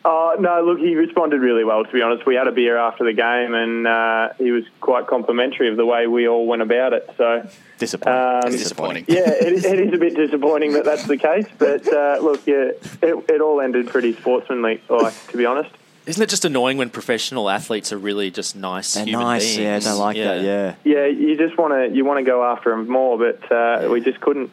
Oh 0.05 0.37
no! 0.39 0.63
Look, 0.63 0.79
he 0.79 0.95
responded 0.95 1.41
really 1.41 1.63
well. 1.63 1.83
To 1.83 1.91
be 1.91 2.01
honest, 2.01 2.25
we 2.25 2.35
had 2.35 2.47
a 2.47 2.51
beer 2.51 2.77
after 2.77 3.03
the 3.03 3.13
game, 3.13 3.53
and 3.53 3.85
uh, 3.85 4.29
he 4.37 4.51
was 4.51 4.63
quite 4.79 5.07
complimentary 5.07 5.67
of 5.69 5.75
the 5.75 5.85
way 5.85 6.07
we 6.07 6.27
all 6.27 6.47
went 6.47 6.61
about 6.61 6.93
it. 6.93 7.09
So 7.17 7.49
disappointing. 7.77 8.43
Um, 8.45 8.51
disappointing. 8.51 9.05
Yeah, 9.07 9.29
it, 9.29 9.65
it 9.65 9.79
is 9.79 9.93
a 9.93 9.97
bit 9.97 10.15
disappointing 10.15 10.73
that 10.73 10.85
that's 10.85 11.05
the 11.05 11.17
case. 11.17 11.47
But 11.57 11.85
uh, 11.87 12.19
look, 12.21 12.47
yeah, 12.47 12.71
it, 13.01 13.25
it 13.29 13.41
all 13.41 13.59
ended 13.59 13.87
pretty 13.87 14.13
sportsmanly. 14.15 14.81
Like 14.89 15.13
to 15.27 15.37
be 15.37 15.45
honest. 15.45 15.71
Isn't 16.05 16.23
it 16.23 16.29
just 16.29 16.45
annoying 16.45 16.77
when 16.77 16.89
professional 16.89 17.51
athletes 17.51 17.93
are 17.93 17.97
really 17.97 18.31
just 18.31 18.55
nice 18.55 18.95
They're 18.95 19.05
human 19.05 19.27
nice, 19.27 19.43
beings? 19.43 19.59
yeah, 19.59 19.75
I 19.75 19.79
don't 19.79 19.99
like 19.99 20.17
that, 20.17 20.41
yeah. 20.41 20.75
Yeah, 20.83 21.05
you 21.05 21.37
just 21.37 21.55
want 21.55 21.73
to 21.73 21.95
you 21.95 22.03
want 22.03 22.17
to 22.17 22.23
go 22.23 22.43
after 22.43 22.71
them 22.71 22.89
more, 22.89 23.17
but 23.17 23.51
uh, 23.51 23.87
we 23.91 24.01
just 24.01 24.19
couldn't. 24.19 24.49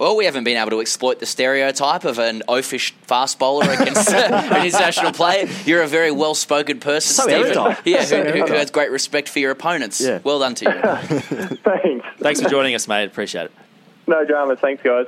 Well, 0.00 0.16
we 0.16 0.24
haven't 0.24 0.44
been 0.44 0.56
able 0.56 0.70
to 0.70 0.80
exploit 0.80 1.20
the 1.20 1.26
stereotype 1.26 2.04
of 2.06 2.18
an 2.18 2.42
oafish 2.48 2.92
fast 3.02 3.38
bowler 3.38 3.70
against 3.70 4.08
an 4.12 4.64
international 4.64 5.12
player. 5.12 5.46
You're 5.66 5.82
a 5.82 5.86
very 5.86 6.10
well-spoken 6.10 6.80
person, 6.80 7.12
So 7.14 7.22
Steven. 7.24 7.44
erudite. 7.46 7.78
Yeah, 7.84 8.04
So 8.04 8.16
who, 8.16 8.30
who 8.30 8.38
erudite. 8.38 8.56
has 8.58 8.70
great 8.70 8.90
respect 8.90 9.28
for 9.28 9.40
your 9.40 9.50
opponents. 9.50 10.00
Yeah. 10.00 10.20
Well 10.24 10.38
done 10.38 10.54
to 10.54 10.64
you. 10.64 10.72
Thanks. 11.58 12.06
Thanks 12.18 12.40
for 12.40 12.48
joining 12.48 12.74
us, 12.74 12.88
mate. 12.88 13.04
Appreciate 13.04 13.44
it. 13.44 13.52
No 14.06 14.24
drama. 14.24 14.56
Thanks, 14.56 14.82
guys. 14.82 15.04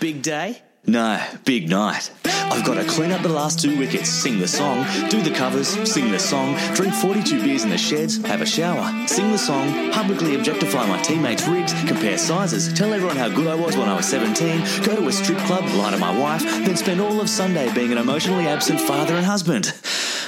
Big 0.00 0.20
day? 0.22 0.60
No, 0.84 1.24
big 1.44 1.70
night. 1.70 2.10
I've 2.24 2.64
got 2.64 2.74
to 2.74 2.84
clean 2.84 3.12
up 3.12 3.22
the 3.22 3.28
last 3.28 3.60
two 3.60 3.78
wickets, 3.78 4.08
sing 4.08 4.40
the 4.40 4.48
song, 4.48 4.84
do 5.08 5.22
the 5.22 5.30
covers, 5.30 5.68
sing 5.88 6.10
the 6.10 6.18
song, 6.18 6.56
drink 6.74 6.92
42 6.92 7.40
beers 7.40 7.62
in 7.62 7.70
the 7.70 7.78
sheds, 7.78 8.16
have 8.26 8.42
a 8.42 8.46
shower, 8.46 9.06
sing 9.06 9.30
the 9.30 9.38
song, 9.38 9.92
publicly 9.92 10.34
objectify 10.34 10.84
my 10.88 11.00
teammates' 11.00 11.46
rigs, 11.46 11.72
compare 11.84 12.18
sizes, 12.18 12.72
tell 12.72 12.92
everyone 12.92 13.16
how 13.16 13.28
good 13.28 13.46
I 13.46 13.54
was 13.54 13.76
when 13.76 13.88
I 13.88 13.94
was 13.94 14.06
17, 14.06 14.84
go 14.84 14.96
to 14.96 15.06
a 15.06 15.12
strip 15.12 15.38
club, 15.46 15.64
lie 15.76 15.92
to 15.92 15.98
my 15.98 16.18
wife, 16.18 16.42
then 16.42 16.76
spend 16.76 17.00
all 17.00 17.20
of 17.20 17.30
Sunday 17.30 17.72
being 17.74 17.92
an 17.92 17.98
emotionally 17.98 18.48
absent 18.48 18.80
father 18.80 19.14
and 19.14 19.24
husband. 19.24 19.72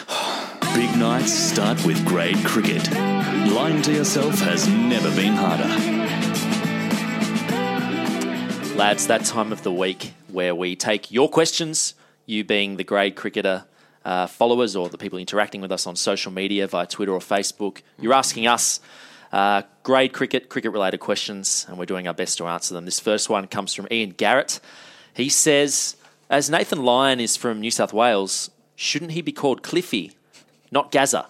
Big 0.75 0.97
nights 0.97 1.33
start 1.33 1.85
with 1.85 2.05
grade 2.07 2.45
cricket. 2.45 2.89
Lying 2.93 3.83
to 3.83 3.93
yourself 3.93 4.39
has 4.39 4.69
never 4.69 5.15
been 5.17 5.35
harder. 5.35 6.04
Lads, 8.77 9.07
that 9.07 9.25
time 9.25 9.53
of 9.53 9.63
the 9.63 9.71
week 9.71 10.15
where 10.33 10.53
we 10.53 10.75
take 10.75 11.13
your 11.13 11.29
questions, 11.29 11.95
you 12.27 12.43
being 12.43 12.77
the 12.77 12.83
grade 12.83 13.15
cricketer 13.15 13.65
uh, 14.05 14.27
followers 14.27 14.75
or 14.75 14.89
the 14.89 14.99
people 14.99 15.17
interacting 15.17 15.61
with 15.61 15.71
us 15.71 15.87
on 15.87 15.95
social 15.95 16.33
media 16.33 16.67
via 16.67 16.85
Twitter 16.85 17.13
or 17.13 17.21
Facebook. 17.21 17.83
You're 18.01 18.15
asking 18.15 18.49
us 18.49 18.81
uh, 19.33 19.63
grade 19.85 20.13
cricket, 20.13 20.49
cricket 20.49 20.73
related 20.73 20.99
questions, 20.99 21.67
and 21.69 21.79
we're 21.79 21.87
doing 21.87 22.09
our 22.09 22.15
best 22.15 22.37
to 22.39 22.47
answer 22.47 22.75
them. 22.75 22.85
This 22.85 22.99
first 22.99 23.31
one 23.31 23.47
comes 23.47 23.75
from 23.75 23.87
Ian 23.93 24.11
Garrett. 24.11 24.59
He 25.15 25.29
says, 25.29 25.97
As 26.29 26.51
Nathan 26.51 26.83
Lyon 26.85 27.21
is 27.21 27.37
from 27.37 27.61
New 27.61 27.71
South 27.71 27.93
Wales, 27.93 28.51
shouldn't 28.75 29.13
he 29.13 29.23
be 29.23 29.33
called 29.33 29.63
Cliffy, 29.63 30.13
not 30.73 30.91
Gazza? 30.91 31.29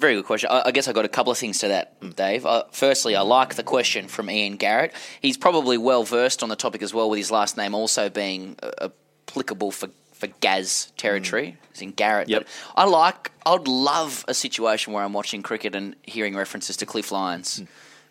Very 0.00 0.14
good 0.14 0.24
question. 0.24 0.48
I, 0.50 0.62
I 0.66 0.70
guess 0.70 0.88
I've 0.88 0.94
got 0.94 1.04
a 1.04 1.10
couple 1.10 1.30
of 1.30 1.36
things 1.36 1.58
to 1.58 1.68
that, 1.68 2.16
Dave. 2.16 2.46
Uh, 2.46 2.64
firstly, 2.72 3.14
I 3.14 3.20
like 3.20 3.56
the 3.56 3.62
question 3.62 4.08
from 4.08 4.30
Ian 4.30 4.56
Garrett. 4.56 4.94
He's 5.20 5.36
probably 5.36 5.76
well 5.76 6.04
versed 6.04 6.42
on 6.42 6.48
the 6.48 6.56
topic 6.56 6.82
as 6.82 6.94
well, 6.94 7.10
with 7.10 7.18
his 7.18 7.30
last 7.30 7.58
name 7.58 7.74
also 7.74 8.08
being 8.08 8.56
uh, 8.62 8.88
applicable 9.28 9.70
for 9.70 9.90
for 10.14 10.28
Gaz 10.40 10.92
territory. 10.96 11.58
It's 11.70 11.82
in 11.82 11.92
Garrett. 11.92 12.30
Yep. 12.30 12.46
But 12.74 12.80
I 12.80 12.84
like. 12.86 13.30
I'd 13.44 13.68
love 13.68 14.24
a 14.26 14.32
situation 14.32 14.94
where 14.94 15.04
I'm 15.04 15.12
watching 15.12 15.42
cricket 15.42 15.74
and 15.74 15.94
hearing 16.02 16.34
references 16.34 16.78
to 16.78 16.86
Cliff 16.86 17.12
Lyons. 17.12 17.62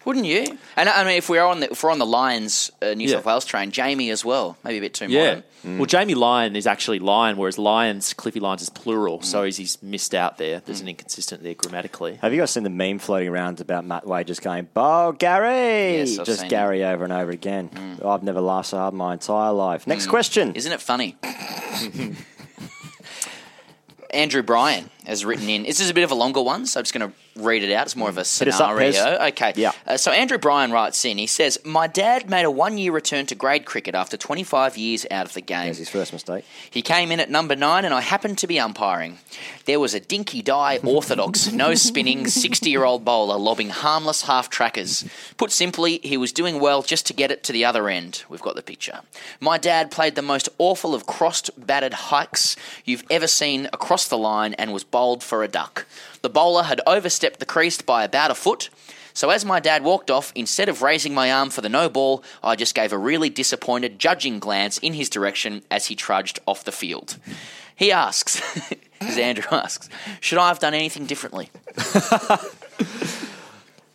Wouldn't 0.06 0.26
you? 0.26 0.58
And 0.78 0.88
I 0.88 1.04
mean, 1.04 1.18
if 1.18 1.30
we're 1.30 1.44
on 1.44 1.60
the 1.60 1.72
if 1.72 1.84
we're 1.84 1.92
on 1.92 2.00
the 2.00 2.06
Lyons 2.06 2.72
uh, 2.82 2.94
New 2.94 3.08
Yeah. 3.08 3.18
South 3.18 3.26
Wales 3.26 3.46
train, 3.46 3.72
Jamie 3.72 4.10
as 4.12 4.24
well. 4.24 4.58
Maybe 4.64 4.78
a 4.78 4.82
bit 4.82 4.94
too 4.94 5.08
Yeah. 5.08 5.26
modern. 5.26 5.44
Mm. 5.66 5.78
Well, 5.78 5.86
Jamie 5.88 6.16
Lyon 6.16 6.56
is 6.56 6.66
actually 6.66 7.00
Lyon, 7.00 7.36
whereas 7.36 7.58
Lyons, 7.58 8.14
Cliffy 8.14 8.40
Lyons 8.40 8.62
is 8.62 8.70
plural, 8.70 9.22
so 9.22 9.42
mm. 9.42 9.46
he's, 9.46 9.58
he's 9.58 9.84
missed 9.84 10.16
out 10.16 10.38
there. 10.38 10.62
There's 10.66 10.80
mm. 10.80 10.84
an 10.84 10.90
inconsistent 10.90 11.44
there 11.44 11.54
grammatically. 11.54 12.18
Have 12.22 12.34
you 12.34 12.40
guys 12.40 12.52
seen 12.52 12.64
the 12.64 12.70
meme 12.70 13.00
floating 13.00 13.28
around 13.28 13.60
about 13.60 13.86
Matt 13.86 14.08
Wade 14.08 14.28
just 14.28 14.42
going, 14.42 14.70
"Bo 14.74 15.12
Gary," 15.12 15.98
Yes, 15.98 16.18
I've 16.18 16.26
just 16.26 16.40
seen 16.42 16.50
Gary 16.50 16.86
over 16.86 17.04
and 17.04 17.12
over 17.12 17.32
again? 17.32 18.00
I've 18.06 18.24
never 18.24 18.40
laughed 18.40 18.70
so 18.70 18.78
hard 18.78 18.94
in 18.94 18.98
my 18.98 19.14
entire 19.14 19.52
life. 19.52 19.86
Next 19.86 20.08
question. 20.08 20.56
Isn't 20.56 20.72
it 20.72 20.80
funny? 20.82 21.18
Andrew 24.12 24.42
Bryan 24.42 24.90
has 25.10 25.26
written 25.26 25.50
in. 25.50 25.64
This 25.64 25.80
is 25.80 25.90
a 25.90 25.94
bit 25.94 26.04
of 26.04 26.12
a 26.12 26.16
longer 26.16 26.42
one, 26.42 26.66
so 26.66 26.80
I'm 26.80 26.84
just 26.84 26.94
going 26.94 27.12
to 27.12 27.44
read 27.44 27.64
it 27.64 27.74
out. 27.74 27.88
It's 27.88 27.96
more 27.96 28.10
of 28.10 28.18
a 28.18 28.22
us 28.22 28.42
up, 28.42 28.52
scenario. 28.54 29.18
Okay. 29.28 29.54
Yeah. 29.56 29.72
Uh, 29.86 29.98
so 29.98 30.12
Andrew 30.12 30.38
Bryan 30.38 30.72
writes 30.72 31.04
in. 31.04 31.18
He 31.18 31.28
says, 31.28 31.60
"My 31.66 31.88
dad 31.88 32.30
made 32.30 32.46
a 32.46 32.52
one-year 32.52 32.92
return 32.92 33.26
to 33.28 33.36
grade 33.36 33.66
cricket 33.66 33.96
after 33.96 34.18
25 34.18 34.78
years 34.78 35.06
out 35.12 35.26
of 35.26 35.34
the 35.34 35.42
game. 35.42 35.66
There's 35.66 35.78
his 35.78 35.90
first 35.90 36.14
mistake. 36.14 36.46
He 36.70 36.82
came 36.82 37.12
in 37.12 37.20
at 37.20 37.30
number 37.30 37.56
nine, 37.56 37.86
and 37.86 37.94
I 37.94 38.02
happened 38.02 38.38
to 38.40 38.48
be 38.48 38.60
umpiring. 38.60 39.18
There 39.66 39.80
was 39.80 39.94
a 39.94 40.00
dinky 40.00 40.42
die 40.42 40.80
orthodox, 40.84 41.52
no 41.52 41.74
spinning, 41.76 42.28
60 42.28 42.70
year 42.70 42.84
old 42.84 43.04
bowler 43.04 43.38
lobbing 43.38 43.70
harmless 43.70 44.24
half 44.24 44.50
trackers. 44.50 45.06
Put 45.38 45.52
simply, 45.52 46.00
he 46.04 46.18
was 46.18 46.32
doing 46.32 46.60
well 46.60 46.82
just 46.82 47.06
to 47.08 47.14
get 47.14 47.32
it 47.32 47.44
to 47.44 47.52
the 47.52 47.66
other 47.66 47.90
end. 47.90 48.24
We've 48.30 48.42
got 48.42 48.56
the 48.56 48.62
picture. 48.62 49.02
My 49.40 49.58
dad 49.58 49.92
played 49.92 50.16
the 50.16 50.22
most 50.22 50.50
awful 50.58 50.94
of 50.94 51.06
crossed 51.06 51.50
battered 51.58 51.94
hikes 51.94 52.56
you've 52.86 53.04
ever 53.10 53.28
seen 53.28 53.68
across 53.74 54.08
the 54.08 54.18
line 54.18 54.54
and 54.56 54.74
was 54.74 54.84
bowled 55.00 55.24
for 55.24 55.46
a 55.46 55.48
duck. 55.48 55.86
The 56.24 56.30
bowler 56.30 56.64
had 56.64 56.82
overstepped 56.86 57.40
the 57.40 57.46
crease 57.46 57.82
by 57.82 58.04
about 58.04 58.32
a 58.32 58.36
foot. 58.36 58.70
So 59.14 59.30
as 59.30 59.46
my 59.46 59.62
dad 59.62 59.82
walked 59.82 60.12
off, 60.12 60.34
instead 60.36 60.68
of 60.68 60.82
raising 60.82 61.14
my 61.14 61.32
arm 61.32 61.52
for 61.52 61.62
the 61.62 61.70
no 61.70 61.88
ball, 61.88 62.22
I 62.44 62.58
just 62.58 62.76
gave 62.76 62.92
a 62.92 62.98
really 62.98 63.30
disappointed 63.30 63.98
judging 63.98 64.40
glance 64.40 64.78
in 64.80 64.94
his 64.94 65.10
direction 65.10 65.64
as 65.72 65.86
he 65.86 65.96
trudged 65.96 66.42
off 66.46 66.66
the 66.66 66.74
field. 66.74 67.18
He 67.78 67.94
asks, 67.94 68.42
as 69.00 69.18
Andrew 69.18 69.48
asks, 69.52 69.88
should 70.20 70.38
I 70.38 70.50
have 70.50 70.60
done 70.60 70.74
anything 70.74 71.06
differently? 71.06 71.50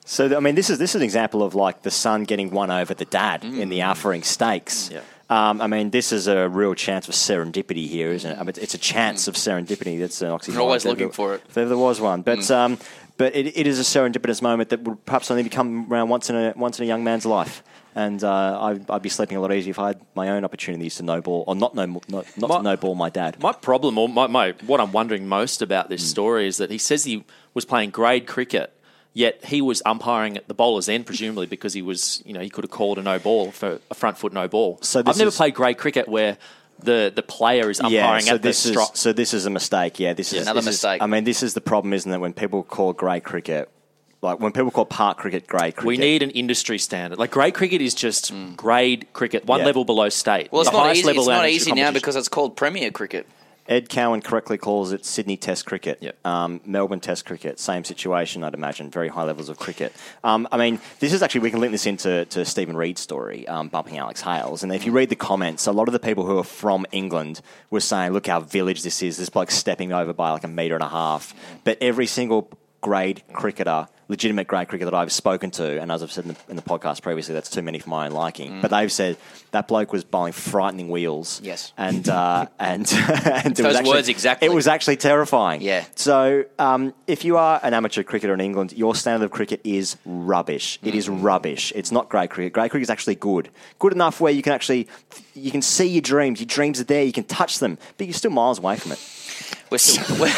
So 0.07 0.37
I 0.37 0.41
mean, 0.41 0.55
this 0.55 0.69
is 0.69 0.79
this 0.79 0.91
is 0.91 0.97
an 0.97 1.03
example 1.03 1.43
of 1.43 1.55
like 1.55 1.81
the 1.81 1.91
son 1.91 2.25
getting 2.25 2.51
one 2.51 2.71
over 2.71 2.93
the 2.93 3.07
dad 3.07 3.41
mm. 3.41 3.59
in 3.59 3.71
the 3.71 3.83
offering 3.83 4.23
stakes. 4.23 4.91
Yeah. 4.93 5.01
Um, 5.31 5.61
I 5.63 5.67
mean, 5.67 5.91
this 5.91 6.13
is 6.13 6.27
a 6.29 6.49
real 6.49 6.75
chance 6.75 7.09
of 7.09 7.15
serendipity 7.15 7.89
here, 7.89 8.11
isn't 8.13 8.31
it? 8.31 8.35
I 8.39 8.43
mean, 8.43 8.53
it's 8.61 8.75
a 8.75 8.79
chance 8.79 9.27
of 9.27 9.35
serendipity. 9.37 9.99
That's 9.99 10.21
an 10.23 10.29
oxymoron. 10.29 10.53
You're 10.53 10.63
always 10.63 10.85
if 10.85 10.91
looking 10.91 11.05
ever- 11.05 11.13
for 11.15 11.35
it. 11.35 11.43
If 11.49 11.55
there 11.55 11.77
was 11.77 12.01
one, 12.01 12.23
but 12.23 12.51
um, 12.51 12.79
but 13.17 13.35
it, 13.35 13.57
it 13.57 13.67
is 13.67 13.79
a 13.79 13.83
serendipitous 13.83 14.43
moment 14.43 14.69
that 14.71 14.83
would 14.83 15.05
perhaps 15.07 15.31
only 15.31 15.49
come 15.49 15.91
around 15.91 16.09
once 16.11 16.29
in 16.29 16.37
a 16.37 16.53
once 16.57 16.79
in 16.79 16.85
a 16.85 16.87
young 16.89 17.05
man's 17.05 17.25
life. 17.25 17.63
And 17.97 18.25
uh, 18.25 18.61
I'd, 18.61 18.91
I'd 18.91 19.03
be 19.03 19.09
sleeping 19.09 19.37
a 19.37 19.41
lot 19.41 19.53
easier 19.53 19.71
if 19.71 19.79
I 19.79 19.87
had 19.89 20.01
my 20.17 20.31
own 20.31 20.45
opportunities 20.45 20.97
to 20.97 21.05
no 21.05 21.21
ball 21.21 21.45
or 21.47 21.55
not 21.55 21.77
no 21.77 21.87
not, 21.87 22.03
not 22.37 22.51
My- 22.51 22.57
to 22.57 22.63
no 22.63 22.77
ball 22.77 22.95
my 22.97 23.09
dad. 23.09 23.41
My 23.41 23.53
problem, 23.53 23.97
or 23.99 24.09
my, 24.09 24.27
my 24.27 24.53
what 24.67 24.81
I'm 24.81 24.91
wondering 24.93 25.29
most 25.29 25.63
about 25.63 25.89
this 25.89 26.05
story 26.05 26.49
is 26.49 26.57
that 26.59 26.71
he 26.73 26.79
says 26.79 27.05
he 27.05 27.25
was 27.55 27.65
playing 27.65 27.91
grade 27.91 28.27
cricket, 28.27 28.74
yet 29.15 29.43
he 29.47 29.63
was 29.63 29.81
umpiring 29.87 30.37
at 30.37 30.47
the 30.49 30.55
bowler's 30.55 30.89
end, 30.89 31.07
presumably 31.07 31.47
because 31.47 31.73
he 31.73 31.81
was, 31.81 32.23
you 32.27 32.35
know, 32.35 32.41
he 32.41 32.51
could 32.51 32.65
have 32.65 32.71
called 32.71 32.99
a 32.99 33.03
no 33.03 33.19
ball 33.19 33.51
for 33.53 33.81
a 33.91 33.95
front 33.95 34.19
foot 34.19 34.33
no 34.35 34.47
ball. 34.49 34.79
So 34.83 35.01
I've 35.01 35.17
never 35.17 35.29
is- 35.29 35.37
played 35.37 35.55
grade 35.55 35.79
cricket 35.79 36.09
where 36.09 36.37
the 36.81 37.11
the 37.15 37.23
player 37.23 37.71
is 37.71 37.79
umpiring 37.81 37.95
yeah, 37.95 38.19
so 38.19 38.35
at 38.35 38.43
the 38.43 38.49
this 38.49 38.67
is 38.67 38.73
strike. 38.73 38.89
so 38.97 39.13
this 39.13 39.33
is 39.33 39.47
a 39.47 39.51
mistake. 39.51 39.99
Yeah, 40.01 40.13
this 40.13 40.33
is 40.33 40.43
Another 40.43 40.59
this 40.61 40.67
is- 40.67 40.83
mistake. 40.83 41.01
I 41.03 41.07
mean, 41.07 41.25
this 41.25 41.43
is 41.43 41.55
the 41.55 41.61
problem, 41.61 41.95
isn't 41.95 42.13
it? 42.13 42.19
When 42.19 42.33
people 42.35 42.65
call 42.65 42.93
grade 42.93 43.23
cricket, 43.23 43.71
like 44.23 44.41
when 44.41 44.51
people 44.53 44.73
call 44.73 44.85
park 44.85 45.19
cricket 45.19 45.47
grade 45.47 45.77
cricket, 45.77 45.87
We 45.87 45.97
need 45.97 46.23
an 46.23 46.31
industry 46.31 46.79
standard. 46.79 47.19
Like 47.19 47.31
grade 47.31 47.55
cricket 47.55 47.81
is 47.81 47.95
just 47.95 48.31
hmm. 48.31 48.55
grade 48.55 49.07
cricket, 49.13 49.47
one 49.47 49.61
Yeah. 49.61 49.67
level 49.67 49.85
below 49.85 50.09
state. 50.09 50.49
Well, 50.51 50.63
it's 50.63 50.71
The 50.71 50.77
not 50.77 50.97
easy. 50.97 51.07
level 51.07 51.23
It's 51.23 51.29
not 51.29 51.49
easy 51.49 51.73
now 51.73 51.93
because 51.93 52.17
it's 52.17 52.29
called 52.29 52.57
Premier 52.57 52.91
Cricket. 52.91 53.29
Ed 53.67 53.89
Cowan 53.89 54.21
correctly 54.21 54.59
calls 54.59 54.93
it 54.93 55.05
Sydney 55.05 55.37
Test 55.37 55.65
cricket. 55.65 55.99
Yep. 56.01 56.27
Um, 56.27 56.61
Melbourne 56.67 57.01
Test 57.01 57.25
cricket, 57.25 57.59
same 57.59 57.85
situation, 57.85 58.45
I'd 58.45 58.55
imagine. 58.55 58.91
Very 58.91 59.09
high 59.09 59.25
levels 59.25 59.49
of 59.49 59.59
cricket. 59.59 59.93
Um, 60.23 60.47
I 60.53 60.59
mean, 60.59 60.81
this 61.01 61.13
is 61.13 61.23
actually, 61.23 61.43
we 61.43 61.51
can 61.51 61.61
link 61.61 61.73
this 61.73 61.87
into 61.87 62.27
to 62.27 62.45
Steven 62.45 62.77
Reid's 62.77 63.01
story, 63.01 63.49
um, 63.49 63.69
bumping 63.69 63.97
Alex 63.97 64.21
Hales. 64.21 64.63
And 64.63 64.73
if 64.73 64.85
you 64.85 64.93
read 64.93 65.09
the 65.09 65.17
comments, 65.17 65.67
a 65.67 65.73
lot 65.73 65.89
of 65.89 65.93
the 65.93 65.99
people 65.99 66.27
who 66.27 66.39
are 66.39 66.45
from 66.45 66.85
England 66.93 67.41
were 67.71 67.81
saying, 67.81 68.13
look 68.13 68.27
how 68.27 68.41
village 68.41 68.83
this 68.83 69.03
is. 69.03 69.17
This 69.17 69.31
bloke's 69.31 69.55
stepping 69.55 69.93
over 69.93 70.13
by 70.13 70.31
like 70.31 70.45
a 70.45 70.49
metre 70.49 70.75
and 70.75 70.85
a 70.85 70.89
half. 70.89 71.35
But 71.65 71.79
every 71.81 72.07
single 72.07 72.51
grade 72.83 73.23
cricketer 73.33 73.89
legitimate 74.09 74.47
grade 74.47 74.69
cricket 74.69 74.87
that 74.87 74.95
I've 74.95 75.13
spoken 75.13 75.51
to, 75.53 75.81
and 75.81 75.91
as 75.91 76.03
I've 76.03 76.13
said 76.13 76.25
in 76.27 76.33
the, 76.33 76.37
in 76.51 76.57
the 76.57 76.63
podcast 76.63 77.03
previously, 77.03 77.35
that's 77.35 77.51
too 77.51 77.63
many 77.63 77.79
for 77.79 77.91
my 77.91 78.07
own 78.07 78.13
liking. 78.13 78.61
But 78.61 78.71
they've 78.71 78.91
said 78.93 79.17
that 79.53 79.69
bloke 79.69 79.93
was 79.93 80.05
bowling 80.05 80.33
frightening 80.33 80.89
wheels. 80.89 81.41
Yes. 81.43 81.73
and 81.77 82.09
uh, 82.09 82.47
and, 82.59 82.91
and 82.93 83.47
it 83.47 83.57
Those 83.57 83.67
was 83.67 83.77
actually, 83.77 83.91
words 83.95 84.09
exactly. 84.09 84.47
It 84.47 84.53
was 84.53 84.67
actually 84.67 84.97
terrifying. 84.97 85.63
Yeah. 85.63 85.85
So 85.95 86.45
um, 86.59 86.95
if 87.07 87.25
you 87.25 87.37
are 87.37 87.61
an 87.63 87.75
amateur 87.75 88.03
cricketer 88.03 88.35
in 88.35 88.41
England, 88.41 88.73
your 88.73 88.95
standard 88.95 89.25
of 89.25 89.31
cricket 89.31 89.61
is 89.65 89.97
rubbish. 90.05 90.79
It 90.83 90.95
is 90.95 91.09
rubbish. 91.09 91.73
It's 91.75 91.93
not 91.93 92.09
grade 92.09 92.31
cricket. 92.31 92.53
Grade 92.53 92.71
cricket 92.71 92.85
is 92.85 92.91
actually 92.91 93.17
good. 93.17 93.49
Good 93.79 93.93
enough 93.93 94.21
where 94.21 94.33
you 94.33 94.43
can 94.43 94.53
actually 94.53 94.89
you 95.35 95.51
can 95.51 95.63
see 95.63 95.87
your 95.87 96.03
dreams. 96.03 96.41
Your 96.41 96.47
dreams 96.47 96.81
are 96.81 96.85
there. 96.85 97.03
You 97.03 97.13
can 97.13 97.25
touch 97.25 97.59
them, 97.59 97.79
but 97.97 98.07
you're 98.07 98.15
still 98.15 98.31
miles 98.31 98.59
away 98.59 98.77
from 98.77 98.93
it. 98.93 98.99
We're 99.75 99.79
still 99.79 100.21
we're, 100.21 100.33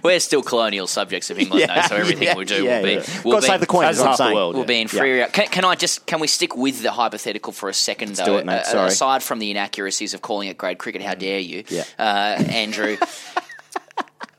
we're 0.04 0.20
still 0.20 0.42
colonial 0.42 0.86
subjects 0.86 1.30
of 1.30 1.38
England, 1.38 1.60
Yeah, 1.62 1.80
though, 1.82 1.88
so 1.88 1.96
everything 1.96 2.24
yeah, 2.24 2.36
we 2.36 2.44
do 2.44 2.62
yeah, 2.64 2.76
will 2.80 2.84
be. 2.84 2.96
Will 3.24 3.32
Gotta 3.32 3.40
be 3.40 3.48
save 3.48 3.60
the 3.60 3.88
is 3.88 3.98
what 4.00 4.08
I'm 4.08 4.16
saying. 4.16 4.34
Will 4.34 4.64
be 4.64 4.80
in 4.82 4.88
free. 4.88 5.24
Can, 5.32 5.46
can 5.48 5.64
I 5.64 5.74
just 5.74 6.04
can 6.04 6.20
we 6.20 6.26
stick 6.26 6.54
with 6.56 6.82
the 6.82 6.92
hypothetical 6.92 7.52
for 7.54 7.70
a 7.70 7.72
2nd 7.72 8.16
though? 8.16 8.24
do 8.26 8.36
it, 8.36 8.44
mate. 8.46 8.62
Uh. 8.74 8.80
Aside 8.84 9.22
from 9.22 9.38
the 9.38 9.50
inaccuracies 9.50 10.12
of 10.12 10.20
calling 10.20 10.48
it 10.48 10.58
grade 10.58 10.76
cricket, 10.78 11.00
how 11.02 11.14
dare 11.14 11.38
you, 11.40 11.64
Yeah. 11.68 11.84
uh, 11.98 12.02
Andrew? 12.50 12.98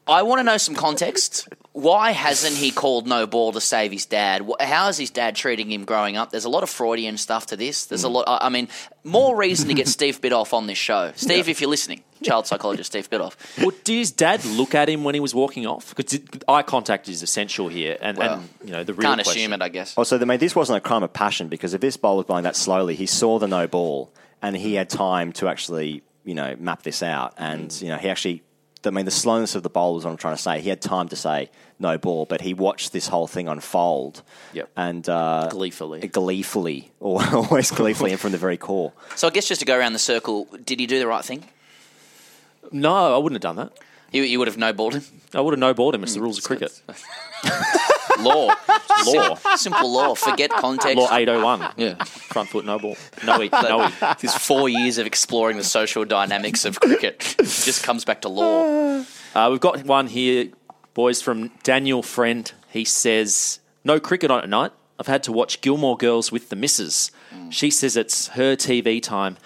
I 0.05 0.23
want 0.23 0.39
to 0.39 0.43
know 0.43 0.57
some 0.57 0.75
context. 0.75 1.47
Why 1.71 2.11
hasn't 2.11 2.55
he 2.57 2.71
called 2.71 3.07
no 3.07 3.25
ball 3.25 3.53
to 3.53 3.61
save 3.61 3.91
his 3.93 4.05
dad? 4.05 4.45
How 4.59 4.89
is 4.89 4.97
his 4.97 5.09
dad 5.09 5.33
treating 5.35 5.71
him 5.71 5.85
growing 5.85 6.17
up? 6.17 6.29
There's 6.29 6.43
a 6.43 6.49
lot 6.49 6.61
of 6.61 6.69
Freudian 6.69 7.17
stuff 7.17 7.45
to 7.47 7.55
this. 7.55 7.85
There's 7.85 8.03
a 8.03 8.07
Mm. 8.09 8.13
lot. 8.15 8.25
I 8.27 8.47
I 8.47 8.49
mean, 8.49 8.67
more 9.05 9.35
reason 9.35 9.69
to 9.69 9.73
get 9.73 9.87
Steve 9.97 10.19
Biddulph 10.19 10.53
on 10.53 10.67
this 10.67 10.77
show. 10.77 11.13
Steve, 11.15 11.47
if 11.47 11.61
you're 11.61 11.69
listening, 11.69 12.03
child 12.23 12.47
psychologist 12.47 12.91
Steve 12.91 13.09
Biddulph. 13.09 13.35
Well, 13.59 13.71
did 13.83 13.97
his 13.97 14.11
dad 14.11 14.43
look 14.45 14.73
at 14.75 14.89
him 14.89 15.03
when 15.03 15.13
he 15.15 15.19
was 15.19 15.35
walking 15.35 15.65
off? 15.67 15.95
Because 15.95 16.19
eye 16.47 16.63
contact 16.63 17.07
is 17.09 17.21
essential 17.23 17.67
here, 17.67 17.97
and, 18.01 18.17
Well, 18.17 18.39
and 18.39 18.49
you 18.65 18.71
know 18.71 18.83
the 18.83 18.93
real 18.93 19.03
Can't 19.09 19.21
question. 19.23 19.41
assume 19.41 19.53
it, 19.53 19.61
I 19.61 19.69
guess. 19.69 19.97
Also, 19.97 20.19
I 20.19 20.25
mean, 20.25 20.39
this 20.39 20.55
wasn't 20.55 20.77
a 20.77 20.81
crime 20.81 21.03
of 21.03 21.13
passion 21.13 21.47
because 21.49 21.73
if 21.73 21.81
this 21.81 21.97
bowler 21.97 22.17
was 22.17 22.25
bowling 22.25 22.43
that 22.45 22.55
slowly, 22.55 22.95
he 22.95 23.05
saw 23.05 23.39
the 23.39 23.47
no 23.47 23.67
ball 23.67 24.11
and 24.41 24.55
he 24.55 24.73
had 24.75 24.89
time 24.89 25.31
to 25.33 25.47
actually, 25.47 26.01
you 26.25 26.33
know, 26.35 26.55
map 26.59 26.83
this 26.83 27.01
out. 27.03 27.33
And, 27.37 27.69
Mm. 27.69 27.81
you 27.81 27.87
know, 27.89 27.97
he 27.97 28.09
actually, 28.09 28.43
I 28.85 28.89
mean, 28.89 29.05
the 29.05 29.11
slowness 29.11 29.55
of 29.55 29.63
the 29.63 29.69
bowl 29.69 29.97
is 29.97 30.03
what 30.03 30.11
I'm 30.11 30.17
trying 30.17 30.35
to 30.35 30.41
say. 30.41 30.59
He 30.59 30.67
had 30.67 30.81
time 30.81 31.07
to 31.09 31.15
say 31.15 31.49
no 31.79 31.97
ball, 31.97 32.25
but 32.25 32.41
he 32.41 32.53
watched 32.53 32.91
this 32.91 33.07
whole 33.07 33.27
thing 33.27 33.47
unfold. 33.47 34.21
Yep. 34.51 34.69
And 34.75 35.07
uh, 35.07 35.47
Gleefully. 35.49 36.05
gleefully, 36.09 36.91
or 36.99 37.23
always 37.33 37.71
gleefully, 37.71 38.11
and 38.11 38.19
from 38.19 38.33
the 38.33 38.37
very 38.37 38.57
core. 38.57 38.91
So 39.15 39.27
I 39.27 39.31
guess 39.31 39.47
just 39.47 39.59
to 39.61 39.65
go 39.65 39.77
around 39.77 39.93
the 39.93 39.99
circle, 39.99 40.47
did 40.65 40.79
he 40.81 40.85
do 40.87 40.99
the 40.99 41.07
right 41.07 41.23
thing? 41.23 41.45
No, 42.71 43.15
I 43.15 43.17
wouldn't 43.17 43.43
have 43.43 43.55
done 43.55 43.65
that. 43.65 43.77
You, 44.11 44.23
you 44.23 44.37
would 44.39 44.47
have 44.47 44.57
no 44.57 44.71
balled 44.73 44.93
him. 44.93 45.03
I 45.33 45.41
would 45.41 45.53
have 45.53 45.59
no 45.59 45.73
balled 45.73 45.95
him. 45.95 46.03
It's 46.03 46.13
the 46.13 46.21
rules 46.21 46.37
of 46.37 46.43
cricket. 46.43 46.81
Law, 48.19 48.53
Law. 49.07 49.35
Simple 49.55 49.91
law. 49.91 50.13
Forget 50.13 50.51
context. 50.51 50.97
Law 50.97 51.13
801. 51.13 51.73
Yeah. 51.77 52.03
Front 52.03 52.49
foot, 52.49 52.63
no 52.63 52.77
ball. 52.77 52.95
No 53.25 53.41
E. 53.41 53.49
No 53.51 53.87
E. 53.87 53.91
There's 54.19 54.35
four 54.35 54.69
years 54.69 54.97
of 54.99 55.07
exploring 55.07 55.57
the 55.57 55.63
social 55.63 56.05
dynamics 56.05 56.63
of 56.63 56.79
cricket. 56.79 57.35
It 57.39 57.43
just 57.43 57.83
comes 57.83 58.05
back 58.05 58.21
to 58.21 58.29
law. 58.29 59.03
Uh, 59.33 59.47
we've 59.49 59.59
got 59.59 59.83
one 59.85 60.07
here, 60.07 60.49
boys, 60.93 61.21
from 61.21 61.49
Daniel 61.63 62.03
Friend. 62.03 62.49
He 62.69 62.85
says, 62.85 63.59
No 63.83 63.99
cricket 63.99 64.29
on 64.29 64.43
at 64.43 64.49
night. 64.49 64.71
I've 64.99 65.07
had 65.07 65.23
to 65.23 65.31
watch 65.31 65.61
Gilmore 65.61 65.97
Girls 65.97 66.31
with 66.31 66.49
the 66.49 66.55
missus. 66.55 67.11
She 67.49 67.71
says 67.71 67.97
it's 67.97 68.27
her 68.29 68.55
TV 68.55 69.01
time. 69.01 69.37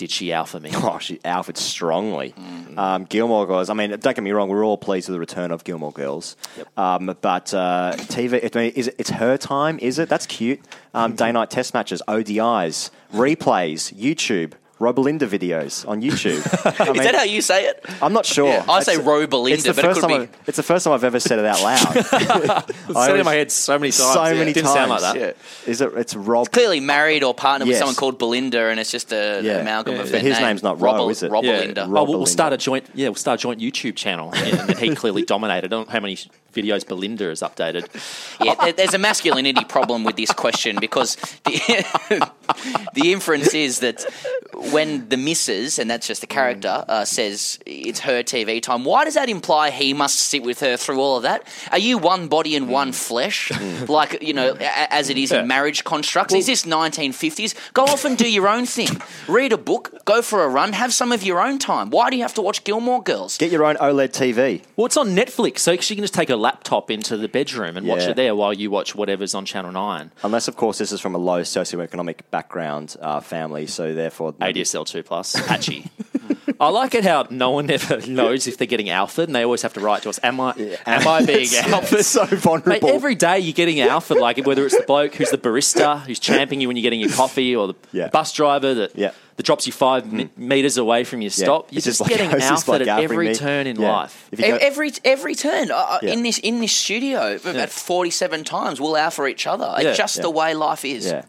Did 0.00 0.10
she 0.10 0.32
alpha 0.32 0.58
me? 0.58 0.70
Oh, 0.82 0.98
she 0.98 1.18
alphaed 1.26 1.58
strongly. 1.58 2.34
Um, 2.78 3.04
Gilmore 3.04 3.46
Girls. 3.46 3.68
I 3.68 3.74
mean, 3.74 3.90
don't 3.90 4.02
get 4.02 4.22
me 4.22 4.32
wrong. 4.32 4.48
We're 4.48 4.64
all 4.64 4.78
pleased 4.78 5.10
with 5.10 5.14
the 5.14 5.20
return 5.20 5.50
of 5.50 5.62
Gilmore 5.62 5.92
Girls. 5.92 6.38
Um, 6.74 7.14
but 7.20 7.52
uh, 7.52 7.92
TV. 7.96 8.42
I 8.42 8.58
mean, 8.58 8.72
is 8.74 8.88
it, 8.88 8.94
it's 8.96 9.10
her 9.10 9.36
time? 9.36 9.78
Is 9.80 9.98
it? 9.98 10.08
That's 10.08 10.24
cute. 10.24 10.60
Um, 10.94 11.16
day 11.16 11.32
night 11.32 11.50
test 11.50 11.74
matches, 11.74 12.00
ODIs, 12.08 12.90
replays, 13.12 13.92
YouTube, 13.92 14.54
Robelinda 14.80 15.28
videos 15.28 15.86
on 15.86 16.00
YouTube. 16.00 16.40
I 16.80 16.90
Is 16.92 17.04
that 17.04 17.14
how 17.14 17.22
you 17.24 17.42
say 17.42 17.66
it? 17.66 17.84
I'm 18.00 18.14
not 18.14 18.24
sure. 18.24 18.48
Yeah, 18.48 18.64
I 18.66 18.82
say 18.82 18.94
It's- 18.94 19.06
Robelinda, 19.06 19.52
it's 19.52 19.62
the 19.64 19.74
but 19.74 19.84
it 19.84 19.88
first 19.88 20.00
could 20.00 20.08
time 20.08 20.18
be- 20.20 20.22
I've- 20.24 20.32
it's 20.46 20.56
the 20.56 20.62
first 20.62 20.84
time 20.84 20.94
I've 20.94 21.04
ever 21.04 21.20
said 21.20 21.38
it 21.38 21.44
out 21.44 21.62
loud. 21.62 21.86
I 22.96 23.06
said 23.06 23.14
it 23.16 23.18
in 23.20 23.24
my 23.26 23.34
head 23.34 23.52
so 23.52 23.78
many 23.78 23.92
times. 23.92 24.12
So 24.14 24.24
Yeah. 24.24 24.32
many 24.34 24.52
Didn't 24.54 24.64
times. 24.68 24.74
sound 24.74 24.90
like 24.90 25.00
that. 25.02 25.16
Yeah. 25.16 25.70
Is 25.70 25.82
it? 25.82 25.92
It's 25.96 26.16
Rob. 26.16 26.50
Clearly 26.50 26.80
married 26.80 27.22
or 27.22 27.34
partnered 27.34 27.68
with 27.68 27.76
someone 27.76 27.94
called 27.94 28.18
Belinda, 28.18 28.68
and 28.70 28.80
it's 28.80 28.90
just 28.90 29.12
a 29.12 29.40
Yeah. 29.42 29.58
amalgam 29.58 29.96
Yeah. 29.96 30.00
of 30.00 30.10
their 30.10 30.20
his 30.20 30.38
name. 30.38 30.46
name's 30.46 30.62
not 30.62 30.80
Ro, 30.80 30.92
Robel- 30.94 31.10
is 31.10 31.22
it? 31.22 31.30
Robelinda. 31.30 31.84
Oh, 31.86 32.04
we'll, 32.04 32.06
we'll 32.20 32.26
start 32.26 32.54
a 32.54 32.56
joint. 32.56 32.86
Yeah, 32.94 33.08
we'll 33.08 33.16
start 33.16 33.38
a 33.38 33.42
joint 33.42 33.60
YouTube 33.60 33.96
channel. 33.96 34.32
Yeah, 34.34 34.66
and 34.68 34.78
he 34.78 34.94
clearly 34.94 35.22
dominated. 35.24 35.66
I 35.66 35.68
don't 35.68 35.88
know 35.88 35.92
how 35.92 36.00
many 36.00 36.16
videos 36.54 36.86
Belinda 36.88 37.24
has 37.26 37.42
updated. 37.42 37.86
Yeah, 38.42 38.72
there's 38.72 38.94
a 38.94 38.98
masculinity 38.98 39.64
problem 39.64 40.04
with 40.04 40.16
this 40.16 40.32
question 40.32 40.78
because 40.80 41.16
the, 41.44 42.30
the 42.94 43.12
inference 43.12 43.54
is 43.54 43.80
that 43.80 44.04
when 44.72 45.08
the 45.08 45.16
missus, 45.16 45.78
and 45.78 45.90
that's 45.90 46.06
just 46.06 46.20
the 46.20 46.26
character, 46.26 46.68
mm. 46.68 46.88
uh, 46.88 47.04
says 47.04 47.58
it's 47.66 48.00
her 48.00 48.22
TV 48.22 48.62
time, 48.62 48.84
why 48.84 49.04
does 49.04 49.14
that 49.14 49.28
imply 49.28 49.70
he 49.70 49.94
must 49.94 50.16
sit 50.16 50.42
with 50.42 50.60
her 50.60 50.76
through 50.76 51.00
all 51.00 51.16
of 51.16 51.22
that? 51.22 51.46
Are 51.72 51.78
you 51.78 51.98
one 51.98 52.28
body 52.28 52.56
and 52.56 52.68
one 52.68 52.90
mm. 52.90 52.94
flesh, 52.94 53.48
mm. 53.54 53.88
like 53.88 54.22
you 54.22 54.34
know, 54.34 54.54
a- 54.58 54.92
as 54.92 55.10
it 55.10 55.16
is 55.18 55.30
Yeah. 55.30 55.40
in 55.40 55.48
marriage 55.48 55.84
constructs? 55.84 56.34
is 56.34 56.46
this 56.46 56.64
1950s? 56.64 57.54
Go 57.72 57.84
off 57.84 58.04
and 58.04 58.16
do 58.16 58.30
your 58.30 58.48
own 58.48 58.66
thing. 58.66 58.88
Read 59.28 59.52
a 59.52 59.58
book, 59.58 60.04
go 60.04 60.22
for 60.22 60.44
a 60.44 60.48
run, 60.48 60.72
have 60.72 60.92
some 60.92 61.12
of 61.12 61.22
your 61.22 61.40
own 61.40 61.58
time. 61.58 61.90
Why 61.90 62.10
do 62.10 62.16
you 62.16 62.22
have 62.22 62.34
to 62.34 62.42
watch 62.42 62.64
Gilmore 62.64 63.02
Girls? 63.02 63.38
Get 63.38 63.50
your 63.50 63.64
own 63.64 63.76
OLED 63.76 64.10
TV. 64.10 64.62
Well, 64.76 64.86
it's 64.86 64.96
on 64.96 65.08
Netflix, 65.10 65.58
so 65.60 65.76
she 65.76 65.94
can 65.94 66.04
just 66.04 66.14
take 66.14 66.28
her 66.28 66.36
laptop 66.36 66.90
into 66.90 67.16
the 67.16 67.28
bedroom 67.28 67.76
and 67.76 67.86
watch 67.86 68.02
Yeah. 68.02 68.10
it 68.10 68.16
there 68.16 68.34
while 68.34 68.52
you 68.52 68.70
watch 68.70 68.94
whatever's 68.94 69.34
on 69.34 69.44
Channel 69.44 69.72
9. 69.72 70.10
Unless, 70.22 70.48
of 70.48 70.56
course, 70.56 70.78
this 70.78 70.92
is 70.92 71.00
from 71.00 71.14
a 71.14 71.18
low 71.18 71.42
socioeconomic 71.42 72.16
background 72.30 72.39
uh, 73.00 73.20
family, 73.20 73.66
so 73.66 73.94
therefore 73.94 74.32
ADSL 74.34 74.86
2 74.86 75.02
Plus, 75.02 75.34
patchy. 75.46 75.86
I 76.60 76.68
like 76.68 76.94
it 76.94 77.04
how 77.04 77.26
no 77.30 77.50
one 77.50 77.70
ever 77.70 78.06
knows 78.06 78.46
if 78.46 78.56
they're 78.58 78.66
getting 78.66 78.90
alpha, 78.90 79.22
and 79.22 79.34
they 79.34 79.42
always 79.44 79.62
have 79.62 79.72
to 79.74 79.80
write 79.80 80.02
to 80.02 80.08
us, 80.10 80.18
am 80.22 80.40
I, 80.40 80.52
am 80.86 81.06
I 81.08 81.22
being 81.26 81.40
It's- 81.42 81.66
alpha? 81.72 81.96
it's 81.98 82.08
so 82.08 82.24
vulnerable. 82.26 82.88
Mate, 82.88 82.94
every 82.94 83.14
day 83.14 83.38
you're 83.38 83.52
getting 83.52 83.80
alpha, 83.80 84.14
like 84.14 84.38
whether 84.46 84.64
it's 84.66 84.76
the 84.76 84.84
bloke 84.86 85.14
who's 85.14 85.30
the 85.30 85.38
barista, 85.38 86.00
who's 86.02 86.18
champing 86.18 86.60
you 86.60 86.68
when 86.68 86.76
you're 86.76 86.82
getting 86.82 87.00
your 87.00 87.10
coffee, 87.10 87.54
or 87.56 87.68
the 87.68 87.74
Yeah. 87.92 88.08
bus 88.08 88.32
driver 88.32 88.74
that, 88.74 88.92
Yeah. 88.96 89.10
that 89.36 89.42
drops 89.46 89.66
you 89.66 89.72
five 89.72 90.12
me- 90.12 90.28
meters 90.36 90.76
away 90.76 91.04
from 91.04 91.22
your 91.22 91.30
Yeah. 91.34 91.44
stop. 91.44 91.72
You're 91.72 91.78
It's 91.78 91.86
just, 91.86 92.00
like- 92.00 92.10
getting 92.10 92.30
it's 92.30 92.48
just 92.48 92.68
alpha 92.68 92.70
like 92.72 92.80
at 92.82 92.88
alphaing 92.88 93.04
every 93.04 93.28
me. 93.28 93.34
turn 93.34 93.66
in 93.66 93.80
Yeah. 93.80 93.92
life. 93.92 94.28
If 94.32 94.40
you 94.40 94.46
go- 94.48 94.56
Every 94.60 94.92
every 95.04 95.34
turn 95.34 95.70
uh, 95.70 95.98
Yeah. 96.02 96.12
in 96.12 96.22
this 96.22 96.38
in 96.38 96.60
this 96.60 96.72
studio, 96.72 97.36
about 97.44 97.70
forty 97.70 98.10
seven 98.10 98.44
times 98.44 98.80
we'll 98.80 98.96
alpha 98.96 99.26
each 99.26 99.46
other. 99.46 99.74
Yeah. 99.80 99.88
It's 99.90 99.98
just 99.98 100.16
Yeah. 100.16 100.22
the 100.22 100.30
way 100.30 100.54
life 100.54 100.84
is. 100.84 101.06
Yeah. 101.06 101.22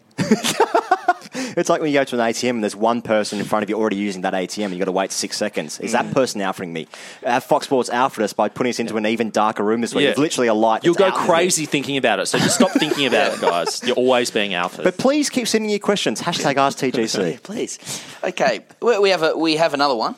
it's 1.58 1.70
like 1.70 1.82
when 1.82 1.90
you 1.92 1.98
go 2.00 2.04
to 2.04 2.16
an 2.16 2.22
ATM 2.22 2.50
and 2.52 2.64
there's 2.64 2.76
one 2.76 3.02
person 3.02 3.40
in 3.40 3.46
front 3.46 3.64
of 3.64 3.70
you 3.70 3.78
already 3.78 3.96
using 3.98 4.22
that 4.22 4.34
ATM 4.34 4.66
and 4.66 4.72
you've 4.74 4.80
got 4.80 4.86
to 4.86 4.92
wait 4.92 5.12
six 5.12 5.38
seconds. 5.38 5.80
Is 5.80 5.92
Mm. 5.92 5.94
that 5.94 6.14
person 6.14 6.42
alphaing 6.42 6.70
me? 6.72 6.88
Uh, 7.26 7.40
Fox 7.40 7.66
Sports 7.66 7.90
alphaed 7.90 8.24
us 8.24 8.34
by 8.34 8.50
putting 8.50 8.70
us 8.72 8.80
into 8.80 8.98
an 8.98 9.06
even 9.06 9.30
darker 9.30 9.64
room 9.64 9.82
this 9.82 9.94
week. 9.94 10.04
Yeah. 10.04 10.10
It's 10.12 10.20
literally 10.20 10.48
a 10.48 10.54
light. 10.54 10.84
You'll 10.84 10.94
go 10.96 11.12
crazy 11.12 11.66
thinking 11.66 11.98
about 11.98 12.20
it, 12.20 12.26
so 12.28 12.38
just 12.38 12.56
stop 12.56 12.72
thinking 12.72 13.06
about 13.06 13.34
it, 13.34 13.42
guys. 13.42 13.82
You're 13.86 13.96
always 13.96 14.32
being 14.32 14.54
alpha. 14.54 14.78
here. 14.78 14.84
But 14.86 14.98
please 14.98 15.30
keep 15.30 15.48
sending 15.48 15.70
your 15.70 15.80
questions. 15.80 16.22
Hashtag 16.22 16.56
AskTGC. 16.92 17.44
Please. 17.44 17.80
Okay, 18.24 18.62
we, 18.82 18.98
we 19.00 19.10
have 19.10 19.24
a 19.24 19.38
we 19.38 19.56
have 19.58 19.74
another 19.74 19.96
one. 19.96 20.16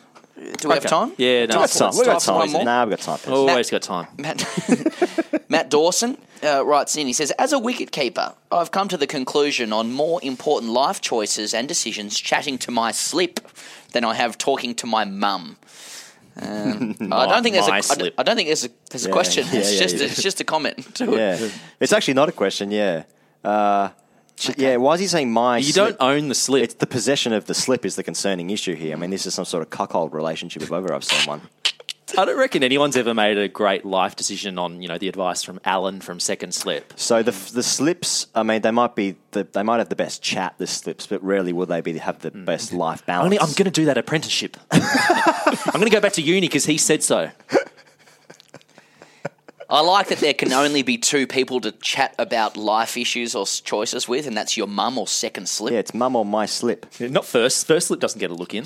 Do 0.57 0.67
we 0.69 0.73
have 0.73 0.85
time? 0.85 1.13
Yeah, 1.17 1.45
no, 1.45 1.47
We've 1.47 1.49
got 1.49 1.63
it's 1.65 1.77
time. 1.79 1.91
We've 1.95 2.05
got 2.05 2.21
for 2.21 2.45
time. 2.47 2.65
Nah, 2.65 2.85
we've 2.85 2.89
got 2.97 2.99
time. 2.99 3.17
Pez. 3.19 3.31
Always 3.31 3.69
got 3.69 3.81
time. 3.81 4.07
Matt, 4.17 5.49
Matt 5.49 5.69
Dawson 5.75 6.17
uh, 6.43 6.65
writes 6.65 6.95
in. 6.97 7.07
He 7.07 7.13
says, 7.13 7.31
"As 7.39 7.53
a 7.53 7.59
wicket 7.59 7.91
keeper, 7.91 8.33
I've 8.51 8.71
come 8.71 8.87
to 8.89 8.97
the 8.97 9.07
conclusion 9.07 9.71
on 9.73 9.91
more 9.93 10.19
important 10.23 10.71
life 10.71 11.01
choices 11.01 11.53
and 11.53 11.67
decisions 11.67 12.19
chatting 12.19 12.57
to 12.59 12.71
my 12.71 12.91
slip 12.91 13.39
than 13.93 14.03
I 14.03 14.15
have 14.15 14.37
talking 14.37 14.75
to 14.75 14.87
my 14.87 15.05
mum." 15.05 15.57
Um, 16.41 16.95
I 17.11 17.25
don't 17.27 17.43
think 17.43 17.53
there's 17.53 17.67
a. 17.67 17.71
Don't- 17.71 17.83
slip. 17.83 18.13
I 18.17 18.23
don't 18.23 18.35
think 18.35 18.47
there's 18.49 18.65
a. 18.65 18.69
There's 18.89 19.05
a 19.05 19.09
Yeah, 19.09 19.13
question. 19.13 19.47
yeah, 19.51 19.59
it's 19.59 19.73
yeah, 19.73 19.79
just. 19.79 19.95
yeah. 19.97 20.03
It's 20.05 20.21
just 20.21 20.41
a 20.41 20.43
comment. 20.43 20.95
To 20.95 21.13
it. 21.13 21.17
Yeah. 21.39 21.49
It's 21.79 21.93
actually 21.93 22.15
not 22.15 22.29
a 22.29 22.33
question, 22.33 22.71
yeah. 22.71 23.03
Uh, 23.43 23.89
ch- 24.35 24.57
Yeah, 24.57 24.77
why 24.77 24.93
is 24.95 24.99
he 24.99 25.07
saying 25.07 25.31
my 25.31 25.57
You 25.57 25.71
slip? 25.71 25.97
don't 25.97 26.01
own 26.01 26.27
the 26.29 26.35
slip. 26.35 26.63
It's 26.63 26.73
the 26.75 26.87
possession 26.87 27.33
of 27.33 27.45
the 27.45 27.53
slip 27.53 27.85
is 27.85 27.95
the 27.95 28.03
concerning 28.03 28.49
issue 28.49 28.75
here. 28.75 28.93
I 28.95 28.99
mean, 28.99 29.09
this 29.09 29.25
is 29.25 29.33
some 29.33 29.45
sort 29.45 29.63
of 29.63 29.69
cuckold 29.69 30.13
relationship 30.13 30.61
if 30.61 30.71
ever 30.71 30.93
I've 30.93 31.03
seen 31.03 31.27
one. 31.27 31.41
I 32.17 32.25
don't 32.25 32.37
reckon 32.37 32.63
anyone's 32.63 32.95
ever 32.95 33.13
made 33.13 33.37
a 33.37 33.47
great 33.47 33.85
life 33.85 34.15
decision 34.15 34.59
on 34.59 34.81
you 34.81 34.87
know 34.87 34.97
the 34.97 35.07
advice 35.07 35.41
from 35.43 35.59
Alan 35.65 35.99
from 35.99 36.19
Second 36.19 36.53
Slip. 36.53 36.93
So 36.95 37.23
the 37.23 37.31
the 37.31 37.63
slips, 37.63 38.27
I 38.35 38.43
mean, 38.43 38.61
they 38.61 38.71
might 38.71 38.95
be 38.95 39.15
the, 39.31 39.45
they 39.45 39.63
might 39.63 39.77
have 39.79 39.89
the 39.89 39.95
best 39.95 40.21
chat, 40.21 40.53
the 40.57 40.67
slips, 40.67 41.07
but 41.07 41.23
rarely 41.23 41.53
will 41.53 41.65
they 41.65 41.81
be 41.81 41.97
have 41.97 42.19
the 42.19 42.31
mm. 42.31 42.45
best 42.45 42.71
life 42.71 43.05
balance. 43.05 43.25
Only 43.25 43.39
I'm 43.39 43.53
going 43.53 43.65
to 43.65 43.71
do 43.71 43.85
that 43.85 43.97
apprenticeship. 43.97 44.57
I'm 44.71 45.73
going 45.73 45.85
to 45.85 45.89
go 45.89 46.01
back 46.01 46.13
to 46.13 46.21
uni 46.21 46.41
because 46.47 46.65
he 46.65 46.77
said 46.77 47.01
so. 47.01 47.31
I 49.73 49.81
like 49.81 50.09
that 50.09 50.19
there 50.19 50.35
can 50.35 50.53
only 50.53 50.83
be 50.83 50.99
two 50.99 51.25
people 51.25 51.59
to 51.61 51.71
chat 51.71 52.13
about 52.19 52.55
life 52.55 52.95
issues 52.95 53.33
or 53.33 53.47
choices 53.47 54.07
with, 54.07 54.27
and 54.27 54.37
that's 54.37 54.55
your 54.55 54.67
mum 54.67 54.99
or 54.99 55.07
second 55.07 55.49
slip. 55.49 55.73
yeah, 55.73 55.79
it's 55.79 55.95
mum 55.95 56.15
or 56.15 56.23
my 56.23 56.45
slip. 56.45 56.85
Not 56.99 57.25
first. 57.25 57.65
First 57.65 57.87
slip 57.87 57.99
doesn't 57.99 58.19
get 58.19 58.29
a 58.29 58.35
look 58.35 58.53
in. 58.53 58.65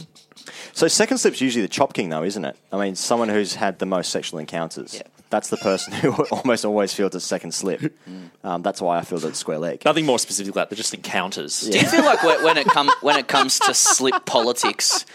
So 0.74 0.89
second 0.89 1.20
slip's 1.20 1.39
usually 1.39 1.62
the 1.62 1.70
chop 1.70 1.93
king, 1.93 2.10
though, 2.10 2.24
isn't 2.24 2.43
it? 2.43 2.58
I 2.74 2.78
mean, 2.78 2.95
someone 2.95 3.30
who's 3.30 3.55
had 3.55 3.80
the 3.80 3.86
most 3.86 4.12
sexual 4.12 4.39
encounters. 4.39 5.01
That's 5.30 5.49
the 5.49 5.58
person 5.58 5.93
who 5.93 6.12
almost 6.32 6.66
always 6.66 6.93
feels 6.93 7.16
a 7.16 7.22
second 7.22 7.53
slip. 7.53 7.80
Mm. 7.82 8.30
Um, 8.43 8.62
that's 8.62 8.82
why 8.82 8.97
I 8.97 9.03
feel 9.03 9.20
that 9.20 9.38
square 9.38 9.60
leg. 9.60 9.86
Nothing 9.86 10.05
more 10.05 10.20
specific 10.20 10.53
than 10.53 10.62
that. 10.62 10.70
They're 10.70 10.78
just 10.78 10.93
encounters. 10.93 11.62
Do 11.62 11.78
you 11.78 11.86
feel 11.86 12.03
like 12.03 12.22
when 12.22 12.43
when 12.43 12.58
it 12.58 12.68
come 12.68 12.91
when 13.01 13.18
it 13.18 13.30
comes 13.30 13.60
to 13.60 13.74
slip 13.74 14.26
politics, 14.26 15.05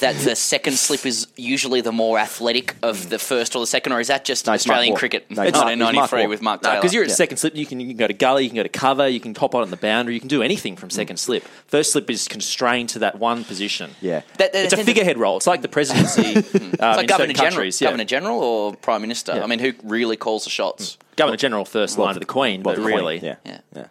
that 0.00 0.16
the 0.16 0.34
second 0.36 0.74
slip 0.74 1.04
is 1.06 1.26
usually 1.36 1.80
the 1.80 1.92
more 1.92 2.18
athletic 2.18 2.76
of 2.82 3.08
the 3.10 3.18
first 3.18 3.54
or 3.56 3.60
the 3.60 3.66
second, 3.66 3.92
or 3.92 4.00
is 4.00 4.08
that 4.08 4.24
just 4.24 4.46
No, 4.46 4.52
it's 4.52 4.66
Mark 4.66 4.76
Australian 4.76 4.96
cricket 4.96 5.30
No, 5.30 5.42
it's 5.42 5.52
Mark- 5.52 5.66
Mark 5.78 5.92
1993 5.94 6.26
with 6.26 6.42
Mark 6.42 6.62
Taylor? 6.62 6.76
Because 6.76 6.94
you're 6.94 7.04
at 7.04 7.10
second 7.10 7.36
slip, 7.38 7.54
you 7.54 7.66
can, 7.66 7.80
you 7.80 7.88
can 7.88 7.96
go 7.96 8.06
to 8.06 8.12
gully, 8.14 8.44
you 8.44 8.50
can 8.50 8.56
go 8.56 8.62
to 8.62 8.68
cover, 8.68 9.06
you 9.08 9.20
can 9.20 9.34
hop 9.34 9.54
on 9.54 9.62
at 9.62 9.70
the 9.70 9.76
boundary, 9.76 10.14
you 10.14 10.20
can 10.20 10.28
do 10.28 10.42
anything 10.42 10.76
from 10.76 10.90
second 10.90 11.18
slip. 11.18 11.44
First 11.66 11.92
slip 11.92 12.08
is 12.10 12.28
constrained 12.28 12.88
to 12.90 12.98
that 13.00 13.18
one 13.18 13.44
position. 13.44 13.92
Yeah. 14.00 14.22
That- 14.38 14.52
that 14.52 14.64
it's 14.64 14.72
a 14.72 14.84
figurehead 14.84 15.18
role. 15.18 15.36
It's 15.36 15.46
like 15.46 15.62
the 15.62 15.68
presidency. 15.68 16.36
um, 16.36 16.42
It's 16.44 16.52
like 16.80 17.00
in 17.00 17.06
Governor 17.06 17.06
certain 17.06 17.34
General, 17.34 17.50
countries, 17.50 17.80
yeah. 17.80 17.86
Governor 17.88 18.04
General 18.04 18.38
or 18.42 18.74
Prime 18.76 19.00
Minister. 19.02 19.36
Yeah. 19.36 19.44
I 19.44 19.46
mean, 19.46 19.58
who 19.58 19.72
really 19.84 20.16
calls 20.16 20.44
the 20.44 20.50
shots? 20.50 20.98
Governor 21.16 21.36
General 21.36 21.64
first 21.64 21.98
line 21.98 22.14
of 22.14 22.20
the 22.20 22.26
Queen, 22.26 22.62
well, 22.62 22.74
but 22.74 22.82
the 22.82 22.86
Queen, 22.88 22.96
really, 22.96 23.18
yeah. 23.18 23.36
Yeah. 23.44 23.86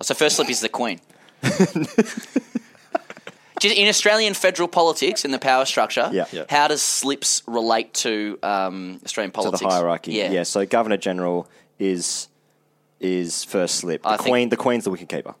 So 0.00 0.14
first 0.14 0.36
slip 0.36 0.50
is 0.50 0.60
the 0.60 0.68
Queen. 0.68 1.00
Just 3.62 3.76
in 3.76 3.88
Australian 3.88 4.34
federal 4.34 4.66
politics, 4.66 5.24
in 5.24 5.30
the 5.30 5.38
power 5.38 5.64
structure, 5.64 6.10
Yeah. 6.12 6.26
Yeah. 6.32 6.46
how 6.48 6.66
does 6.66 6.82
slips 6.82 7.44
relate 7.46 7.94
to 7.94 8.36
um, 8.42 8.98
Australian 9.04 9.30
politics? 9.30 9.60
To 9.60 9.68
the 9.68 9.70
hierarchy. 9.72 10.12
Yeah. 10.14 10.42
So 10.42 10.66
Governor 10.66 10.96
General 10.96 11.48
is 11.78 12.28
is 12.98 13.44
first 13.44 13.76
slip. 13.76 14.02
The 14.02 14.08
I 14.08 14.16
think- 14.16 14.28
Queen, 14.28 14.48
the 14.48 14.56
Queen's 14.56 14.82
the 14.84 14.90
wicketkeeper. 14.90 15.36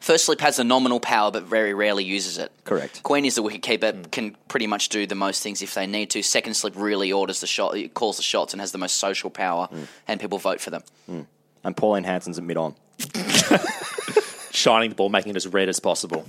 First 0.00 0.26
slip 0.26 0.40
has 0.42 0.58
a 0.58 0.64
nominal 0.64 1.00
power, 1.00 1.30
but 1.30 1.44
very 1.44 1.72
rarely 1.72 2.04
uses 2.04 2.36
it. 2.36 2.52
Correct. 2.64 3.02
Queen 3.04 3.24
is 3.24 3.36
the 3.36 3.42
wicketkeeper, 3.42 3.94
hmm. 3.94 4.02
can 4.10 4.36
pretty 4.48 4.66
much 4.66 4.90
do 4.90 5.06
the 5.06 5.14
most 5.14 5.42
things 5.42 5.62
if 5.62 5.72
they 5.72 5.86
need 5.86 6.10
to. 6.10 6.22
Second 6.22 6.54
slip 6.54 6.74
really 6.76 7.10
orders 7.10 7.40
the 7.40 7.46
shot, 7.46 7.76
it 7.76 7.94
calls 7.94 8.18
the 8.18 8.22
shots, 8.22 8.52
and 8.52 8.60
has 8.60 8.72
the 8.72 8.78
most 8.78 8.96
social 8.96 9.30
power, 9.30 9.68
hmm. 9.68 9.84
and 10.06 10.20
people 10.20 10.38
vote 10.38 10.60
for 10.60 10.68
them. 10.68 10.82
Hmm. 11.06 11.20
And 11.64 11.74
Pauline 11.74 12.04
Hanson's 12.04 12.36
at 12.36 12.44
mid 12.44 12.58
on. 12.58 12.74
shining 14.52 14.90
the 14.90 14.94
ball, 14.94 15.08
making 15.08 15.30
it 15.30 15.36
as 15.36 15.46
red 15.46 15.68
as 15.68 15.80
possible. 15.80 16.26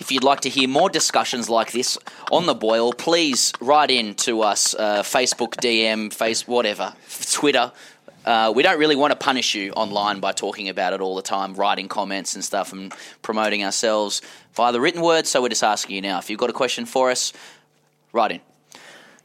If 0.00 0.10
you'd 0.12 0.24
like 0.24 0.40
to 0.40 0.48
hear 0.48 0.68
more 0.68 0.90
discussions 0.90 1.48
like 1.48 1.72
this 1.72 1.96
on 2.30 2.46
the 2.46 2.54
boil, 2.54 2.92
please 2.92 3.52
write 3.60 3.90
in 3.90 4.14
to 4.16 4.42
us 4.42 4.74
uh, 4.74 5.02
Facebook, 5.02 5.54
DM, 5.54 6.12
face 6.12 6.46
whatever, 6.46 6.94
Twitter. 7.32 7.72
Uh, 8.24 8.52
we 8.54 8.62
don't 8.62 8.78
really 8.78 8.96
want 8.96 9.12
to 9.12 9.16
punish 9.16 9.54
you 9.54 9.70
online 9.72 10.18
by 10.18 10.32
talking 10.32 10.68
about 10.68 10.92
it 10.92 11.00
all 11.00 11.14
the 11.14 11.22
time, 11.22 11.54
writing 11.54 11.88
comments 11.88 12.34
and 12.34 12.44
stuff, 12.44 12.72
and 12.72 12.92
promoting 13.22 13.64
ourselves 13.64 14.22
via 14.54 14.72
the 14.72 14.80
written 14.80 15.02
word. 15.02 15.26
So 15.26 15.42
we're 15.42 15.50
just 15.50 15.64
asking 15.64 15.96
you 15.96 16.02
now. 16.02 16.18
If 16.18 16.30
you've 16.30 16.40
got 16.40 16.50
a 16.50 16.54
question 16.54 16.86
for 16.86 17.10
us, 17.10 17.32
write 18.12 18.32
in. 18.32 18.53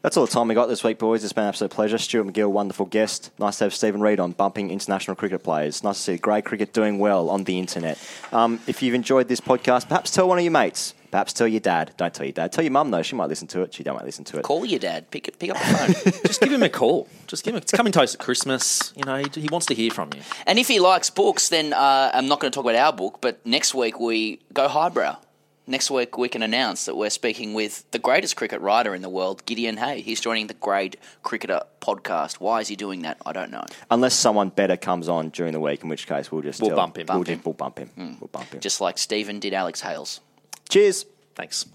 That's 0.01 0.15
all 0.15 0.25
the 0.25 0.31
time 0.31 0.47
we 0.47 0.55
got 0.55 0.67
this 0.67 0.81
week, 0.81 0.97
boys. 0.97 1.25
It's 1.25 1.33
been 1.33 1.43
an 1.43 1.49
absolute 1.49 1.71
pleasure. 1.71 1.97
Stuart 1.97 2.27
MacGill, 2.27 2.49
wonderful 2.49 2.85
guest. 2.85 3.31
Nice 3.37 3.57
to 3.57 3.65
have 3.65 3.73
Steven 3.73 3.99
Reid 3.99 4.21
on, 4.21 4.31
bumping 4.31 4.71
international 4.71 5.15
cricket 5.15 5.43
players. 5.43 5.83
Nice 5.83 5.97
to 5.97 6.01
see 6.01 6.17
grade 6.17 6.45
cricket 6.45 6.71
doing 6.71 6.99
well 6.99 7.29
on 7.29 7.43
the 7.43 7.59
internet. 7.59 7.97
Um, 8.31 8.61
if 8.65 8.81
you've 8.81 8.95
enjoyed 8.95 9.27
this 9.27 9.41
podcast, 9.41 9.89
perhaps 9.89 10.11
tell 10.11 10.29
one 10.29 10.37
of 10.37 10.43
your 10.45 10.51
mates. 10.51 10.93
Perhaps 11.11 11.33
tell 11.33 11.49
your 11.49 11.59
dad. 11.59 11.91
Don't 11.97 12.13
tell 12.13 12.25
your 12.25 12.31
dad. 12.31 12.53
Tell 12.53 12.63
your 12.63 12.71
mum, 12.71 12.91
though. 12.91 13.01
She 13.01 13.15
might 13.15 13.27
listen 13.27 13.47
to 13.49 13.61
it. 13.63 13.73
She 13.73 13.83
don't 13.83 13.95
might 13.95 14.05
listen 14.05 14.23
to 14.25 14.37
it. 14.37 14.43
Call 14.43 14.63
your 14.63 14.79
dad. 14.79 15.11
Pick, 15.11 15.37
pick 15.37 15.49
up 15.49 15.57
the 15.57 15.63
phone. 15.63 16.21
Just 16.25 16.39
give 16.39 16.53
him 16.53 16.63
a 16.63 16.69
call. 16.69 17.09
Just 17.27 17.43
give 17.43 17.53
him. 17.53 17.61
It's 17.61 17.73
coming 17.73 17.91
close 17.91 18.13
to 18.13 18.17
Christmas. 18.17 18.93
You 18.95 19.03
know, 19.03 19.17
he, 19.17 19.41
he 19.41 19.47
wants 19.51 19.65
to 19.67 19.73
hear 19.73 19.91
from 19.91 20.11
you. 20.15 20.21
and 20.47 20.59
if 20.59 20.69
he 20.69 20.79
likes 20.79 21.09
books, 21.09 21.49
then 21.49 21.73
uh, 21.73 22.11
I'm 22.13 22.27
not 22.29 22.39
going 22.39 22.51
to 22.51 22.55
talk 22.55 22.63
about 22.63 22.75
our 22.75 22.93
book, 22.93 23.17
but 23.19 23.45
next 23.45 23.73
week 23.73 23.99
we 23.99 24.39
go 24.53 24.69
highbrow. 24.69 25.17
Next 25.69 25.91
week 25.91 26.17
we 26.17 26.29
can 26.29 26.41
announce 26.41 26.85
that 26.85 26.95
we're 26.95 27.11
speaking 27.11 27.53
with 27.53 27.89
the 27.91 27.99
greatest 27.99 28.35
cricket 28.35 28.59
writer 28.59 28.95
in 28.95 29.03
the 29.03 29.07
world, 29.09 29.45
Gideon 29.45 29.77
Haigh. 29.77 30.01
He's 30.01 30.19
joining 30.19 30.47
the 30.47 30.55
Grade 30.55 30.97
Cricketer 31.21 31.61
podcast. 31.79 32.39
Why 32.39 32.59
is 32.61 32.67
he 32.69 32.75
doing 32.75 33.03
that? 33.03 33.17
I 33.23 33.33
don't 33.33 33.51
know. 33.51 33.63
Unless 33.91 34.15
someone 34.15 34.49
better 34.49 34.75
comes 34.75 35.07
on 35.07 35.29
during 35.29 35.53
the 35.53 35.59
week, 35.59 35.83
in 35.83 35.89
which 35.89 36.07
case 36.07 36.31
we'll 36.31 36.41
just 36.41 36.59
We'll 36.59 36.71
tell- 36.71 36.75
bump 36.77 36.97
him. 36.97 37.05
We'll, 37.07 37.17
Bump 37.17 37.27
just- 37.27 37.35
him. 37.35 37.41
we'll 37.45 37.53
bump 37.53 37.77
him. 37.77 37.89
Hmm. 37.89 38.13
We'll 38.19 38.29
bump 38.31 38.51
him. 38.51 38.61
Just 38.61 38.81
like 38.81 38.97
Steven 38.97 39.39
did 39.39 39.53
Alex 39.53 39.81
Hales. 39.81 40.21
Cheers. 40.69 41.05
Thanks. 41.35 41.67